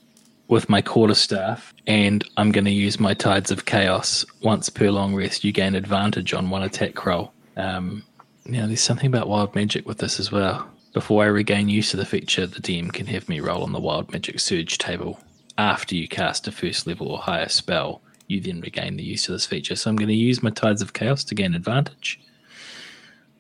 with 0.53 0.69
my 0.69 0.83
quarterstaff, 0.83 1.73
and 1.87 2.23
I'm 2.37 2.53
gonna 2.53 2.71
use 2.71 3.01
my 3.01 3.15
tides 3.15 3.51
of 3.51 3.65
chaos. 3.65 4.27
Once 4.43 4.69
per 4.69 4.91
long 4.91 5.15
rest, 5.15 5.45
you 5.45 5.51
gain 5.51 5.75
advantage 5.75 6.35
on 6.35 6.51
one 6.51 6.63
attack 6.63 7.07
roll. 7.07 7.33
Um, 7.57 8.05
now, 8.45 8.67
there's 8.67 8.83
something 8.83 9.07
about 9.07 9.29
wild 9.29 9.55
magic 9.55 9.87
with 9.87 9.99
this 9.99 10.21
as 10.21 10.31
well. 10.31 10.69
Before 10.93 11.25
I 11.25 11.29
regain 11.29 11.71
use 11.71 11.95
of 11.95 11.99
the 11.99 12.05
feature, 12.05 12.47
the 12.47 12.61
DM 12.61 12.93
can 12.93 13.07
have 13.07 13.31
me 13.31 13.41
roll 13.41 13.63
on 13.63 13.73
the 13.73 13.81
wild 13.81 14.13
magic 14.13 14.41
surge 14.41 14.77
table. 14.77 15.19
After 15.57 15.95
you 15.95 16.07
cast 16.07 16.47
a 16.47 16.53
first 16.53 16.87
level 16.87 17.09
or 17.09 17.19
higher 17.19 17.49
spell, 17.49 18.03
you 18.27 18.41
then 18.41 18.61
regain 18.61 18.99
the 18.99 19.05
use 19.05 19.29
of 19.29 19.33
this 19.33 19.47
feature. 19.47 19.75
So 19.75 19.89
I'm 19.89 19.97
going 19.97 20.09
to 20.09 20.15
use 20.15 20.43
my 20.43 20.51
tides 20.51 20.83
of 20.83 20.93
chaos 20.93 21.25
to 21.25 21.35
gain 21.35 21.55
advantage. 21.55 22.21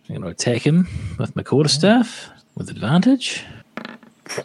I'm 0.09 0.17
going 0.17 0.23
to 0.23 0.29
attack 0.29 0.67
him 0.67 0.89
with 1.19 1.37
my 1.37 1.43
quarterstaff 1.43 2.31
with 2.55 2.71
advantage. 2.71 3.45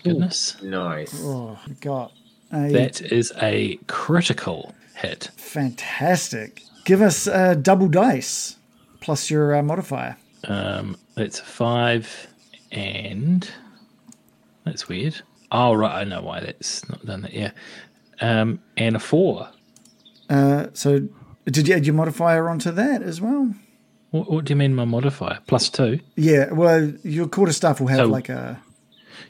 Goodness. 0.03 0.61
Nice. 0.61 1.13
Oh, 1.23 1.59
got 1.79 2.11
a 2.51 2.71
That 2.71 3.01
is 3.01 3.33
a 3.41 3.77
critical 3.87 4.73
hit. 4.95 5.29
fantastic. 5.37 6.61
Give 6.85 7.01
us 7.01 7.27
a 7.27 7.55
double 7.55 7.87
dice 7.87 8.55
plus 9.01 9.29
your 9.29 9.55
uh, 9.55 9.61
modifier. 9.63 10.17
Um, 10.45 10.95
that's 11.15 11.39
a 11.39 11.43
five, 11.43 12.27
and 12.71 13.49
that's 14.63 14.87
weird. 14.87 15.21
Oh, 15.51 15.73
right, 15.73 16.01
I 16.01 16.03
know 16.03 16.21
why 16.21 16.39
that's 16.41 16.87
not 16.89 17.05
done 17.05 17.21
that. 17.23 17.33
Yeah, 17.33 17.51
um, 18.21 18.59
and 18.77 18.95
a 18.95 18.99
four. 18.99 19.49
Uh, 20.29 20.67
so, 20.73 21.07
did 21.45 21.67
you 21.67 21.75
add 21.75 21.85
your 21.85 21.95
modifier 21.95 22.49
onto 22.49 22.71
that 22.71 23.01
as 23.01 23.19
well? 23.21 23.53
What, 24.11 24.31
what 24.31 24.45
do 24.45 24.51
you 24.51 24.55
mean 24.57 24.75
my 24.75 24.85
modifier? 24.85 25.39
Plus 25.47 25.69
two. 25.69 25.99
Yeah, 26.15 26.51
well, 26.53 26.93
your 27.03 27.27
quarter 27.27 27.51
staff 27.53 27.79
will 27.81 27.87
have 27.87 27.97
So- 27.99 28.05
like 28.07 28.29
a 28.29 28.61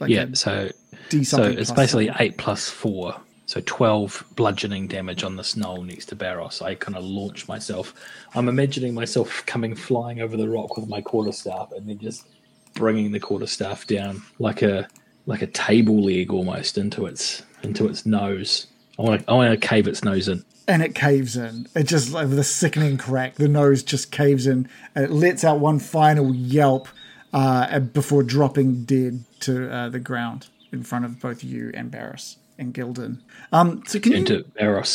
like 0.00 0.10
yeah, 0.10 0.26
a 0.32 0.36
so 0.36 0.70
D 1.08 1.24
so 1.24 1.42
it's 1.42 1.70
basically 1.70 2.06
something. 2.06 2.26
eight 2.26 2.36
plus 2.38 2.68
four. 2.68 3.20
So 3.46 3.62
twelve 3.64 4.24
bludgeoning 4.36 4.88
damage 4.88 5.24
on 5.24 5.36
the 5.36 5.42
gnoll 5.42 5.86
next 5.86 6.06
to 6.06 6.16
Barris. 6.16 6.60
I 6.60 6.74
kind 6.74 6.96
of 6.96 7.04
launch 7.04 7.48
myself. 7.48 7.94
I'm 8.34 8.48
imagining 8.48 8.94
myself 8.94 9.44
coming 9.46 9.74
flying 9.74 10.20
over 10.20 10.36
the 10.36 10.48
rock 10.48 10.76
with 10.76 10.88
my 10.88 11.00
quarterstaff, 11.00 11.72
and 11.72 11.88
then 11.88 11.98
just 11.98 12.26
bringing 12.74 13.10
the 13.12 13.20
quarterstaff 13.20 13.86
down 13.86 14.22
like 14.38 14.62
a 14.62 14.86
like 15.26 15.42
a 15.42 15.46
table 15.46 16.02
leg 16.02 16.30
almost 16.32 16.76
into 16.78 17.06
its 17.06 17.42
into 17.62 17.88
its 17.88 18.04
nose. 18.04 18.66
I 18.98 19.02
want 19.02 19.20
to 19.22 19.30
I 19.30 19.34
want 19.34 19.58
to 19.58 19.66
cave 19.66 19.88
its 19.88 20.04
nose 20.04 20.28
in. 20.28 20.44
and 20.66 20.82
it 20.82 20.94
caves 20.94 21.36
in. 21.36 21.66
It 21.74 21.84
just 21.84 22.12
like 22.12 22.28
with 22.28 22.38
a 22.38 22.44
sickening 22.44 22.98
crack, 22.98 23.36
the 23.36 23.48
nose 23.48 23.82
just 23.82 24.12
caves 24.12 24.46
in. 24.46 24.68
And 24.94 25.04
it 25.04 25.10
lets 25.10 25.42
out 25.42 25.58
one 25.60 25.78
final 25.78 26.34
yelp 26.34 26.88
uh, 27.32 27.78
before 27.80 28.22
dropping 28.22 28.84
dead 28.84 29.24
to 29.40 29.72
uh, 29.72 29.88
the 29.88 29.98
ground 30.00 30.48
in 30.72 30.82
front 30.82 31.04
of 31.04 31.20
both 31.20 31.42
you 31.44 31.70
and 31.74 31.90
Barris 31.90 32.36
and 32.58 32.74
Gildan. 32.74 33.20
Um, 33.52 33.82
so 33.86 34.00
can 34.00 34.12
you 34.12 34.18
into 34.18 34.44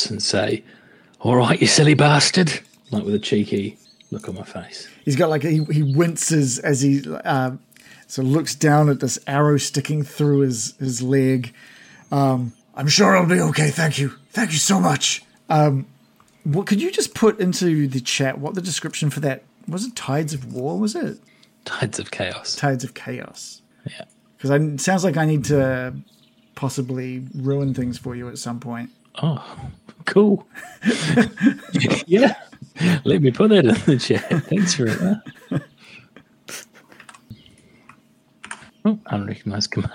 and 0.09 0.21
say, 0.21 0.63
"All 1.19 1.35
right, 1.35 1.59
you 1.59 1.67
silly 1.67 1.93
bastard," 1.93 2.59
like 2.91 3.03
with 3.03 3.15
a 3.15 3.19
cheeky 3.19 3.77
look 4.11 4.29
on 4.29 4.35
my 4.35 4.43
face. 4.43 4.87
He's 5.03 5.15
got 5.15 5.29
like 5.29 5.43
he, 5.43 5.63
he 5.65 5.83
winces 5.83 6.59
as 6.59 6.81
he 6.81 7.03
uh, 7.07 7.51
of 8.07 8.23
looks 8.23 8.55
down 8.55 8.89
at 8.89 8.99
this 8.99 9.17
arrow 9.27 9.57
sticking 9.57 10.03
through 10.03 10.39
his 10.39 10.75
his 10.77 11.01
leg. 11.01 11.53
Um, 12.11 12.53
I'm 12.75 12.87
sure 12.87 13.17
I'll 13.17 13.25
be 13.25 13.39
okay. 13.39 13.69
Thank 13.69 13.99
you. 13.99 14.13
Thank 14.29 14.51
you 14.51 14.59
so 14.59 14.79
much. 14.79 15.23
Um, 15.49 15.87
what 16.43 16.67
could 16.67 16.81
you 16.81 16.91
just 16.91 17.13
put 17.13 17.39
into 17.39 17.87
the 17.87 18.01
chat 18.01 18.37
what 18.37 18.55
the 18.55 18.61
description 18.61 19.09
for 19.09 19.19
that 19.21 19.43
was? 19.67 19.85
It 19.85 19.95
Tides 19.95 20.33
of 20.33 20.53
War? 20.53 20.79
Was 20.79 20.95
it 20.95 21.19
Tides 21.65 21.99
of 21.99 22.11
Chaos. 22.11 22.55
Tides 22.55 22.83
of 22.83 22.93
Chaos? 22.93 23.61
Yeah. 23.89 24.05
Because 24.43 24.61
it 24.61 24.81
sounds 24.81 25.05
like 25.05 25.15
I 25.15 25.23
need 25.23 25.45
to 25.45 25.93
possibly 26.55 27.25
ruin 27.33 27.73
things 27.73 27.97
for 27.97 28.13
you 28.13 28.27
at 28.27 28.37
some 28.37 28.59
point. 28.59 28.89
Oh, 29.21 29.69
cool. 30.03 30.45
yeah. 32.05 32.35
Let 33.05 33.21
me 33.21 33.31
put 33.31 33.51
that 33.51 33.65
in 33.65 33.75
the 33.85 33.97
chat. 33.97 34.27
Thanks 34.47 34.73
for 34.73 34.83
that. 34.83 35.63
Oh, 38.83 38.99
unrecognized 39.05 39.71
command. 39.71 39.93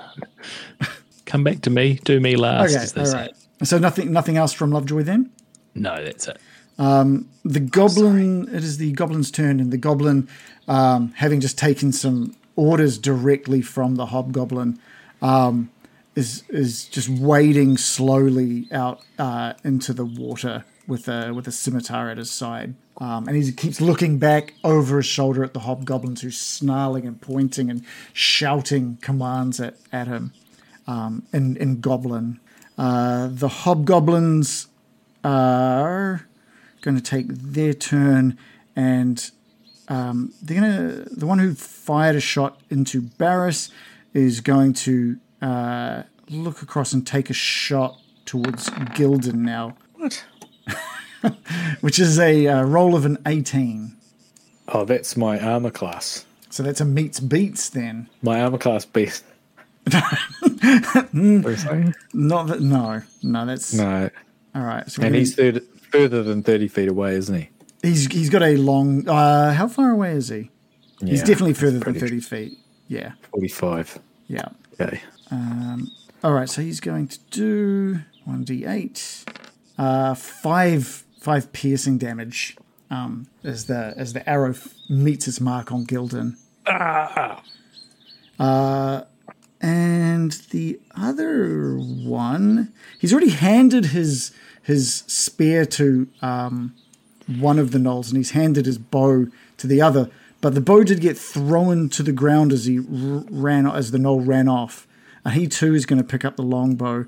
Come 1.27 1.45
back 1.45 1.61
to 1.63 1.71
me. 1.71 2.01
Do 2.05 2.19
me 2.19 2.37
last. 2.37 2.75
Okay, 2.75 3.01
all 3.01 3.07
say. 3.07 3.19
right. 3.19 3.35
So 3.65 3.77
nothing, 3.77 4.13
nothing 4.13 4.39
else 4.39 4.55
from 4.55 4.71
Lovejoy 4.71 5.03
then. 5.03 5.31
No, 5.75 6.03
that's 6.03 6.27
it. 6.27 6.39
The 6.79 7.61
goblin. 7.61 8.49
It 8.49 8.65
is 8.65 8.79
the 8.79 8.93
goblin's 8.93 9.31
turn, 9.31 9.61
and 9.61 9.71
the 9.71 9.77
goblin, 9.77 10.27
um, 10.69 11.13
having 11.17 11.41
just 11.41 11.59
taken 11.59 11.93
some 11.93 12.35
orders 12.59 12.99
directly 12.99 13.63
from 13.63 13.95
the 13.95 14.07
hobgoblin, 14.07 14.79
um, 15.23 15.71
is 16.17 16.43
is 16.49 16.85
just 16.87 17.09
wading 17.09 17.77
slowly 17.77 18.67
out 18.73 19.01
uh, 19.19 19.53
into 19.63 19.93
the 19.93 20.05
water 20.05 20.65
with 20.89 21.07
a 21.07 21.33
with 21.33 21.47
a 21.47 21.53
scimitar 21.53 22.11
at 22.11 22.19
his 22.19 22.31
side. 22.31 22.75
Um, 23.01 23.29
and 23.29 23.37
he 23.37 23.53
keeps 23.53 23.81
looking 23.81 24.19
back 24.19 24.55
over 24.65 24.97
his 24.97 25.07
shoulder 25.07 25.45
at 25.45 25.55
the 25.55 25.61
hobgoblins 25.61 26.23
who's 26.23 26.37
snarling 26.37 27.07
and 27.07 27.21
pointing 27.21 27.71
and 27.71 27.85
shouting 28.13 28.99
commands 29.01 29.61
at, 29.61 29.77
at 29.93 30.09
him 30.09 30.33
um, 30.89 31.23
in, 31.33 31.57
in 31.59 31.81
goblin. 31.81 32.41
Uh, 32.77 33.29
the 33.31 33.49
hobgoblins 33.49 34.67
are 35.23 36.27
going 36.81 36.97
to 36.97 37.03
take 37.03 37.29
their 37.29 37.73
turn 37.73 38.37
and 38.75 39.31
um, 39.89 40.33
they're 40.43 40.61
to 40.61 41.05
the 41.11 41.27
one 41.27 41.39
who 41.39 41.55
fired 41.55 42.17
a 42.17 42.21
shot 42.21 42.61
into 42.71 43.01
Barris 43.03 43.71
is 44.13 44.41
going 44.41 44.75
to 44.75 45.19
uh, 45.41 46.03
look 46.29 46.63
across 46.63 46.93
and 46.93 47.07
take 47.07 47.31
a 47.31 47.35
shot 47.35 47.99
towards 48.27 48.69
Gildan 48.71 49.37
now, 49.37 49.77
What? 49.95 50.25
which 51.81 51.99
is 51.99 52.19
a 52.19 52.47
uh, 52.47 52.63
roll 52.63 52.95
of 52.95 53.05
an 53.07 53.19
18. 53.27 53.97
Oh, 54.69 54.85
that's 54.85 55.17
my 55.17 55.41
armor 55.41 55.71
class. 55.71 56.27
So 56.51 56.63
that's 56.63 56.81
a 56.81 56.85
meets 56.85 57.21
beats 57.21 57.71
then. 57.71 58.09
My 58.23 58.43
armor 58.43 58.59
class 58.59 58.85
beast. 58.85 59.25
What 61.13 61.15
are 61.15 61.51
you 61.51 61.57
saying? 61.57 61.95
Not 62.13 62.49
that 62.49 62.61
no, 62.61 63.03
no, 63.23 63.47
that's 63.47 63.73
no, 63.73 64.11
all 64.55 64.63
right. 64.63 64.89
So 64.91 65.03
and 65.03 65.15
he's 65.15 65.35
third, 65.35 65.63
further 65.91 66.23
than 66.23 66.43
thirty 66.43 66.69
feet 66.69 66.89
away, 66.89 67.15
isn't 67.15 67.35
he? 67.35 67.49
He's 67.83 68.07
he's 68.13 68.31
got 68.31 68.43
a 68.43 68.57
long. 68.57 69.09
Uh, 69.09 69.53
how 69.53 69.69
far 69.69 69.91
away 69.91 70.13
is 70.13 70.29
he? 70.29 70.51
he's 71.05 71.21
definitely 71.23 71.55
further 71.55 71.79
than 71.79 71.95
thirty 71.95 72.21
feet. 72.21 72.59
Yeah, 72.89 73.13
Forty-five. 73.31 73.99
yeah. 74.29 74.49
Okay. 74.81 75.01
Um, 75.31 75.91
All 76.25 76.33
right, 76.33 76.49
so 76.49 76.63
he's 76.63 76.81
going 76.81 77.09
to 77.09 77.19
do 77.31 78.01
one 78.25 78.45
d 78.45 78.65
eight, 78.65 79.25
uh, 79.77 80.15
five 80.15 81.05
five 81.21 81.53
piercing 81.53 81.99
damage. 81.99 82.57
Um, 82.91 83.27
as 83.45 83.67
the 83.67 83.93
as 83.97 84.15
the 84.15 84.27
arrow 84.29 84.51
f- 84.51 84.69
meets 84.89 85.29
its 85.29 85.41
mark 85.41 85.71
on 85.71 85.85
Gildan. 85.85 86.37
Ah. 86.67 87.43
Uh, 88.39 89.03
and 89.61 90.33
the 90.51 90.81
other 90.97 91.77
one, 91.77 92.73
he's 93.01 93.13
already 93.13 93.31
handed 93.31 93.87
his 93.87 94.33
his 94.63 95.05
spear 95.07 95.65
to 95.67 96.09
um, 96.23 96.75
one 97.29 97.59
of 97.59 97.71
the 97.73 97.79
gnolls 97.79 98.09
and 98.09 98.17
he's 98.17 98.31
handed 98.33 98.67
his 98.67 98.79
bow 98.79 99.27
to 99.59 99.67
the 99.67 99.81
other. 99.83 100.11
But 100.41 100.55
the 100.55 100.61
bow 100.61 100.85
did 100.85 101.01
get 101.01 101.19
thrown 101.19 101.89
to 101.91 102.03
the 102.03 102.13
ground 102.13 102.53
as 102.53 102.65
he 102.67 102.79
r- 102.79 102.85
ran 103.31 103.67
as 103.67 103.91
the 103.91 103.99
gnoll 103.99 104.25
ran 104.27 104.49
off. 104.49 104.87
And 105.25 105.35
he 105.35 105.47
too 105.49 105.75
is 105.75 105.85
going 105.85 106.01
to 106.01 106.07
pick 106.07 106.25
up 106.25 106.37
the 106.37 106.43
longbow 106.43 107.07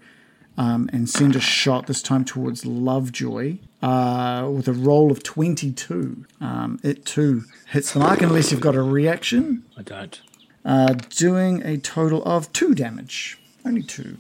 um, 0.58 0.90
and 0.92 1.08
send 1.08 1.36
a 1.36 1.40
shot 1.40 1.86
this 1.86 2.02
time 2.02 2.24
towards 2.24 2.66
Lovejoy 2.66 3.58
uh, 3.82 4.50
with 4.52 4.68
a 4.68 4.72
roll 4.72 5.10
of 5.12 5.22
twenty-two. 5.22 6.26
Um, 6.40 6.80
it 6.82 7.06
too 7.06 7.44
hits 7.68 7.92
the 7.92 8.00
mark 8.00 8.20
unless 8.20 8.50
you've 8.50 8.60
got 8.60 8.74
a 8.74 8.82
reaction 8.82 9.64
I 9.78 9.82
don't. 9.82 10.20
uh, 10.64 10.94
doing 11.08 11.62
a 11.64 11.78
total 11.78 12.22
of 12.24 12.52
two 12.52 12.74
damage. 12.74 13.38
Only 13.64 13.82
two. 13.82 14.18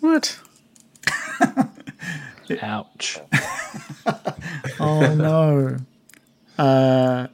What? 0.00 0.40
Ouch. 2.62 3.18
Oh 4.80 5.14
no. 5.14 5.76
Uh, 6.56 7.26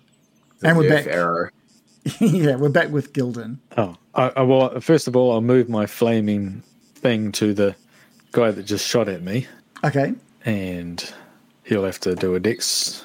and 0.62 0.77
we're 0.78 0.89
back. 0.89 1.07
Arrow. 1.07 1.51
yeah, 2.20 2.57
we're 2.57 2.69
back 2.70 2.91
with 2.91 3.12
Gildan. 3.12 3.59
Oh, 3.77 3.97
I, 4.15 4.28
I, 4.36 4.43
well, 4.43 4.81
first 4.81 5.07
of 5.09 5.15
all, 5.16 5.32
I'll 5.32 5.41
move 5.41 5.69
my 5.69 5.86
flaming 5.86 6.62
thing 6.97 7.32
to 7.32 7.53
the 7.55 7.77
guy 8.32 8.51
that 8.51 8.62
just 8.65 8.86
shot 8.86 9.09
at 9.09 9.23
me, 9.23 9.47
Okay. 9.85 10.15
and 10.45 11.12
he'll 11.65 11.85
have 11.85 12.01
to 12.01 12.15
do 12.15 12.35
a 12.35 12.41
dex 12.41 13.05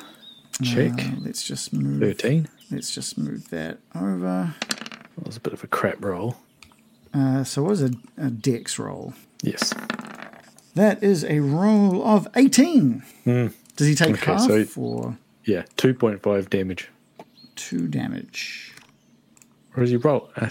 check. 0.64 0.94
Uh, 1.00 1.12
let's 1.20 1.44
just 1.44 1.74
move. 1.74 2.00
Thirteen. 2.02 2.48
Let's 2.72 2.94
just 2.94 3.18
move 3.18 3.50
that 3.50 3.80
over. 3.96 4.54
That 5.18 5.26
was 5.26 5.38
a 5.38 5.42
bit 5.42 5.54
of 5.54 5.64
a 5.64 5.68
crap 5.68 6.04
roll. 6.04 6.38
Uh, 7.14 7.44
so 7.44 7.62
what 7.64 7.70
was 7.72 7.82
a, 7.84 7.92
a 8.18 8.30
dex 8.30 8.80
roll? 8.80 9.14
Yes. 9.44 9.74
That 10.76 11.04
is 11.04 11.24
a 11.26 11.40
roll 11.40 12.06
of 12.06 12.28
18. 12.36 13.04
Does 13.26 13.88
he 13.88 13.96
take 13.96 14.12
Okay, 14.16 14.32
half 14.32 14.42
so- 14.42 14.66
or 14.78 15.18
Yeah, 15.46 15.64
two 15.78 15.94
point 15.94 16.22
five 16.22 16.50
damage. 16.50 16.90
two 17.56 17.88
damage? 17.88 18.74
Or 19.76 19.82
does 19.84 19.90
he 19.92 19.98
roll? 19.98 20.30
Uh, 20.36 20.50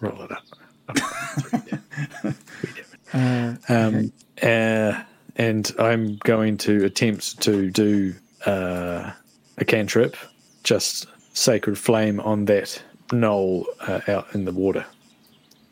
roll 0.00 0.22
it 0.22 0.32
up. 0.32 0.44
Up. 2.24 3.58
um, 3.68 4.12
uh, 4.42 5.02
and 5.36 5.72
I'm 5.78 6.16
going 6.24 6.56
to 6.58 6.84
attempt 6.84 7.40
to 7.42 7.70
do 7.70 8.14
uh, 8.46 9.12
a 9.58 9.64
cantrip, 9.64 10.16
just 10.64 11.06
sacred 11.34 11.78
flame 11.78 12.20
on 12.20 12.44
that 12.46 12.82
gnoll 13.08 13.64
uh, 13.80 14.00
out 14.08 14.34
in 14.34 14.44
the 14.44 14.52
water 14.52 14.84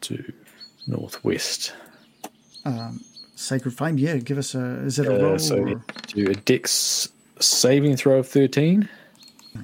to 0.02 0.32
northwest. 0.86 1.72
Sacred 3.36 3.76
Flame? 3.76 3.98
Yeah, 3.98 4.16
give 4.16 4.38
us 4.38 4.54
a. 4.54 4.80
Is 4.80 4.98
it 4.98 5.06
a 5.06 5.10
roll? 5.10 5.34
Uh, 5.34 5.38
so 5.38 5.58
or- 5.58 5.84
do 6.08 6.28
a 6.28 6.34
dex 6.34 7.08
saving 7.38 7.96
throw 7.96 8.18
of 8.18 8.28
13. 8.28 8.88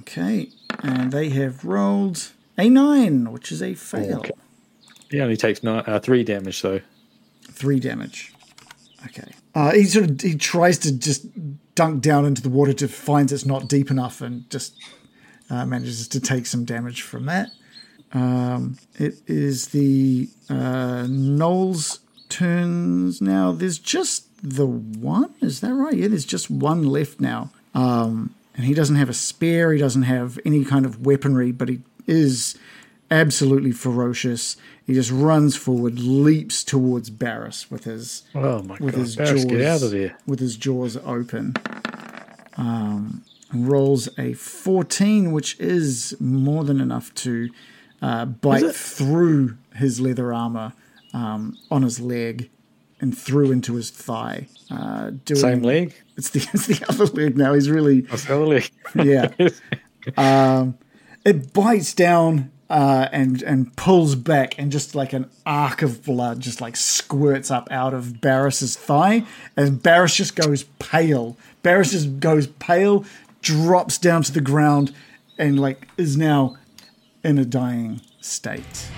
Okay. 0.00 0.50
And 0.82 1.10
they 1.10 1.30
have 1.30 1.64
rolled 1.64 2.30
a 2.58 2.68
9, 2.68 3.32
which 3.32 3.50
is 3.50 3.62
a 3.62 3.74
fail. 3.74 4.18
Okay. 4.18 4.32
He 5.10 5.20
only 5.20 5.36
takes 5.36 5.62
nine, 5.62 5.84
uh, 5.86 6.00
three 6.00 6.24
damage 6.24 6.62
though. 6.62 6.80
Three 7.50 7.80
damage. 7.80 8.32
Okay. 9.06 9.30
Uh, 9.54 9.72
he 9.72 9.84
sort 9.84 10.10
of 10.10 10.20
he 10.20 10.36
tries 10.36 10.78
to 10.78 10.92
just 10.92 11.26
dunk 11.74 12.02
down 12.02 12.24
into 12.24 12.40
the 12.40 12.48
water 12.48 12.72
to 12.72 12.88
finds 12.88 13.32
it's 13.32 13.44
not 13.44 13.68
deep 13.68 13.90
enough 13.90 14.20
and 14.22 14.48
just 14.48 14.74
uh, 15.50 15.66
manages 15.66 16.08
to 16.08 16.20
take 16.20 16.46
some 16.46 16.64
damage 16.64 17.02
from 17.02 17.26
that. 17.26 17.48
Um, 18.14 18.78
it 18.94 19.14
is 19.26 19.68
the 19.68 20.30
uh, 20.48 21.04
gnolls 21.06 21.98
turns 22.32 23.20
now. 23.20 23.52
There's 23.52 23.78
just 23.78 24.26
the 24.42 24.66
one. 24.66 25.32
Is 25.40 25.60
that 25.60 25.72
right? 25.74 25.94
Yeah, 25.94 26.08
there's 26.08 26.24
just 26.24 26.50
one 26.50 26.82
left 26.84 27.20
now. 27.20 27.50
Um, 27.74 28.34
and 28.56 28.66
he 28.66 28.74
doesn't 28.74 28.96
have 28.96 29.08
a 29.08 29.14
spear. 29.14 29.72
He 29.72 29.78
doesn't 29.78 30.02
have 30.02 30.38
any 30.44 30.64
kind 30.64 30.84
of 30.84 31.06
weaponry, 31.06 31.52
but 31.52 31.68
he 31.68 31.80
is 32.06 32.56
absolutely 33.10 33.72
ferocious. 33.72 34.56
He 34.86 34.94
just 34.94 35.10
runs 35.12 35.54
forward, 35.54 35.98
leaps 36.00 36.64
towards 36.64 37.08
Barris 37.10 37.70
with 37.70 37.84
his 37.84 38.24
Oh 38.34 38.62
my 38.62 38.76
with 38.80 38.94
god! 38.94 39.00
his 39.02 39.16
Barris, 39.16 39.30
jaws 39.30 39.44
get 39.44 39.60
out 39.62 39.82
of 39.82 39.90
there! 39.92 40.16
with 40.26 40.40
his 40.40 40.56
jaws 40.56 40.96
open. 41.04 41.54
Um, 42.56 43.22
rolls 43.54 44.08
a 44.18 44.32
fourteen, 44.34 45.32
which 45.32 45.58
is 45.60 46.14
more 46.20 46.64
than 46.64 46.80
enough 46.80 47.14
to 47.16 47.48
uh, 48.00 48.24
bite 48.26 48.74
through 48.74 49.56
his 49.76 50.00
leather 50.00 50.32
armor 50.34 50.72
um, 51.12 51.56
on 51.70 51.82
his 51.82 52.00
leg 52.00 52.50
and 53.00 53.16
threw 53.16 53.50
into 53.50 53.74
his 53.74 53.90
thigh. 53.90 54.46
Uh, 54.70 55.10
doing, 55.24 55.40
Same 55.40 55.62
leg. 55.62 55.94
It's 56.16 56.30
the 56.30 56.46
it's 56.54 56.66
the 56.66 56.84
other 56.88 57.06
leg 57.06 57.36
now. 57.36 57.52
He's 57.52 57.68
really 57.68 58.02
That's 58.02 58.24
the 58.24 58.34
other 58.34 58.46
leg. 58.46 58.70
yeah. 58.94 59.30
um, 60.16 60.78
it 61.24 61.52
bites 61.52 61.94
down 61.94 62.50
uh, 62.70 63.08
and 63.12 63.42
and 63.42 63.76
pulls 63.76 64.14
back, 64.14 64.58
and 64.58 64.72
just 64.72 64.94
like 64.94 65.12
an 65.12 65.28
arc 65.44 65.82
of 65.82 66.04
blood 66.04 66.40
just 66.40 66.60
like 66.60 66.76
squirts 66.76 67.50
up 67.50 67.68
out 67.70 67.92
of 67.92 68.20
Barris's 68.20 68.76
thigh, 68.76 69.24
and 69.56 69.82
Barris 69.82 70.14
just 70.14 70.36
goes 70.36 70.64
pale. 70.78 71.36
Barris 71.62 71.90
just 71.90 72.18
goes 72.18 72.46
pale, 72.46 73.04
drops 73.42 73.98
down 73.98 74.22
to 74.22 74.32
the 74.32 74.40
ground, 74.40 74.94
and 75.38 75.60
like 75.60 75.86
is 75.98 76.16
now 76.16 76.56
in 77.22 77.38
a 77.38 77.44
dying 77.44 78.00
state. 78.20 78.88